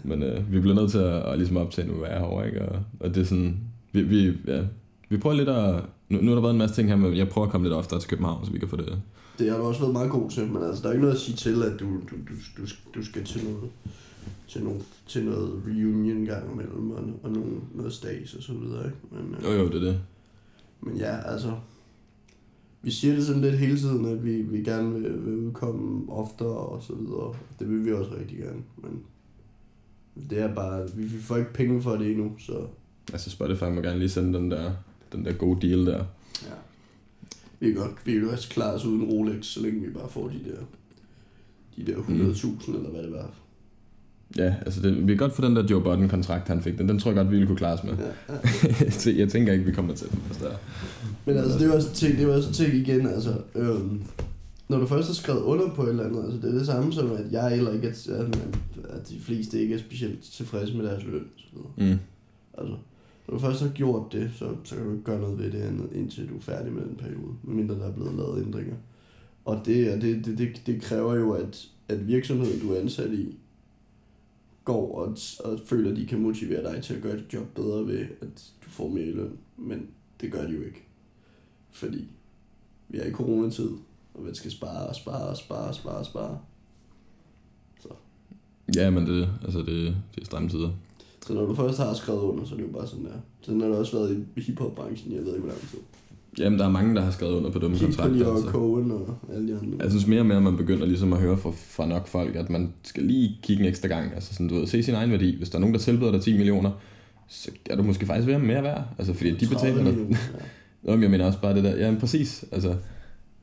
Men 0.03 0.23
øh, 0.23 0.51
vi 0.53 0.59
bliver 0.59 0.75
nødt 0.75 0.91
til 0.91 0.97
at, 0.97 1.21
at 1.23 1.37
ligesom 1.37 1.57
optage 1.57 1.87
nu, 1.87 1.93
hvad 1.93 2.09
jeg 2.09 2.15
er 2.17 2.19
herovre, 2.19 2.47
ikke? 2.47 2.61
Og, 2.61 2.79
og 2.99 3.15
det 3.15 3.21
er 3.21 3.25
sådan, 3.25 3.57
vi, 3.91 4.01
vi, 4.01 4.33
ja, 4.47 4.61
vi 5.09 5.17
prøver 5.17 5.35
lidt 5.35 5.49
at, 5.49 5.83
nu, 6.09 6.21
nu 6.21 6.27
har 6.27 6.35
der 6.35 6.41
været 6.41 6.53
en 6.53 6.57
masse 6.57 6.75
ting 6.75 6.89
her, 6.89 6.95
men 6.95 7.17
jeg 7.17 7.29
prøver 7.29 7.45
at 7.47 7.51
komme 7.51 7.65
lidt 7.67 7.73
oftere 7.75 7.99
til 7.99 8.09
København, 8.09 8.45
så 8.45 8.51
vi 8.51 8.59
kan 8.59 8.67
få 8.67 8.75
det. 8.75 9.01
Det 9.39 9.49
har 9.51 9.57
du 9.57 9.63
også 9.63 9.79
været 9.81 9.93
meget 9.93 10.11
god 10.11 10.29
til, 10.29 10.47
men 10.47 10.63
altså, 10.63 10.81
der 10.83 10.89
er 10.89 10.93
ikke 10.93 11.01
noget 11.01 11.15
at 11.15 11.21
sige 11.21 11.35
til, 11.35 11.63
at 11.63 11.79
du, 11.79 11.85
du, 11.85 12.15
du, 12.29 12.33
du, 12.57 12.67
du 12.95 13.05
skal 13.05 13.23
til 13.23 13.43
noget, 13.43 13.71
til, 14.47 14.63
nogle, 14.63 14.79
til 15.07 15.25
noget 15.25 15.61
reunion 15.67 16.25
gang 16.25 16.51
imellem, 16.53 16.91
og, 16.91 17.03
og 17.23 17.31
nogle, 17.31 17.51
noget 17.75 17.93
stage 17.93 18.37
og 18.37 18.43
så 18.43 18.53
videre, 18.53 18.85
ikke? 18.85 18.97
Men, 19.11 19.35
øh, 19.35 19.43
Jo 19.43 19.49
jo, 19.63 19.67
det 19.67 19.75
er 19.75 19.79
det. 19.79 19.99
men 20.81 20.97
ja, 20.97 21.17
altså, 21.31 21.51
vi 22.81 22.91
siger 22.91 23.15
det 23.15 23.25
sådan 23.25 23.41
lidt 23.41 23.57
hele 23.57 23.77
tiden, 23.77 24.05
at 24.05 24.25
vi, 24.25 24.41
vi 24.41 24.63
gerne 24.63 24.93
vil, 24.93 25.25
vil 25.25 25.35
udkomme 25.35 26.11
oftere 26.13 26.47
og 26.57 26.83
så 26.83 26.93
videre. 26.95 27.33
Det 27.59 27.69
vil 27.69 27.85
vi 27.85 27.93
også 27.93 28.11
rigtig 28.19 28.37
gerne, 28.37 28.61
men 28.77 28.91
det 30.29 30.39
er 30.39 30.55
bare, 30.55 30.87
vi, 30.95 31.03
vi 31.03 31.21
får 31.21 31.37
ikke 31.37 31.53
penge 31.53 31.81
for 31.81 31.91
det 31.91 32.11
endnu, 32.11 32.31
så 32.39 32.67
Altså 33.13 33.29
Spotify 33.29 33.63
må 33.63 33.81
gerne 33.81 33.99
lige 33.99 34.09
sende 34.09 34.39
den 34.39 34.51
der, 34.51 34.71
den 35.11 35.25
der 35.25 35.33
gode 35.33 35.67
deal 35.67 35.85
der. 35.85 36.03
Ja. 36.43 36.55
Vi 37.59 37.67
kan 37.67 37.75
godt, 37.75 37.91
vi 38.05 38.13
kan 38.13 38.29
også 38.29 38.49
klare 38.49 38.73
os 38.73 38.85
uden 38.85 39.03
Rolex, 39.03 39.45
så 39.45 39.61
længe 39.61 39.81
vi 39.81 39.89
bare 39.89 40.09
får 40.09 40.27
de 40.27 40.39
der, 40.51 40.61
de 41.77 41.91
der 41.91 41.97
100.000, 41.97 42.75
eller 42.75 42.89
hvad 42.89 43.03
det 43.03 43.11
var. 43.11 43.29
Ja, 44.37 44.55
altså 44.65 44.81
det, 44.81 45.01
vi 45.01 45.07
kan 45.07 45.17
godt 45.17 45.33
få 45.33 45.41
den 45.41 45.55
der 45.55 45.65
Joe 45.69 45.81
Budden 45.81 46.09
kontrakt, 46.09 46.47
han 46.47 46.61
fik. 46.61 46.77
Den, 46.77 46.89
den 46.89 46.99
tror 46.99 47.11
jeg 47.11 47.15
godt, 47.15 47.27
vi 47.27 47.35
ville 47.35 47.47
kunne 47.47 47.57
klare 47.57 47.73
os 47.73 47.83
med. 47.83 47.93
Ja, 47.97 48.33
ja. 48.33 49.11
Jeg 49.19 49.29
tænker 49.29 49.53
ikke, 49.53 49.65
vi 49.65 49.71
kommer 49.71 49.95
til, 49.95 50.07
hvis 50.07 50.37
der 50.37 50.49
er. 50.49 50.55
Men 51.25 51.37
altså, 51.37 51.59
det 51.59 51.67
er 51.67 51.75
også 51.75 51.89
en 51.89 51.93
ting, 51.93 52.17
det 52.17 52.23
er 52.23 52.35
også 52.35 52.47
en 52.47 52.53
ting 52.53 52.73
igen, 52.73 53.07
altså, 53.07 53.33
øhm, 53.55 54.03
når 54.71 54.79
du 54.79 54.85
først 54.85 55.07
har 55.07 55.13
skrevet 55.13 55.41
under 55.41 55.73
på 55.73 55.83
et 55.83 55.89
eller 55.89 56.03
andet, 56.03 56.23
altså 56.23 56.37
det 56.41 56.49
er 56.49 56.57
det 56.57 56.65
samme 56.65 56.93
som, 56.93 57.11
at 57.11 57.31
jeg 57.31 57.57
eller 57.57 57.73
ikke, 57.73 57.87
er, 57.87 58.13
at, 58.13 58.49
at 58.89 59.09
de 59.09 59.19
fleste 59.19 59.61
ikke 59.61 59.75
er 59.75 59.79
specielt 59.79 60.21
tilfredse 60.23 60.77
med 60.77 60.85
deres 60.85 61.03
løn. 61.03 61.27
Så. 61.37 61.55
Mm. 61.77 61.99
altså, 62.57 62.75
når 63.27 63.33
du 63.33 63.39
først 63.39 63.61
har 63.61 63.69
gjort 63.69 64.13
det, 64.13 64.31
så, 64.35 64.55
så 64.63 64.75
kan 64.75 64.85
du 64.85 64.91
ikke 64.91 65.03
gøre 65.03 65.21
noget 65.21 65.39
ved 65.39 65.51
det 65.51 65.61
andet, 65.61 65.89
indtil 65.93 66.29
du 66.29 66.37
er 66.37 66.41
færdig 66.41 66.73
med 66.73 66.81
den 66.81 66.95
periode, 66.95 67.33
medmindre 67.43 67.75
der 67.75 67.87
er 67.87 67.93
blevet 67.93 68.15
lavet 68.15 68.45
ændringer. 68.45 68.75
Og 69.45 69.61
det, 69.65 69.93
og 69.93 70.01
det, 70.01 70.25
det, 70.25 70.37
det, 70.37 70.61
det 70.65 70.81
kræver 70.81 71.15
jo, 71.15 71.31
at, 71.31 71.67
at 71.87 72.07
virksomheden, 72.07 72.59
du 72.59 72.73
er 72.73 72.79
ansat 72.79 73.13
i, 73.13 73.37
går 74.63 74.95
og, 74.95 75.17
og 75.43 75.59
føler, 75.65 75.91
at 75.91 75.97
de 75.97 76.05
kan 76.05 76.21
motivere 76.21 76.73
dig 76.73 76.83
til 76.83 76.93
at 76.93 77.01
gøre 77.01 77.17
dit 77.17 77.33
job 77.33 77.47
bedre 77.55 77.87
ved, 77.87 78.05
at 78.21 78.51
du 78.65 78.69
får 78.69 78.87
mere 78.87 79.11
løn. 79.11 79.37
Men 79.57 79.87
det 80.21 80.31
gør 80.31 80.47
de 80.47 80.53
jo 80.53 80.61
ikke. 80.61 80.83
Fordi 81.71 82.07
vi 82.89 82.97
er 82.97 83.05
i 83.05 83.11
coronatid, 83.11 83.69
og 84.13 84.23
man 84.23 84.35
skal 84.35 84.51
spare 84.51 84.87
og 84.87 84.95
spare 84.95 85.21
og 85.29 85.37
spare 85.37 85.67
og 85.67 85.75
spare 85.75 85.95
og 85.97 86.05
spare. 86.05 86.37
Ja, 88.75 88.89
men 88.89 89.07
det, 89.07 89.29
altså 89.43 89.59
det, 89.59 89.95
det 90.15 90.21
er 90.21 90.25
stramme 90.25 90.49
tider. 90.49 90.69
Så 91.27 91.33
når 91.33 91.45
du 91.45 91.55
først 91.55 91.77
har 91.77 91.93
skrevet 91.93 92.19
under, 92.21 92.45
så 92.45 92.53
er 92.53 92.57
det 92.57 92.63
jo 92.67 92.71
bare 92.71 92.87
sådan 92.87 93.05
der. 93.05 93.11
Sådan 93.41 93.61
har 93.61 93.67
det 93.67 93.77
også 93.77 93.97
været 93.97 94.25
i 94.35 94.41
hiphop-branchen, 94.41 95.11
jeg 95.15 95.21
ved 95.21 95.27
ikke, 95.27 95.39
hvor 95.39 95.49
lang 95.49 95.61
tid. 95.61 95.79
Jamen, 96.39 96.59
der 96.59 96.65
er 96.65 96.69
mange, 96.69 96.95
der 96.95 97.01
har 97.01 97.11
skrevet 97.11 97.33
under 97.33 97.51
på 97.51 97.59
dumme 97.59 97.77
Kig 97.77 97.87
på 97.87 97.93
kontrakter. 97.95 98.25
og 98.25 98.35
Altså. 98.35 98.49
Cohen 98.51 98.91
og 98.91 99.17
alle 99.33 99.47
de 99.47 99.59
andre. 99.61 99.77
Jeg 99.79 99.89
synes 99.89 100.07
mere 100.07 100.19
og 100.19 100.25
mere, 100.25 100.37
at 100.37 100.43
man 100.43 100.57
begynder 100.57 100.85
ligesom 100.85 101.13
at 101.13 101.19
høre 101.19 101.37
fra, 101.37 101.51
fra 101.55 101.85
nok 101.85 102.07
folk, 102.07 102.35
at 102.35 102.49
man 102.49 102.73
skal 102.83 103.03
lige 103.03 103.37
kigge 103.43 103.63
en 103.63 103.69
ekstra 103.69 103.87
gang. 103.87 104.13
Altså 104.13 104.33
sådan, 104.33 104.47
du 104.47 104.55
ved, 104.55 104.67
se 104.67 104.83
sin 104.83 104.93
egen 104.95 105.11
værdi. 105.11 105.37
Hvis 105.37 105.49
der 105.49 105.55
er 105.55 105.59
nogen, 105.59 105.73
der 105.73 105.79
tilbyder 105.79 106.11
dig 106.11 106.21
10 106.21 106.37
millioner, 106.37 106.71
så 107.27 107.51
er 107.69 107.75
du 107.75 107.83
måske 107.83 108.05
faktisk 108.05 108.39
mere 108.39 108.63
værd. 108.63 108.83
Altså, 108.97 109.13
fordi 109.13 109.31
de 109.31 109.45
30 109.45 109.55
betaler 109.55 109.83
dig. 109.83 110.09
ja. 110.09 110.15
Nå, 110.83 110.91
men 110.91 111.01
jeg 111.03 111.11
mener 111.11 111.25
også 111.25 111.41
bare 111.41 111.55
det 111.55 111.63
der. 111.63 111.75
Ja, 111.75 111.95
præcis. 111.99 112.45
Altså, 112.51 112.75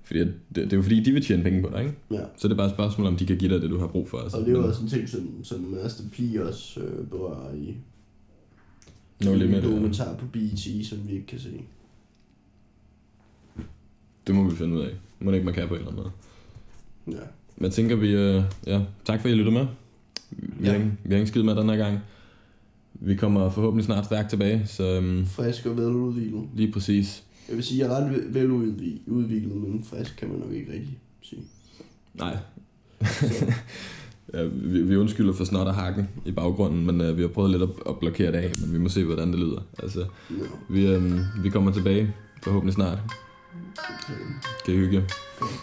fordi 0.09 0.21
det, 0.21 0.35
det, 0.55 0.73
er 0.73 0.77
jo 0.77 0.83
fordi, 0.83 1.01
de 1.03 1.13
vil 1.13 1.25
tjene 1.25 1.43
penge 1.43 1.63
på 1.63 1.71
dig, 1.73 1.81
ikke? 1.81 1.95
ja. 2.11 2.21
Så 2.37 2.49
det 2.49 2.53
er 2.53 2.57
bare 2.57 2.67
et 2.67 2.73
spørgsmål, 2.73 3.07
om 3.07 3.17
de 3.17 3.27
kan 3.27 3.37
give 3.37 3.55
dig 3.55 3.63
det, 3.63 3.71
du 3.71 3.79
har 3.79 3.87
brug 3.87 4.09
for. 4.09 4.19
Altså. 4.19 4.37
Og 4.39 4.47
det 4.47 4.55
er 4.55 4.59
jo 4.61 4.67
også 4.69 4.83
en 4.83 4.89
ting, 4.89 5.09
som, 5.09 5.45
som 5.45 5.61
Master 5.61 6.05
P 6.13 6.47
også 6.47 6.81
øh, 6.81 7.07
berører 7.07 7.55
i 7.55 7.75
No 9.25 9.33
en 9.33 9.39
limit. 9.39 9.63
dokumentar 9.63 10.15
på 10.17 10.27
BET, 10.33 10.87
som 10.87 10.99
vi 11.09 11.13
ikke 11.13 11.27
kan 11.27 11.39
se. 11.39 11.51
Det 14.27 14.35
må 14.35 14.51
vi 14.51 14.57
finde 14.57 14.77
ud 14.77 14.81
af. 14.81 14.91
Må 15.21 15.31
det 15.31 15.37
ikke, 15.37 15.45
man 15.45 15.55
kan 15.55 15.69
på 15.69 15.75
en 15.75 15.81
eller 15.81 15.93
anden 15.93 16.03
måde. 17.07 17.19
Ja. 17.19 17.25
Jeg 17.65 17.73
tænker, 17.73 17.97
vi... 17.97 18.11
Øh, 18.15 18.43
ja, 18.67 18.81
tak 19.05 19.21
for, 19.21 19.29
at 19.29 19.35
I 19.35 19.37
lyttede 19.37 19.55
med. 19.57 19.67
Vi, 20.31 20.65
Ja. 20.67 20.71
har, 20.71 20.79
ikke- 20.79 20.93
vi 21.05 21.11
har 21.11 21.17
ikke 21.19 21.29
skid 21.29 21.43
med 21.43 21.55
den 21.57 21.69
her 21.69 21.77
gang. 21.77 21.99
Vi 22.95 23.17
kommer 23.17 23.51
forhåbentlig 23.51 23.85
snart 23.85 24.05
stærkt 24.05 24.31
tilbage, 24.31 24.67
så 24.67 24.97
øhm, 25.01 25.27
Frisk 25.27 25.67
og 25.67 25.77
veludviklet. 25.77 26.43
lige 26.55 26.73
præcis. 26.73 27.25
Jeg 27.49 27.57
vil 27.57 27.65
sige, 27.65 27.85
jeg 27.85 27.93
er 27.93 27.97
ret 27.97 28.11
ve- 28.11 28.35
veludviklet, 28.35 29.57
men 29.57 29.85
frisk 29.85 30.17
kan 30.17 30.29
man 30.29 30.39
nok 30.39 30.53
ikke 30.53 30.73
rigtig 30.73 30.99
sige. 31.23 31.43
Nej, 32.15 32.37
ja, 34.35 34.45
vi, 34.45 34.83
vi 34.83 34.97
undskylder 34.97 35.33
for 35.33 35.45
snot 35.45 35.67
og 35.67 35.75
hakken 35.75 36.09
i 36.27 36.31
baggrunden, 36.33 36.87
men 36.87 37.01
øh, 37.01 37.17
vi 37.17 37.23
har 37.23 37.29
prøvet 37.29 37.51
lidt 37.51 37.63
at, 37.63 37.69
at 37.89 37.99
blokere 37.99 38.33
det 38.33 38.39
af, 38.39 38.53
men 38.61 38.73
vi 38.73 38.79
må 38.79 38.89
se, 38.89 39.05
hvordan 39.05 39.31
det 39.33 39.39
lyder. 39.39 39.61
Altså, 39.79 40.01
ja. 40.31 40.35
vi, 40.71 40.87
øhm, 40.87 41.21
vi 41.43 41.51
kommer 41.51 41.73
tilbage 41.73 42.15
forhåbentlig 42.43 42.75
snart. 42.75 42.99
Okay. 43.79 44.15
Kan 44.65 44.75
I 44.75 44.77
hygge 44.77 44.97
jer? 44.97 45.03
Okay. 45.41 45.55